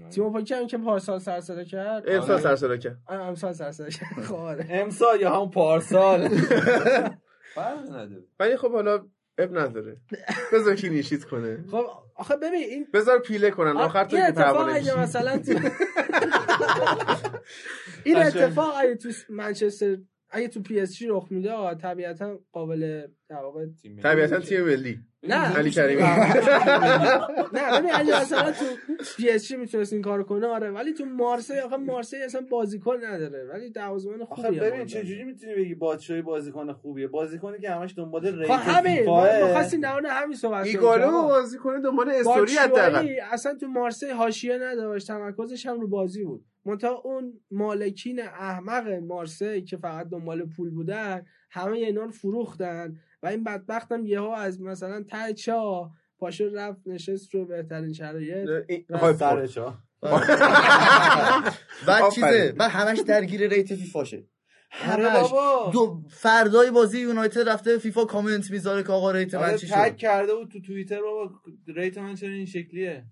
[0.10, 2.41] تیمو پاکی هم که پارسال سر صدا کرد امسال آره.
[2.41, 4.65] سرسرا کرد آره، امسال سر صدا کرد خب آره.
[4.69, 6.28] امسال یا هم پارسال
[7.56, 9.06] فرق نداره ولی خب حالا
[9.38, 9.98] اب نداره
[10.53, 14.24] بذار کلینشیت کنه خب آخه ببین این بذار پیله کنن آخر تو که
[14.68, 14.99] اگه.
[14.99, 15.32] مثلا
[18.03, 18.18] این.
[18.18, 19.98] اتفاق اگه تو منچستر
[20.29, 23.65] اگه تو پی اس جی رخ میده آقا، طبیعتا قابل در واقع
[24.03, 24.99] طبیعتا تیم ملی.
[25.23, 25.57] نه.
[25.57, 26.01] علی کریمی.
[26.01, 28.65] نه ببین اگه مثلا تو
[29.17, 32.97] پی اس جی می‌تونست این کارو کنه آره ولی تو مارسی آخه مارسی اصلا بازیکن
[33.05, 34.85] نداره ولی دروازه‌بان آخه خوبیه ببین واقعا.
[34.85, 39.47] چجوری می‌تونی بگی باتشوایی بازیکن خوبیه؟ بازیکنی که همش دنبال rate خب همین فیفا ما
[39.47, 43.07] خواستیم در مورد همین صحبت کنیم ایگالو آقا، بازی کنه دنبال استوری حداقل.
[43.31, 46.45] اصلا تو مارسی حاشیه نداشت تمرکزش هم رو بازی بود.
[46.68, 53.27] منتها اون مالکین احمق مارسی که فقط دنبال پول بودن همه اینا رو فروختن و
[53.27, 58.48] این بدبخت هم یهو از مثلا ته چا پاشو رفت نشست رو بهترین شرایط.
[59.19, 59.48] سر.
[59.48, 59.77] چا
[61.88, 62.10] بعد آفرین.
[62.11, 64.23] چیزه بعد همش درگیر ریت فیفاشه
[64.91, 65.31] آره همش.
[65.31, 65.72] بابا.
[65.73, 69.91] دو فردای بازی یونایتد رفته فیفا کامنت می‌ذاره که آقا rate من آره چی tag
[69.91, 71.31] شد؟ کرده بود تو توییتر بابا
[71.68, 73.06] rate من چرا این شکلیه؟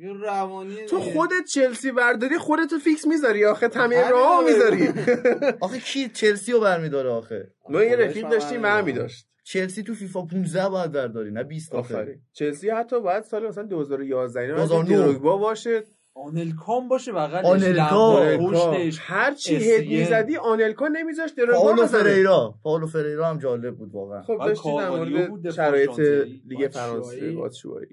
[0.00, 1.00] یه روانیه تو.
[1.00, 4.88] خودت چلسی برداری خودتو فیکس می‌ذاری آخه همین راه رو می‌ذاری.
[5.60, 8.74] آخه کی چلسی رو برمیداره آخه؟ ما یه رفیق من داشتیم برمی‌دارم.
[8.84, 9.26] برمی داشت.
[9.44, 11.94] چلسی تو فیفا 15 باید برداری نه 20 آخه.
[11.94, 12.20] آفرین.
[12.32, 15.82] چلسی حتی باید سال مثلا 2011 اینا 2009 دروگبا باشه.
[16.14, 17.44] آنلکام باشه بغلش.
[17.44, 18.24] آنلکا.
[18.24, 19.56] لبا، پشتش هر چی.
[19.56, 22.02] هد می‌زدی آنلکا نمیذاشت دروگبا پاولو بزنه.
[22.02, 22.54] فریرا.
[22.62, 24.22] پاولو فریرا هم جالب بود واقعا.
[24.22, 25.98] خب داشتی در مورد شرایط.
[26.46, 26.68] لیگ.
[26.68, 27.88] فرانسه باتشوایی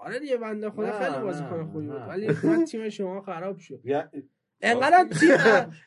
[0.00, 2.02] آره دیگه بنده خدا خیلی بازیکن خوبی بود.
[2.08, 3.80] ولی تیم شما خراب شد
[4.62, 5.30] انقدر تیم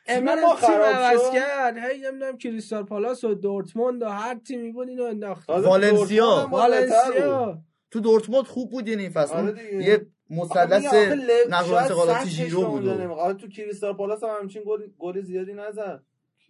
[0.08, 1.34] انقدر ما تیم خراب عوض شد.
[1.34, 6.48] کرد هی نمی‌دونم کریستال پالاس و دورتموند و هر تیمی بود اینو انداخت والنسیا.
[6.52, 7.62] والنسیا
[7.92, 9.74] تو دورتموند خوب بود این فصل آره.
[9.74, 12.88] یه مثلث نقل و شاید انتقالاتی سطحش ژیرو به بود.
[13.12, 16.04] آره تو کریستال پالاس هم همچین گل گل زیادی نزد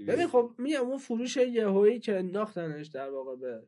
[0.08, 3.64] ببین خب میگم اون فروش یهویی که انداختنش در واقع به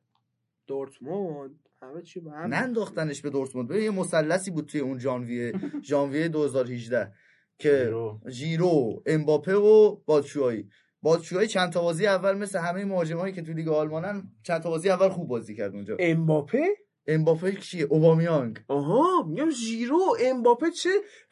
[0.68, 3.68] دورتموند همه چی به هم ننداختنش به دورتموند.
[3.68, 5.54] ببین یه مثلثی بود توی اون ژانویه
[5.90, 7.12] ژانویه 2018
[7.60, 8.20] که ژیرو.
[8.30, 10.70] ژیرو امباپه و باتشوایی
[11.02, 14.90] باتشوایی چند تا بازی اول مثل همه مهاجمایی که تو لیگ آلمانن چند تا بازی
[14.90, 15.98] اول خوب بازی کرد اونجا.
[16.00, 16.64] امباپه؟
[17.08, 18.60] امباپه کیه اوبامیانگ.
[18.68, 20.90] آها میگم ژیرو و امباپه چه؟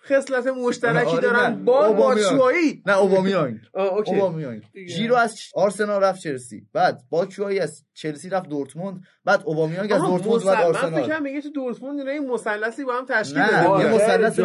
[0.09, 1.63] خصلت مشترکی آره، دارن نه.
[1.63, 2.21] با اوبامیانگ.
[2.23, 3.57] باتشوایی نه اوبامیانگ
[4.07, 4.61] اوبامیانگ.
[4.87, 10.43] ژیرو از آرسنال رفت چلسی بعد باتشوایی از چلسی رفت دورتموند بعد اوبامیانگ از دورتموند
[10.43, 13.47] بعد مثلث- من آرسنال فکرم میگه تو دورتموند اینا یه مثلثی با هم تشکیل نه،
[13.51, 13.63] دادن.
[13.63, 14.39] یه آره، مثلث.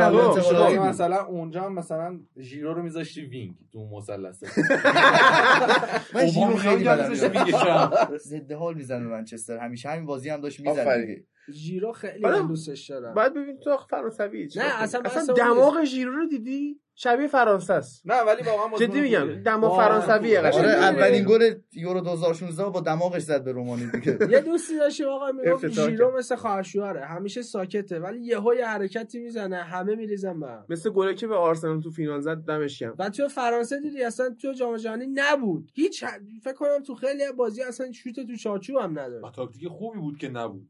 [0.79, 4.43] مثلا اونجا هم مثلا ژیرو رو میذاشتی وینگ تو اون مثلث
[6.15, 6.77] من ژیرو خیلی.
[6.79, 12.49] میگه ضد حال می‌زنه منچستر همیشه همین بازی هم داشت می‌زنه ژیرو خیلی حالا من
[12.49, 13.15] دوستش دارم.
[13.15, 18.03] بعد ببین تو فرانسوی نه،؟ اصلا اصلا دماغ ژیرو رو دیدی؟ شبیه فرانسه است.
[18.07, 19.43] نه ولی واقعا جدی میگم.
[19.43, 20.01] دماغ واقعا.
[20.01, 20.49] فرانسویه خوبه.
[20.49, 20.65] قشنگ.
[20.65, 24.19] آره؟ اولین گل یورو 2016 با دماغش زد به رومانی دیگه.
[24.31, 26.19] یه دوستی داشتیم آقا می‌گفت ژیرو کرد.
[26.19, 27.05] مثل خواهرشوهره.
[27.05, 31.81] همیشه ساکته ولی یهو یه حرکتی می‌زنه همه میریزن به مثل گلی که به آرسنال
[31.81, 32.95] تو فینال زد دمش گرم.
[32.99, 35.71] و تو فرانسه دیدی اصلا تو جام جهانی نبود.
[35.75, 36.05] هیچ
[36.45, 39.35] فکر کنم تو خیلی از بازی اصلا شوت تو چارچوب هم نداشت.
[39.37, 40.69] تاکتیک خوبی بود که نبود.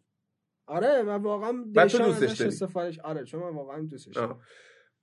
[0.69, 4.15] آره من واقعا دشان دوستش؟ استفادهش آره چون من واقعا دوستش.
[4.15, 4.41] دارم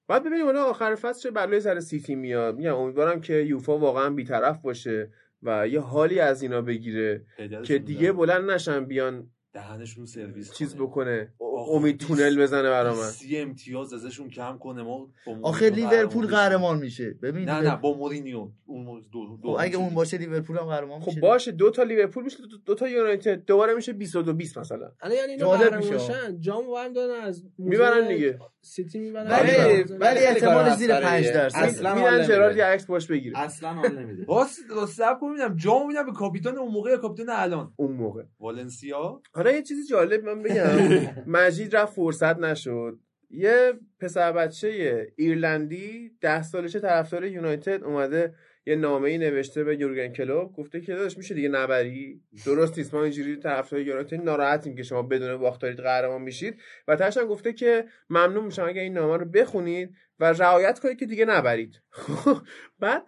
[0.08, 4.10] بعد ببینیم حالا آخر فصل چه بلایی سر سیتی میاد میگم امیدوارم که یوفا واقعا
[4.10, 5.12] بیطرف باشه
[5.44, 7.26] و یه حالی از اینا بگیره
[7.64, 10.82] که دیگه بلند نشن بیان دهنشون سرویس چیز کنه.
[10.86, 11.34] بکنه.
[11.72, 13.10] امید تونل بزنه برا من.
[13.10, 14.84] سی امتیاز ازشون کم کنه.
[14.84, 15.08] ما
[15.44, 16.28] آخه لیورپول.
[16.28, 17.10] قهرمان میشه.
[17.22, 18.48] ببین نه نه با مورینیو.
[18.66, 21.52] اون دو, دو خب اگه اون باشه لیورپول هم قهرمان خب میشه باشه.
[21.52, 23.46] دو تا لیورپول میشه دو, دو تا یونایتد.
[23.46, 24.92] دوباره میشه 22 20 مثلا.
[25.02, 26.00] الان یعنی اینا جالب قهرمان میشه.
[26.00, 26.40] شن.
[26.40, 28.40] جام و هم دادن از می‌برن دیگه.
[28.62, 29.28] سیتی می‌برن.
[29.32, 31.34] ولی ولی- احتمال زیر مسخره 5 ایه.
[31.34, 31.58] درصد.
[31.60, 32.28] اصلا میرن.
[32.28, 33.40] جرارد یه عکس باش بگیره.
[33.40, 34.26] اصلا حال نمیده.
[34.30, 37.92] راست راست سب کن میدم جام میدم به کاپیتان اون موقع یا کاپیتان الان؟ اون
[37.92, 38.24] موقع.
[38.40, 40.78] والنسیا؟ حالا یه چیزی جالب من بگم.
[41.38, 43.00] مجید رفت فرصت نشد.
[43.30, 48.34] یه پسر بچه ایرلندی ده سالشه طرفدار یونایتد اومده
[48.66, 52.94] یه نامه ای نوشته به یورگن کلوپ گفته که داداش میشه دیگه نبری؟ درست نیست
[52.94, 56.58] ما اینجوری طرفدار یونایتد ناراحتیم که شما بدون باخت دارید قهرمان میشید.
[56.88, 61.00] و تاش هم گفته که ممنون میشم اگه این نامه رو بخونید و رعایت کنید
[61.00, 61.82] که دیگه نبرید.
[62.80, 63.04] بعد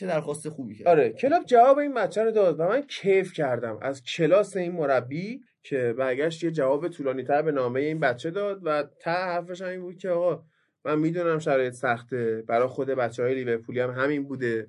[0.00, 0.88] چه درخواست خوبی کرد.
[0.88, 3.78] آره کلاب جواب این بچه رو داد و من کیف کردم.
[3.82, 8.60] از کلاس این مربی که برگشت یه جواب طولانی تر به نامه این بچه داد
[8.64, 10.44] و ته حرفش این بود که آقا
[10.84, 12.42] من می‌دونم شرایط سخته.
[12.46, 14.66] برای خود بچه های لیورپولی هم همین بوده.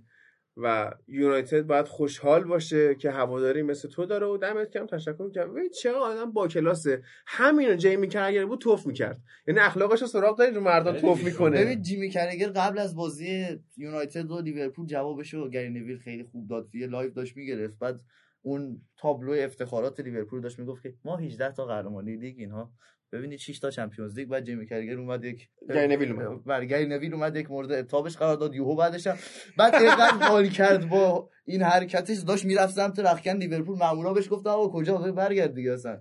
[0.58, 5.54] و یونایتد باید خوشحال باشه که هواداری مثل تو داره و دمت کم تشکر کنم
[5.54, 9.22] ببین چه آدم با کلاسه؟ همینو جیمی کرگر بود توف می‌کرد.
[9.48, 11.66] یعنی اخلاقش رو سراغ داری رو مردم توف می‌کنه.
[11.66, 13.46] ببین جیمی کرگر قبل از بازی
[13.78, 16.76] یونایتد و لیورپول جوابشو گری نویل خیلی خوب داد.
[16.76, 17.80] یه live داشت می‌گرفت.
[17.80, 18.02] بعد
[18.42, 22.72] اون تابلو افتخارات لیورپول داشت می‌گفت که ما 18 تا قهرمانی لیگ اینها
[23.12, 26.44] ببینید 6 تا چمپیونز لیگ بعد جیمی کرگر اومد یک گری نویل اومد.
[26.44, 29.18] بر گری نویل اومد یک مورد عتابش قرار داد یهو بعدش هم
[29.58, 34.50] بعد اینقدر حال کرد با این حرکتش داشت می‌رفت سمت رخکن لیورپول مامورا بهش گفتن
[34.50, 36.00] آقا کجا؟ برگرد دیگه اصلا.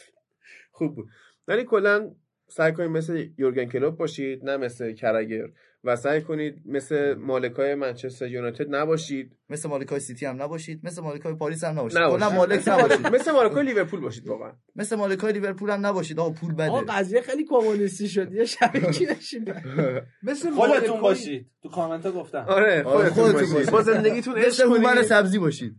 [0.72, 1.08] خوب بود.
[1.48, 2.14] ولی کلا
[2.50, 5.44] سعی کنید مثل یورگن کلوپ باشید نه مثل کرگر
[5.84, 9.36] و سعی کنید مثل مالکای منچستر یونایتد نباشید.
[9.50, 11.98] مثل مالکای سیتی هم نباشید مثل مالکای پاریس هم نباشید.
[11.98, 12.18] نباشید.
[12.28, 13.06] کلا مالک مثل نباشید.
[13.06, 14.52] مالک- مثل مالکای لیورپول باشید واقعا.
[14.76, 16.20] مثل مالکای لیورپول هم نباشید.
[16.20, 18.32] آقا پول آقا بده قضیه خیلی کمونیستی شد.
[18.32, 19.54] یه شبکی نشید
[20.22, 21.46] مثل خودتون باشید.
[21.62, 22.44] تو کامنت ها گفتم.
[22.48, 23.70] آره آره، خودتون باشید.
[23.70, 25.02] با زندگیتون مثل عشق کنید.
[25.02, 25.76] سبزی باشید.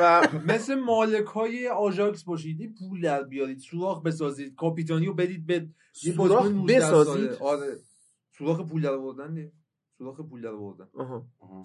[0.00, 5.46] و مثل مالک های آژاکس باشید یه پول در بیارید سوراخ بسازید کاپیتانی رو بدید
[5.46, 7.76] به سوراخ بازیکن 19 بسازید؟ آره.
[8.38, 9.52] سوراخ پول در آوردن
[9.98, 10.88] سوراخ پول در آوردن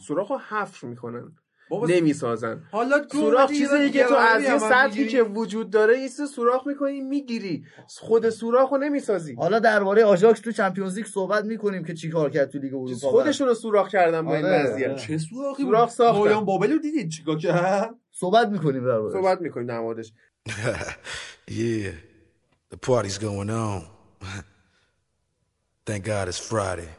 [0.07, 1.35] سوراخ رو حفر می‌کنن.
[1.71, 2.63] نمی‌سازن.
[2.71, 6.21] حالا سوراخ چیزی که تو از یه هم سطحی می‌گیری؟ که وجود داره یه چیز
[6.35, 7.63] سوراخ می‌کنی می‌گیری.
[7.87, 9.35] خود سوراخ رو نمی‌سازی.
[9.35, 13.09] حالا درباره آژاکس تو چمپیونز لیگ صحبت می‌کنیم که چیکار کرد تو لیگ اروپا.
[13.09, 14.95] خودشون رو سوراخ کردن با این آره، وضعیت.
[14.95, 16.19] چه سوراخی سوراخ ساختن.
[16.19, 20.13] پایان بابل رو دیدید چیکار کرد؟ صحبت می‌کنیم درباره صحبت می‌کنیم در موردش.
[21.49, 21.93] Yeah,
[22.71, 23.81] the party's going on.
[25.87, 26.89] Thank God it's Friday.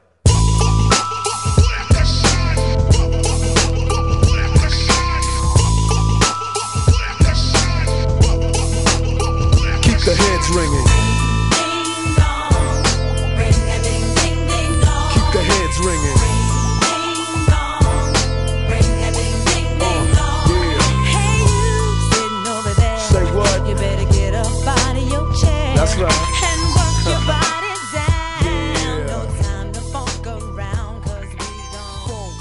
[10.43, 10.87] Heads ringing.
[15.13, 16.19] Keep the heads ringing.
[23.11, 23.69] Say what?
[23.69, 25.77] You better get up out of your chair.
[25.77, 26.21] That's right.
[26.49, 29.07] And work your body down.
[29.07, 32.33] No time to fuck around, 'cause we gone.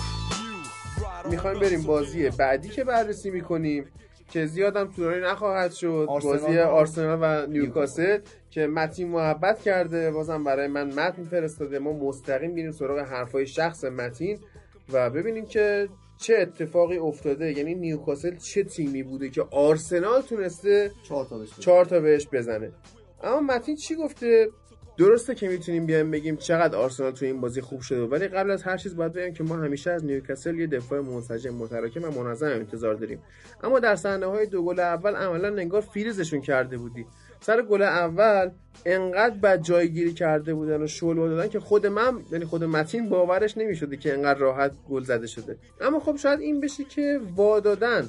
[1.30, 3.86] می‌خوایم بریم بازی بعدی که بررسی می‌کنیم
[4.32, 6.06] که زیادم طولانی نخواهد شد.
[6.10, 8.20] آرسنال بازی آرسنال و نیوکاسل.
[8.50, 10.12] که متین محبت کرده.
[10.12, 11.80] بازم برای من متن فرستاده.
[11.80, 14.40] ما مستقیم میریم سراغ حرفای شخص متین
[14.94, 17.58] و ببینیم که چه اتفاقی افتاده.
[17.58, 20.92] یعنی نیوکاسل چه تیمی بوده که آرسنال تونسته.
[21.60, 22.72] چهار تا بهش بزنه.
[23.24, 24.50] اما متین چی گفته؟
[25.02, 28.64] درسته که می‌تونیم بیایم بگیم چقدر آرسنال تو این بازی خوب شده ولی قبل از
[28.64, 32.48] هر چیز باید بگم که ما همیشه از نیوکاسل یه دفاع منسجم متراکم و منظم
[32.48, 33.20] انتظار داریم.
[33.64, 37.06] اما در صحنه های دو گل اول عملا انگار فریزشون کرده بودی.
[37.40, 38.50] سر گل اول
[38.86, 43.58] انقدر بد جایگیری کرده بودن و شل دادن که خود من یعنی خود متین باورش
[43.58, 45.58] نمی‌شده که انقدر راحت گل زده شده.
[45.82, 48.08] اما خب شاید این بشه که وادادن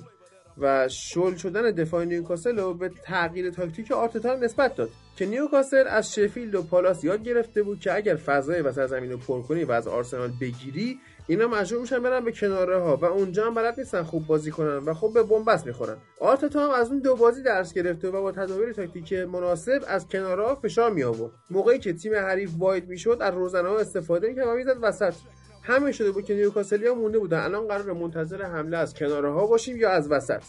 [0.59, 6.15] و شل شدن دفاع نیوکاسل رو به تغییر تاکتیک آرتتا نسبت داد که نیوکاسل از
[6.15, 9.73] شفیلد و پالاس یاد گرفته بود که اگر فضای وسط زمین رو پر کنی و
[9.73, 14.03] از آرسنال بگیری اینا مجبور میشن برن به کناره ها و اونجا هم بلد نیستن
[14.03, 15.97] خوب بازی کنن و خب به بنبست می‌خورن.
[16.21, 20.47] آرتتا هم از اون دو بازی درس گرفته و با تدابیر تاکتیک مناسب از کناره
[20.47, 24.47] ها فشار می آورد موقعی که تیم حریف واید می‌شد از روزنه ها استفاده می‌کرد
[24.47, 25.15] و می‌زد وسط.
[25.63, 27.39] همین شده بود که نیوکاسلیا مونده بودن.
[27.39, 30.43] الان قرار منتظر حمله از کناره ها باشیم یا از وسط.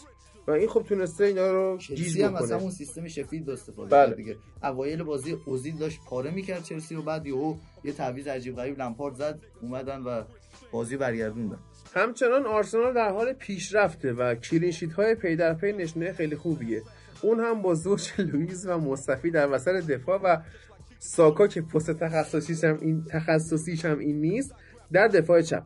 [0.46, 4.06] و این خب تونسته اینا رو چلسی هم از همون سیستم شفیلد استفاده بله.
[4.06, 4.36] کرد دیگه.
[4.62, 9.14] اوایل بازی اوزیل داشت پاره می‌کرد چلسی و بعد یهو یه تعویض عجیب غریب لمپارد
[9.14, 10.22] زد اومدن و
[10.72, 11.58] بازی برگردوندن.
[11.94, 16.82] همچنان آرسنال در حال پیشرفته و clean sheet های پی در پی نشونه خیلی خوبیه.
[17.22, 20.42] اون هم با زوج لوئیز و مصطفی در وسط دفاع و
[20.98, 24.54] ساکا که پست تخصصیش هم این تخصصیش هم این نیست
[24.94, 25.62] در دفاع چپ.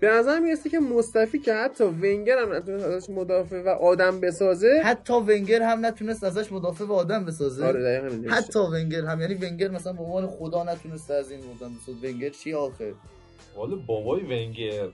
[0.00, 4.82] به نظر می‌رسه که مصطفی که حتی ونگر هم نتونست ازش مدافع و آدم بسازه
[4.84, 7.66] حتی ونگر هم نتونست ازش مدافع و آدم بسازه.
[7.66, 8.10] آره.
[8.28, 9.20] حتی ونگر هم.
[9.20, 12.08] یعنی ونگر مثلا به عنوان خدا نتونست از این آدم بسازه.
[12.08, 12.94] ونگر چی آخه؟
[13.56, 14.88] والا بابای ونگر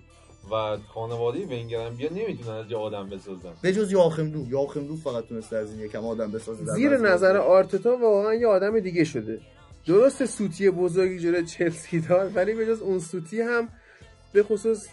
[0.53, 3.53] و خانواده ونگر هم بیا نمی‌تونن از یه آدم بسازن.
[3.63, 6.65] به جز یاخم لو یاخم لو فقط تونسته از این یکم آدم بسازه.
[6.65, 7.37] زیر نظر.
[7.37, 9.41] آرتتا واقعا یه آدم دیگه شده.
[9.87, 13.69] درست سوتی بزرگی جلوی چلسی دار ولی به جز اون سوتی هم
[14.33, 14.87] به خصوص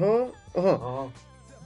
[0.00, 0.72] ها؟ آها.
[0.72, 1.12] آها.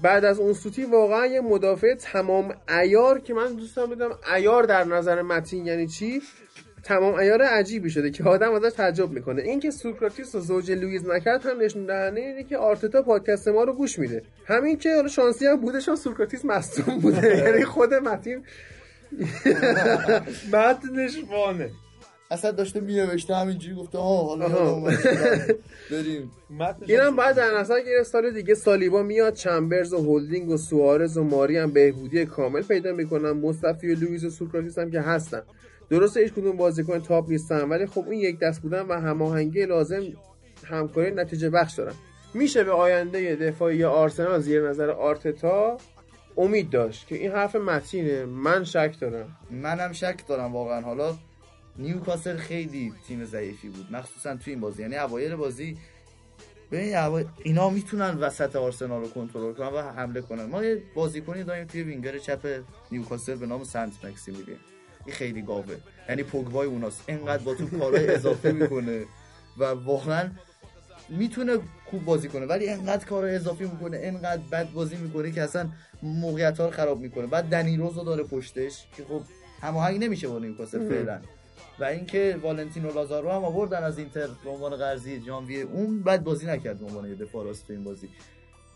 [0.03, 4.85] بعد از اون سوتی واقعا یه مدافع تمام ایار که من دوستم بدم ایار در
[4.85, 6.23] نظر متین یعنی چی؟
[6.83, 9.43] تمام عیار عجیبی شده که آدم ازش تعجب می‌کنه.
[9.43, 13.65] این که سوکراتیس و زوج لوئیز نکرد هم نشون دهنده اینه که آرتتا پادکست ما
[13.65, 14.23] رو گوش میده.
[14.47, 17.37] همین که حالا شانسی هم بوده چون سوکراتیس مصدوم بوده.
[17.47, 18.45] یعنی خود متین
[20.53, 21.71] متنش وانه.
[22.31, 24.49] اصلا داشته مینوشته همینجوری گفته آه حالا.
[25.91, 26.31] بریم.
[26.87, 31.25] اینم باید در نظر گرفت سال دیگه سالیبا میاد چمبرز و هولدینگ و سوارز و
[31.25, 33.31] ماری هم بهبودی کامل پیدا می‌کنن.
[33.31, 35.43] مصطفی و لوئیس و سوکراتیس هم که هستن.
[35.91, 40.03] درسته هیچ کدوم بازیکن تاپ نیستن ولی خب این یک دست بودن و هماهنگی لازم
[40.65, 41.95] همکاری نتیجه بخش دارن.
[42.35, 45.79] میشه به آینده دفاعی آرسنال زیر نظر آرتتا
[46.37, 48.25] امید داشت که این حرف متینه.
[48.25, 49.37] من شک دارم.
[49.51, 50.81] منم شک دارم واقعا.
[50.81, 51.15] حالا
[51.79, 54.83] نیوکاسل خیلی تیم ضعیفی بود مخصوصا توی این بازی.
[54.83, 55.79] یعنی اوایل بازی
[56.71, 60.45] ببین اوا- اینا می‌تونن وسط آرسنال رو کنترل کنن و حمله کنن.
[60.45, 62.61] ما یه بازیکنی داریم توی وینگر چپ
[62.93, 64.59] نیوکاسل به نام سنت مکسیمیلیان
[65.07, 65.77] این خیلی گاوه.
[66.09, 67.05] یعنی پوگبای اوناست.
[67.09, 69.05] انقدر با تو کارهای اضافه می‌کنه
[69.59, 70.31] و واقعا
[71.09, 72.47] می‌تونه خوب بازی کنه.
[72.47, 75.69] ولی انقدر کار اضافی می‌کنه انقدر بد بازی می‌کنه که اصلا
[76.03, 77.27] موقعیت ها رو خراب می‌کنه.
[77.27, 79.23] بعد دنیروز رو داره پشتش که خب
[79.61, 81.21] هماهنگ نمیشه با نیوکاسل فعلا.
[81.81, 86.47] و اینکه والنتینو لازارو هم آوردن از اینتر به عنوان قرضی جانویه اون بد بازی
[86.47, 88.09] نکرد به عنوان دفاع راست تو این بازی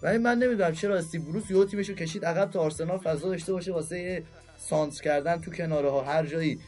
[0.03, 3.73] ولی من نمی‌دونم چرا استیو بروس یهو تیمشو کشید عقب تا آرسنال فضا داشته باشه
[3.73, 4.23] واسه
[4.59, 6.61] سانتر کردن تو کناره ها هر جایی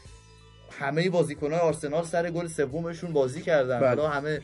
[0.71, 3.89] همه بازیکن‌های آرسنال سر گل سومشون بازی کردن بله.
[3.89, 4.41] حالا همه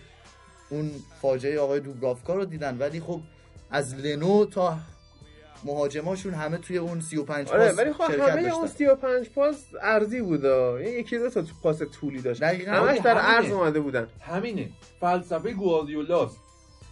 [0.71, 0.91] اون
[1.23, 3.21] فاجعه آقای دوبرافکا رو دیدن ولی خب
[3.71, 4.79] از لنو تا
[5.65, 8.51] مهاجماشون همه توی اون 35 پاس آره ولی خب همه داشتن.
[8.51, 12.41] اون 35 پاس ارزی بودا یکی دو تا تو پاس طولی داشت.
[12.41, 12.73] دقیقاً.
[12.73, 13.37] همش در همینه.
[13.37, 14.07] عرض اومده بودن.
[14.21, 14.69] همینه.
[15.01, 16.37] فلسفه گواردیولاست.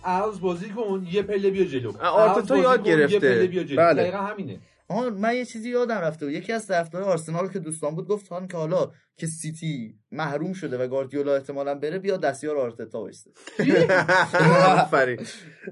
[0.05, 1.93] عرض بازی کن یه پله بیا جلو.
[2.03, 3.19] آرتتا یاد یه گرفته.
[3.19, 3.77] پله بیا جلو.
[3.77, 4.03] بله.
[4.03, 4.61] دقیقا همینه.
[4.91, 6.35] آها من یه چیزی یادم رفته بود.
[6.35, 10.79] یکی از طرفدارای آرسنال که دوستان بود گفت خان که حالا که سیتی محروم شده
[10.79, 13.31] و گاردیولا احتمالا بره بیا دستیار آرتتا بشه
[14.83, 15.27] آفرین.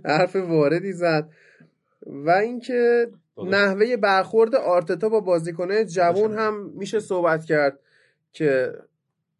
[0.05, 1.29] حرف واردی زد.
[2.07, 3.09] و اینکه
[3.47, 7.79] نحوه برخورد آرتتا با بازیکنه جوان هم میشه صحبت کرد
[8.33, 8.73] که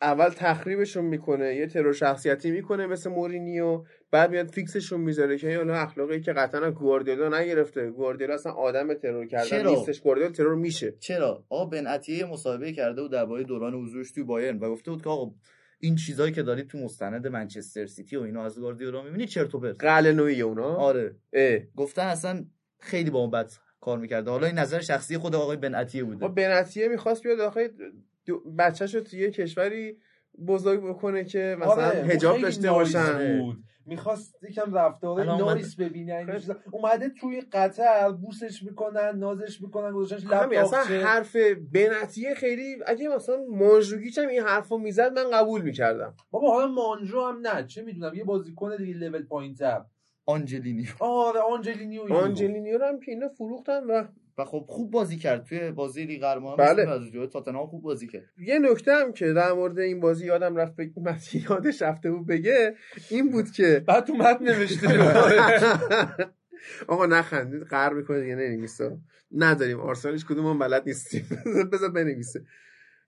[0.03, 5.57] اول تخریبشون می‌کنه یه ترور شخصیتی می‌کنه مثل مورینیو بعد میاد fix شون می‌ذاره که
[5.57, 7.91] حالا اخلاقی که قطعا گواردیولا نگرفته.
[7.91, 10.01] گواردیولا اصلا آدم ترور کردن چرا؟ نیستش.
[10.01, 10.95] گواردیولا ترور میشه.
[11.01, 15.03] چرا؟ آقا بن عطیه مصاحبه کرده بود درباره دوران حضورش توی بایرن و گفته بود
[15.03, 15.33] که آقا
[15.79, 19.61] این چیزایی که دارید تو مستند منچستر سیتی و اینا از گاردیولا می‌بینی چرت و
[19.61, 19.77] پرت.
[19.85, 21.17] قله نوعی اونا؟ آره.
[21.33, 21.59] اه.
[21.77, 22.45] گفتن اصلا
[22.79, 24.31] خیلی با اون بد کار می‌کرده.
[24.31, 27.71] حالا این نظر شخصی خود آقای بن عطیه ما بوده بن عطیه می‌خواست بیاد آخه
[28.59, 29.99] بچهش رو توی یه کشوری
[30.47, 33.39] بزرگ بکنه که مثلا آره، حجاب خیلی داشته باشن.
[33.39, 33.65] بود.
[33.87, 36.41] می‌خواست یکم اومد- نایس ببینه.
[36.71, 40.81] اومده توی قطر بوسش می‌کنن نازش می‌کنن گذاشتنش لب همین اصلا.
[40.85, 41.37] حرف
[41.73, 46.67] بن عطیه خیلی اگه مثلا مانژوکیچ هم این حرفو می‌زد من قبول می‌کردم بابا حالا
[46.67, 49.85] مانجو هم نه چه می‌دونم یه بازیکن دیگه لول پایینتر
[50.27, 52.13] آنجلینی آره آنجلینیو.
[52.15, 54.05] آنجلینیو رو هم که اینا فروختن و
[54.39, 55.45] و خب خوب بازی کرد.
[55.45, 56.89] توی بازی لیگ قهرمانان بله.
[56.89, 58.23] از تاتنهام خوب بازی کرد.
[58.39, 60.91] یه نکته هم که در مورد این بازی یادم رفت بگ...
[60.97, 62.75] متین یادش رفته بود بگه
[63.11, 64.89] این بود که بعد تو متن نوشته
[66.89, 68.99] آقا نخندید قهر می‌کنه دیگه ننویسه
[69.33, 71.27] نداریم آرسنال هیچ کدوم هم بلد نیستیم.
[71.73, 72.45] بذار بنویسه.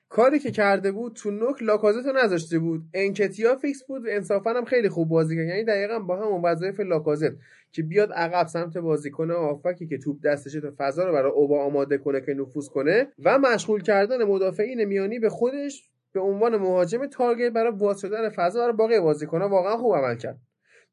[0.08, 2.82] کاری که کرده بود تو نوک لاکازت رو نذاشته بود.
[2.94, 5.46] انکتیا fix بود انصافا هم خیلی خوب بازی کرد.
[5.46, 7.32] یعنی دقیقا با همون وظایف لاکازت
[7.72, 11.98] که بیاد عقب سمت بازیکن آفکی که توپ دستشه تا فضا رو برای اوبا آماده
[11.98, 17.52] کنه که نفوذ کنه و مشغول کردن مدافعین میانی به خودش به عنوان مهاجم تارگت
[17.52, 20.38] برای باز شدن فضا برای باقی بازیکن‌ها واقعا خوب عمل کرد.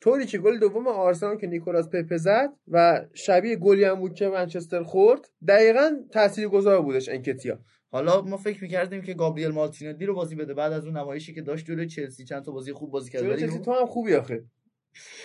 [0.02, 4.27] طوری که گل دوم آرسنال که نیکولاس پپه زد و شبیه گلی هم بود که
[4.27, 7.60] منچستر خورد دقیقا تاثیرگذار بودش انکتیا.
[7.96, 10.54] حالا ما فکر می‌کردیم که گابریل مارتینلی رو بازی بده.
[10.54, 13.24] بعد از اون نمایشی که داشت جلوی چلسی چند تا بازی خوب بازی کرد.
[13.24, 14.44] ولی چلسی تو هم خوبی آخه.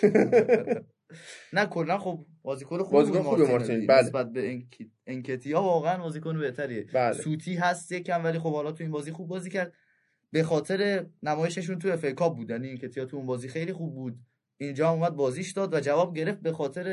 [1.53, 4.01] نه کلا خب بازیکن خوب بازیکن بود خوبه مارتینلی، بله.
[4.01, 6.85] نسبت به انک- انکتیا واقعا بازیکن بهتریه.
[6.93, 7.13] بله.
[7.13, 9.73] سوتی هست یکم ولی خب حالا تو این بازی خوب بازی کرد.
[10.31, 12.49] به خاطر نمایششون تو FA Cup بود.
[12.49, 14.19] یعنی انکتیا تو اون بازی خیلی خوب بود.
[14.57, 16.83] اینجا هم اومد بازیش داد و جواب گرفت به خاطر.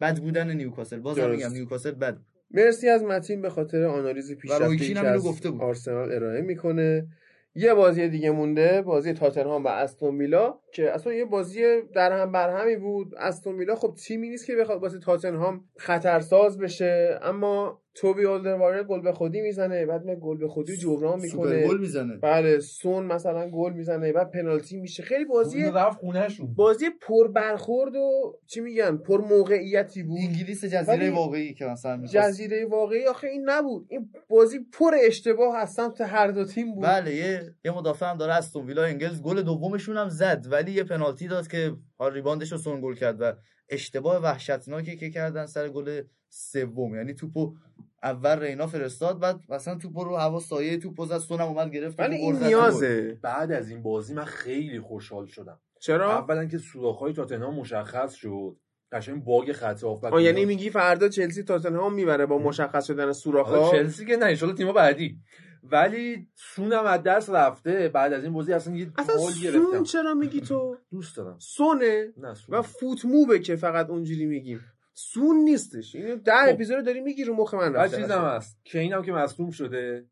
[0.00, 1.00] بد بودن نیوکاسل.
[1.00, 1.30] بازم.
[1.30, 2.26] میگم نیوکاسل بد بود.
[2.50, 5.62] مرسی از متین به خاطر آنالیز هم که از گفته بود.
[5.62, 7.06] آرسنال ارائه می‌کنه
[7.54, 11.62] یه بازی دیگه مونده بازی تاتنهام و استون ویلا که اصلا یه بازی
[11.94, 16.58] در هم بر همی بود استون ویلا خب تیمی نیست که بخواد واسه تاتنهام خطرساز
[16.58, 21.66] بشه اما توبی اولدروارد گل به خودی می‌زنه بعد میاد گل به خودی جبران می‌کنه.
[21.68, 22.16] گل می‌زنه.
[22.16, 25.02] بله سون مثلا گل می‌زنه بعد پنالتی میشه.
[25.02, 26.54] خیلی بازی رفت خونهشون.
[26.54, 30.18] بازی پر برخورد و چی میگن پر موقعیتی بود.
[30.22, 33.86] انگلیس جزیره واقعی که مثلا می‌خواست- جزیره واقعی آخه این نبود.
[33.90, 36.84] این بازی پر اشتباه از سمت هر دو تیم بود.
[36.84, 39.22] بله یه یه مدافع هم داره استون ویلا انگلز.
[39.22, 41.72] گل دومشون هم زد ولی یه پنالتی داد که
[42.12, 43.32] ریباندش رو سون گل کرد و
[43.68, 46.94] اشتباه وحشتناکی که کردن سر گل سوم.
[46.94, 47.54] یعنی توپو
[48.02, 52.16] اول رینا فرستاد بعد مثلا توپو رو هوا سایه توپو زد سونم اومد گرفت ولی
[52.16, 52.36] این.
[52.36, 53.18] نیازه.
[53.22, 55.60] بعد از این بازی من خیلی خوشحال شدم.
[55.80, 58.56] چرا؟ اولا که سوراخ‌های تاتنهام مشخص شد.
[58.92, 60.44] قشنگ باگ خط هافبک آه یعنی.
[60.44, 65.18] میگی فردا چلسی تاتنهام می‌بره با مشخص شدن سوراخ‌ها؟ چلسی که نه ان تیم بعدی.
[65.62, 69.82] ولی سونم از دست رفته بعد از این بازی اصلا یه اصلا سون گرفتم.
[69.82, 71.38] چرا میگی تو؟ دوست دارم.
[71.38, 74.60] سونه؟ نه سون و فوت موبه که فقط اونجوری میگیم.
[75.02, 75.94] سون نیستش.
[75.94, 76.54] اینو ده خب.
[76.54, 78.60] اپیزود داری میگی رو مخ من رفته چیزم هست.
[78.64, 80.06] که اینم که مصدوم شده.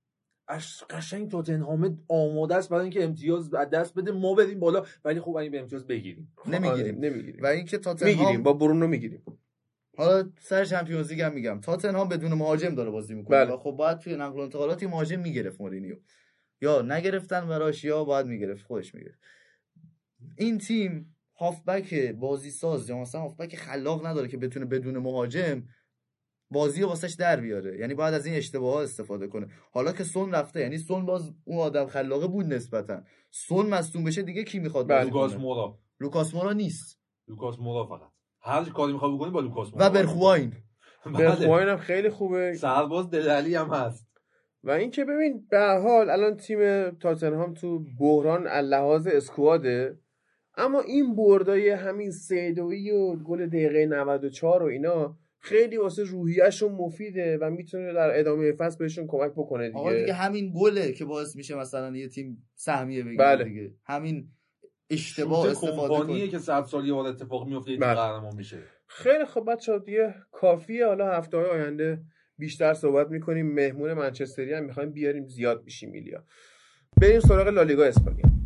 [0.48, 4.12] اش قشنگ تاتنهام آماده است برای اینکه امتیاز از دست بده.
[4.12, 6.32] ما بریم بالا ولی خب اگه به امتیاز بگیریم.
[6.46, 7.42] نمی‌گیریم آره، نمی‌گیریم.
[7.42, 9.22] و اینکه تاتنهام می‌گیریم با برونو می‌گیریم.
[9.96, 11.60] حالا سر چمپیونز لیگ هم میگم.
[11.60, 13.56] تاتنهام بدون مهاجم داره بازی می‌کنه بله.
[13.56, 15.96] خب باید توی نقل و انتقالات مهاجم می‌گرفت مورینیو.
[16.60, 19.18] یا نگرفتن براش یا باید می‌گرفت خودش می‌گرفت.
[20.36, 25.62] این تیم هافبک بازی ساز یا مثلا هافبک خلاق نداره که بتونه بدون مهاجم
[26.50, 27.78] بازی رو واسش در بیاره.
[27.78, 29.48] یعنی باید از این اشتباه ها استفاده کنه.
[29.72, 33.02] حالا که سون رفته یعنی سون باز اون آدم خلاقه بود نسبتا.
[33.30, 34.98] سون مصدوم بشه دیگه کی می‌خواد بله.
[34.98, 37.00] بازی لوکاس مورا لوکاس مورا نیست.
[37.28, 38.10] لوکاس مورا فقط.
[38.40, 40.52] هر کاری می‌خوای بکنی با لوکاس مورا و برخواین
[41.06, 41.18] بله.
[41.18, 42.54] برخواین هم خیلی خوبه.
[42.54, 44.08] سرباز دلالی هم هست.
[44.64, 49.98] و اینکه ببین به هر حال الان تیم تاتنهام تو بحران لحاظ squad ه
[50.58, 56.72] اما این بردای همین سه دویی و گل دقیقه 94 و اینا خیلی واسه روحیهشون
[56.72, 61.04] مفیده و می‌تونه در ادامه فصل بهشون کمک بکنه آقا دیگه دیگه همین گله که
[61.04, 63.44] باعث میشه مثلا یه تیم سهمیه بگیره بله.
[63.44, 63.74] دیگه.
[63.84, 64.28] همین
[64.90, 67.94] اشتباه استفاده کنه که صد سال یه بار اتفاق میفته تیم بله.
[67.94, 68.58] قهرمان میشه.
[68.86, 70.86] خیلی خب بچه دیگه کافیه.
[70.86, 72.00] حالا هفته های آینده
[72.38, 73.54] بیشتر صحبت می‌کنیم.
[73.54, 76.24] مهمون منچستری هم می‌خوایم بیاریم زیاد بشیم میلیا
[77.00, 78.37] بریم سراغ لالیگا اسپانیا.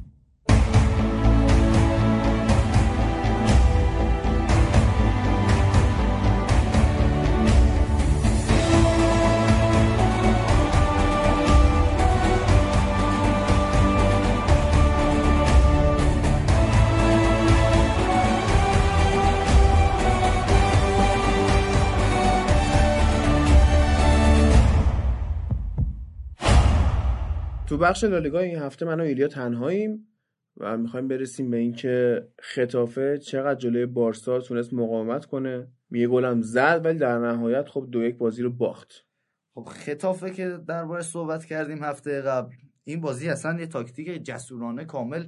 [27.83, 30.09] بخش لالیگا این هفته من و ایلیا تنهاییم
[30.57, 35.69] و می‌خوایم برسیم به اینکه خطافه چقدر جلوی بارسا تونست مقاومت کنه.
[35.91, 39.07] یه گلم زد ولی در نهایت خب دو یک بازی رو باخت.
[39.55, 42.55] خب خطافه که درباره صحبت کردیم هفته قبل
[42.85, 45.27] این بازی اصلا یه تاکتیک جسورانه کامل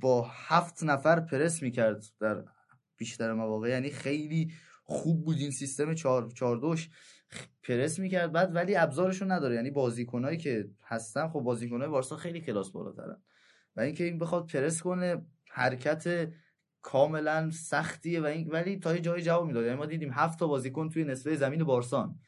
[0.00, 2.44] با هفت نفر پرس می‌کرد در
[2.96, 3.68] بیشتر مواقع.
[3.68, 4.52] یعنی خیلی
[4.84, 6.88] خوب بود این سیستم چهار, چهار دوش.
[7.62, 9.54] پرس می‌کرد بعد ولی ابزارشون نداره.
[9.54, 13.22] یعنی بازیکنایی که هستن خب بازیکنای بارسا خیلی کلاس بالاترن.
[13.76, 16.28] و اینکه این بخواد پرس کنه حرکت
[16.82, 19.64] کاملا سختیه و این ولی تا جای جواب می‌داد.
[19.64, 22.18] یعنی ما دیدیم هفت تا بازیکن توی نصفه زمین بارسان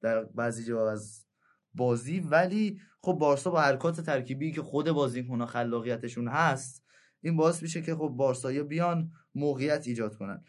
[0.00, 1.26] در بعضی جا از
[1.74, 2.20] بازی.
[2.20, 6.84] ولی خب بارسا با حرکات ترکیبی که خود بازیکن‌ها خلاقیتشون هست
[7.20, 10.44] این باعث میشه که خب بارسایی بیان موقعیت ایجاد کنن.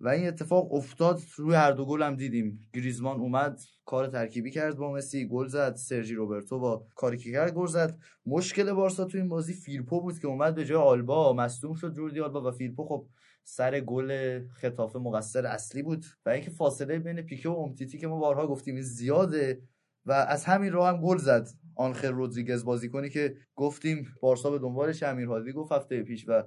[0.00, 2.68] و این اتفاق افتاد روی هر دو گل هم دیدیم.
[2.74, 7.54] گریزمان اومد کار ترکیبی کرد با مسی گل زد سرژی روبرتو با کاری که کرد
[7.54, 7.98] گل زد.
[8.26, 12.20] مشکل بارسا تو این بازی فیلپو بود که اومد به جای آلبا مصدوم شد جوردی
[12.20, 13.06] آلبا و فیلپو خب
[13.44, 18.18] سر گل خطافه مقصر اصلی بود و اینکه فاصله بین پیکه و امتیتی که ما
[18.18, 19.62] بارها گفتیم زیاده
[20.06, 21.48] و از همین راه هم گل زد.
[21.76, 26.42] آنخر رودریگز بازیکنی که گفتیم بارسا به دنبالش امیر گفت هفته پیش و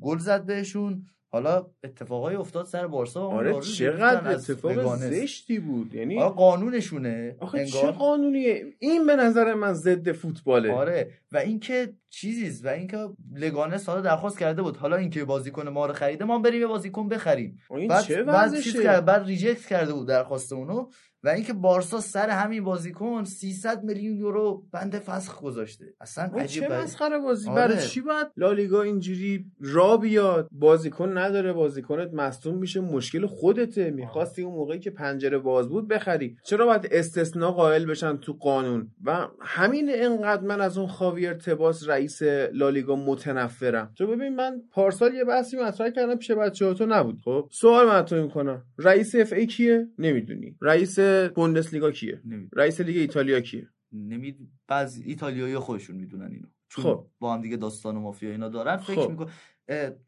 [0.00, 1.06] گل زد بهشون.
[1.30, 4.96] حالا اتفاقای افتاد سر بارسا و آره چقدر اتفاق.
[4.96, 7.82] زشتی بود یعنی آره قانونشونه آخه انگار.
[7.82, 13.88] چه قانونیه این به نظر من ضد فوتباله آره و اینکه چیزیست و اینکه لگانس
[13.88, 17.58] حالا درخواست کرده بود حالا اینکه بازیکن ما رو خریده ما بریم یه بازیکن بخریم
[17.70, 20.88] این بعد چه بعد وضعشه؟ چیز کرد بعد ریجکت کرده بود درخواست اونو
[21.24, 25.84] و اینکه بارسا سر همین بازیکن 300 میلیون یورو بند فسخ گذاشته.
[26.00, 26.72] اصلا عجیب چه.
[26.82, 27.56] مسخره بازی؟ آره.
[27.56, 33.90] برای چی باید لالیگا اینجوری را بیاد؟ بازیکن نداره بازیکنت مصدوم میشه مشکل خودته.
[33.90, 36.36] می‌خواستی اون موقعی که پنجره باز بود بخری.
[36.44, 41.88] چرا باید استثناء قائل بشن تو قانون؟ و همین انقدر من از اون خاویر تباس
[41.88, 42.22] رئیس
[42.52, 43.92] لالیگا متنفرم.
[43.98, 47.18] تو ببین من پارسال یه بحثی مطرح کردم پیش بچه‌ها تو نبود.
[47.24, 50.56] خب سوال مطرح می‌کنم رئیس اف ای کیه؟ نمی‌دونی.
[50.62, 50.98] رئیس
[51.34, 54.36] بوندسلیگا کیه نمی- رئیس لیگ ایتالیا کیه نمی
[54.68, 57.06] بعضی ایتالیایی خودشون می‌دونن اینو چون خب.
[57.18, 59.10] با هم دیگه داستان و مافیا اینا دارن فکر خب.
[59.10, 59.30] میکن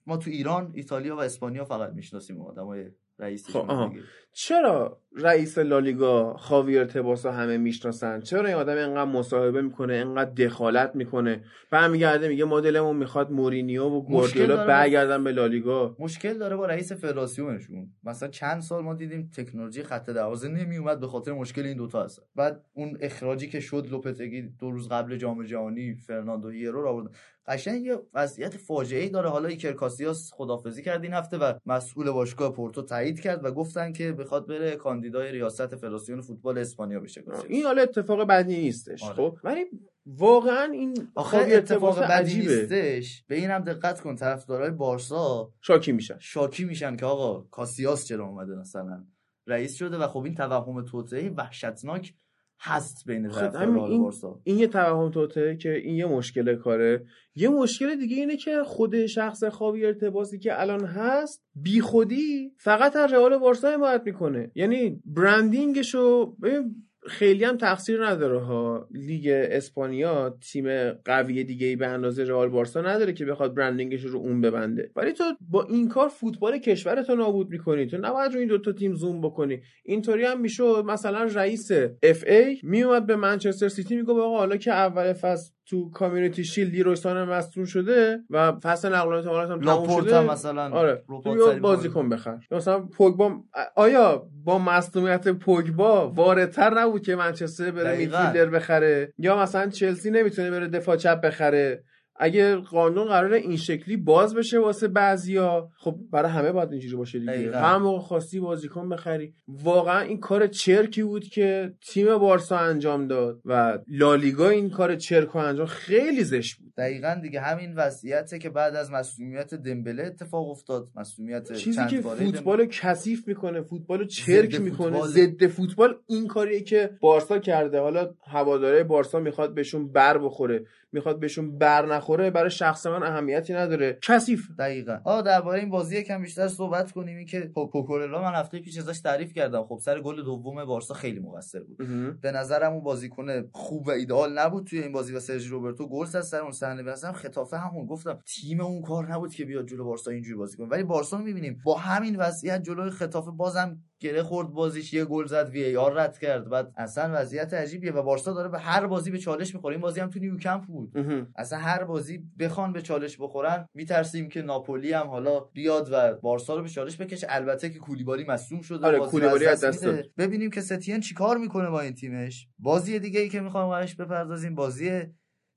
[0.07, 3.97] ما تو ایران ایتالیا و اسپانیا فقط می‌شناسیم آدمای رئیسشون خب،.
[4.33, 10.97] چرا رئیس لالیگا خاویر تباسا همه می‌شناسن؟ چرا این آدم اینقدر مصاحبه می‌کنه اینقدر دخالت
[10.97, 15.97] می‌کنه؟ برمیگرده میگه مدلمون می‌خواد مورینیو و گواردیولا با- برگردن به لالیگا.
[15.99, 21.01] مشکل داره با رئیس فدراسیونشون مثلا چند سال ما دیدیم تکنولوژی خط دروازه نمی اومد
[21.01, 25.17] به خاطر مشکل این دوتا هست بعد اون اخراجی که شد لوپتگی دو روز قبل
[25.17, 27.11] جام جهانی فرناندو هیرو رو آورد.
[27.47, 29.29] قشنگ یه وضعیت فاجعه ای داره.
[29.29, 33.93] حالا ایکر کاسیاس خدافظی کرد این هفته و مسئول باشگاه پورتو تایید کرد و گفتن
[33.93, 37.25] که بخواد بره کاندیدای ریاست فدراسیون فوتبال اسپانیا بشه.
[37.49, 39.15] این حالا اتفاق بدی نیستش آره.
[39.15, 39.65] خب؟ ولی
[40.07, 43.25] واقعا این آخه اتفاق بدی نیستش.
[43.29, 46.19] به این هم دقت کن طرفدارای بارسا شاکی میشن.
[46.19, 49.05] شاکی میشن که آقا کاسیاس چرا اومده مثلا؟
[49.47, 52.15] رئیس شده و خب این توهم توطئه وحشتناک
[52.63, 56.57] هست بین خب، طرفدارای همین این- بارسا این یه توهم توته که این یه مشکل
[56.57, 57.05] کاره.
[57.35, 62.97] یه مشکل دیگه اینه که خود شخص خاوی ارتباطی که الان هست بی خودی فقط
[62.97, 64.51] از رئال بارسا حمایت می‌کنه.
[64.55, 68.89] یعنی برندینگشو ببین خیلی هم تقصیر نداره ها.
[68.91, 74.19] لیگ اسپانیا تیم قوی دیگه ای به اندازه رئال بارسا نداره که بخواد برندینگش رو
[74.19, 74.91] اون ببنده.
[74.97, 77.87] ولی تو با این کار فوتبال کشورتو نابود می‌کنی.
[77.87, 79.61] تو نباید رو این دوتا تیم زوم بکنی.
[79.85, 80.85] اینطوری هم می‌شد.
[80.87, 81.71] مثلا رئیس
[82.03, 87.05] FA میومد به منچستر سیتی میگه آقا حالا که اول فصل تو Community Shield لیروی
[87.05, 90.21] سانه مصدوم شده و فصل نقل و انتقالات هم تموم شده.
[90.21, 91.03] مثلا آره.
[91.25, 92.39] تو بازیکن بخر.
[92.51, 93.41] مثلا پوگبا
[93.77, 97.97] آیا با مصدومیت پوگبا واردتر نبود که منچستر بره.
[97.97, 101.85] midfielder بخره؟ یا مثلا چلسی نمی‌تونه بره دفاع چپ بخره؟
[102.23, 107.19] اگه قانون قرار این شکلی باز بشه واسه بعضیا خب برای همه باید اینجوری باشه
[107.19, 107.57] دیگه.
[107.57, 109.35] هر موقع خواستی بازیکن بخری.
[109.49, 115.29] واقعا این کار چرکی بود که تیم بارسا انجام داد و لالیگا این کار چرک
[115.29, 116.73] رو انجام خیلی زشت بود.
[116.77, 120.89] دقیقا دیگه همین وضعیته که بعد از مسئولیت دمبله اتفاق افتاد.
[120.97, 125.07] مسئولیت چیزی که فوتبال کثیف می‌کنه فوتبال چرک می‌کنه.
[125.07, 127.81] ضد فوتبال این کاریه که بارسا کرده.
[127.81, 130.65] حالا هواداره بارسا می‌خواد بهشون بر بخوره.
[130.93, 133.99] می‌خواد بهشون بر نخوره برای شخص من اهمیتی نداره.
[134.03, 134.51] کثیف.
[134.59, 134.99] دقیقا.
[135.05, 137.17] آ درباره این بازی یکم بیشتر صحبت کنیم.
[137.17, 139.65] این که خب کوکورلا من هفته پیش ازش تعریف کردم.
[139.65, 141.77] خب سر گل دوم بارسا خیلی مقصر بود.
[142.21, 146.07] به نظرم اون بازیکن خوب و ایدئال نبود توی این بازی و سرژی روبرتو گل
[146.07, 146.83] زد سر اون صحنه.
[146.83, 147.87] به نظرم خطافه همون.
[147.87, 150.69] گفتم تیم اون کار نبود که بیاد جلو بارسا اینجوری بازی کنه.
[150.69, 151.61] ولی بارسا رو می‌بینیم.
[151.65, 155.93] با همین وضعیت جلوی خطافه بازم گره خورد بازیش یه گل زد وی ای آر
[155.93, 156.49] رد کرد.
[156.49, 159.75] بعد اصلا وضعیت عجیبیه و بارسا داره به هر بازی به چالش می‌خوره.
[159.75, 160.93] این بازی هم تو نیوکمپ بود.
[161.37, 166.57] اصلا هر بازی بخوان به چالش بخورن میترسیم که ناپولی هم حالا بیاد و بارسا
[166.57, 167.27] رو به چالش بکشه.
[167.31, 168.87] البته که کولیبالی مصدوم شده.
[168.87, 169.87] آره، کولیبالی از دست.
[170.19, 172.49] ببینیم که ستین چیکار می‌کنه با این تیمش.
[172.59, 175.03] بازی دیگه ای که می‌خوام بهش بپردازیم بازی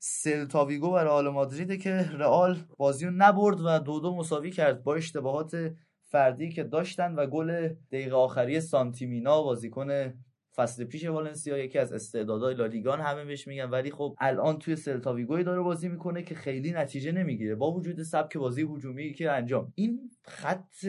[0.05, 4.95] سلتاویگو و رئال مادریده که رئال بازی رو نبرد و دو دو مساوی کرد با
[4.95, 5.73] اشتباهات
[6.13, 10.13] فردی که داشتن و گل دقیقه آخری سانتیمینا بازیکن
[10.55, 13.69] فصل پیش والنسیا یکی از استعدادهای لالیگان همه بهش میگن.
[13.69, 17.55] ولی خب الان توی سلتاویگوی داره بازی می‌کنه که خیلی نتیجه نمی‌گیره.
[17.55, 19.73] با وجود سبک بازی هجومی که انجام.
[19.75, 20.85] این خط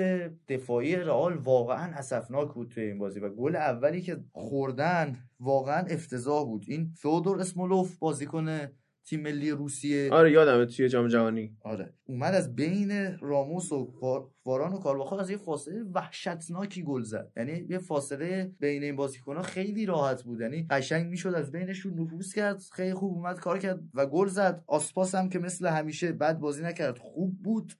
[0.49, 6.45] دفاعی رئال واقعا اسفناک بود توی این بازی و گل اولی که خوردن واقعا افتضاح
[6.45, 6.65] بود.
[6.69, 8.69] این فودور اسمولوف بازیکن
[9.07, 10.11] تیم ملی روسیه.
[10.13, 11.57] آره یادمه توی جام جهانی.
[11.61, 11.95] آره.
[12.05, 17.33] اومد از بین راموس و وار- واران و کارواخال از یه فاصله وحشتناکی گل زد.
[17.37, 20.41] یعنی یه فاصله بین این بازیکن‌ها خیلی راحت بود.
[20.41, 24.65] یعنی قشنگ می‌شد از بینشون نفوذ کرد خیلی خوب اومد کار کرد و گل زد.
[24.67, 27.73] آسپاس هم که مثل همیشه بد بازی نکرد خوب بود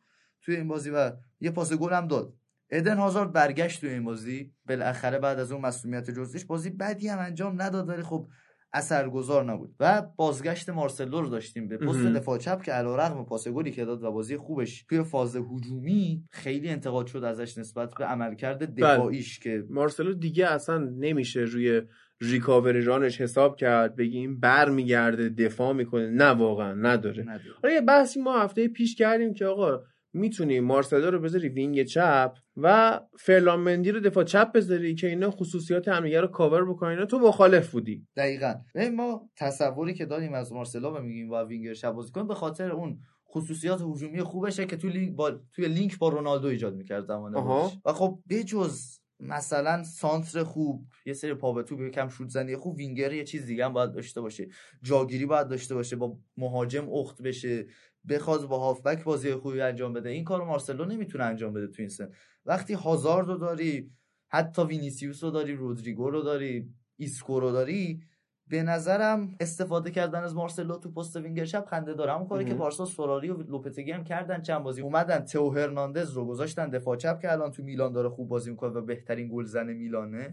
[0.43, 2.35] توی این بازی و یه پاس گل هم داد.
[2.71, 4.53] ادن هازارد برگشت توی این بازی.
[4.69, 8.29] بالاخره بعد از اون مسئولیت جزئیش بازی بدی هم انجام نداد ولی خب
[8.75, 9.75] اثرگذار نبود.
[9.81, 12.07] و بازگشت مارسلو رو داشتیم به پست.
[12.07, 16.69] دفاع چپ که علیرغم پاس گلی که داد و بازی خوبش توی فاز هجومی خیلی
[16.69, 21.83] انتقاد شد ازش نسبت به عملکرد دفاعیش که مارسلو دیگه اصلا نمیشه روی
[22.21, 26.11] ریکاوری رانش حساب کرد بگیم بر میگرده دفاع می‌کنه.
[26.11, 27.23] نه واقعا نداره.
[27.23, 27.55] نداره.
[27.63, 32.33] حالا یه بحثی ما هفته پیش کردیم که آقا می‌تونی مارسلو رو بذاری وینگ چپ؟
[32.57, 36.91] و فرلاند مندی رو دفاع چپ بذاری که اینا خصوصیات همدیگه رو کاور بکنن.
[36.91, 38.07] اینا تو مخالف بودی.
[38.17, 38.55] دقیقا.
[38.97, 42.71] ما تصوری که داریم از مارسلو و میگیم با وینگر چپ بازی کن به خاطر
[42.71, 47.37] اون خصوصیات هجومی خوبشه که توی لینک با توی لینک با رونالدو ایجاد می‌کرد زمان
[47.37, 47.63] آها.
[47.63, 47.79] خودش.
[47.85, 52.77] و خب بجز مثلا سانتر خوب یه سری پا به توپ یکم شوت زنی خوب
[52.77, 54.49] وینگر یه چیز دیگه هم باید داشته باشه.
[54.83, 57.67] جاگیری باید داشته باشه با مهاجم اخت بشه
[58.09, 60.11] بخواد با هافبک بازی خوبی انجام بده.
[60.11, 62.11] این کارو مارسلو نمی‌تونه انجام بده تو این سن.
[62.47, 63.91] وقتی هازارد رو داری
[64.29, 68.03] حتی وینیسیوس رو داری رودریگو رو داری ایسکو رو داری
[68.47, 72.13] به نظرم استفاده کردن از مارسلو تو پست وینگر چپ خنده داره.
[72.13, 72.59] همون کاری که مهم.
[72.59, 74.83] پارسال سولاری و لوپتگی هم کردن چند بازی.
[74.83, 78.71] اومدن تئو هرناندز رو گذاشتن دفاع چپ که الان تو میلان داره خوب بازی می‌کنه
[78.71, 80.33] و بهترین گلزن میلانه.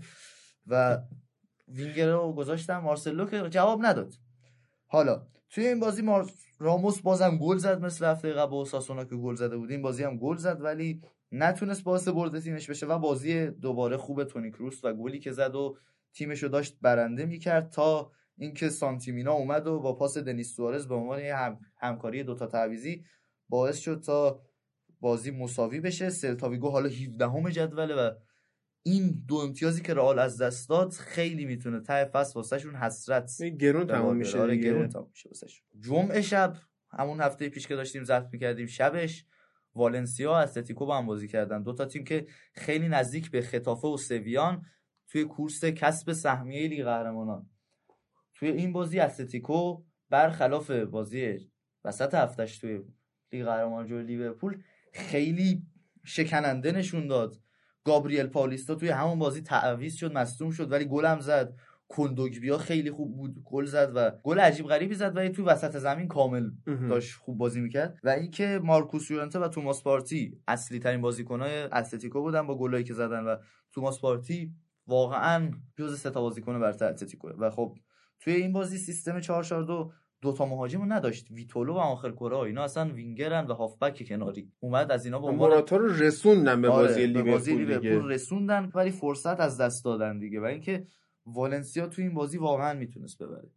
[0.68, 1.02] و
[1.68, 4.14] وینگر رو گذاشتن مارسلو که جواب نداد.
[4.88, 6.32] حالا توی این بازی مار...
[6.60, 9.72] راموس بازم گل زد مثل هفته قبل با اوساسونا که گل زده بود.
[9.72, 14.24] این بازی هم گل زد ولی نتونست باعث برد تیمش بشه و بازی دوباره خوب
[14.24, 15.78] تونی کروس و گلی که زد و
[16.14, 20.96] تیمش رو داشت برنده می‌کرد تا اینکه سانتیمینا اومد و با پاس دنیس سوارز به
[20.96, 21.60] عنوان هم...
[21.78, 23.04] همکاری دوتا تعویضی
[23.50, 24.42] باعث شد تا
[25.00, 28.12] بازی مساوی بشه سلتاویگو حالا 17 امه جدوله و
[28.84, 33.88] این دو امتیازی که رئال از دست داد خیلی می‌تونه ته فصل واسهشون حسرت گرون
[33.88, 34.40] تمام میشه.
[34.40, 34.56] آره،.
[34.56, 35.68] گرون تمام میشه واسهشون.
[35.80, 36.58] جمعه شب
[36.90, 39.26] همون هفته پیش که داشتیم ضبط می‌کردیم شبش
[39.76, 41.64] والنسیا و اتلتیکو با هم بازی کردن.
[41.64, 44.66] دو تا تیم که خیلی نزدیک به ختافه و سویان
[45.08, 47.50] توی کورس کسب سهمیه لیگ قهرمانان.
[48.36, 51.38] توی این بازی اتلتیکو برخلاف بازی
[51.86, 52.82] وسط هفتش توی
[53.32, 55.64] لیگ قهرمانان جلوی لیورپول خیلی
[56.04, 57.42] شکننده نشون داد.
[57.84, 61.54] گابریل پائولیستا توی همون بازی تعویض شد مصدوم شد ولی گل هم زد.
[61.92, 63.44] کوندوگبیا خیلی خوب بود.
[63.46, 66.50] گل زد و گل عجیب غریبی زد ولی توی وسط زمین کامل.
[66.90, 68.00] داشت خوب بازی می‌کرد.
[68.04, 72.94] و اینکه مارکوس یورنته و توماس پارتی اصلی ترین بازیکنهای اتلتیکو بودن با گلایی که
[72.94, 73.36] زدن و
[73.72, 74.52] توماس پارتی
[74.88, 77.30] واقعا جز سه تا بازیکن برتر اتلتیکو.
[77.40, 77.78] و خب
[78.20, 81.32] توی این بازی سیستم 442 دو تا مهاجم نداشت.
[81.32, 84.52] ویتولو و آنخل کوره‌آ اینا اصلا وینگرن و هافبک کناری.
[84.60, 88.92] اومد از اینا به عنوان موراتا رو رسوندن به آره، بازی بازی لیورپول رسوندن ولی
[88.92, 90.40] فرصت از دست دادن دیگه.
[90.40, 90.86] و اینکه
[91.26, 93.50] والنسیا تو این بازی واقعا می‌تونست ببره.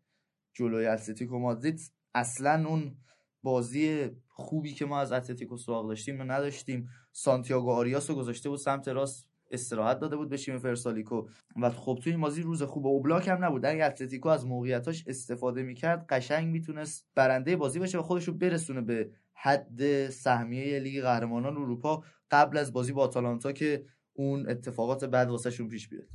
[0.55, 2.97] جلوی اتلتیکو مادرید اصلا اون
[3.43, 6.89] بازی خوبی که ما از اتلتیکو سراغ داشتیم رو نداشتیم.
[7.13, 11.27] سانتیاگو آریاس رو گذاشته بود سمت راست استراحت داده بود به شیمه ورسالیکو.
[11.63, 13.67] و خب تو این بازی روز خوب اوبلاک هم نبود.
[13.67, 18.81] اگه اتلتیکو از موقعیتاش استفاده می‌کرد قشنگ می‌تونست برنده بازی بشه و خودش رو برسونه
[18.81, 25.31] به حد سهمیه لیگ قهرمانان اروپا قبل از بازی با آتالانتا که اون اتفاقات بعد
[25.31, 26.09] واسهشون پیش بیاد.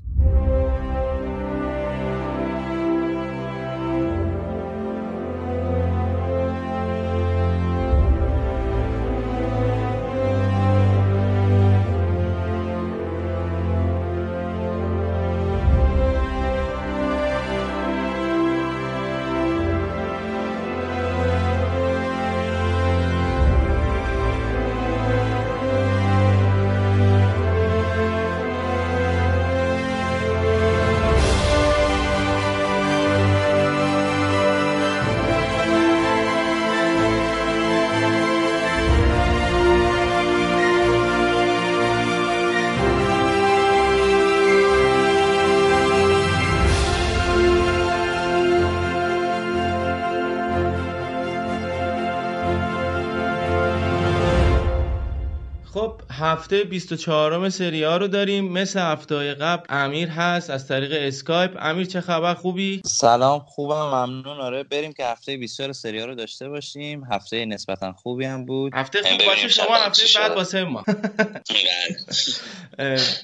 [56.52, 58.52] هفته 24 سری آ رو داریم.
[58.52, 60.50] مثل هفته های قبل امیر هست.
[60.50, 61.58] از طریق اسکایپ.
[61.60, 64.40] امیر چه خبر؟ خوبی؟ سلام خوبم ممنون.
[64.40, 67.04] آره بریم که هفته 24 سری آ رو داشته باشیم.
[67.12, 68.74] هفته نسبتا خوبی هم بود.
[68.76, 69.48] هفته خوب باشه.
[69.48, 70.32] شما هفته بعد.
[70.32, 70.84] واسه ما.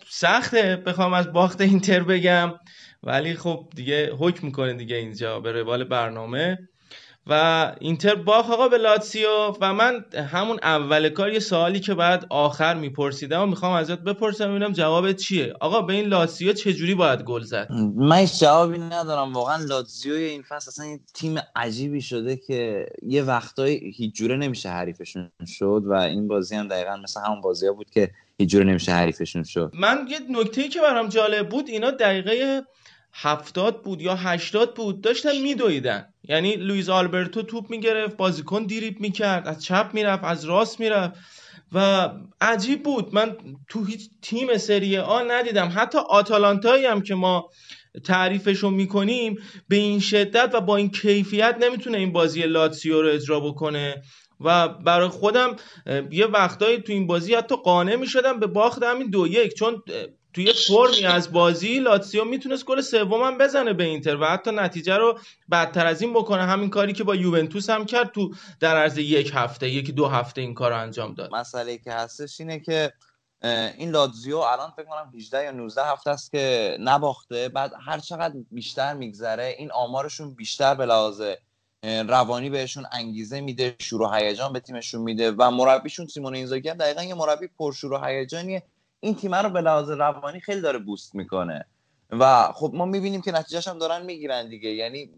[0.09, 0.75] سخته.
[0.75, 2.53] بخوام از باخت اینتر بگم.
[3.03, 5.39] ولی خب دیگه حکم می‌کنه دیگه اینجا.
[5.39, 6.57] به روال برنامه.
[7.27, 9.27] و اینتر باخت آقا به لاتسیو
[9.61, 14.49] و من همون اول کار یه سوالی که بعد آخر میپرسیدم و می‌خوام ازت بپرسم
[14.49, 15.53] ببینم جوابت چیه.
[15.61, 19.33] آقا به این لاتسیو چجوری باید گل زد؟ من هیچ جوابی ندارم.
[19.33, 24.69] واقعا لاتزیو این فصل اصلا یه تیم عجیبی شده که یه وقتایی هیچ جوره نمیشه
[24.69, 28.65] حریفشون شد و این بازی هم دقیقا مثل همون بازی ها بود که هیچ جوره
[28.65, 29.71] نمیشه حریفشون شد.
[29.73, 32.65] من یه نکته که برام جالب بود اینا دقیقه
[33.17, 36.05] هفتاد بود یا هشتاد بود داشتن میدویدن.
[36.23, 41.13] یعنی لویز آلبرتو توپ می‌گرفت بازیکن دیریب می‌کرد از چپ می‌رفت از راست می‌رفت
[41.73, 42.09] و
[42.41, 43.15] عجیب بود.
[43.15, 43.37] من
[43.69, 45.71] تو هیچ تیم سری آ ندیدم.
[45.75, 47.49] حتی آتالانتایی هم که ما
[48.03, 49.37] تعریفش رو می‌کنیم
[49.67, 54.01] به این شدت و با این کیفیت نمی‌تونه این بازی لاتسیو رو اجرا بکنه.
[54.39, 55.55] و برای خودم
[56.11, 59.53] یه وقتایی تو این بازی حتی قانع می‌شدم به باخت همین دو یک.
[59.53, 59.83] چون
[60.35, 65.19] توی فرمی از بازی لاتسیو می‌تونست گل سومم بزنه به اینتر و حتی نتیجه رو
[65.51, 66.43] بدتر از این بکنه.
[66.43, 70.41] همین کاری که با یوونتوس هم کرد تو در عرض یک هفته یکی دو هفته
[70.41, 71.33] این کار رو انجام داد.
[71.33, 72.93] مسئله که هستش اینه که
[73.77, 77.49] این لاتزیو الان فکر کنم 18 یا 19 هفته است که نباخته.
[77.49, 81.21] بعد هر چقدر بیشتر میگذره این آمارشون بیشتر به لحاظ
[81.83, 86.77] روانی بهشون انگیزه میده شور و هیجان به تیمشون میده و مربیشون سیمون اینزاگی هم
[86.77, 88.63] دقیقا یه مربی پرشور و هیجانیه.
[88.99, 91.65] این تیم رو به لحاظ روانی خیلی داره بوست می‌کنه.
[92.11, 94.69] و خب ما می‌بینیم که نتیجهش هم دارن می‌گیرن دیگه.
[94.69, 95.09] یعنی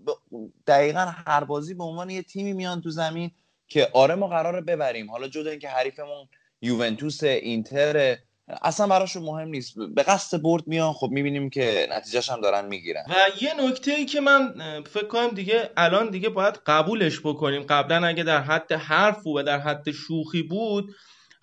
[0.68, 3.32] دقیقا هر بازی به عنوان یه تیمی میان تو زمین
[3.68, 5.12] که آره ما قراره ببریم.
[5.12, 6.28] حالا جدا اینکه حریفمون
[6.62, 8.18] یوونتوس اینتر
[8.62, 9.74] اصلا براشون مهم نیست.
[9.96, 13.04] به قصد برد میان خب می‌بینیم که نتیجهش هم دارن می‌گیرن.
[13.10, 14.54] و یه نکته ای که من
[14.94, 17.64] فکر کنم دیگه الان دیگه باید قبولش بکنیم.
[17.64, 20.96] قبلا اگه در حد حرف و در حد شوخی بود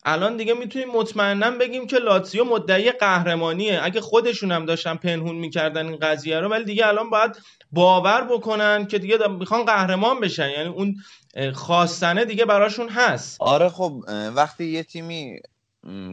[0.05, 3.81] الان دیگه می‌تونیم مطمئنا بگیم که لاتزیو مدعی قهرمانیه.
[3.83, 7.36] اگه خودشون هم داشتن پنهون می‌کردن این قضیه رو ولی دیگه الان باید
[7.73, 10.50] باور بکنن که دیگه می‌خوان قهرمان بشن.
[10.50, 10.97] یعنی اون
[11.55, 13.36] خواستنه دیگه براشون هست.
[13.41, 15.39] آره خب وقتی یه تیمی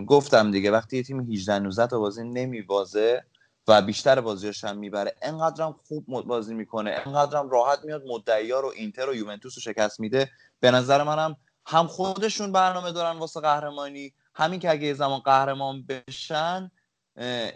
[0.08, 3.24] گفتم دیگه وقتی یه تیمی 18 19 تا بازی نمیبازه
[3.68, 9.10] و بیشتر بازیاش هم می‌بره انقدرم خوب بازی می‌کنه انقدرم راحت میاد مدعیا رو اینتر
[9.10, 10.30] و یوونتوس رو شکست میده
[10.60, 15.86] به نظر منم هم خودشون برنامه دارن واسه قهرمانی همین که اگه یه زمان قهرمان
[15.86, 16.72] بشن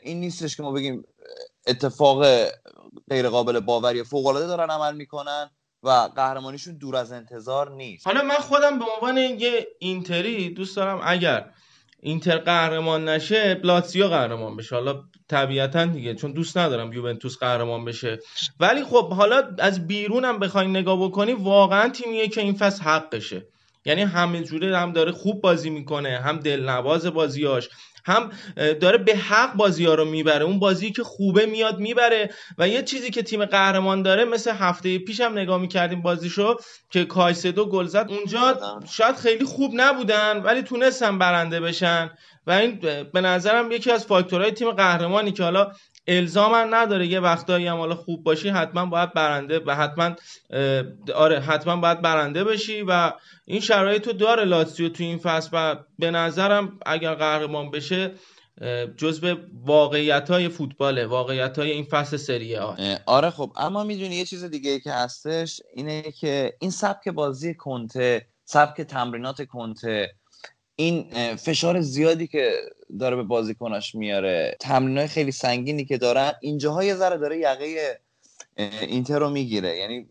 [0.01, 1.03] این نیستش که ما بگیم
[1.67, 2.25] اتفاق
[3.09, 5.49] غیر قابل باوری فوق العاده دارن عمل می‌کنن
[5.83, 8.07] و قهرمانیشون دور از انتظار نیست.
[8.07, 11.51] حالا من خودم به عنوان یه اینتری دوست دارم اگر
[11.99, 14.75] اینتر قهرمان نشه لاتزیو قهرمان بشه.
[14.75, 18.19] حالا طبیعتا دیگه چون دوست ندارم یوونتوس قهرمان بشه.
[18.59, 23.47] ولی خب حالا از بیرونم بخواین نگاه بکنی واقعا تیمیه که این فصل حقشه.
[23.85, 27.69] یعنی همه جوره هم داره خوب بازی می‌کنه هم دلنواز بازیاش
[28.07, 30.45] هم داره به حق بازی ها رو می‌بره.
[30.45, 34.99] اون بازی که خوبه میاد می‌بره و یه چیزی که تیم قهرمان داره مثل هفته
[34.99, 36.55] پیش هم نگاه می‌کردیم بازیشو
[36.89, 38.07] که کایسدو گل زد.
[38.09, 38.59] اونجا
[38.91, 42.09] شاید خیلی خوب نبودن ولی تونستن برنده بشن
[42.47, 42.79] و این
[43.13, 45.71] به نظرم یکی از فاکتورهای تیم قهرمانی که حالا
[46.07, 47.07] الزام نداره.
[47.07, 50.15] یه وقتایی هم حالا خوب باشی حتما باید برنده و حتما
[51.15, 53.13] آره حتما باید برنده بشی و
[53.45, 58.11] این شرایط رو داره لاتزیو تو این فصل و به نظرم اگر قهرمان بشه
[58.97, 59.35] جزو
[59.65, 62.73] واقعیت های فوتباله واقعیت های این فصل سری آ.
[62.77, 67.09] اه، آره خب اما می‌دونی یه چیز دیگه ای که هستش اینه که این سبک
[67.09, 70.11] بازی کنته سبک تمرینات کنته
[70.75, 72.51] این فشار زیادی که
[72.99, 77.99] داره به بازیکناش میاره تمرینای خیلی سنگینی که دارن اینجاها یه ذره داره یقه
[78.81, 79.77] اینتر رو می‌گیره.
[79.77, 80.07] یعنی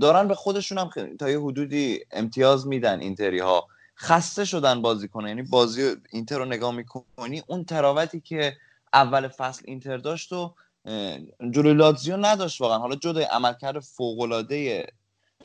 [0.00, 3.66] دارن به خودشون هم تا یه حدودی امتیاز میدن اینتری ها
[3.98, 8.56] خسته شدن بازی کنه یعنی بازی اینتر رو نگاه می‌کنی اون تراوتی که
[8.92, 10.54] اول فصل اینتر داشت و
[11.50, 12.78] جلوی لاتزیو نداشت واقعا.
[12.78, 14.86] حالا جدا عملکرد فوق‌العاده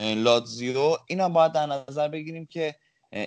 [0.00, 2.74] لاتزیو اینم باید در نظر بگیریم که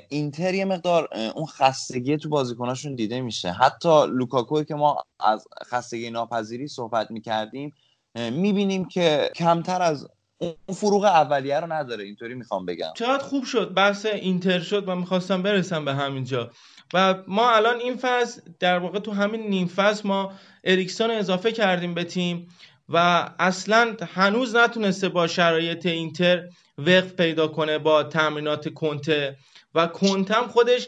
[0.09, 3.51] اینتر یه مقدار اون خستگی تو بازیکناشون دیده میشه.
[3.51, 7.73] حتی لوکاکوی که ما از خستگی ناپذیری صحبت می‌کردیم
[8.15, 10.07] می‌بینیم که کمتر از
[10.37, 12.03] اون فروغ اولیه رو نداره.
[12.03, 12.91] اینطوری می‌خوام بگم.
[12.95, 13.73] چقدر خوب شد.
[13.73, 16.51] بحث اینتر شد و می‌خواستم برسم به همینجا.
[16.93, 20.33] و ما الان این فصل در واقع تو همین نیم فصل ما
[20.63, 22.47] اریکسون اضافه کردیم به تیم.
[22.89, 26.43] و اصلا هنوز نتونسته با شرایط اینتر
[26.77, 29.37] وقف پیدا کنه با تمرینات کنته
[29.75, 30.87] و کنتم خودش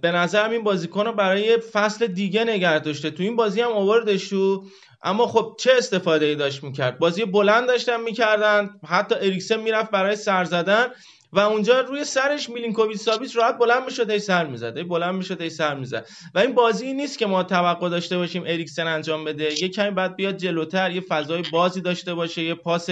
[0.00, 3.10] به نظرم این بازیکن رو برای فصل دیگه نگه داشته.
[3.10, 4.64] تو این بازی هم آوردش تو
[5.02, 10.16] اما خب چه استفاده ای داشت می‌کرد؟ بازی بلند داشتن می‌کردن حتی اریکسن می‌رفت برای
[10.16, 10.86] سر زدن.
[11.32, 15.42] و اونجا روی سرش میلینکوویچ ساویچ راحت بلند می‌شد هی سر می‌زد هی بلند می‌شد
[15.42, 16.06] هی سر می‌زد.
[16.34, 19.62] و این بازی نیست که ما توقع داشته باشیم اریکسن انجام بده.
[19.62, 22.88] یه کمی بعد بیاد جلوتر یه فضای بازی داشته باشه یه پاس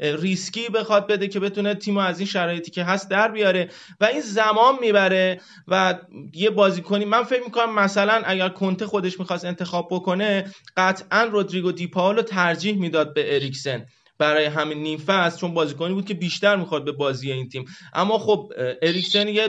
[0.00, 3.68] ریسکی بخواد بده که بتونه تیم از این شرایطی که هست در بیاره.
[4.00, 5.94] و این زمان می‌بره و
[6.34, 11.86] یه بازیکنی من فکر می‌کنم مثلا اگر کنته خودش می‌خواست انتخاب بکنه قطعا رودریگو دی
[11.86, 13.86] پاولو ترجیح می‌داد به اریکسن.
[14.20, 17.64] برای همین نیم فصل چون بازیکنی بود که بیشتر می‌خواد به بازی این تیم.
[17.94, 19.48] اما خب اریکسن یه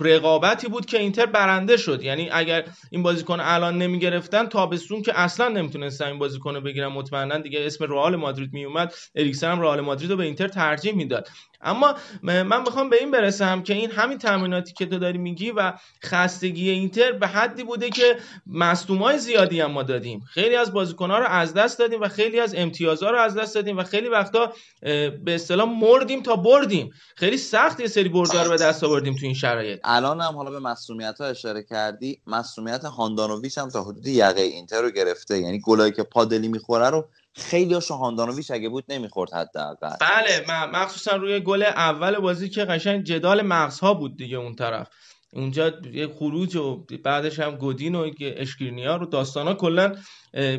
[0.00, 2.02] رقابتی بود که اینتر برنده شد.
[2.02, 7.38] یعنی اگر این بازیکن الان نمی‌گرفتن تابستون که اصلا نمی‌تونستن این بازیکن رو بگیرن مطمئنا
[7.38, 11.28] دیگه اسم رئال مادرید میومد اریکسن هم رئال مادرید رو به اینتر ترجیح می‌داد.
[11.62, 15.72] اما من می‌خوام به این برسم که این همین تمریناتی که تو داری میگی و
[16.04, 18.16] خستگی اینتر به حدی بوده که
[18.46, 20.20] مصدومای زیادی هم ما دادیم.
[20.30, 23.78] خیلی از بازیکن‌ها رو از دست دادیم و خیلی از امتیازها رو از دست دادیم
[23.78, 26.90] و خیلی وقتا به اصطلاح مردیم تا بردیم.
[27.16, 29.80] خیلی سخت یه سری بردار رو به دست آوردیم تو این شرایط.
[29.84, 32.20] الان هم حالا به مسئولیت ها اشاره کردی.
[32.26, 35.38] مسئولیت هاندانویچ هم تا حدود یقه اینتر رو گرفته.
[35.38, 39.96] یعنی گلایی که پادلی می‌خوره رو خیلی هاشو هاندانویچ اگه بود نمی‌خورد حداقل.
[40.00, 44.88] بله مخصوصا روی گل اول بازی که قشنگ جدال مغزها بود دیگه اون طرف.
[45.32, 49.96] اونجا یه خروج و بعدش هم گودین و اشکرینیا رو داستانا کلا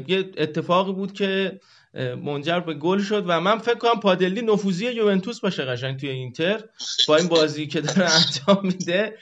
[0.08, 1.60] یه اتفاقی بود که
[1.94, 6.64] منجر به گل شد و من فکر کنم پادلی نفوذی یوونتوس باشه قشنگ توی اینتر
[7.08, 9.18] با این بازی که داره انجام میده.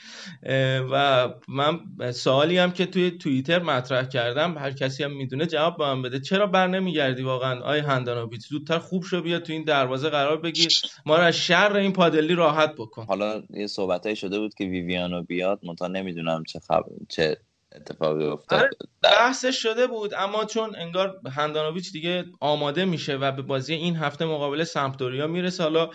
[0.91, 1.79] و من
[2.11, 6.19] سوالی هم که توی توییتر مطرح کردم هر کسی هم می‌دونه جواب به من بده.
[6.19, 10.71] چرا بر نمیگردی واقعا؟ آی هندانویچ زودتر خوب شو بیا تو این دروازه قرار بگیر.
[11.05, 13.05] ما رو از شر این پادلی راحت بکن.
[13.05, 17.37] حالا یه صحبتایی شده بود که ویویانو بیاد منتها نمی‌دونم چه خبر چه
[17.75, 18.59] اتفاقی افتاد.
[18.59, 18.69] آره،
[19.03, 24.25] بحثش شده بود اما چون انگار هندانویچ دیگه آماده میشه و به بازی این هفته
[24.25, 25.89] مقابل سمپدوریا می‌رسه حالا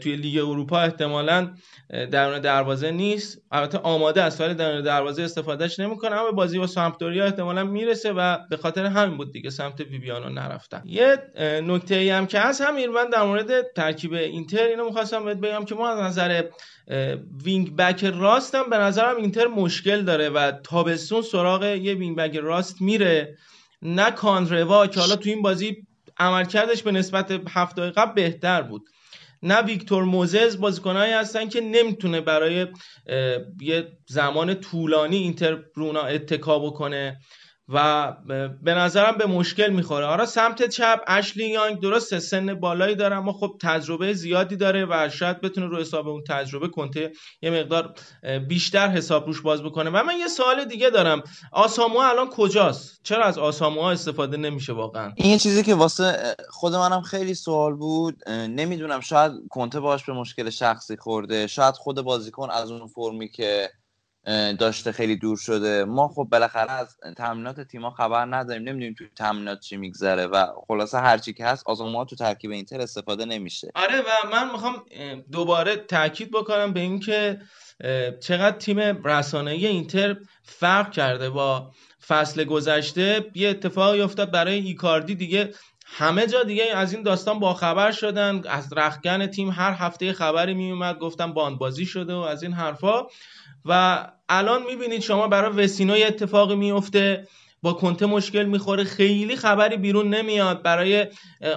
[0.00, 1.50] توی لیگ اروپا احتمالا
[2.10, 3.42] درون دروازه نیست.
[3.52, 6.16] البته آماده است ولی درون دروازه استفادهش نمی‌کنه.
[6.16, 10.82] اما بازی با سمپدوریا احتمالا می‌رسه و به خاطر همین بود دیگه سمت ویویانو نرفتن.
[10.86, 11.16] یه
[11.66, 15.64] نکته ای هم که هست همین من در مورد ترکیب اینتر اینو می‌خواستم بهت بگم
[15.64, 16.44] که ما از نظر
[17.44, 22.36] وینگ بک راست هم به نظرم اینتر مشکل داره و تابستون سراغ یه وینگ بک
[22.36, 23.36] راست میره.
[23.82, 25.86] نه کاندروا که حالا تو این بازی
[26.18, 28.82] عملکردش به نسبت هفته قبل بهتر بود.
[29.42, 32.66] نه ویکتور موزز بازیکنهایی هستن که نمی‌تونه برای
[33.60, 37.18] یه زمان طولانی اینتر رو اونا اتکا بکنه.
[37.74, 38.12] و
[38.62, 40.06] به نظرم به مشکل می‌خوره.
[40.06, 45.08] آره سمت چپ اشلی یانگ درسته سن بالایی داره اما خب تجربه زیادی داره و
[45.08, 47.94] شاید بتونه رو حساب اون تجربه کنته یه مقدار
[48.48, 49.90] بیشتر حساب روش باز بکنه.
[49.90, 51.22] و من یه سوال دیگه دارم.
[51.52, 57.00] آساموا الان کجاست؟ چرا از آساموا استفاده نمیشه واقعا؟ این چیزی که واسه خود منم
[57.00, 58.28] خیلی سوال بود.
[58.28, 61.46] نمی‌دونم شاید کنته باش به مشکل شخصی خورده.
[61.46, 63.70] شاید خود بازیکن از اون فرمی که
[64.58, 65.84] داشته خیلی دور شده.
[65.84, 68.62] ما خب بالاخره از تمرینات تیما خبر نداریم.
[68.62, 73.24] نمی‌دونیم تو تمرینات چی میگذره و خلاصه هرچی که هست آزموها تو ترکیب اینتر استفاده
[73.24, 73.70] نمیشه.
[73.74, 74.82] آره و من می‌خوام
[75.32, 77.40] دوباره تاکید بکنم به اینکه
[78.20, 81.70] چقدر تیم رسانه‌ای اینتر فرق کرده با
[82.08, 83.30] فصل گذشته.
[83.34, 85.54] یه اتفاقی افتاد برای ایکاردی دیگه.
[85.86, 88.42] همه جا دیگه از این داستان باخبر شدن.
[88.48, 93.06] از رخگن تیم هر هفته خبری میومد گفتم باندبازی شده و از این حرفا.
[93.64, 97.28] و الان می‌بینید شما برای وسینو یه اتفاقی میفته
[97.64, 98.84] با کنته مشکل می‌خوره.
[98.84, 100.62] خیلی خبری بیرون نمیاد.
[100.62, 101.06] برای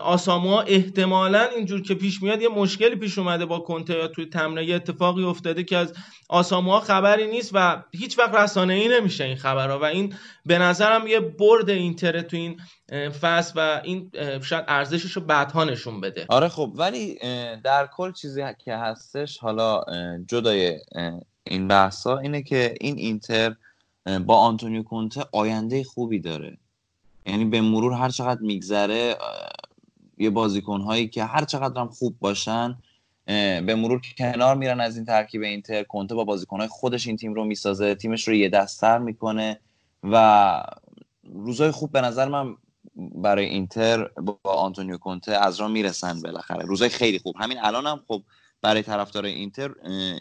[0.03, 4.69] آساموا احتمالا اینجور که پیش میاد یه مشکلی پیش اومده با کنته یا توی تمرین.
[4.69, 5.93] یه اتفاقی افتاده که از
[6.29, 9.79] آساموا خبری نیست و هیچ وقت رسانه ای نمیشه این خبرها.
[9.79, 10.13] و این
[10.45, 12.59] به نظرم یه برد اینتر تو این
[13.21, 14.11] فصل و این
[14.43, 16.25] شاید ارزشش رو بعدها نشون بده.
[16.29, 17.19] آره خب ولی
[17.63, 19.81] در کل چیزی که هستش حالا
[20.27, 20.79] جدای
[21.47, 23.55] این بحثا اینه که این اینتر
[24.25, 26.57] با آنتونیو کونته آینده خوبی داره.
[27.25, 29.15] یعنی به مرور هر چقدر میگذره
[30.17, 32.77] یه بازیکن هایی که هر چقدر هم خوب باشن
[33.25, 35.83] به مرور کنار میرن از این ترکیب اینتر.
[35.83, 39.59] کنته با بازیکن های خودش این تیم رو می‌سازه تیمش رو یه دستر می‌کنه
[40.03, 40.63] و
[41.23, 42.55] روزای خوب به نظر من
[42.95, 46.65] برای اینتر با آنتونیو کونته از راه می‌رسن بالاخره.
[46.65, 47.35] روزای خیلی خوب.
[47.39, 48.21] همین الان هم خب
[48.65, 49.71] برای طرفدار اینتر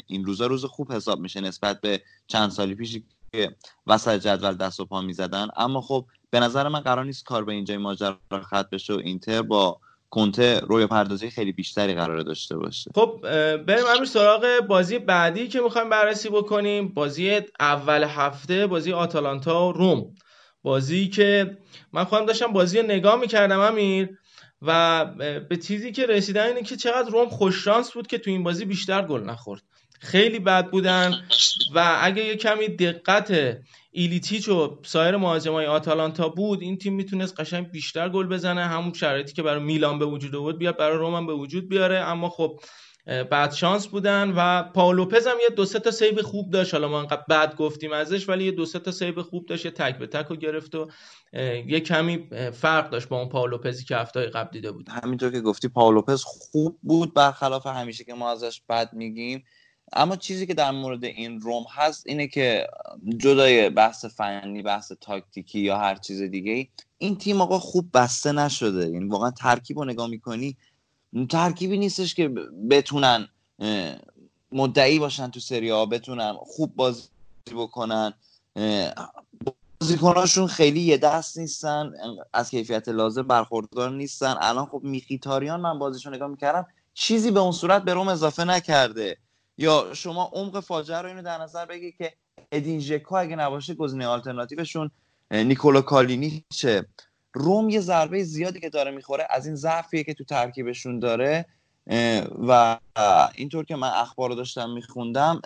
[0.07, 3.57] این روزا روز خوب حساب میشه نسبت به چند سالی پیشی که
[3.87, 5.49] وسط جدول دست و پا می‌زدن.
[5.57, 9.43] اما خب به نظر من قرار نیست کار به اینجای ماجرا ختم بشه و اینتر
[9.43, 12.91] با کنته روی پردازی خیلی بیشتری قرار داشته باشه.
[12.95, 13.21] خب
[13.57, 16.89] بریم امیر سراغ بازی بعدی که می‌خوایم بررسی بکنیم.
[16.89, 20.15] بازی اول هفته بازی آتالانتا و روم.
[20.63, 21.59] بازی که
[21.93, 24.19] من خودم داشتم بازی رو نگاه می‌کردم امیر.
[24.67, 25.05] و
[25.49, 29.03] به چیزی که رسیدم اینه که چقدر روم خوششانس بود که تو این بازی بیشتر
[29.03, 29.63] گل نخورد.
[30.01, 31.15] خیلی بد بودن
[31.75, 33.59] و اگه یه کمی دقت
[33.91, 38.65] ایلیچیچ و سایر مهاجمای آتالانتا بود این تیم می‌تونست قشنگ بیشتر گل بزنه.
[38.65, 41.99] همون شرایطی که برای میلان به وجود آورد بیاد برای روم هم به وجود بیاره.
[41.99, 42.61] اما خب
[43.07, 46.75] بعد شانس بودن و پائو لوپز هم یه دو سه تا سیو خوب داشت.
[46.75, 49.65] حالا ما انقدر بد گفتیم ازش ولی یه دو سه تا سیو خوب داشت.
[49.65, 50.89] یه تک به تک رو گرفت و
[51.67, 54.89] یه کمی فرق داشت با اون پاولوپزی که هفته قبل دیده بود.
[54.89, 59.45] همینطور که گفتی پاولوپز خوب بود برخلاف همیشه که ما ازش بد میگیم.
[59.93, 62.67] اما چیزی که در مورد این روم هست اینه که
[63.17, 66.69] جدای بحث فنی بحث تاکتیکی یا هر چیز دیگه
[66.99, 68.89] این تیم آقا خوب بسته نشده.
[68.91, 70.57] یعنی واقعا ترکیب رو نگاه می‌کنی
[71.31, 72.29] ترکیبی نیستش که
[72.71, 73.29] بتونن
[74.53, 77.09] مدعی باشن تو سری ها بتونن خوب بازی
[77.57, 78.13] بکنن.
[79.81, 81.93] بازیکناشون خیلی یه دست نیستن
[82.33, 84.35] از کیفیت لازم برخوردار نیستن.
[84.41, 89.17] الان خب میخیتاریان من بازیشو نگاه می‌کردم چیزی به اون صورت به روم اضافه نکرده.
[89.59, 92.13] یا شما عمق فاجعه رو اینو در نظر بگی که
[92.53, 94.91] ادین ژکو اگه نباشه گزینه آلترناتیوشون
[95.31, 96.87] نیکولو کالینیچه
[97.35, 101.47] روم یه ضربه زیادی که داره می‌خوره از این ضعفیه که تو ترکیبشون داره
[102.49, 102.79] و
[103.35, 105.41] اینطور که من اخبار رو داشتم میخوندم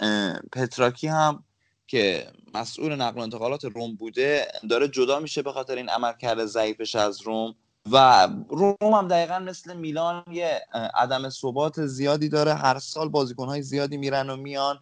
[0.53, 1.45] پتراکی هم
[1.87, 6.97] که مسئول نقل و انتقالات روم بوده داره جدا میشه به خاطر این عملکرد ضعیفش
[6.97, 7.55] از روم.
[7.93, 10.61] و روم هم دقیقا مثل میلان یه
[10.95, 12.55] عدم ثبات زیادی داره.
[12.55, 14.81] هر سال بازیکنهای زیادی میرن و میان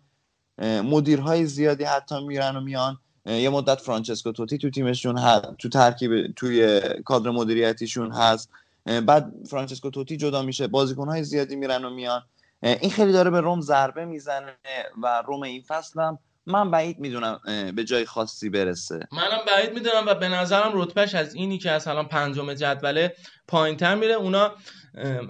[0.62, 2.99] مدیرهای زیادی حتی میرن و میان.
[3.26, 8.50] یه مدت فرانچسکو توتی تو تیمشون هست تو ترکیب توی کادر مدیریتیشون هست.
[9.06, 12.22] بعد فرانچسکو توتی جدا میشه بازیکنهای زیادی میرن و میان.
[12.62, 14.56] این خیلی داره به روم ضربه می‌زنه
[15.02, 17.40] و روم این فصل هم من بعید می‌دونم
[17.76, 19.08] به جای خاصی برسه.
[19.12, 23.14] منم بعید می‌دونم و به نظرم رتبهش از اینی که از الان پنجم جدوله
[23.48, 24.14] پایینتر میره.
[24.14, 24.52] اونا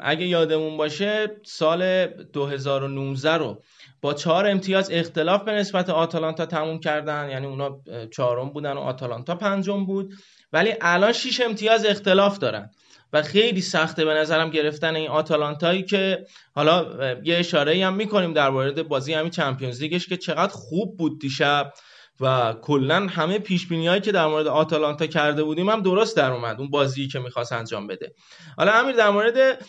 [0.01, 3.63] اگه یادمون باشه سال 2019 رو
[4.01, 7.31] با چهار امتیاز اختلاف به نسبت آتالانتا تموم کردن.
[7.31, 7.81] یعنی اونا
[8.13, 10.13] چهارم بودن و آتالانتا پنجم بود.
[10.53, 12.71] ولی الان شیش امتیاز اختلاف دارن.
[13.13, 16.87] و خیلی سخته به نظرم گرفتن این آتالانتایی که حالا
[17.25, 21.73] یه اشاره هم می‌کنیم در مورد بازی همین چمپیونز لیگش که چقدر خوب بود دیشب.
[22.21, 26.61] و کلا همه پیش هایی که در مورد آتالانتا کرده بودیم هم درست در اومد
[26.61, 28.13] اون بازی که می‌خواست انجام بده.
[28.57, 29.65] حالا امیر در مورد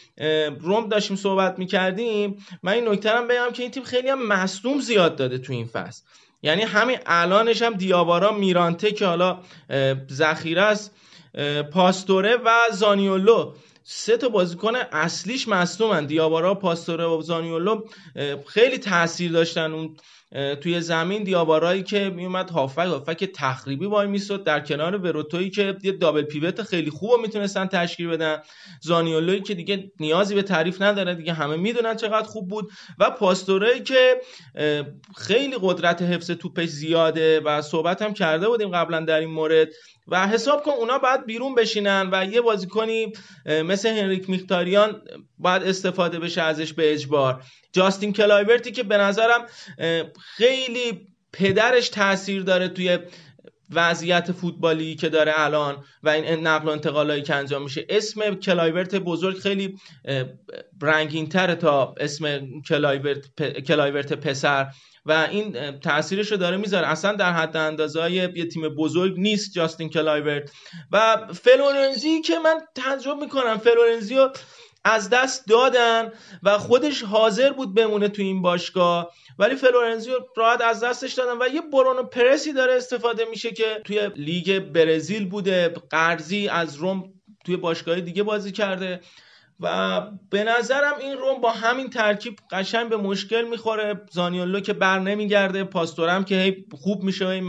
[0.59, 2.45] روم داشتیم صحبت می‌کردیم.
[2.63, 5.65] من این نکته هم بگم که این تیم خیلی هم مصدوم زیاد داده تو این
[5.65, 6.03] فصل.
[6.41, 9.39] یعنی همین الانش هم دیابارا میرانته که حالا
[10.11, 10.95] ذخیره است
[11.73, 13.53] پاستوره و زانیولو.
[13.83, 16.05] سه تا بازیکن اصلیش مصدومن.
[16.05, 17.81] دیابارا پاستوره و زانیولو
[18.47, 19.71] خیلی تاثیر داشتن.
[19.71, 19.95] اون
[20.61, 25.91] توی زمین دیابارایی که میومد هافک هافک تخریبی وای میستد در کنار وروتویی که یه
[25.91, 28.37] دابل پیوت خیلی خوب رو می‌تونستن تشکیل بدن.
[28.81, 32.71] زانیولوی که دیگه نیازی به تعریف نداره دیگه همه می‌دونن چقدر خوب بود.
[32.99, 34.21] و پاستورایی که
[35.17, 39.67] خیلی قدرت حفظ توپش زیاده و صحبت هم کرده بودیم قبلا در این مورد.
[40.07, 43.13] و حساب کن اونا باید بیرون بشینن و یه بازیکنی
[43.45, 45.01] مثل هنریک مخیتاریان
[45.37, 47.43] باید استفاده بشه ازش به اجبار.
[47.73, 49.45] جاستین کلایورتی که به نظرم
[50.35, 52.99] خیلی پدرش تاثیر داره توی
[53.73, 57.85] وضعیت فوتبالی که داره الان و این نقل و انتقالایی که انجام میشه.
[57.89, 59.75] اسم کلایورت بزرگ خیلی
[60.81, 64.67] رنگین تره تا اسم کلایورت, پ- کلایورت پسر.
[65.07, 66.87] و این تاثیرش رو داره می‌ذاره.
[66.87, 70.51] اصلا در حد اندازه یه تیم بزرگ نیست جاستین کلایورت.
[70.91, 73.57] و فلورنزی که من تعجب می‌کنم.
[73.57, 74.31] فلورنزی رو
[74.83, 76.11] از دست دادن
[76.43, 79.11] و خودش حاضر بود بمونه تو این باشگاه.
[79.39, 83.81] ولی فلورنزی رو راحت از دستش دادن و یه برونو پرسی داره استفاده میشه که
[83.85, 85.73] توی لیگ برزیل بوده.
[85.89, 87.13] قرضی از روم
[87.45, 89.01] توی باشگاه دیگه بازی کرده.
[89.59, 94.01] و به نظرم این روم با همین ترکیب قشنگ به مشکل می‌خوره.
[94.11, 97.41] زانیولو که بر نمیگرده پاستورم که هی خوب میشه و هی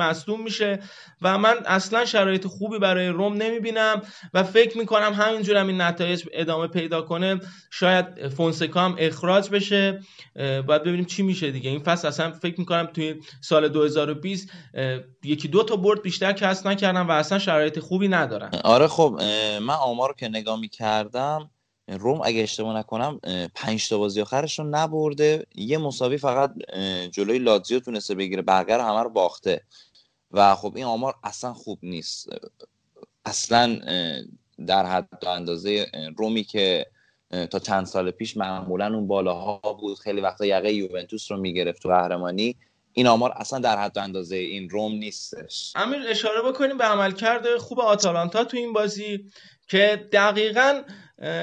[0.45, 0.79] میشه.
[1.23, 4.03] و من اصلا شرایط خوبی برای روم نمی‌بینم
[4.35, 7.41] و فکر می‌کنم همینجور هم این نتایج ادامه پیدا کنه.
[7.71, 10.01] شاید فونسکا هم اخراج بشه.
[10.37, 11.71] باید ببینیم چی میشه دیگه.
[11.71, 16.69] این فصل اصلا فکر می‌کنم توی سال 2020 اه، یکی دو تا برد بیشتر کسب
[16.69, 18.51] نکردن و اصلا شرایط خوبی ندارن.
[18.65, 19.21] آره خب
[19.61, 21.51] من آمار که نگاه می‌کردم
[21.89, 23.21] روم اگه اشتباه نکنم
[23.55, 25.47] پنج تا بازی آخرش رو نبرده.
[25.55, 26.55] یه مساوی فقط
[27.11, 28.43] جلوی لاتزیو تونسته بگیره.
[28.43, 29.65] بقیه رو همه رو باخته.
[30.31, 32.29] و خب این آمار اصلا خوب نیست.
[33.25, 33.81] اصلا
[34.67, 35.87] در حد اندازه
[36.17, 36.87] رومی که
[37.51, 41.89] تا چند سال پیش معمولا اون بالاها بود خیلی وقتا یقه یوونتوس رو می‌گرفت تو
[41.89, 42.57] قهرمانی.
[42.93, 45.73] این آمار اصلا در حد اندازه این روم نیستش.
[45.77, 49.31] امیر اشاره بکنیم به عملکرد خوب آتالانتا تو این بازی
[49.69, 50.83] که دقیقا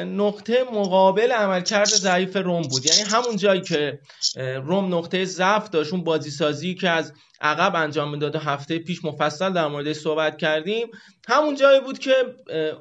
[0.05, 2.85] نقطه مقابل عملکرد ضعیف روم بود.
[2.85, 3.99] یعنی همون جایی که
[4.37, 7.13] روم نقطه ضعف داشت اون بازی سازی که از
[7.45, 10.87] عقب انجام می‌داد و هفته پیش مفصل در موردش صحبت کردیم.
[11.27, 12.13] همون جایی بود که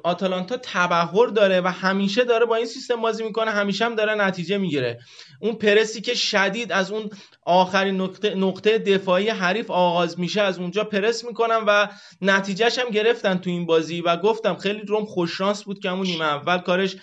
[0.03, 4.57] آتالانتا تبهر داره و همیشه داره با این سیستم بازی می‌کنه همیشه هم داره نتیجه
[4.57, 4.99] می‌گیره.
[5.39, 7.09] اون پرسی که شدید از اون
[7.45, 11.87] آخرین نقطه, نقطه دفاعی حریف آغاز میشه از اونجا پرس می‌کنن و
[12.21, 16.25] نتیجهش هم گرفتن تو این بازی و گفتم خیلی روم خوششانس بود که همون نیمه
[16.25, 16.95] اول کارش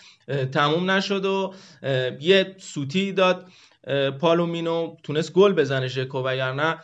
[0.52, 1.54] تموم نشد و
[2.20, 3.46] یه سوتی داد.
[4.20, 6.78] پالومینو تونست گل بزنه ژکو وگرنه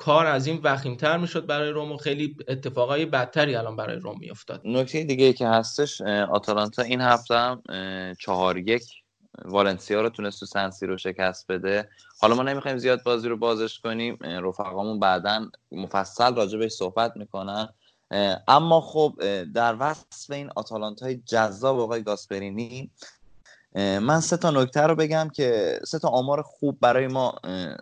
[0.00, 4.60] کار از این وخیمتر می‌شد برای روم و خیلی اتفاقای بدتری الان برای روم میافتاد.
[4.64, 7.62] نکته دیگه که هستش آتالانتا این هفته هم
[8.20, 8.84] چهار یک
[9.44, 11.88] والنسیا رو تونست تو سنسی رو شکست بده.
[12.20, 17.68] حالا ما نمی‌خوایم زیاد بازی رو بازش کنیم رفقامون بعدا مفصل راجع بهش صحبت می‌کنن.
[18.48, 19.14] اما خب
[19.54, 22.90] در وصف این آتالانتای جذاب آقای گاسپرینی
[23.76, 27.34] من سه تا نکته رو بگم که سه تا آمار خوب برای ما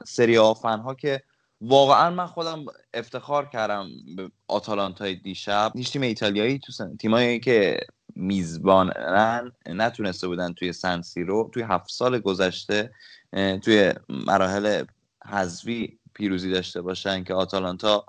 [0.06, 1.22] سری آ ها که
[1.60, 2.64] واقعا من خودم
[2.94, 5.72] افتخار کردم به آتالانتای دیشب.
[5.76, 6.96] هیچ تیم ایتالیایی تو سن...
[6.96, 7.80] تیمایی که
[8.16, 12.90] میزبانن نتونسته بودن توی سنسی رو توی هفت سال گذشته
[13.62, 14.84] توی مراحل
[15.26, 18.06] حذفی پیروزی داشته باشن که آتالانتا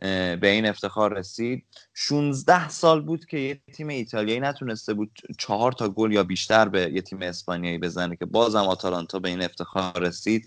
[0.00, 1.64] به این افتخار رسید.
[1.94, 6.92] 16 سال بود که یه تیم ایتالیایی نتونسته بود چهار تا گل یا بیشتر به
[6.92, 10.46] یه تیم اسپانیایی بزنه که بازم آتالانتا به این افتخار رسید.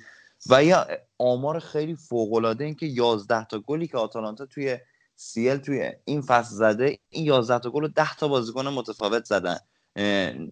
[0.50, 4.78] و یا آمار خیلی فوق العاده این که 11 تا گلی که آتالانتا توی
[5.16, 9.58] سیل توی این فصل زده این 11 تا گل رو 10 تا بازیکن متفاوت زدن.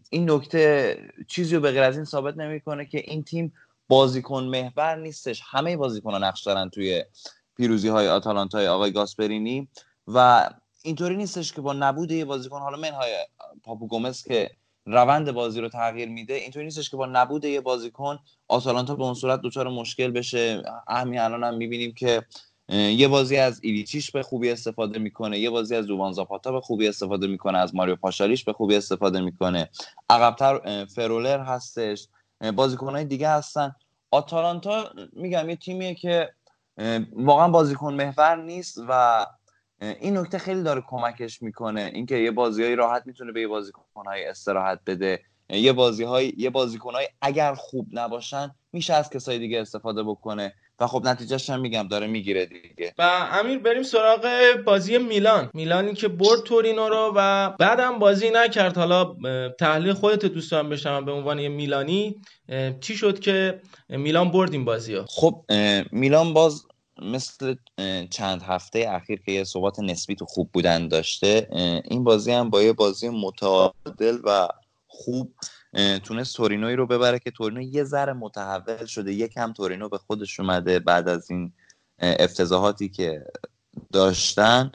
[0.09, 0.97] این نکته
[1.27, 3.53] چیزی رو به غیر از این ثابت نمی‌کنه که این تیم
[3.87, 5.41] بازیکن محور نیستش.
[5.45, 7.03] همه بازیکن نقش دارن توی
[7.57, 9.67] پیروزی های آتالانتای آقای گاسپرینی
[10.07, 10.49] و
[10.83, 13.15] اینطوری نیستش که با نبود یه بازیکن حالا منهای
[13.63, 14.51] پاپو گومز که
[14.85, 16.33] روند بازی رو تغییر میده.
[16.33, 20.63] اینطوری نیستش که با نبود یه بازیکن آتالانتا به اون صورت دچار مشکل بشه.
[20.87, 22.23] همین الان هم می‌بینیم که
[22.69, 26.87] یه بازی از ایلیچیش به خوبی استفاده می‌کنه یه بازی از دووان زاپاتا به خوبی
[26.87, 29.69] استفاده می‌کنه از ماریو پاشالیش به خوبی استفاده می‌کنه.
[30.09, 32.07] عقبتر فرولر هستش.
[32.55, 33.75] بازیکنهای دیگه هستن.
[34.11, 36.29] آتالانتا میگم یه تیمیه که
[37.13, 39.25] واقعا بازیکن محور نیست و
[39.81, 44.79] این نکته خیلی داره کمکش می‌کنه اینکه یه بازیهایی راحت می‌تونه به یه بازیکنهای استراحت
[44.87, 45.19] بده.
[45.49, 50.53] یه بازیهای یه بازیکنهای اگر خوب نباشن میشه از کسای دیگه استفاده بکنه.
[50.79, 52.93] و خب نتیجهش هم میگم داره می‌گیره دیگه.
[52.97, 54.27] و امیر بریم سراغ
[54.65, 55.49] بازی میلان.
[55.53, 58.77] میلانی که برد تورینو رو و بعدم بازی نکرد.
[58.77, 59.15] حالا
[59.59, 62.21] تحلیل خودت دوست دارم بشنوم به عنوان یه میلانی.
[62.81, 65.45] چی شد که میلان برد این بازی رو خب
[65.91, 66.65] میلان باز
[67.01, 67.55] مثل
[68.09, 71.47] چند هفته اخیر که یه ثبات نسبی تو خوب بودن داشته
[71.85, 74.47] این بازی هم با یه بازی متعادل و
[74.87, 75.33] خوب
[76.03, 79.13] تونست تورینوی رو ببره که تورینو یه ذره متحول شده.
[79.13, 81.53] یکم تورینو به خودش اومده بعد از این
[81.99, 83.25] افتضاحاتی که
[83.91, 84.71] داشتن.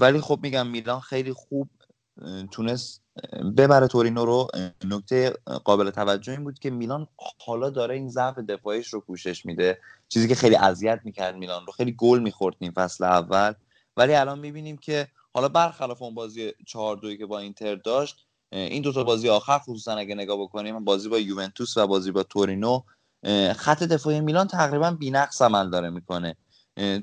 [0.00, 1.70] ولی خب میگم میلان خیلی خوب
[2.50, 3.02] تونست
[3.56, 4.48] ببره تورینو رو
[4.84, 5.32] نکته
[5.64, 7.06] قابل توجه این بود که میلان
[7.46, 9.78] حالا داره این ضعف دفاعیش رو پوشش میده.
[10.08, 11.72] چیزی که خیلی اذیت می‌کرد میلان رو.
[11.72, 13.52] خیلی گل می‌خورد این فصل اول.
[13.96, 18.82] ولی الان می‌بینیم که حالا برخلاف اون بازی 4 2 که با اینتر داشت این
[18.82, 22.82] دوتا بازی آخر خصوصا اگه نگاه بکنیم بازی با یوونتوس و بازی با تورینو
[23.56, 26.36] خط دفاعی میلان تقریبا بی‌نقص عمل داره می‌کنه.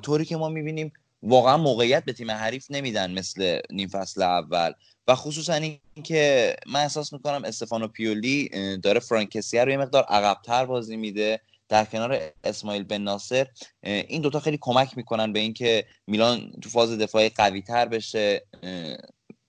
[0.01, 4.71] طوری که ما می‌بینیم واقعا موقعیت به تیم حریف نمیدن مثل نیم فصل اول.
[5.07, 5.53] و خصوصا
[5.93, 11.39] اینکه من احساس می‌کنم استفانو پیولی داره فرانکسیه رو یه مقدار عقبتر بازی میده.
[11.69, 13.47] در کنار اسماعیل بن ناصر
[13.83, 18.45] این دوتا خیلی کمک می‌کنن به اینکه میلان تو فاز دفاعی قوی تر بشه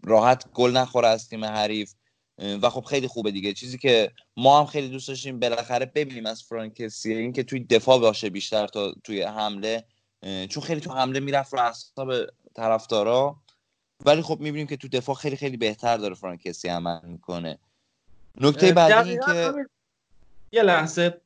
[0.04, 1.92] راحت گل نخوره از تیم حریف.
[2.62, 3.52] و خب خیلی خوبه دیگه.
[3.52, 8.30] چیزی که ما هم خیلی دوست داشتیم بالاخره ببینیم از فرانکسیه اینکه توی دفاع باشه
[8.30, 9.84] بیشتر تا توی حمله.
[10.22, 12.12] چون خیلی تو حمله می‌رفت رو اعصاب
[12.54, 13.36] طرفدارا.
[14.06, 17.58] ولی خب می‌بینیم که تو دفاع خیلی خیلی بهتر داره فرانکسی عمل می‌کنه.
[18.40, 19.66] نکته بعدی این که امیر،
[20.52, 21.20] یه لحظه.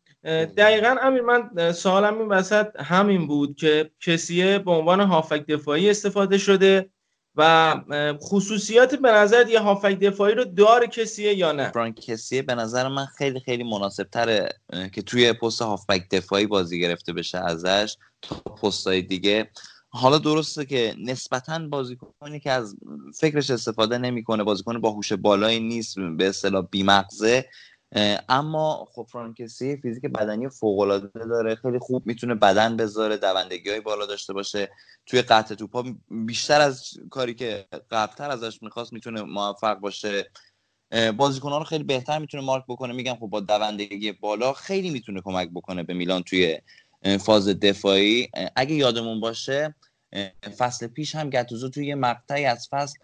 [0.56, 6.38] دقیقا امیر من سوالم این وسط همین بود که کسیه به عنوان هافک دفاعی استفاده
[6.38, 6.90] شده
[7.36, 7.76] و
[8.22, 13.06] خصوصیات به نظر یه هافک دفاعی رو داره کسیه یا نه؟ فرانکسیه به نظر من
[13.06, 14.48] خیلی خیلی مناسب تره
[14.92, 19.50] که توی پست هافبک دفاعی بازی گرفته بشه ازش تا پستهای دیگه.
[19.94, 22.76] حالا درسته که نسبتا بازیکنی که از
[23.20, 27.48] فکرش استفاده نمی‌کنه بازیکن با هوش بالایی نیست به اصطلاح بیمغزه
[28.28, 31.54] اما خب فرانکسی فیزیک بدنی فوق العاده داره.
[31.54, 34.70] خیلی خوب می‌تونه بدن بذاره دوندگی های بالا داشته باشه.
[35.06, 40.30] توی قطع توپا بیشتر از کاری که قبلتر ازش می‌خواست می‌تونه موفق باشه.
[41.16, 42.92] بازیکنان رو خیلی بهتر می‌تونه مارک بکنه.
[42.92, 46.58] میگم خب با دوندگی بالا خیلی می‌تونه کمک بکنه به میلان توی
[47.20, 48.28] فاز دفاعی.
[48.56, 49.74] اگه یادمون باشه
[50.58, 52.98] فصل پیش هم گتوزو توی یه مقطعی از فصل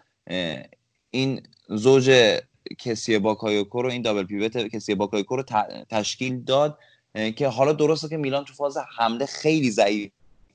[1.11, 2.39] این زوج
[2.77, 5.43] کسی باکایوکو رو این double pivot کسی باکایوکو رو
[5.89, 6.79] تشکیل داد
[7.35, 10.11] که حالا درسته که میلان تو فاز حمله خیلی ضعیف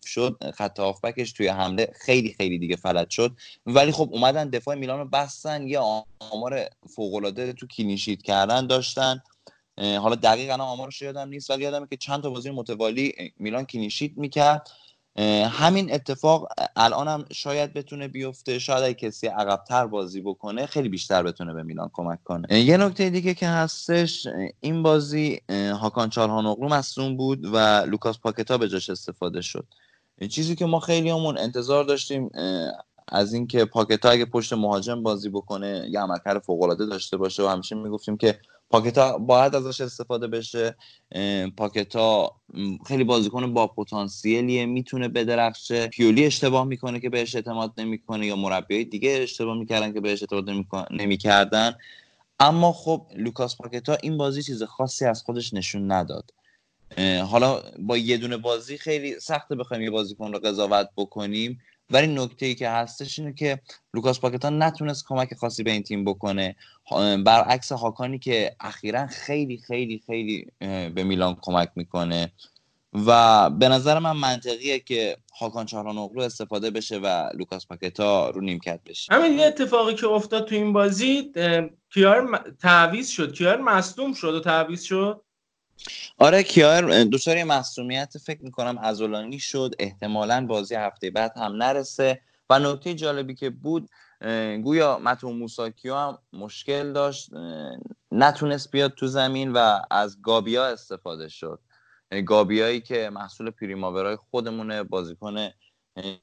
[0.06, 3.36] شد خط هافبکش توی حمله خیلی خیلی دیگه فلج شد.
[3.66, 9.22] ولی خب اومدن دفاع میلان رو بستن یه آمار فوق‌العاده تو clean sheet کردن داشتن.
[9.78, 14.12] حالا دقیقا آمارش یادم نیست ولی یادمه که چند تا بازی متوالی میلان clean sheet
[14.16, 14.68] می‌کرد.
[15.50, 21.22] همین اتفاق الان هم شاید بتونه بیفته شاید اگه کسی عقبتر بازی بکنه خیلی بیشتر
[21.22, 22.60] بتونه به میلان کمک کنه.
[22.60, 24.26] یه نکته دیگه که هستش
[24.60, 29.66] این بازی هاکان چالهانوغلو مصدوم بود و لوکاس پاکتا به جاش استفاده شد.
[30.30, 32.30] چیزی که ما خیلی همون انتظار داشتیم
[33.08, 37.76] از اینکه پاکتا اگه پشت مهاجم بازی بکنه یه عملکرد فوق‌العاده داشته باشه و همیشه
[37.76, 38.38] می‌گفتیم که
[38.70, 40.76] پاکتا باید ازش استفاده بشه
[41.56, 42.32] پاکتا
[42.86, 45.86] خیلی بازیکن با پتانسیلیه می‌تونه بدرخشه.
[45.86, 50.50] پیولی اشتباه می‌کنه که بهش اعتماد نمی‌کنه یا مربیای دیگه اشتباه می‌کردن که بهش اعتماد
[50.90, 51.74] نمی‌کردن.
[52.40, 56.30] اما خب لوکاس پاکتا این بازی چیز خاصی از خودش نشون نداد.
[57.30, 61.60] حالا با یه دونه بازی خیلی سخته بخوایم یه بازیکن رو قضاوت بکنیم.
[61.90, 63.60] ولی نکته ای که هستش اینه که
[63.94, 66.56] لوکاس پاکتا نتونست کمک خاصی به این تیم بکنه.
[67.24, 70.46] برعکس هاکانی که اخیرا خیلی خیلی خیلی
[70.94, 72.32] به میلان کمک می‌کنه
[73.06, 78.80] و به نظر من منطقیه که هاکان چهارانوغلو استفاده بشه و لوکاس پاکتا رو نیمکت
[78.86, 79.14] بشه.
[79.14, 81.32] همین یه اتفاقی که افتاد تو این بازی
[81.94, 83.34] کیار تعویض شد.
[83.34, 85.24] کیار مصدوم شد و تعویض شد.
[86.18, 92.20] آره کیار دچار یه مصونیت فکر می‌کنم عضلانی شد احتمالا بازی هفته بعد هم نرسه.
[92.50, 93.88] و نکته جالبی که بود
[94.62, 97.30] گویا متو موساکیو هم مشکل داشت
[98.12, 101.60] نتونست بیاد تو زمین و از گابیا استفاده شد.
[102.26, 105.48] گابیایی که محصول پریماورای خودمونه بازیکن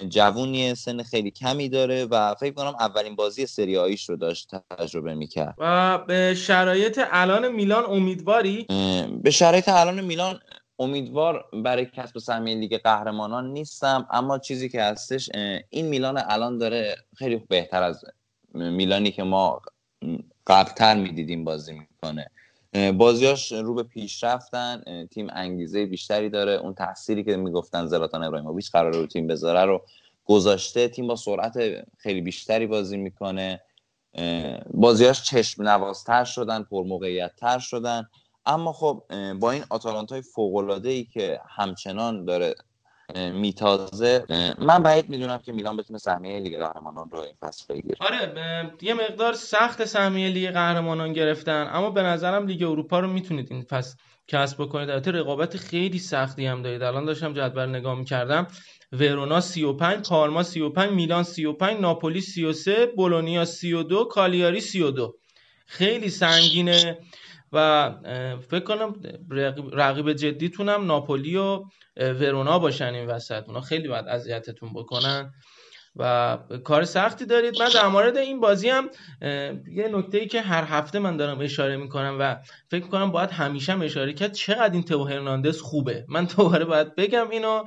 [0.09, 5.13] جوونیه سن خیلی کمی داره و فکر کنم اولین بازی سری آیش رو داشت تجربه
[5.13, 5.55] می‌کرد.
[5.57, 8.67] و به شرایط الان میلان امیدواری؟
[9.23, 10.39] به شرایط الان میلان
[10.79, 15.29] امیدوار برای کسب سهمیه لیگ قهرمانان نیستم اما چیزی که هستش
[15.69, 18.05] این میلان الان داره خیلی بهتر از
[18.53, 19.61] میلانی که ما
[20.47, 22.31] قبلتر می‌دیدیم بازی می‌کنه.
[22.97, 26.51] بازیاش رو به پیشرفتن اه، تیم انگیزه بیشتری داره.
[26.51, 29.81] اون تأثیری که می‌گفتن زلاتان ابراهیموویچ قراره رو تیم بذاره رو
[30.25, 30.87] گذاشته.
[30.87, 31.57] تیم با سرعت
[31.97, 33.61] خیلی بیشتری بازی می‌کنه.
[34.73, 38.09] بازیاش چشم نوازتر شدن پر موقعیت تر شدن.
[38.45, 39.03] اما خب
[39.39, 42.55] با این آتالانتای فوق العاده ای که همچنان داره
[43.15, 44.25] میتازه.
[44.59, 47.95] من بعید می‌دونم که میلان بتونه سهمیه لیگ قهرمانان رو این فصل بگیره.
[47.99, 48.33] آره
[48.81, 53.61] یه مقدار سخت سهمیه لیگ قهرمانان گرفتن اما به نظرم لیگ اروپا رو می‌تونید این
[53.61, 53.95] فصل
[54.27, 54.89] کسب بکنید.
[54.89, 56.83] البته رقابت خیلی سختی هم دارید.
[56.83, 58.47] الان داشتم جدول نگاه می‌کردم.
[58.91, 65.17] ورونا 35 پارما 35 میلان 35 ناپولی 33 بولونیا 32 کالیاری 32
[65.65, 66.97] خیلی سنگینه.
[67.53, 67.91] و
[68.49, 68.95] فکر کنم
[69.73, 71.63] رقیب جدیتونم ناپولی و
[71.97, 73.43] ورونا باشن این وسط.
[73.47, 75.33] اونا خیلی باید اذیتتون بکنن
[75.95, 77.61] و کار سختی دارید.
[77.61, 78.89] من در مورد این بازی هم
[79.71, 82.37] یه نکته ای که هر هفته من دارم اشاره می‌کنم و
[82.71, 86.05] فکر کنم باید همیشه هم اشاره کرد چقدر این تو هرناندز خوبه.
[86.09, 87.63] من دوباره باید بگم اینو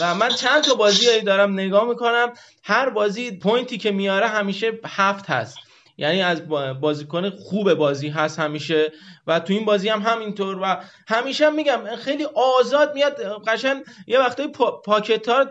[0.00, 2.32] و من چند تا بازی دارم نگاه می‌کنم.
[2.64, 5.58] هر بازی پوینتی که میاره همیشه هفت هست.
[5.98, 8.92] یعنی از با- بازیکن خوب بازی هست همیشه
[9.26, 10.76] و تو این بازی هم همینطور و
[11.08, 12.24] همیشه هم میگم خیلی
[12.58, 15.46] آزاد میاد قشنگ یه وقتایی پا پاکتا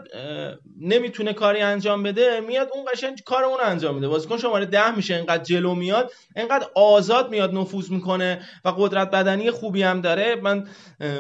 [0.82, 4.08] نمی‌تونه کاری انجام بده میاد اون قشنگ کار اون انجام میده.
[4.08, 9.52] بازیکن شماره ده میشه انقدر جلو میاد انقدر آزاد میاد نفوذ می‌کنه و قدرت بدنی
[9.52, 10.36] خوبی هم داره.
[10.36, 10.68] من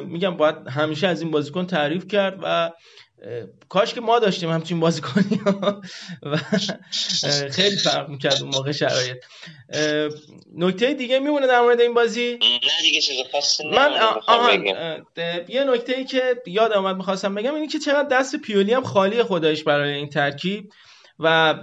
[0.06, 2.72] میگم باید همیشه از این بازیکن تعریف کرد و
[3.69, 5.81] کاش که ما داشتیم همچین بازیکنی ها.
[6.23, 6.37] و
[7.51, 9.17] خیلی فرق می‌کرد اون موقع شرایط.
[10.55, 13.91] نکته دیگه میمونه در مورد این بازی؟ نه دیگه چیز خاصی من
[15.47, 19.23] یه نکته ای که یاد آمد می‌خواستم بگم اینه که چقدر دست پیولی هم خالی
[19.23, 20.71] خودش برای این ترکیب
[21.19, 21.55] و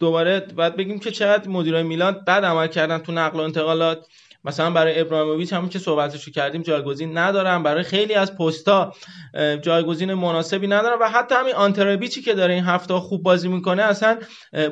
[0.00, 4.06] دوباره باید بگیم که چقدر مدیرای میلان بد عمل کردن تو نقل و انتقالات.
[4.44, 8.92] مثلا برای ابراهیموویچ همون که صحبتشو کردیم جایگزین ندارن برای خیلی از پستا
[9.62, 14.18] جایگزین مناسبی ندارن و حتی همین آنترابیچی که داره این هفته خوب بازی می‌کنه اصلا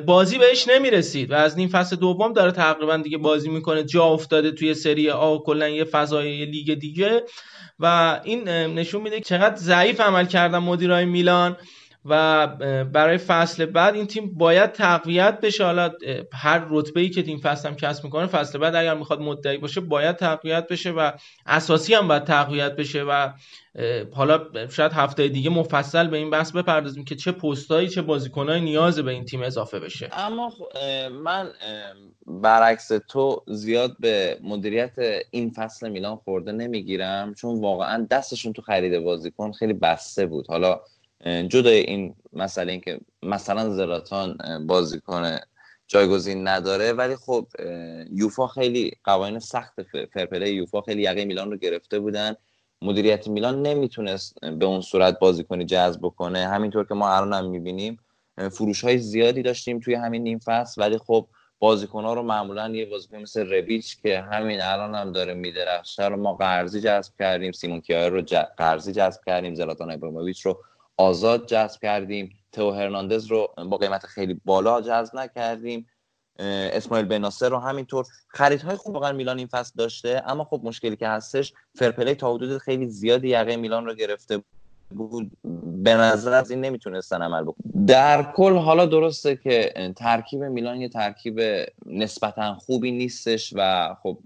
[0.05, 4.51] بازی بهش نمی‌رسید و از نیم فصل دوم داره تقریبا دیگه بازی می‌کنه جا افتاده
[4.51, 7.23] توی سری آ کلا یه فضای لیگ دیگه
[7.79, 11.57] و این نشون میده چقدر ضعیف عمل کردن مدیرای میلان.
[12.09, 12.47] و
[12.83, 15.65] برای فصل بعد این تیم باید تقویت بشه.
[15.65, 15.91] حالا
[16.33, 19.81] هر رتبه ای که تیم فصل هم کسب می‌کنه فصل بعد اگر می‌خواد مدعی باشه
[19.81, 21.11] باید تقویت بشه و
[21.45, 23.29] اساسی هم باید تقویت بشه و
[24.13, 28.99] حالا شاید هفته دیگه مفصل به این بحث بپردازیم که چه پستایی چه بازیکنایی نیاز
[28.99, 30.09] به این تیم اضافه بشه.
[30.13, 31.49] اما خ- اه، من
[32.27, 34.95] برعکس تو زیاد به مدیریت
[35.31, 40.47] این فصل میلان خورده نمی‌گیرم چون واقعا دستشون تو خرید بازیکن خیلی بسته بود.
[40.47, 40.81] حالا
[41.25, 45.37] جدای این مسئله این که مثلا زلاتان اه، بازیکن
[45.87, 47.47] جایگزین نداره ولی خب
[48.11, 52.35] یوفا خیلی قوانین سخت ف- فرپلی یوفا خیلی یقه میلان رو گرفته بودن.
[52.81, 56.47] مدیریت میلان نمی‌تونست به اون صورت بازیکنی جذب بکنه.
[56.47, 57.99] همینطور که ما الان هم می‌بینیم
[58.51, 61.27] فروش های زیادی داشتیم توی همین نیم فصل ولی خب
[61.59, 66.17] بازیکن ها رو معمولا یه بازیکن مثل رویچ که همین الان هم داره میدرخشه رو
[66.17, 68.21] ما قرضی جذب کردیم سیمون کیایر رو
[68.57, 70.63] قرضی جذب کردیم زلاتان ابراهیموویچ رو
[70.97, 72.29] آزاد جذب کردیم.
[72.51, 75.87] تو هرناندز رو با قیمت خیلی بالا جذب نکردیم.
[76.39, 78.05] اسماعیل بناصر رو همینطور.
[78.27, 82.57] خریدهای خوب واقعا میلان این فصل داشته اما خب مشکلی که هستش فرپلی تا حدود
[82.57, 84.43] خیلی زیادی یقه میلان رو گرفته
[84.89, 85.31] بود.
[85.83, 90.89] به نظر از این نمی‌تونستن عمل بکن در کل حالا درسته که ترکیب میلان یه
[90.89, 91.41] ترکیب
[91.85, 94.19] نسبتا خوبی نیستش و خب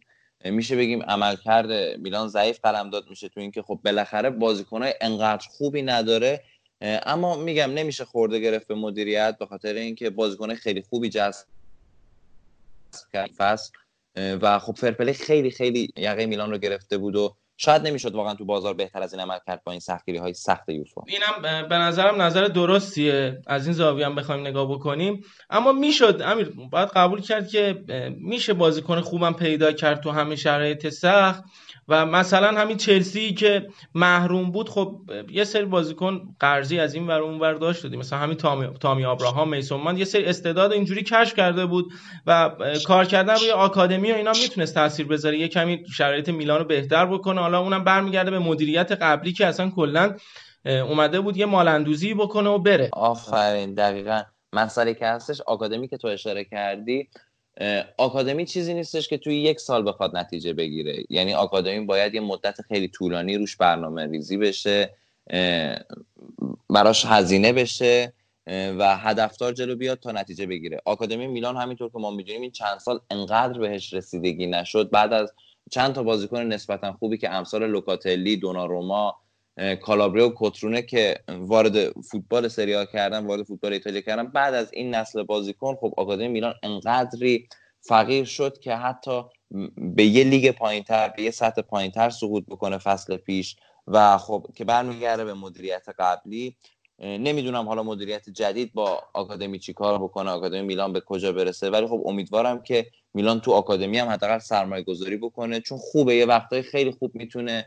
[0.46, 6.44] میشه بگیم عملکرد میلان ضعیف قلمداد میشه تو اینکه خب بالاخره بازیکنهای انقدر خوبی نداره
[6.82, 11.46] اما میگم نمیشه خورده گرفت به مدیریت به خاطر اینکه بازیکنهای خیلی خوبی جذب
[13.38, 13.72] فصل.
[14.16, 18.46] و خب فرپلی خیلی خیلی یقه میلان رو گرفته بود و شاید نمی‌شد واقعا تو
[18.46, 21.02] بازار بهتر از این عمل کرد با این سختگیری های سخت یوفا.
[21.08, 23.42] اینم به نظرم نظر درستیه.
[23.48, 25.24] از این زاویه هم بخوایم نگاه بکنیم.
[25.50, 27.84] اما می‌شد امیر باید قبول کرد که
[28.18, 31.44] میشه بازیکن خوبم پیدا کرد تو همین شرایط سخت.
[31.88, 35.02] و مثلا همین چلسی که محروم بود خب
[35.32, 39.06] یه سری بازیکن قرضی از این ور اون ور داشت دادیم مثلا همین تامی, تامی
[39.06, 39.98] آبراهام میسون ماند.
[39.98, 41.92] یه سری استعداد اینجوری کشف کرده بود
[42.28, 42.52] و
[42.88, 45.38] کار کردن روی آکادمی و اینا می‌تونست تاثیر بذاره.
[45.38, 47.42] یه کمی شرایط میلان رو بهتر بکنه.
[47.42, 50.16] حالا اونم برمیگرده به مدیریت قبلی که اصلا کلا
[50.66, 52.90] اومده بود یه مالندوزی بکنه و بره.
[52.94, 54.22] آفرین دقیقا.
[54.54, 57.10] مسئله که هستش آکادمی که تو اشاره کردی
[57.98, 61.04] آکادمی چیزی نیستش که توی یک سال بخواد نتیجه بگیره.
[61.10, 64.94] یعنی آکادمی باید یه مدت خیلی طولانی روش برنامه ریزی بشه
[66.70, 68.14] براش هزینه بشه
[68.48, 70.82] و هدفدار جلو بیاد تا نتیجه بگیره.
[70.86, 74.90] آکادمی میلان همینطور که ما می‌دونیم این چند سال انقدر بهش رسیدگی نشد.
[74.90, 75.34] بعد از
[75.72, 79.16] چند تا بازیکن نسبتا خوبی که امثال لوکاتلی دوناروما
[79.82, 84.28] کالابریا و کترونه که وارد فوتبال سری آ کردن وارد فوتبال ایتالیا کردن.
[84.28, 87.48] بعد از این نسل بازیکن خب آکادمی میلان انقدری
[87.82, 89.22] فقیر شد که حتی
[89.78, 93.56] به یه لیگ پایینتر به یه سطح پایینتر سقوط بکنه فصل پیش.
[93.88, 96.56] و خب که برمیگرده به مدیریت قبلی.
[97.00, 101.70] نمی‌دونم حالا مدیریت جدید با آکادمی چی کار بکنه آکادمی میلان به کجا برسه.
[101.70, 106.16] ولی خب امیدوارم که میلان تو آکادمی هم حداقل سرمایه گذاری بکنه چون خوبه.
[106.16, 107.66] یه وقتای خیلی خوب می‌تونه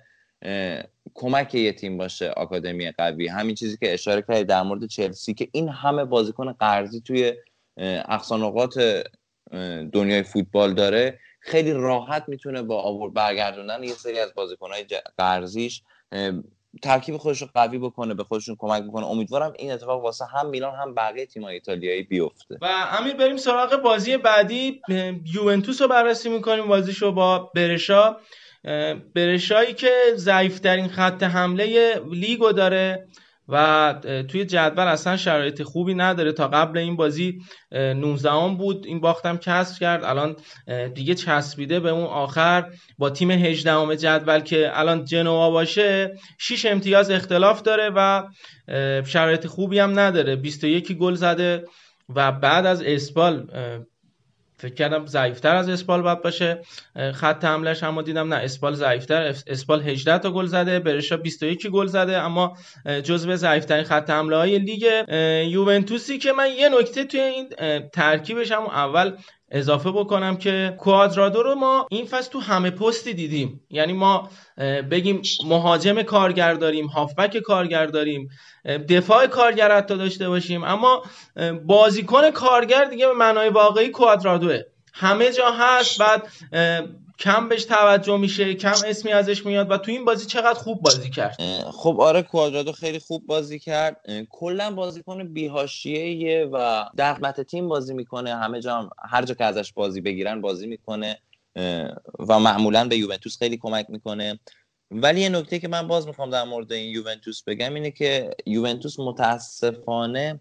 [1.14, 3.28] کمک یه تیم باشه آکادمی قوی.
[3.28, 7.32] همین چیزی که اشاره کردی در مورد چلسی که این همه بازیکن قرضی توی
[7.76, 11.18] اه، اقصا نقاط اه، دنیای فوتبال داره.
[11.40, 14.84] خیلی راحت می‌تونه با آور برگردوندن یه سری از بازیکنهای
[15.18, 15.82] قرضیش
[16.82, 19.06] ترکیب خودش رو قوی بکنه به خودشون کمک بکنه.
[19.06, 22.58] امیدوارم این اتفاق واسه هم میلان هم بقیه تیم‌های ایتالیایی بیفته.
[22.60, 22.66] و
[22.98, 24.82] امیر بریم سراغ بازی بعدی.
[25.34, 26.66] یوونتوس رو بررسی می‌کنیم.
[26.66, 28.16] بازیشو با برشا.
[29.14, 33.06] برشایی که ضعیفترین خط حمله لیگو داره
[33.48, 33.94] و
[34.28, 36.32] توی جدول اصلا شرایط خوبی نداره.
[36.32, 37.38] تا قبل این بازی
[37.72, 40.04] اه، 19 ام بود این باختم کسب کرد.
[40.04, 40.36] الان
[40.94, 42.70] دیگه چسبیده به اون آخر.
[42.98, 48.22] با تیم 18 ام جدول که الان جنوا باشه 6 امتیاز اختلاف داره و
[49.04, 50.36] شرایط خوبی هم نداره.
[50.36, 51.64] 21 گل زده
[52.14, 53.46] و بعد از اسپال
[54.56, 56.62] فکر کردم ضعیفتر از اسپال باید باشه.
[57.14, 61.66] خط حملش اما دیدم نه اسپال ضعیفتر اس- اسپال 18 تا گل زده برشا 21
[61.66, 62.56] گل زده اما
[63.04, 64.86] جزو ضعیفترین خط حمله های لیگ
[65.52, 67.48] یوونتوسی که من یه نکته توی این
[67.92, 69.16] ترکیبش هم اول
[69.54, 73.60] اضافه بکنم که کوادرادو رو ما این فصل تو همه پستی دیدیم.
[73.70, 74.28] یعنی ما
[74.90, 78.28] بگیم مهاجم کارگر داریم هافبک کارگر داریم
[78.88, 80.64] دفاع کارگر حتی داشته باشیم.
[80.64, 81.02] اما
[81.66, 84.60] بازیکن کارگر دیگه به معنای واقعی کوادرادوه
[84.94, 86.22] همه جا هست بعد
[87.18, 91.10] کم بهش توجه میشه کم اسمی ازش میاد و تو این بازی چقدر خوب بازی
[91.10, 91.36] کرد.
[91.72, 94.00] خب آره کوادرادو خیلی خوب بازی کرد.
[94.30, 98.36] کلا بازیکن بی‌حاشیه‌ایه و در خدمت تیم بازی می‌کنه.
[98.36, 101.18] همه جا هر جا که ازش بازی بگیرن بازی می‌کنه.
[102.28, 104.40] و معمولا به یوونتوس خیلی کمک می‌کنه.
[104.90, 109.00] ولی یه نکته که من باز می‌خوام در مورد این یوونتوس بگم اینه که یوونتوس
[109.00, 110.40] متاسفانه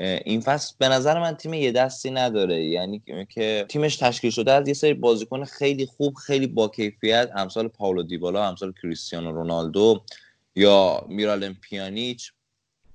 [0.00, 2.64] این فصل به نظر من تیم یه دستی نداره.
[2.64, 7.68] یعنی که تیمش تشکیل شده از یه سری بازیکن خیلی خوب خیلی با کیفیت امثال
[7.68, 10.02] پاولو دیبالا امثال کریستیانو رونالدو
[10.54, 12.32] یا میرالم پیانیچ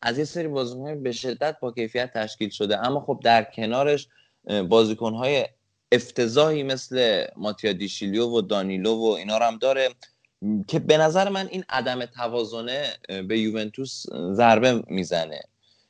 [0.02, 2.88] از یه سری بازیکن به شدت با کیفیت تشکیل شده.
[2.88, 4.08] اما خب در کنارش
[4.48, 5.46] اه، بازیکنهای
[5.92, 9.90] افتضاحی مثل ماتیا دیشیلیو و دانیلو و اینا رو هم داره
[10.68, 12.94] که به نظر من این عدم توازنه
[13.28, 15.42] به یوونتوس ضربه می‌زنه.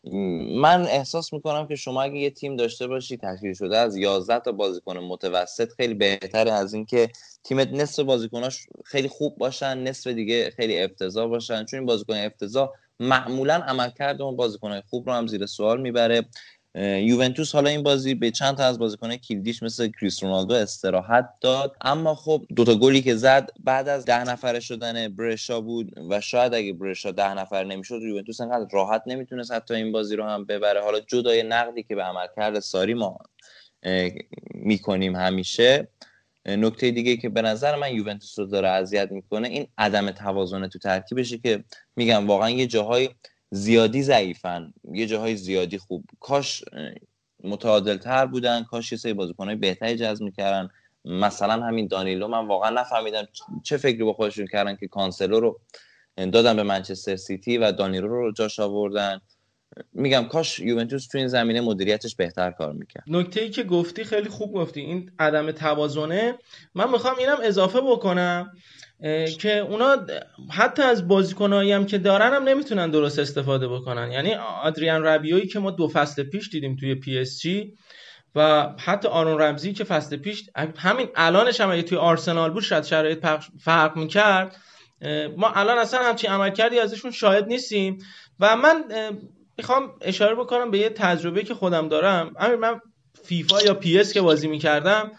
[0.03, 4.51] من احساس می‌کنم که شما اگه یه تیم داشته باشی تشکیل شده از 11 تا
[4.51, 7.09] بازیکن متوسط خیلی بهتره از اینکه
[7.43, 11.65] تیمت نصف بازیکناش خیلی خوب باشن نصف دیگه خیلی افتضاح باشن.
[11.65, 16.25] چون این بازیکن افتضاح معمولا عملکرد اون بازیکنهای خوب رو هم زیر سوال می‌بره.
[16.75, 21.75] یوونتوس حالا این بازی به چند تا از بازیکنهای کلیدیش مثل کریس رونالدو استراحت داد.
[21.81, 26.53] اما خب دوتا گلی که زد بعد از ده نفره شدن برشا بود و شاید
[26.53, 30.81] اگه برشا ده نفر نمی‌شد یوونتوس انقدر راحت نمی‌تونست حتی این بازی رو هم ببره.
[30.81, 33.17] حالا جدای نقدی که به عملکرد ساری ما
[34.53, 35.87] می‌کنیم همیشه.
[36.45, 40.79] نکته دیگه که به نظر من یوونتوس رو داره اذیت می‌کنه این عدم توازن تو
[40.79, 41.63] ترکیبشه که
[41.95, 43.09] میگم واقعا یه جاهای
[43.51, 44.73] زیادی ضعیفن.
[44.93, 46.05] یه جاهای زیادی خوب.
[46.19, 46.63] کاش
[47.43, 48.63] متعادل تر بودن.
[48.63, 50.69] کاش یه سری بازیکنهای بهتری جذب می‌کردن.
[51.05, 53.27] مثلا همین دانیلو من واقعا نفهمیدم
[53.63, 55.59] چه فکری با خودشون کردن که کانسلو رو
[56.17, 59.21] دادن به منچستر سیتی و دانیلو رو جاش آوردن.
[59.93, 63.03] میگم کاش یوونتوس تو این زمینه مدیریتش بهتر کار می‌کرد.
[63.07, 64.81] نکته ای که گفتی خیلی خوب گفتی.
[64.81, 66.37] این عدم توازنه.
[66.75, 68.51] من می‌خوام اینم اضافه بکنم.
[69.39, 69.97] که اونا
[70.51, 74.11] حتی از بازیکنایی هم که دارن هم نمی‌تونن درست استفاده بکنن.
[74.11, 77.73] یعنی آدریان ربیویی که ما دو فصل پیش دیدیم توی PSG
[78.35, 82.83] و حتی آرون رمزی که فصل پیش همین الانش هم اگه توی آرسنال بود شاید
[82.83, 83.25] شرایط
[83.59, 84.55] فرق می‌کرد.
[85.37, 87.97] ما الان اصلا همچین عملکردی ازشون شاهد نیستیم.
[88.39, 88.83] و من
[89.57, 92.33] می‌خوام اشاره بکنم به یه تجربه که خودم دارم.
[92.39, 92.81] همین من
[93.23, 95.11] فیفا یا PES که بازی می‌کردم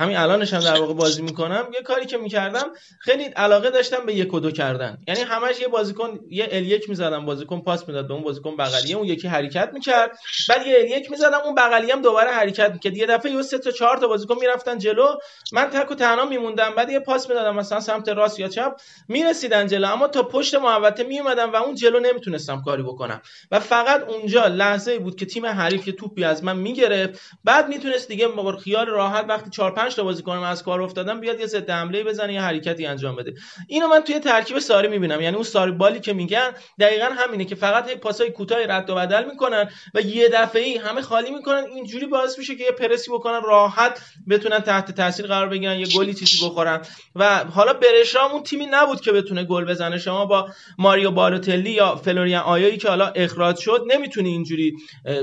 [0.00, 1.66] همین الانش هم در واقع بازی می‌کنم.
[1.74, 2.66] یه کاری که می‌کردم
[3.00, 4.98] خیلی علاقه داشتم به یک و دو کردن.
[5.08, 8.96] یعنی همش یه بازیکن یه ال یک می‌زدم بازیکن پاس می‌داد به اون بازیکن بغلیه
[8.96, 10.18] اون یکی حرکت می‌کرد.
[10.48, 12.96] بعد یه ال یک می‌زدم اون بغلیه هم دوباره حرکت می‌کرد.
[12.96, 15.06] یه دفعه یه سه تا چهار تا بازیکن می‌رفتن جلو.
[15.52, 16.74] من تک و تنها میموندم.
[16.76, 18.72] بعد یه پاس می‌دادم مثلا سمت راست یا چپ.
[19.08, 23.22] می‌رسیدن جلو اما تا پشت محوطه میومدم و اون جلو نمی‌تونستم کاری بکنم.
[23.50, 27.20] و فقط اونجا لحظه بود که تیم حریف یه توپی از من می‌گرفت.
[27.44, 31.40] بعد می‌تونست دیگه با خیال راحت وقتی 4 5 تا بازیکنم از کار افتادن بیاد
[31.40, 33.34] یه ضد حمله بزنه یه حرکتی انجام بده.
[33.68, 35.20] اینو من توی ترکیب ساری می‌بینم.
[35.20, 36.50] یعنی اون Sarri-ball ی که میگن
[36.80, 41.30] دقیقا همینه که فقط پاسای کوتاه رد و بدل می‌کنن و یه دفعه همه خالی
[41.30, 41.64] می‌کنن.
[41.74, 46.14] اینجوری باعث میشه که یه پرسی بکنن راحت بتونن تحت تاثیر قرار بگیرن یه گلی
[46.14, 46.80] چیزی بخورن.
[47.14, 49.98] و حالا برشام اون تیمی نبود که بتونه گل بزنه.
[49.98, 54.74] شما با ماریو بالوتلی یا فلوریان آیه‌ای که حالا اخراج شد نمی‌تونی اینجوری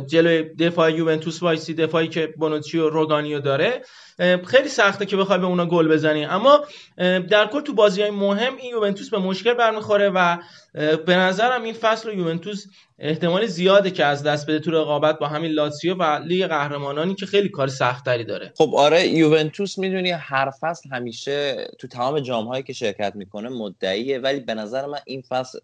[0.08, 3.82] جلوی دفاع یوونتوس وایسی دفاعی که بونوچی و روگانیو داره.
[4.56, 6.26] خیلی سخته که بخوای به اونا گل بزنی.
[6.26, 6.66] اما
[7.30, 10.38] در کل تو بازی های مهم این یوونتوس به مشکل برمیخوره و
[11.06, 12.66] به نظرم این فصل رو یوونتوس
[13.00, 17.26] احتمال زیاده که از دست بده تو رقابت با همین لاتسیو و لیگ قهرمانانی که
[17.26, 18.54] خیلی کار سختتری داره.
[18.58, 24.40] خب آره یوونتوس می‌دونی هر فصل همیشه تو تمام جام که شرکت می‌کنه مدعیه ولی
[24.40, 25.60] به نظر من این فصل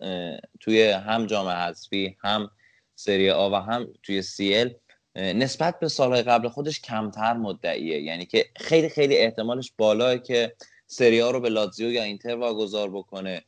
[0.59, 2.49] توی هم جام حذفی هم
[2.95, 4.69] سری آ و هم توی سی ال
[5.15, 8.01] نسبت به سالهای قبل خودش کمتر مدعیه.
[8.01, 10.53] یعنی که خیلی خیلی احتمالش بالاه که
[10.87, 13.41] سری آ رو به لاتزیو یا اینتر واگذار بکنه.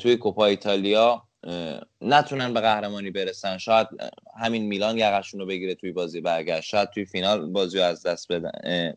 [0.00, 1.22] توی کوپا ایتالیا
[2.00, 3.58] نتونن به قهرمانی برسن.
[3.58, 3.86] شاید
[4.40, 6.68] همین میلان یقشون رو بگیره توی بازی برگشت.
[6.68, 8.94] شاید توی فینال بازی رو از دست بدن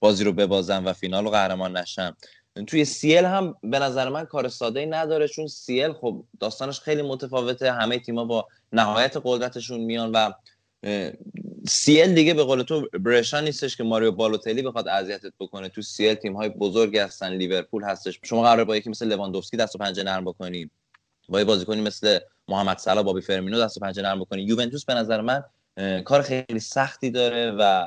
[0.00, 2.16] بازی رو ببازن و فینال رو قهرمان نشن.
[2.66, 7.02] توی سیل هم به نظر من کار ساده ای نداره چون سیل خب داستانش خیلی
[7.02, 7.72] متفاوته.
[7.72, 10.32] همه تیما با نهایت قدرتشون میان و
[11.68, 15.68] سی ال دیگه به قول تو برشا نیستش که ماریو بالوتلی بخواد اذیتت بکنه.
[15.68, 18.20] تو سی ال تیم های بزرگ هستن لیورپول هستش.
[18.24, 20.70] شما قراره با یکی مثل لواندوفسکی دست و پنجه نرم بکنی.
[21.28, 24.42] با یه بازیکنی مثل محمد صلاح بابی فرمینو دست و پنجه نرم بکنی.
[24.42, 25.42] یوونتوس به نظر من
[26.02, 27.86] کار خیلی سختی داره و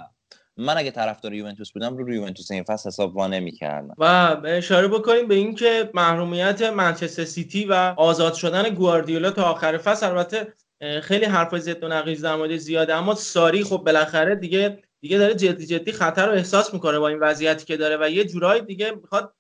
[0.58, 3.96] من اگه طرفدار یوونتوس بودم رو روی یوونتوس این فصل حساب وا نمی‌کردم.
[3.98, 10.06] و اشاره بکنیم به اینکه محرومیت منچستر سیتی و آزاد شدن گواردیولا تا آخر فصل
[10.06, 10.54] البته
[11.04, 12.96] خیلی حرفای ضد و نقیض در مورد زیاده.
[12.96, 17.20] اما ساری خب بالاخره دیگه دیگه داره جدی جدی خطر رو احساس می‌کنه با این
[17.20, 19.34] وضعیتی که داره و یه جورایی دیگه می‌خواد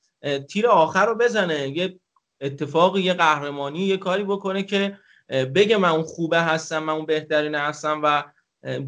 [0.49, 1.69] تیر آخر رو بزنه.
[1.69, 1.99] یه
[2.41, 4.97] اتفاقی یه قهرمانی یه کاری بکنه که
[5.30, 8.23] بگه من اون خوبه هستم من اون بهترین هستم و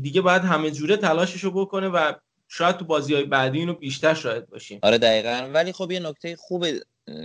[0.01, 2.13] دیگه باید همه جوره تلاشش رو بکنه و
[2.47, 4.79] شاید تو بازی های بعدی اینو بیشتر شاید باشیم.
[4.83, 5.49] آره دقیقا.
[5.53, 6.81] ولی خب یه نکته خوبه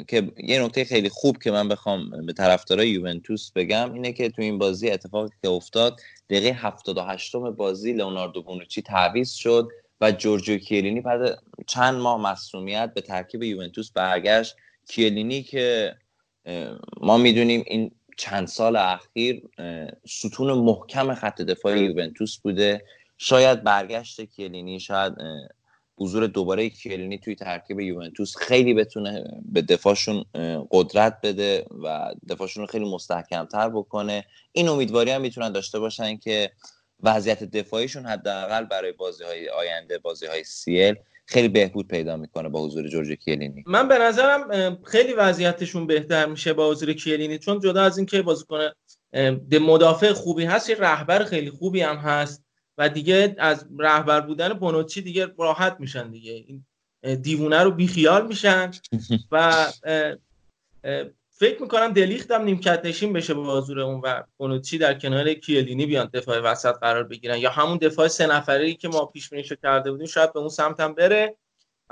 [0.08, 4.42] که یه نکته خیلی خوب که من بخوام به طرفدارای یوونتوس بگم اینه که تو
[4.42, 6.00] این بازی اتفاقی که افتاد
[6.30, 9.68] دقیقه 78 بازی لئوناردو بونوچی تعویض شد
[10.00, 14.56] و جورجیو کیلینی بعد چند ماه مصونیت به ترکیب یوونتوس برگشت.
[14.88, 15.96] کیلینی که
[17.00, 19.42] ما می‌دونیم این چند سال اخیر
[20.08, 22.84] ستون محکم خط دفاع یوونتوس بوده.
[23.18, 25.12] شاید برگشت کیلینی شاید
[26.00, 30.24] حضور دوباره کیلینی توی ترکیب یوونتوس خیلی بتونه به دفاعشون
[30.70, 34.24] قدرت بده و دفاعشون رو خیلی مستحکمتر بکنه.
[34.52, 36.50] این امیدواری هم می‌تونن داشته باشن که
[37.02, 40.94] وضعیت دفاعیشون حداقل برای بازی های آینده بازی های سیل
[41.26, 46.52] خیلی بهبود پیدا می‌کنه با حضور جورج کیلینی من به نظرم خیلی وضعیتشون بهتر میشه
[46.52, 48.68] با حضور کیلینی چون جدا از اینکه بازیکن
[49.60, 52.49] مدافع خوبی هست یه رهبر خیلی خوبی هم هست.
[52.80, 56.32] و دیگه از رهبر بودن بونوچی دیگه راحت میشن دیگه.
[56.32, 56.64] این
[57.16, 58.70] دیوونه رو بیخیال میشن
[59.32, 59.66] و
[61.30, 65.86] فکر می‌کنم دلیخت هم نیمکت نشین بشه با حضور اون و بونوچی در کنار کیلینی
[65.86, 69.90] بیان دفاع وسط قرار بگیرن یا همون دفاع سه نفره که ما پیش بینیشو کرده
[69.90, 71.36] بودیم شاید به اون سمت هم بره.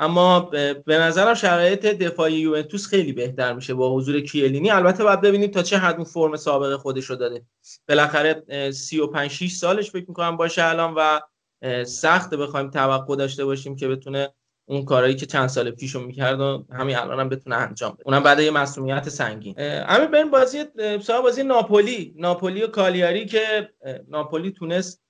[0.01, 0.41] اما
[0.87, 4.71] به نظرم شرایط دفاعی یوونتوس خیلی بهتر میشه با حضور کیلینی.
[4.71, 7.43] البته باید ببینیم تا چه حد اون فرم سابق خودش رو داده.
[7.89, 11.21] بالاخره اه، 35 6 سالش فکر می‌کنم باشه الان و
[11.63, 14.29] اه، سخته بخوایم توقع داشته باشیم که بتونه
[14.69, 18.03] اون کارهایی که چند سال پیش رو می‌کرد و همین الان هم بتونه انجام بده.
[18.07, 19.59] اونم بعد یه مسئولیت سنگین.
[19.61, 20.65] همین بریم بازی
[21.03, 23.69] سراغ بازی ناپولی ناپولی و کالیاری که
[24.09, 25.03] ناپولی تونست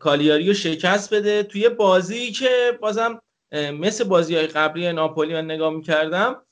[0.00, 1.42] کالیاری رو شکست بده.
[1.42, 3.20] توی بازی که بازم
[3.52, 6.42] مثل بازی های قبلی ناپولی من نگاه می‌کردم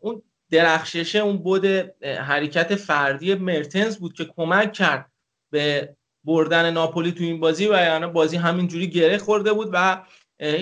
[0.00, 1.66] اون درخششه اون بود
[2.04, 5.10] حرکت فردی مرتنز بود که کمک کرد
[5.50, 10.02] به بردن ناپولی تو این بازی و یعنی بازی همینجوری گره خورده بود و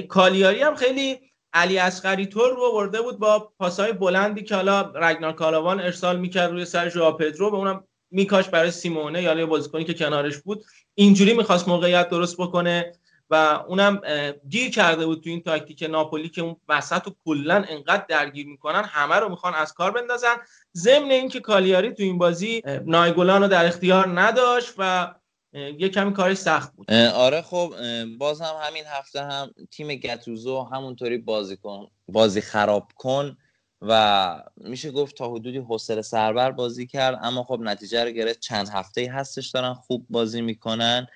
[0.09, 1.19] کالیاری هم خیلی
[1.53, 6.51] علی اصغری طور رو برده بود با پاسهای بلندی که حالا رگنار کالاوان ارسال می‌کرد
[6.51, 10.65] روی سر ژائو پدرو به اونم میکاش برای سیمونه یا یه بازیکنی که کنارش بود.
[10.95, 12.93] اینجوری می‌خواست موقعیت درست بکنه.
[13.31, 14.01] و اونم
[14.49, 18.83] گیر کرده بود تو این تاکتیک ناپولی که اون وسط رو کلا انقدر درگیر می‌کنن
[18.85, 20.37] همه رو می‌خوان از کار بندازن.
[20.77, 25.15] ضمن اینکه کالیاری تو این بازی نایگولان رو در اختیار نداشت و
[25.53, 26.93] یه کمی کارش سخت بود.
[26.93, 27.75] آره خب
[28.19, 33.37] باز هم همین هفته هم تیم گتوزو همونطوری بازی کن بازی خراب کن
[33.83, 37.19] و میشه گفت تا حدودی حوصله سربر بازی کرد.
[37.23, 38.41] اما خب نتیجه رو گرفت.
[38.41, 41.07] چند هفته هستش دارن خوب بازی می‌کنن.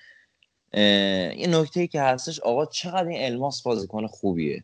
[0.75, 4.63] یه نکته ای که هستش آقا چقدر این الماس بازیکن خوبیه؟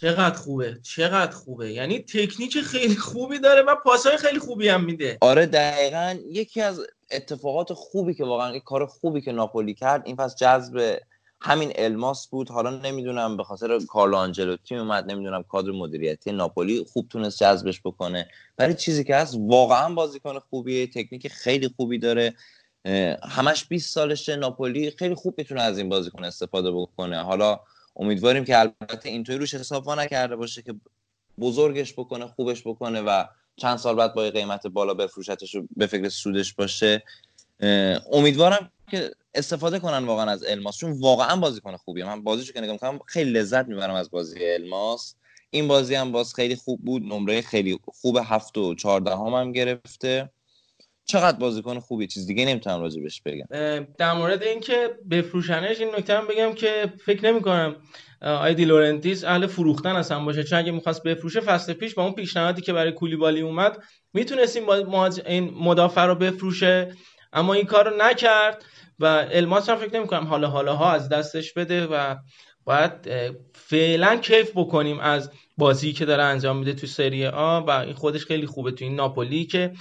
[0.00, 5.18] چقدر خوبه؟ چقدر خوبه؟ یعنی تکنیک خیلی خوبی داره و پاسهای خیلی خوبی هم میده.
[5.20, 10.16] آره دقیقا یکی از اتفاقات خوبی که واقعا یک کار خوبی که ناپولی کرد این
[10.16, 10.98] پس جذب
[11.40, 12.48] همین الماس بود.
[12.48, 18.28] حالا نمی‌دونم به خاطر کارلو آنجلوتی اومد نمی‌دونم کادر مدیریتی ناپولی خوب تونست جذبش بکنه.
[18.58, 22.34] ولی چیزی که هست واقعا بازیکن خوبیه تکنیک خیلی خوبی داره.
[23.22, 27.22] همش 20 سالشه ناپولی خیلی خوب می‌تونه از این بازیکن استفاده بکنه.
[27.22, 27.60] حالا
[27.96, 30.74] امیدواریم که البته اینطوری روش حساب نکرده باشه که
[31.40, 33.24] بزرگش بکنه خوبش بکنه و
[33.56, 37.02] چند سال بعد با قیمت بالا بفروشتش و به فکر سودش باشه.
[38.12, 42.04] امیدوارم که استفاده کنن واقعا از الماس چون واقعا بازیکن خوبیه.
[42.04, 45.14] من بازیشو که نگاه می‌کنم خیلی لذت می‌برم از بازی الماس.
[45.50, 47.02] این بازی هم باز خیلی خوب بود.
[47.02, 50.30] نمره خیلی خوب هفت و چهاردهم هم گرفته.
[51.06, 53.44] چقدر بازیکن خوبی؟ چیز دیگه نمی‌تونم راجبش بگم.
[53.50, 57.76] اه، در مورد اینکه بفروشنش این نکته هم بگم که فکر نمی کنم
[58.20, 60.44] آ دی لورنتیس اهل فروختن اصلا باشه.
[60.44, 63.82] چون اگه می‌خواست بفروشه فصل پیش با اون پیشنهادی که برای کولیبالی اومد
[64.14, 66.92] می‌تونست این, با- مهاج- این مدافع رو بفروشه.
[67.32, 68.64] اما این کار رو نکرد
[68.98, 72.14] و الماس هم فکر نمی کنم حالا حالا ها از دستش بده و
[72.64, 72.92] باید
[73.54, 78.24] فعلا کیف بکنیم از بازی که داره انجام میده تو سری آ و این خودش
[78.24, 79.72] خیلی خوبه تو این ناپولی که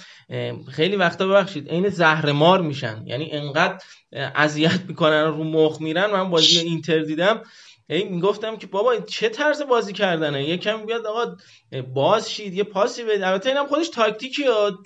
[0.72, 3.04] خیلی وقتا ببخشید عین زهرمار میشن.
[3.06, 3.78] یعنی انقدر
[4.12, 6.12] اذیت می‌کنن رو مخ میرن.
[6.12, 7.42] من بازی اینتر دیدم.
[7.90, 11.36] هی می‌گفتم که بابا این چه طرز بازی کردنه؟ یکم بیاد آقا
[11.94, 13.28] باز شید یه پاسی بده.
[13.28, 14.80] البته اینم خودش تاکتیکی ها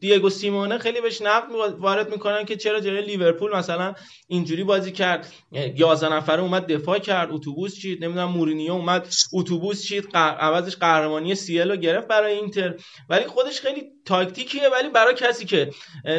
[0.00, 3.94] دیگو سیمونه خیلی بهش نقد وارد می‌کنن که چرا جلوی لیورپول مثلا
[4.28, 5.32] اینجوری بازی کرد.
[5.52, 11.34] اه، 11 نفره اومد دفاع کرد اتوبوس چید نمی‌دونم مورینیو اومد اتوبوس چید عوضش قهرمانی
[11.34, 12.74] سیل رو گرفت برای اینتر.
[13.08, 15.70] ولی خودش خیلی تاکتیکیه ولی برای کسی که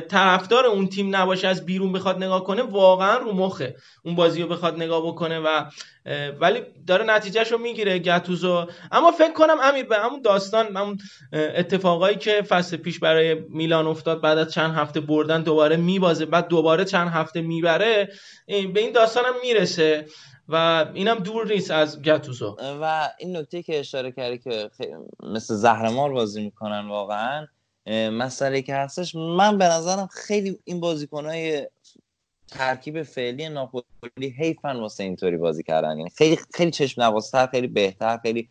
[0.09, 3.75] طرفدار اون تیم نباشه از بیرون بخواد نگاه کنه واقعا رو مخه.
[4.05, 5.65] اون بازی رو بخواد نگاه بکنه و
[6.31, 10.97] ولی داره نتیجهش رو می‌گیره گتوزو اما فکر کنم امیر به همون داستان همون
[11.33, 16.47] اتفاقایی که فصل پیش برای میلان افتاد بعد از چند هفته بردن دوباره میبازه بعد
[16.47, 18.09] دوباره چند هفته می‌بره
[18.47, 20.05] به این داستان هم می‌رسه
[20.49, 24.69] و اینم دور نیست از گتوزو و این نکته که اشاره کردی که
[25.23, 27.47] مثل زهرمار بازی می‌کنن واقعا
[28.11, 31.67] مسئله که هستش من به نظرم خیلی این بازیکنهای
[32.47, 35.97] ترکیب فعلی ناپولی حیفن واسه اینطوری بازی کردن.
[35.97, 38.49] یعنی خیلی خیلی چشم نوازتر خیلی بهتر خیلی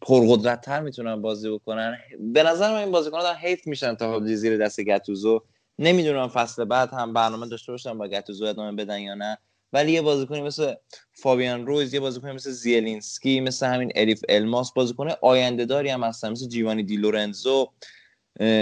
[0.00, 1.98] پرقدرتتر می‌تونن بازی بکنن.
[2.20, 5.42] به نظر من این بازیکن‌ها دارن حیف میشن تا زیر دست گتوزو
[5.78, 9.38] نمی‌دونم فصل بعد هم برنامه داشته باشن با گتوزو ادامه بدن یا نه.
[9.72, 10.74] ولی یه بازیکنی مثل
[11.12, 16.30] فابیان رویز یه بازیکنی مثل زیلینسکی مثل همین الیف الماس بازیکن آینده داری هم هستن
[16.30, 17.68] مثل جیووانی دی لورنزو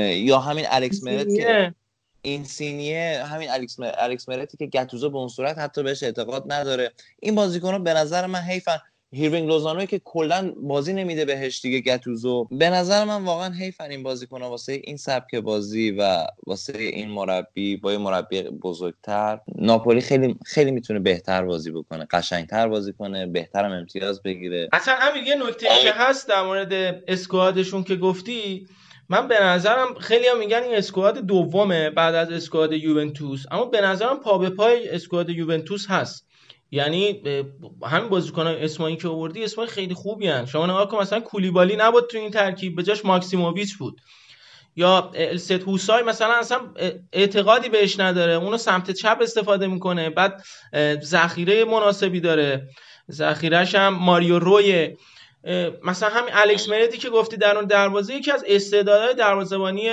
[0.09, 1.75] یا همین الکس مرت که
[2.23, 6.53] این سینیه همین الکس, م- الکس مرتی که گتوزو به اون صورت حتی بهش اعتقاد
[6.53, 6.93] نداره.
[7.21, 8.79] این بازیکن‌ها به نظر من حیفن.
[9.15, 14.03] هیروینگ لوزانویی که کلا بازی نمیده بهش دیگه گتوزو به نظر من واقعا حیفن این
[14.03, 17.77] بازیکن‌ها واسه این سبک بازی و واسه این مربی.
[17.77, 19.41] با یه مربی بزرگتر.
[19.57, 22.07] ناپولی خیلی خیلی می‌تونه بهتر بازی بکنه.
[22.11, 23.27] قشنگتر بازی کنه.
[23.27, 24.69] بهترم امتیاز بگیره.
[24.73, 26.73] اصلا همین یه نکته که هست در مورد
[27.09, 28.67] اسکوادشون که گفتی
[29.13, 33.45] من به نظرم خیلی هم میگن این اسکواد دومه بعد از اسکواد یوونتوس.
[33.51, 36.27] اما به نظرم پا به پای اسکواد یوونتوس هست.
[36.71, 37.23] یعنی
[37.87, 40.47] همین بازیکن اسمایی که آوردی اسمای خیلی خوبی هن.
[40.47, 44.01] شما نگاه کن مثلا کولیبالی نبود تو این ترکیب به جاش ماکسیموویچ بود.
[44.77, 46.59] یا الست هوسای مثلا اصلا
[47.13, 48.33] اعتقادی بهش نداره.
[48.33, 50.43] اونو سمت چپ استفاده می‌کنه بعد
[51.03, 52.69] ذخیره مناسبی داره.
[53.11, 54.97] ذخیرش هم ماریو روی
[55.85, 59.91] مثلا همین الکس مردی که گفتی در اون دروازه یکی از استعدادهای دروازه‌بانی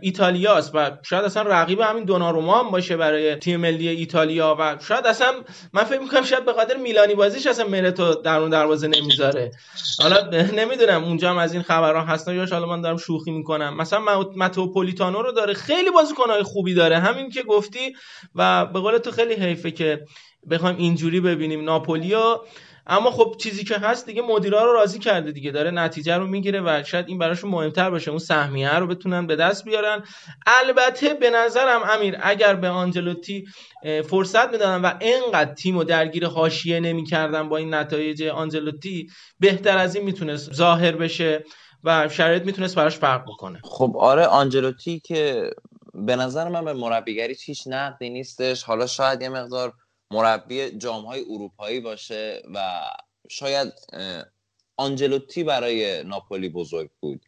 [0.00, 5.06] ایتالیاست و شاید اصلا رقیب همین دوناروما هم باشه برای تیم ملی ایتالیا و شاید
[5.06, 5.32] اصلا
[5.72, 9.50] من فکر می‌کنم شاید به خاطر میلانی بازیش اصلا مرتو در اون دروازه نمی‌ذاره.
[10.02, 10.30] حالا
[10.60, 13.76] نمی‌دونم اونجا هم از این خبرها هستن یا حالا من دارم شوخی می‌کنم.
[13.76, 16.98] مثلا ماو- ماتو پولیتانو رو داره خیلی بازیکنهای خوبی داره.
[16.98, 17.96] همین که گفتی
[18.34, 20.04] و به قول تو خیلی حیفه که
[20.50, 21.64] بخوایم اینجوری ببینیم.
[21.64, 22.36] ناپولیو
[22.88, 25.50] اما خب چیزی که هست دیگه مدیرا رو راضی کرده دیگه.
[25.50, 29.36] داره نتیجه رو می‌گیره و شاید این براشون مهمتر باشه اون سهمیه رو بتونن به
[29.36, 30.04] دست بیارن.
[30.46, 33.46] البته به نظرم امیر اگر به آنجلوتی
[34.08, 39.08] فرصت می‌دادن و انقدر تیم رو درگیر حاشیه نمی‌کردن با این نتایج آنجلوتی
[39.40, 41.44] بهتر از این می‌تونست ظاهر بشه
[41.84, 43.60] و شرایط می‌تونست براش فرق بکنه.
[43.64, 45.50] خب آره آنجلوتی که
[45.94, 48.62] به نظر من به مربیگریش هیچ نقدی نیستش.
[48.62, 49.72] حالا شاید یه مقدار
[50.10, 52.80] مربی جامهای اروپایی باشه و
[53.28, 53.72] شاید
[54.76, 57.24] آنجلوتی برای ناپولی بزرگ بود.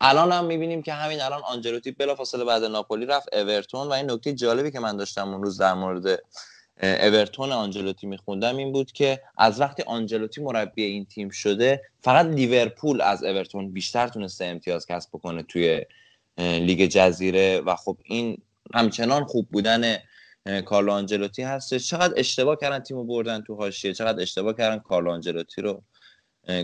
[0.00, 4.32] الان هم می‌بینیم که همین الان آنجلوتی بلافاصله بعد ناپولی رفت اورتون و این نکته
[4.32, 6.22] جالبی که من داشتم اون روز در مورد
[6.82, 13.00] اورتون آنجلوتی میخوندم این بود که از وقتی آنجلوتی مربی این تیم شده فقط لیورپول
[13.00, 15.84] از اورتون بیشتر تونسته امتیاز کسب بکنه توی
[16.38, 18.38] لیگ جزیره و خب این
[18.74, 19.96] همچنان خوب بودن
[20.64, 25.62] کارلو آنجلوتی هست چقدر اشتباه کردن تیمو بردن تو حاشیه چقدر اشتباه کردن کارلو آنجلوتی
[25.62, 25.82] رو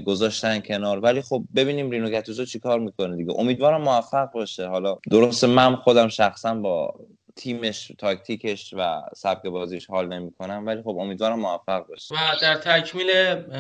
[0.07, 0.99] گذاشتن کنار.
[0.99, 3.33] ولی خب ببینیم رینو گتوزو چیکار می‌کنه دیگه.
[3.39, 4.67] امیدوارم موفق باشه.
[4.67, 6.95] حالا درسته من خودم شخصا با
[7.37, 12.15] تیمش تاکتیکش و سبک بازیش حال نمی‌کنم ولی خب امیدوارم موفق باشه.
[12.15, 13.09] و در تکمیل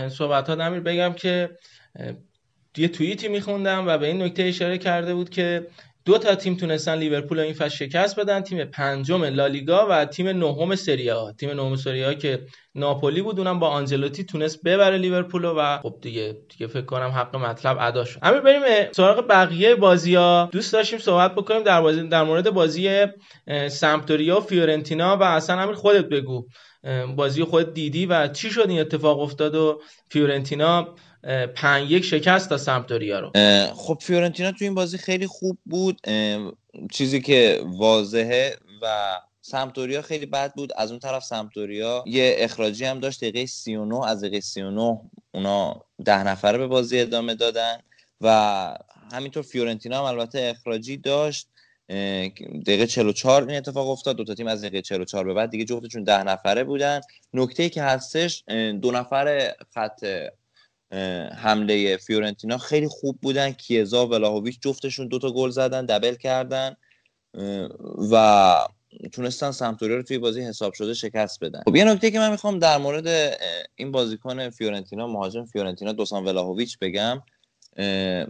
[0.09, 1.51] صحبت ها بگم که
[2.77, 5.67] یه توییتی میخوندم و به این نکته اشاره کرده بود که
[6.07, 10.75] دو تا تیم تونستن لیورپول این فصل شکست بدن تیم پنجم لالیگا و تیم نهم
[10.75, 11.33] سری آ.
[11.33, 15.95] تیم نهم سری آ که ناپولی بود اونم با آنجلوتی تونست ببره لیورپول و خب
[16.03, 18.19] دیگه دیگه فکر کنم حق مطلب ادا شد.
[18.23, 20.49] امیر بریم سراغ بقیه بازی ها.
[20.53, 22.89] دوست داشتیم صحبت بکنیم در بازی در مورد بازی
[23.47, 26.47] اه، سمپدوریا و فیورنتینا و اصلا امیر خودت بگو.
[27.17, 30.95] بازی خودت دیدی و چی شد این اتفاق افتاد و فیورنتینا
[31.57, 33.33] پنج یک شکست داد سمپدوریا رو.
[33.75, 36.01] خب فیورنتینا تو این بازی خیلی خوب بود.
[36.93, 40.73] چیزی که واضحه و سمپدوریا خیلی بد بود.
[40.77, 43.21] از اون طرف سمپدوریا یه اخراجی هم داشت.
[43.21, 45.01] دقیقه 39 از دقیقه 39
[45.35, 47.79] اونا ده نفره به بازی ادامه دادن
[48.21, 48.79] و
[49.13, 51.49] همینطور فیورنتینا هم البته اخراجی داشت.
[52.67, 54.17] دقیقه 44 این اتفاق افتاد.
[54.17, 57.01] دو تا تیم از دقیقه 44 به بعد دیگه جفتشون ده نفره بودن.
[57.35, 58.45] نکته که هستش
[58.83, 60.05] دو نفر خط
[61.37, 63.51] حمله فیورنتینا خیلی خوب بودن.
[63.51, 66.77] کیزا و ولاهویچ جفتشون دوتا گل زدن دبل کردن
[68.13, 68.57] و
[69.13, 71.63] تونستن سمپدوریا رو توی بازی حساب شده شکست بدن.
[71.67, 73.39] خب یه نکته که من می‌خوام در مورد
[73.77, 77.23] این بازیکن فیورنتینا مهاجم فیورنتینا دوسان ولاهویچ بگم.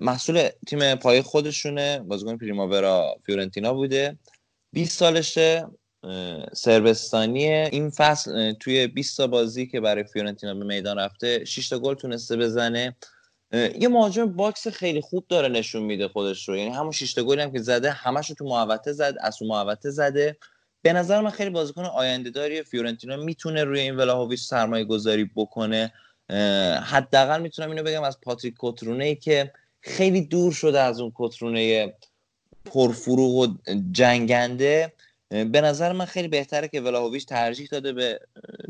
[0.00, 1.98] محصول تیم پایه خودشونه.
[1.98, 4.18] بازیکن پریماورا فیورنتینا بوده.
[4.72, 5.66] 20 سالشه.
[6.06, 11.68] اه، سربستانیه این فصل توی 20 تا بازی که برای فیورنتینا به میدان رفته 6
[11.68, 12.96] تا گل تونسته بزنه.
[13.52, 16.56] یه مهاجم box خیلی خوب داره نشون میده خودش رو.
[16.56, 19.44] یعنی همون 6 تا گلی هم که زده همش رو تو محوطه زد از تو
[19.46, 20.36] محوطه زده.
[20.82, 25.92] به نظر من خیلی بازیکن آینده داری فیورنتینا می‌تونه روی این ولاهویچ سرمایه گذاری بکنه
[26.82, 31.94] حداقل می‌تونم اینو بگم از پاتریک کوترونه ای که خیلی دور شده از اون کوترونه
[32.64, 33.46] پرفروغ و
[33.92, 34.92] جنگنده.
[35.28, 38.20] به نظر من خیلی بهتره که ولاهویچ ترجیح داده به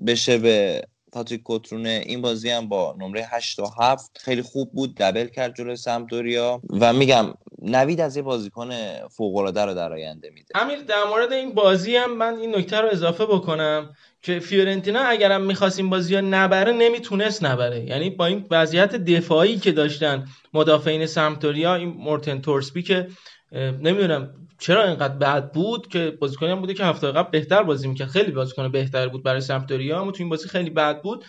[0.06, 2.02] بشه به پاتریک کوترونه.
[2.06, 6.60] این بازی هم با نمره 8 و 7 خیلی خوب بود دبل کرد جلوی سمپدوریا.
[6.80, 8.70] و میگم نوید از یه بازیکن
[9.08, 10.48] فوق العاده رو در آینده میده.
[10.54, 15.42] امیر در مورد این بازی هم من این نکته رو اضافه بکنم که فیورنتینا اگرم
[15.42, 17.84] می‌خواست این بازی ها نبره نمی‌تونست نبره.
[17.84, 23.08] یعنی با این وضعیت دفاعی که داشتن مدافعین سمپدوریا این مورتن تورسبی که
[23.52, 28.32] نمی‌دونم چرا اینقدر بد بود که بازیکنی بوده که هفته قبل بهتر بازی می‌کرد؟ خیلی
[28.32, 31.24] بازیکن بهتر بود برای سمپدوریا اما تو این بازی خیلی بد بود.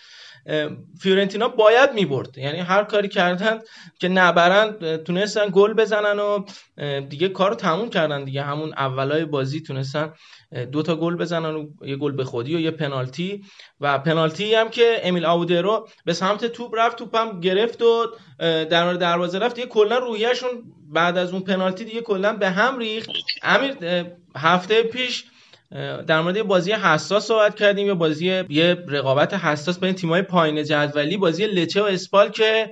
[1.02, 2.38] فیورنتینا باید می‌برد.
[2.38, 3.60] یعنی هر کاری کردن
[4.00, 6.46] که نبرن اه، تونستن گل بزنن و
[7.00, 8.42] دیگه کارو تموم کردن دیگه.
[8.42, 10.14] همون اولای بازی تونستن
[10.72, 13.44] دو تا گل بزنن و یه گل به خودی و یه پنالتی.
[13.82, 18.06] و پنالتی هم که امیل آودرو به سمت توپ رفت توپم گرفت و
[18.40, 19.56] در دروازه رفت.
[19.56, 20.50] دیگه کلا روحیه‌شون
[20.94, 23.10] بعد از اون پنالتی دیگه کلا به هم ریخت.
[23.44, 23.76] امیر
[24.36, 25.26] هفته پیش
[26.08, 31.18] در مورد بازی حساس صحبت کردیم یه بازی یه رقابت حساس بین تیم‌های پایین جدولی
[31.18, 32.70] بازی لچه و اسپال که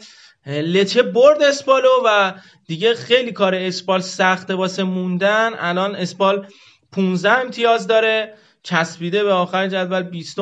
[0.47, 2.33] لچه برد اسپالو و
[2.67, 5.51] دیگه خیلی کار اسپال سخته واسه موندن.
[5.59, 6.47] الان اسپال
[6.91, 8.33] 15 امتیاز داره
[8.63, 10.39] چسبیده به آخر جدول 20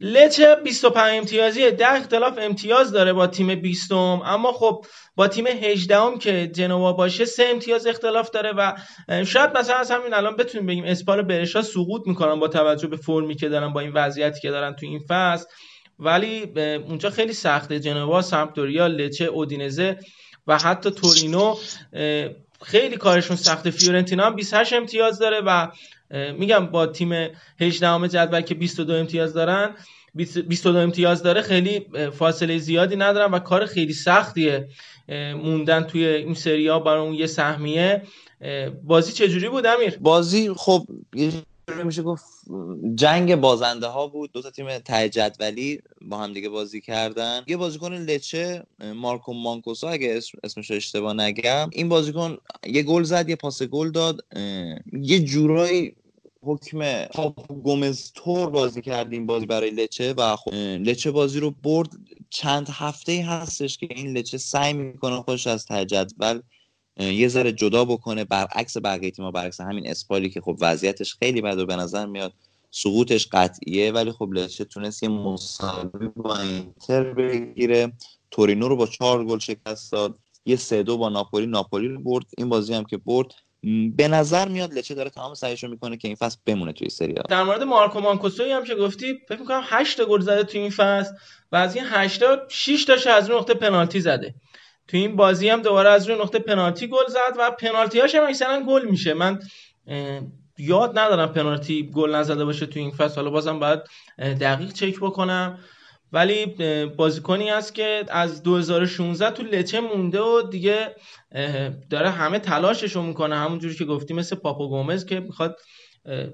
[0.00, 4.84] لچه 25 امتیازیه ده اختلاف امتیاز داره با تیم 20 اما خب
[5.16, 8.72] با تیم 18 که جنوا باشه سه امتیاز اختلاف داره و
[9.24, 13.34] شاید مثلا از همین الان بتونیم بگیم اسپال برشا سقوط می‌کنن با توجه به فرمی
[13.34, 15.46] که دارن با این وضعیتی که دارن تو این فصل.
[15.98, 16.42] ولی
[16.88, 17.80] اونجا خیلی سخته.
[17.80, 19.98] جنوا سمپدوریا لچه اودینزه
[20.46, 21.56] و حتی تورینو
[22.62, 23.70] خیلی کارشون سخته.
[23.70, 25.68] فیورنتینا هم 28 امتیاز داره و
[26.38, 29.78] میگم با تیم 18 جدول که 22 امتیاز دارن 20
[30.14, 34.68] 22 امتیاز داره خیلی فاصله زیادی ندارن و کار خیلی سختیه
[35.08, 38.02] موندن توی این سری ها برای اون یه سهمیه.
[38.84, 40.86] بازی چجوری بود امیر؟ بازی خب
[41.84, 42.24] میشه گفت
[42.94, 47.42] جنگ بازنده ها بود دو تا تیم ته جدولی با هم دیگه بازی کردن.
[47.46, 48.62] یه بازیکن لچه
[48.94, 51.70] مارکو مانکوسا اگه اسم اسمش رو اشتباه نگم.
[51.72, 54.24] این بازیکن یه گل زد یه پاس گل داد
[54.92, 55.96] یه جورایی
[56.44, 57.04] حکم
[57.62, 61.88] گومز تور بازی کردیم بازی برای لچه و خب لچه بازی رو برد.
[62.30, 66.40] چند هفته هستش که این لچه سعی می‌کنه خودش از ته جدول
[66.96, 68.24] اه، یه ذره جدا بکنه.
[68.24, 72.32] برعکس بقیه تیم‌ها برعکس همین اسپالی که خب وضعیتش خیلی بد و به نظر میاد
[72.70, 73.92] سقوطش قطعیه.
[73.92, 77.92] ولی خب لچه تونست یه مساوی با اینتر بگیره.
[78.30, 80.18] تورینو رو با چهار گل شکست داد.
[80.46, 81.46] یه سه دو با ناپولی.
[81.46, 82.24] ناپولی رو برد.
[82.38, 83.34] این بازی هم که برد.
[83.96, 87.42] به نظر میاد لچه داره تمام سعیشو می‌کنه که این فصل بمونه توی سری در
[87.42, 91.14] مورد مارکو مانکوسوی هم که گفتی فکر می‌کنم 8 تا گل زده تو این فصل
[91.52, 94.34] و از این 8 تا 6 تاش از روی نقطه پنالتی زده.
[94.88, 98.60] تو این بازی هم دوباره از روی نقطه پنالتی گل زد و پنالتیاش هم اکثرا
[98.60, 99.14] گل میشه.
[99.14, 99.38] من
[100.58, 103.16] یاد ندارم پنالتی گل نزده باشه تو این فصل.
[103.16, 103.80] حالا بازم باید
[104.18, 105.58] دقیق چک بکنم.
[106.14, 106.46] ولی
[106.96, 110.94] بازیکنی است که از 2016 تو لچه مونده و دیگه
[111.90, 113.36] داره همه تلاشش رو می‌کنه.
[113.36, 115.56] همونجوری که گفتی مثل پاپو گومز که می‌خواد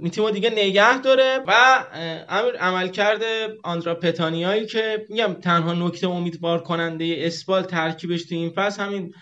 [0.01, 1.85] این دیگه نگه داره و
[2.29, 8.51] امیر عمل کرده آندرا پتانیایی که میگم تنها نکته امیدوار کننده اسپال ترکیبش تو این
[8.51, 9.13] فصل همین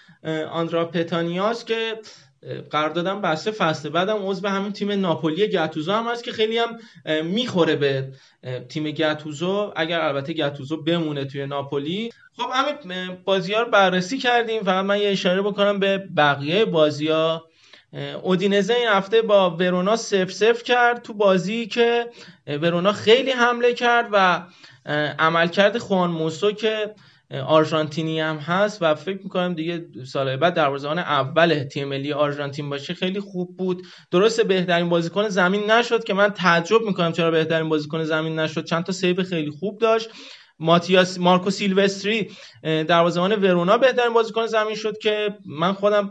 [0.51, 1.99] آندرا پتانیاست که
[2.43, 6.79] اه، قراردادم بسته فصل بعدم عضو همین تیم ناپولی گاتوزو هم هست که خیلی هم
[7.25, 8.09] می‌خوره به
[8.69, 9.73] تیم گاتوزو.
[9.77, 12.11] اگر البته گاتوزو بمونه توی ناپولی.
[12.37, 14.63] خب همین بازی ها رو بررسی کردیم.
[14.63, 17.49] فقط من یه اشاره بکنم به بقیه بازی ها.
[18.23, 22.07] اودینزه این هفته با ورونا سف سف کرد تو بازی که
[22.47, 24.43] ورونا خیلی حمله کرد و
[25.19, 26.95] عملکرد خوان موسو که
[27.47, 32.95] آرژانتینی هم هست و فکر می‌کنم دیگه سال بعد دروازه‌بان اول تیم ملی آرژانتین باشه
[32.95, 33.87] خیلی خوب بود.
[34.11, 38.65] درسته بهترین بازیکن زمین نشد که من تعجب می‌کنم چرا بهترین بازیکن زمین نشد.
[38.65, 40.11] چند تا سیو خیلی خوب داشت.
[40.61, 42.31] ماتیاس مارکو سیلوستری
[42.63, 46.11] دروازه‌بان ورونا بهترین بازیکن زمین شد که من خودم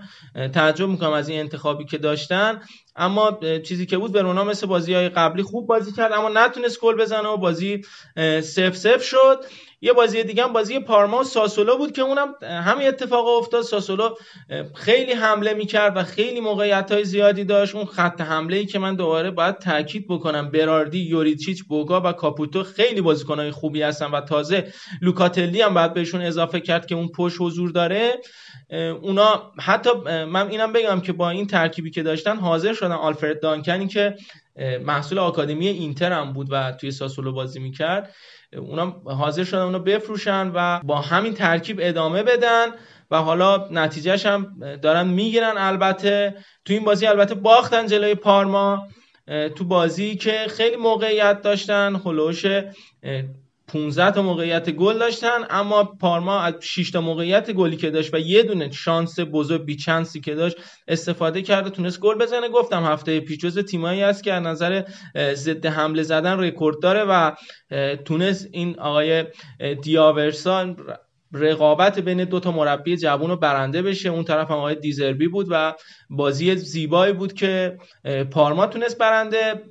[0.53, 2.61] تعجب می‌کنم از این انتخابی که داشتن.
[2.95, 6.95] اما چیزی که بود ورونا مثل بازی های قبلی خوب بازی کرد اما نتونست گل
[6.95, 7.81] بزنه و بازی
[8.41, 9.45] سف سف شد.
[9.81, 13.61] یه بازی دیگه هم بازی پارما و ساسولو بود که اونم همین اتفاق افتاد.
[13.61, 14.09] ساسولو
[14.75, 17.75] خیلی حمله می‌کرد و خیلی موقعیت های زیادی داشت.
[17.75, 22.63] اون خط حمله ای که من دوباره باید تاکید بکنم براردی یوریچیچ بوگا و کاپوتو
[22.63, 27.37] خیلی بازیکنهای خوبی هستن و تازه لوکاتلی هم باید بهشون اضافه کرد که اون پشت
[27.39, 28.15] حضور داره.
[29.01, 29.89] اونا حتی
[30.29, 32.91] من اینم بگم که با این ترکیبی که داشتن حاضر شدن.
[32.91, 34.15] آلفرد دانکنی که
[34.85, 38.15] محصول آکادمی اینتر هم بود و توی ساسولو بازی می‌کرد.
[38.53, 42.65] اونا حاضر شدن اونو بفروشن و با همین ترکیب ادامه بدن
[43.11, 45.53] و حالا نتیجهش هم دارن می‌گیرن.
[45.57, 46.35] البته
[46.65, 48.87] تو این بازی البته باختن جلوی پارما
[49.55, 52.45] تو بازی که خیلی موقعیت داشتن هلوش
[53.67, 58.19] 15 تا موقعیت گل داشتن اما پارما از 6 تا موقعیت گلی که داشت و
[58.19, 62.49] یه دونه شانس بزرگ بی چانسی که داشت استفاده کرده تونست گل بزنه.
[62.49, 64.83] گفتم هفته پیش جز تیمایی است که از نظر
[65.33, 67.31] ضد حمله زدن رکورد داره و
[68.05, 69.25] تونست این آقای
[69.59, 70.75] اه، دیاورسا
[71.33, 74.09] رقابت بین دو تا مربی جوان و برنده بشه.
[74.09, 75.73] اون طرف هم آقای دیزربی بود و
[76.09, 77.77] بازی زیبایی بود که
[78.31, 79.61] پارما تونست برنده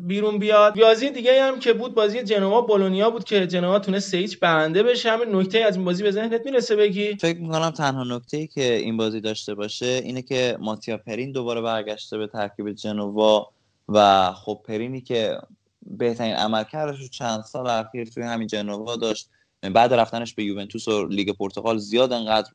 [0.00, 0.80] بیرون بیاد.
[0.80, 4.82] بازی دیگه هم که بود بازی جنوا بولونیا بود که جنوا تونست سه هیچ برنده
[4.82, 5.10] بشه.
[5.10, 8.74] همین نکته از این بازی به ذهنت می‌رسه بگی؟ فکر می‌کنم تنها نکته ای که
[8.74, 13.50] این بازی داشته باشه اینه که ماتیا پرین دوباره برگشته به ترکیب جنوا
[13.88, 15.38] و خب پرینی که
[15.82, 19.28] بهترین عملکردش رو چند سال اخیر توی همین جنوا داشت.
[19.62, 22.50] بعد رفتنش به یوونتوس و لیگ پرتغال زیاد انقدر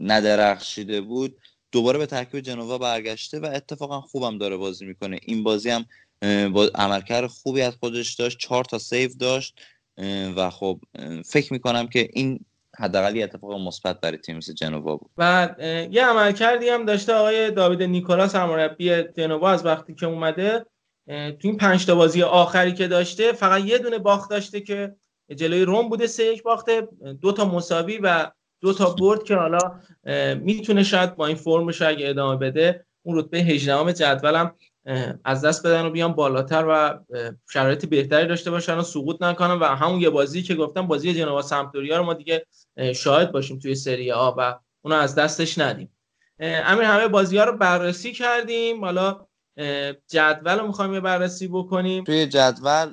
[0.00, 1.36] ندرخشیده بود.
[1.72, 5.18] دوباره به ترکیب جنوا برگشته و اتفاقا خوبم داره بازی می‌کنه.
[5.22, 5.86] این بازی هم
[6.50, 9.60] با عملکرد خوبی از خودش داشت چهار تا سیو داشت
[10.36, 10.80] و خب
[11.24, 12.40] فکر می‌کنم که این
[12.78, 15.10] حداقل اتفاق مثبت برای تیم مثل جنوا بود.
[15.18, 15.54] و
[15.90, 20.66] یه عملکردی هم داشته آقای داوید نیکولاس سرمربی جنوا از وقتی که اومده
[21.06, 24.96] تو این پنج تا بازی آخری که داشته فقط یه دونه باخت داشته که
[25.36, 26.88] جلوی روم بوده سه یک باخته.
[27.20, 28.30] دو تا مساوی و
[28.60, 29.58] دو تا برد که حالا
[30.34, 32.86] می‌تونه شاید با این فرمش اگه ادامه بده.
[33.02, 34.54] اون رتبه 18 جدولم
[35.24, 36.98] از دست بدن و بیان بالاتر و
[37.50, 39.54] شرایط بهتری داشته باشن و سقوط نکنن.
[39.54, 42.46] و همون یه بازی که گفتم بازی جنوا سمپدوریا رو ما دیگه
[42.76, 45.90] اه، شاهد باشیم توی سری آ و اونو از دستش ندیم.
[46.40, 48.84] امیر همه بازی ها رو بررسی کردیم.
[48.84, 49.26] حالا
[50.08, 52.04] جدول رو می‌خوایم بررسی بکنیم.
[52.04, 52.92] توی جدول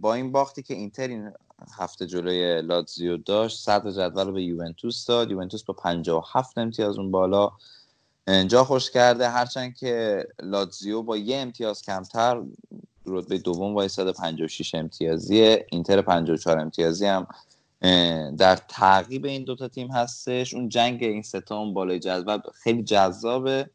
[0.00, 1.32] با این باختی که اینتر این
[1.78, 3.58] هفته جلوی لاتزیو داشت.
[3.58, 5.30] صدر جدول رو به یوونتوس داد.
[5.30, 7.52] یوونتوس با 57 امتیاز اون بالا
[8.48, 9.28] جا خوش کرده.
[9.28, 12.42] هرچند که لاتزیو با یه امتیاز کمتر
[13.06, 15.66] رتبه دوم وایساده 56 امتیازیه.
[15.70, 17.26] اینتر 54 امتیازی هم
[18.36, 20.54] در تعقیب این دوتا تیم هستش.
[20.54, 23.70] اون جنگ این ستا اون بالای جدول خیلی جذابه.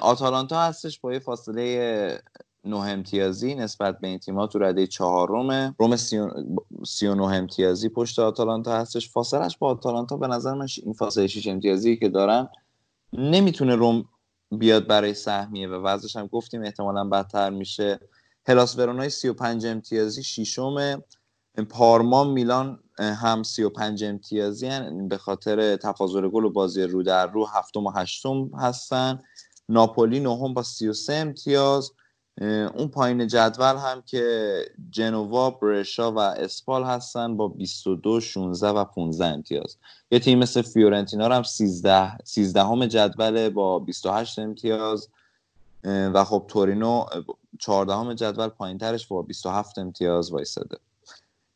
[0.00, 2.22] آتالانتا هستش با یه فاصله
[2.64, 5.74] نه امتیازی نسبت به این تیم‌ها تو رده چهارمه.
[5.78, 9.10] روم سی و نه امتیازی پشت آتالانتا هستش.
[9.10, 12.48] فاصلش با آتالانتا به نظر من این فاصله 6 امتیازی که دارن
[13.12, 14.04] نمی‌تونه روم
[14.50, 18.00] بیاد برای سهمیه و وضعش هم گفتیم احتمالا بدتر میشه.
[18.46, 20.96] هلاس ورونای 35 امتیازی ششمه.
[21.70, 25.08] پارما میلان هم 35 امتیازی هن.
[25.08, 29.22] به خاطر تفاضل گل و بازی رو در رو هفتم و هشتم هستن.
[29.68, 31.92] ناپولی نهم با 33 امتیاز.
[32.40, 39.24] اون پایین جدول هم که جنوا برشا و اسپال هستن با 22 16 و 15
[39.24, 39.76] امتیاز.
[40.10, 45.08] یه تیم مثل فیورنتینا هم 13 13 هم جدول با 28 امتیاز.
[45.84, 47.06] و خب تورینو
[47.58, 50.76] 14 هم جدول پایین ترش با 27 امتیاز وایساده.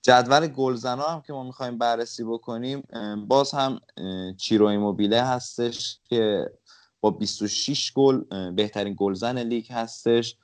[0.03, 2.83] جدول گلزنا هم که ما می‌خوایم بررسی بکنیم
[3.29, 6.51] باز هم اه، چیرو ایموبیله هستش که
[7.01, 10.37] با 26 گل بهترین گلزن لیگ هستش.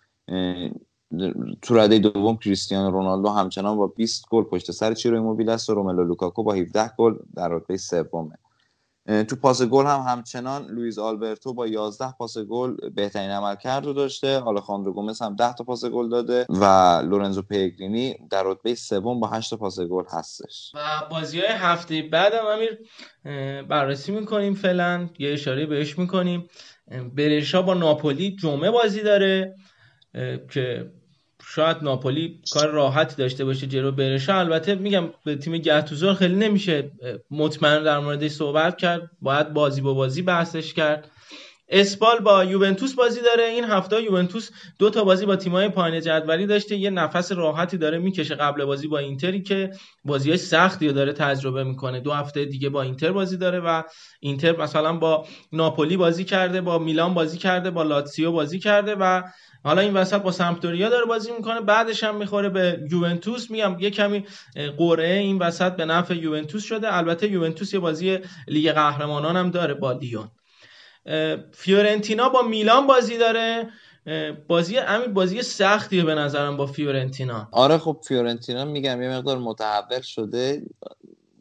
[1.62, 5.74] تو رده دوم کریستیانو رونالدو همچنان با 20 گل پشت سر چیرو ایموبیله است و
[5.74, 8.38] روملو لوکاکو با 17 گل در رتبه سومه.
[9.06, 14.38] تو پاس گل هم همچنان لوئیز آلبرتو با 11 پاس گل بهترین عملکرد رو داشته.
[14.38, 16.64] آلخاندرو گومز هم 10 تا پاس گل داده و
[17.04, 20.72] لورنزو پیگرینی در رتبه سوم با 8 تا پاس گل هستش.
[20.74, 20.78] و
[21.10, 22.78] بازی های هفته بعد هم امیر
[23.62, 26.48] بررسی می‌کنیم فعلا یه اشاره بهش می‌کنیم.
[27.16, 29.56] برشا با ناپولی جمعه بازی داره.
[30.50, 30.90] که
[31.46, 36.90] شاید ناپولی کار راحتی داشته باشه جلو برشا البته میگم به تیم گهتوزار خیلی نمیشه
[37.30, 39.10] مطمئن در موردش صحبت کرد.
[39.22, 41.10] باید بازی با بازی بحثش کرد.
[41.74, 43.44] اسپال با یوونتوس بازی داره.
[43.44, 46.76] این هفته یوونتوس دو تا بازی با تیمای پایین جدولی داشته.
[46.76, 49.70] یه نفس راحتی داره می‌کشه قبل بازی با اینتری که
[50.04, 52.00] بازی های سختی رو داره تجربه می‌کنه.
[52.00, 53.82] دو هفته دیگه با اینتر بازی داره و
[54.20, 59.22] اینتر مثلا با ناپولی بازی کرده با میلان بازی کرده با لاتسیو بازی کرده و
[59.64, 61.60] حالا این وسط با سمپدوریا داره بازی می‌کنه.
[61.60, 63.50] بعدش هم می‌خوره به یوونتوس.
[63.50, 64.24] میگم یه کمی
[64.78, 66.96] قرعه این وسط به نفع یوونتوس شده.
[66.96, 68.18] البته یوونتوس یه بازی
[68.48, 70.28] لیگ قهرمانان هم داره با لیون.
[71.52, 73.68] فیورنتینا با میلان بازی داره.
[74.48, 77.48] بازی همین بازی سختیه به نظرم با فیورنتینا.
[77.52, 80.62] آره خب فیورنتینا میگم یه مقدار متحول شده.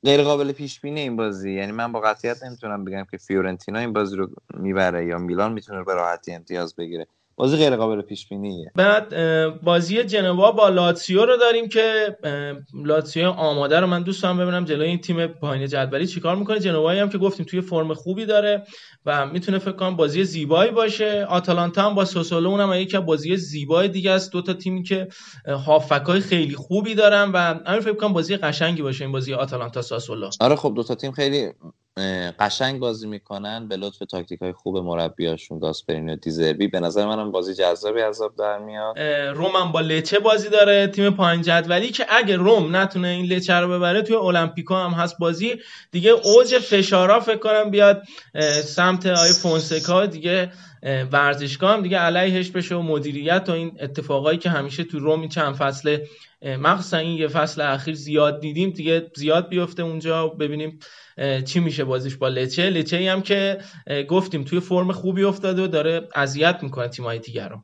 [0.04, 1.54] غیر قابل پیش بینی این بازی.
[1.54, 5.84] یعنی من با قطعیت نمی‌تونم بگم که فیورنتینا این بازی رو می‌بره یا میلان می‌تونه
[5.84, 7.08] به راحتی امتیاز بگیره.
[7.36, 9.14] بازی غیر قابل پیش بینیه بعد
[9.64, 12.18] بازی جنوا با لاتسیو رو داریم که
[12.86, 16.60] لاتسیو آماده رو من دوست دارم ببینم جلوی این تیم پایین جدولی چیکار می‌کنه.
[16.60, 18.64] جنوایی هم که گفتیم توی فرم خوبی داره
[19.06, 21.26] و می‌تونه فکر کنم بازی زیبایی باشه.
[21.30, 24.32] آتالانتا هم با سوسولو اونم یکی از بازی زیبای دیگه است.
[24.32, 25.08] دو تا تیمی که
[25.48, 30.30] هافکای خیلی خوبی دارن و همین فکر کنم بازی قشنگی باشه این بازی آتالانتا ساسولو
[30.40, 31.52] آره خب دوتا تیم خیلی
[32.40, 36.68] قشنگ بازی می‌کنن به لطف تاکتیک های خوب مربیاشون گاسپرینی و دیزربی.
[36.68, 39.00] به نظر منم بازی جذابی آب در میاد.
[39.38, 43.54] روم هم با لچه بازی داره تیم پایین جدولی که اگه روم نتونه این لچه
[43.54, 45.56] رو ببره توی المپیکو هم هست بازی.
[45.92, 48.04] دیگه اوج فشارا فکر کنم بیاد
[48.64, 50.52] سمت آی فونسکا دیگه
[50.84, 55.20] اه، ورزشگاه هم دیگه علیهش بشه و مدیریت و این اتفاقایی که همیشه تو روم
[55.20, 55.98] این چند فصل
[56.42, 60.28] مخصوصا این یه فصل اخیر زیاد دیدیم دیگه زیاد بیفته اونجا.
[60.28, 60.80] ببینیم
[61.46, 63.58] چی میشه بازیش با لچه؟ لچه ای هم که
[64.10, 67.64] گفتیم توی فرم خوبی افتاده و داره اذیت می‌کنه تیمای دیگر رو.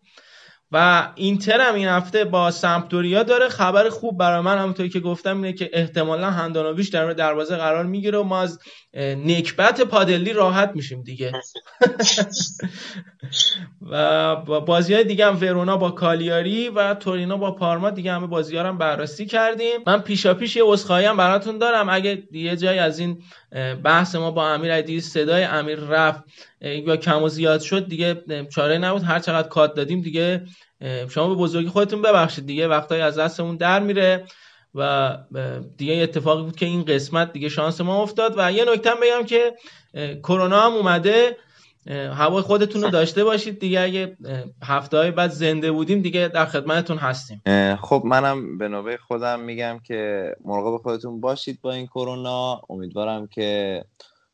[0.71, 3.49] و اینتر هم این هفته با سمپدوریا داره.
[3.49, 8.17] خبر خوب برای من همونطوری که گفتم اینه که احتمالا هندانویچ در دروازه قرار می‌گیره
[8.17, 8.59] و ما از
[8.97, 11.31] نکبت پادلی راحت میشیم دیگه.
[13.91, 18.27] و با بازی های دیگه هم ورونا با کالیاری و تورینا با پارما دیگه همه
[18.27, 19.79] بازی هم بررسی کردیم.
[19.87, 21.89] من پیشا پیش یه عذرخواهی هم براتون دارم.
[21.89, 23.21] اگه یه جای از این
[23.83, 26.23] بحث ما با امیر عدی صدای امیر رفت
[26.61, 28.21] یا کم و زیاد شد دیگه
[28.55, 29.03] چاره نبود.
[29.03, 30.45] هر چقدر کات دادیم دیگه
[31.09, 32.67] شما به بزرگی خودتون ببخشید دیگه.
[32.67, 34.25] وقتایی از دستمون در میره.
[34.75, 35.17] و
[35.77, 38.33] دیگه یه اتفاقی بود که این قسمت دیگه شانس ما افتاد.
[38.37, 39.55] و یه نکته بگم که
[40.23, 41.37] کرونا هم اومده.
[41.89, 43.81] هوای خودتون رو داشته باشید دیگه.
[43.81, 44.17] اگه
[44.63, 47.41] هفته های بعد زنده بودیم دیگه در خدمتتون هستیم.
[47.75, 52.61] خب منم به نوبه خودم میگم که مراقب خودتون باشید با این کرونا.
[52.69, 53.83] امیدوارم که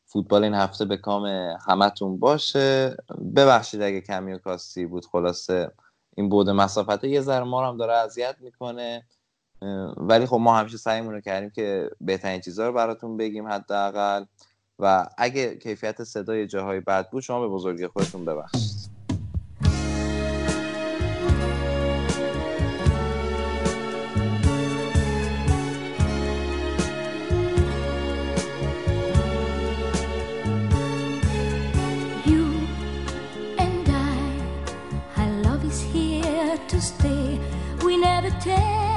[0.06, 1.26] فوتبال این هفته به کام
[1.68, 2.96] همتون باشه.
[3.36, 5.06] ببخشید اگه کمی و کاستی بود.
[5.06, 5.70] خلاصه
[6.16, 7.04] این بود مسافت.
[7.04, 9.06] یه ذره ما هم داره اذیت می‌کنه.
[9.96, 14.24] ولی خب ما همیشه سعیمون رو کردیم که بهترین چیزها رو براتون بگیم حداقل
[14.78, 18.94] و اگه کیفیت صدای جاهای بد بود شما به بزرگی خودتون ببخشید
[36.68, 37.38] to stay.
[37.84, 38.93] We never tell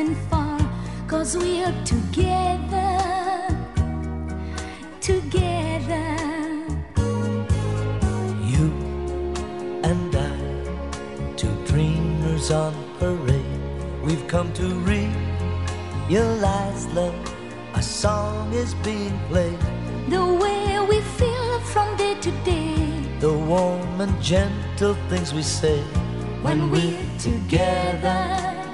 [0.00, 0.58] isn't far.
[1.06, 2.98] Cause we are together,
[5.00, 6.16] together.
[8.52, 8.66] You
[9.82, 13.44] and I, two dreamers on parade.
[14.02, 14.66] We've come to
[16.08, 17.14] realize love.
[17.74, 19.58] A song is being played.
[20.08, 22.86] The way we feel from day to day.
[23.20, 25.82] The warm and gentle things we say
[26.42, 28.69] when we're together, together.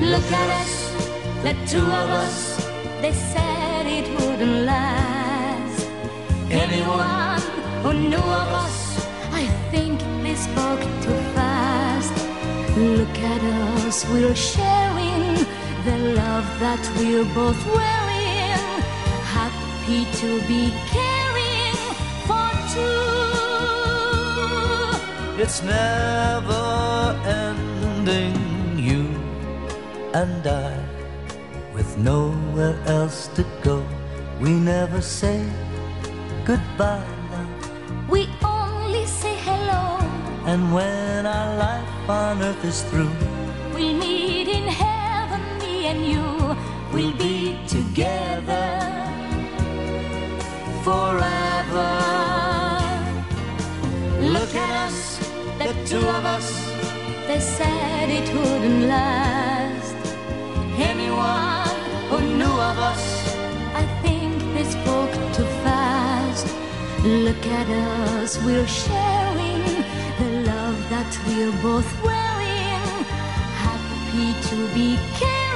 [0.00, 0.74] Look at us,
[1.42, 2.38] the two of us.
[3.00, 5.86] They said it wouldn't last.
[6.50, 7.40] Anyone
[7.82, 12.14] who knew of us, I think they spoke too fast.
[12.76, 13.42] Look at
[13.86, 15.36] us, we're sharing
[15.86, 18.60] the love that we're both wearing.
[19.36, 21.76] Happy to be caring
[22.26, 23.07] for two.
[25.40, 29.06] It's never ending, you
[30.12, 30.74] and I,
[31.72, 33.86] with nowhere else to go.
[34.40, 35.46] We never say
[36.44, 38.10] goodbye, love.
[38.10, 39.98] We only say hello.
[40.44, 43.12] And when our life on earth is through,
[43.74, 46.56] We'll meet in heaven, me and you.
[46.92, 48.66] We'll be together
[50.82, 51.94] forever.
[54.20, 55.17] Look at us,
[55.58, 56.48] the two of us.
[57.26, 59.96] They said it wouldn't last.
[60.78, 61.78] Anyone
[62.08, 63.36] who knew of us,
[63.74, 66.46] I think they spoke too fast.
[67.04, 69.64] Look at us, we're sharing
[70.20, 72.84] the love that we're both wearing.
[73.66, 75.47] Happy to be caring